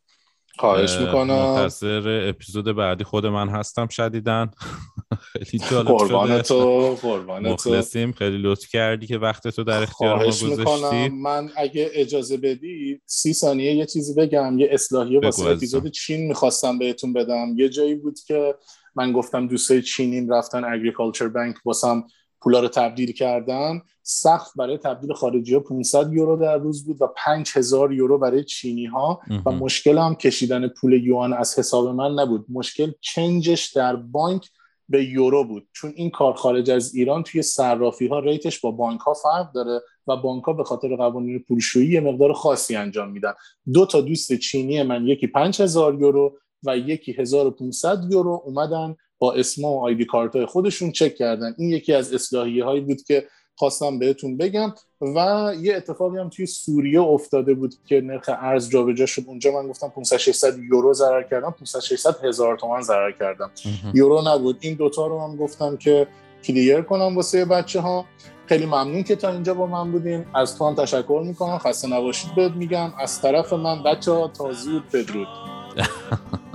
خواهش 0.60 0.96
می‌کنم. 0.96 1.34
منتظر 1.34 2.28
اپیزود 2.28 2.64
بعدی 2.64 3.04
خود 3.04 3.26
من 3.26 3.48
هستم 3.48 3.88
شدیدن 3.88 4.50
خیلی 5.32 5.64
جالب 5.70 5.86
قربان 5.86 6.42
تو 6.42 6.96
قربان 7.02 7.48
مخلصیم. 7.48 8.12
خیلی 8.12 8.38
لطف 8.38 8.68
کردی 8.68 9.06
که 9.06 9.18
وقت 9.18 9.48
تو 9.48 9.64
در 9.64 9.82
اختیار 9.82 10.16
ما 10.16 10.24
گذاشتی. 10.24 11.08
من 11.08 11.50
اگه 11.56 11.90
اجازه 11.92 12.36
بدی 12.36 13.00
سی 13.06 13.32
ثانیه 13.32 13.74
یه 13.74 13.86
چیزی 13.86 14.14
بگم. 14.14 14.58
یه 14.58 14.68
اصلاحیه 14.70 15.20
واسه 15.20 15.46
اپیزود 15.46 15.90
چین 15.90 16.28
می‌خواستم 16.28 16.78
بهتون 16.78 17.12
بدم. 17.12 17.54
یه 17.56 17.68
جایی 17.68 17.94
بود 17.94 18.18
که 18.26 18.54
من 18.94 19.12
گفتم 19.12 19.48
دوستای 19.48 19.82
چینیم 19.82 20.32
رفتن 20.32 20.64
اگریکالچر 20.64 21.28
بانک 21.28 21.56
واسم 21.64 22.04
پولا 22.42 22.60
رو 22.60 22.68
تبدیل 22.68 23.12
کردن. 23.12 23.82
سخت 24.02 24.56
برای 24.56 24.78
تبدیل 24.78 25.12
خارجی 25.12 25.54
ها 25.54 25.60
500 25.60 26.12
یورو 26.12 26.36
در 26.36 26.56
روز 26.56 26.86
بود 26.86 27.02
و 27.02 27.06
5000 27.16 27.92
یورو 27.92 28.18
برای 28.18 28.44
چینی 28.44 28.86
ها. 28.86 29.20
و 29.46 29.50
مشکل 29.50 29.98
هم 29.98 30.14
کشیدن 30.14 30.68
پول 30.68 30.92
یوان 30.92 31.32
از 31.32 31.58
حساب 31.58 31.88
من 31.88 32.14
نبود. 32.14 32.46
مشکل 32.48 32.92
چنجش 33.00 33.72
در 33.72 33.96
بانک 33.96 34.48
به 34.88 35.04
یورو 35.04 35.44
بود. 35.44 35.68
چون 35.72 35.92
این 35.96 36.10
کار 36.10 36.34
خارج 36.34 36.70
از 36.70 36.94
ایران 36.94 37.22
توی 37.22 37.42
صرافی 37.42 38.06
ها 38.06 38.18
ریتش 38.18 38.60
با 38.60 38.70
بانک 38.70 39.00
ها 39.00 39.14
فرق 39.14 39.52
داره 39.52 39.80
و 40.06 40.16
بانک 40.16 40.44
ها 40.44 40.52
به 40.52 40.64
خاطر 40.64 40.96
قوانین 40.96 41.44
پولشویی 41.48 41.92
یه 41.92 42.00
مقدار 42.00 42.32
خاصی 42.32 42.76
انجام 42.76 43.10
میدن. 43.10 43.32
دو 43.72 43.86
تا 43.86 44.00
دوست 44.00 44.34
چینی 44.34 44.82
من 44.82 45.06
یکی 45.06 45.26
5000 45.26 45.94
یورو 45.94 46.38
و 46.62 46.76
یکی 46.76 47.12
1500 47.12 48.12
یورو 48.12 48.42
اومدن 48.44 48.96
با 49.20 49.32
اسم 49.32 49.64
و 49.64 49.80
آیدی 49.80 50.04
کارت 50.04 50.36
های 50.36 50.46
خودشون 50.46 50.92
چک 50.92 51.14
کردن. 51.14 51.54
این 51.58 51.70
یکی 51.70 51.92
از 51.92 52.14
اصلاحیه 52.14 52.64
هایی 52.64 52.80
بود 52.80 53.02
که 53.02 53.26
خواستم 53.54 53.98
بهتون 53.98 54.36
بگم 54.36 54.74
و 55.00 55.52
یه 55.60 55.76
اتفاقی 55.76 56.18
هم 56.18 56.28
توی 56.28 56.46
سوریه 56.46 57.00
افتاده 57.00 57.54
بود 57.54 57.74
که 57.86 58.00
نرخ 58.00 58.28
ارز 58.28 58.70
جابجا 58.70 59.06
شد. 59.06 59.22
اونجا 59.26 59.52
من 59.52 59.68
گفتم 59.68 59.88
500 59.88 60.16
600 60.16 60.58
یورو 60.58 60.92
ضرر 60.92 61.22
کردم 61.22 61.50
500 61.50 61.80
600 61.80 62.24
هزار 62.24 62.56
تومان 62.56 62.82
ضرر 62.82 63.12
کردم. 63.12 63.50
یورو 63.94 64.22
نبود. 64.26 64.56
این 64.60 64.74
دوتا 64.74 65.06
رو 65.06 65.20
هم 65.20 65.36
گفتم 65.36 65.76
که 65.76 66.06
کلیر 66.44 66.80
کنم 66.80 67.16
واسه 67.16 67.44
بچه 67.44 67.80
ها 67.80 68.04
خیلی 68.46 68.66
ممنون 68.66 69.02
که 69.02 69.16
تا 69.16 69.32
اینجا 69.32 69.54
با 69.54 69.66
من 69.66 69.92
بودین. 69.92 70.24
از 70.34 70.58
تو 70.58 70.68
هم 70.68 70.74
تشکر 70.74 71.22
می‌کنم. 71.26 71.58
خسته 71.58 71.88
نباشید 71.88 72.34
بهت 72.34 72.52
میگم. 72.52 72.92
از 72.98 73.22
طرف 73.22 73.52
من 73.52 73.82
بچه 73.82 74.12
ها 74.12 74.28
تا 74.28 74.52
زود 74.52 74.88
بدرود. 74.92 75.28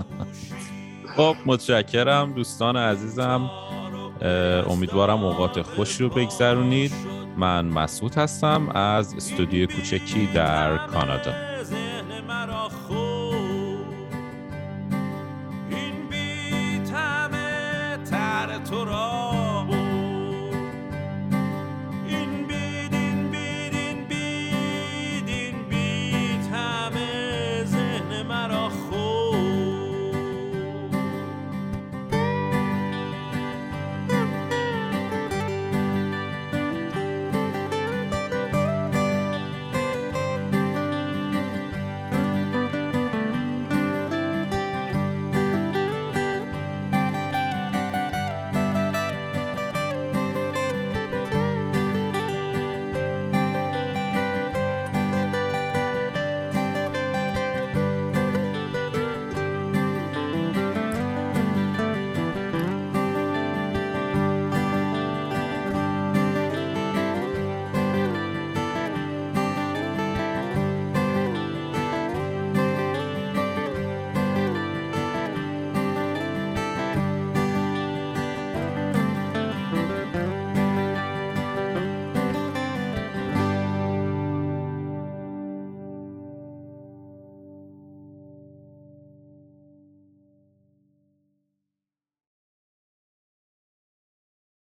خب 1.15 1.35
متشکرم 1.45 2.33
دوستان 2.33 2.77
عزیزم. 2.77 3.49
امیدوارم 4.69 5.23
اوقات 5.23 5.61
خوش 5.61 6.01
رو 6.01 6.09
بگذرونید. 6.09 6.91
من 7.37 7.65
مسعود 7.65 8.15
هستم 8.15 8.69
از 8.69 9.13
استودیو 9.15 9.67
کوچکی 9.67 10.29
در 10.33 10.77
کانادا. 10.77 11.33
این 15.69 16.83
تو 18.69 18.85
را 18.85 19.44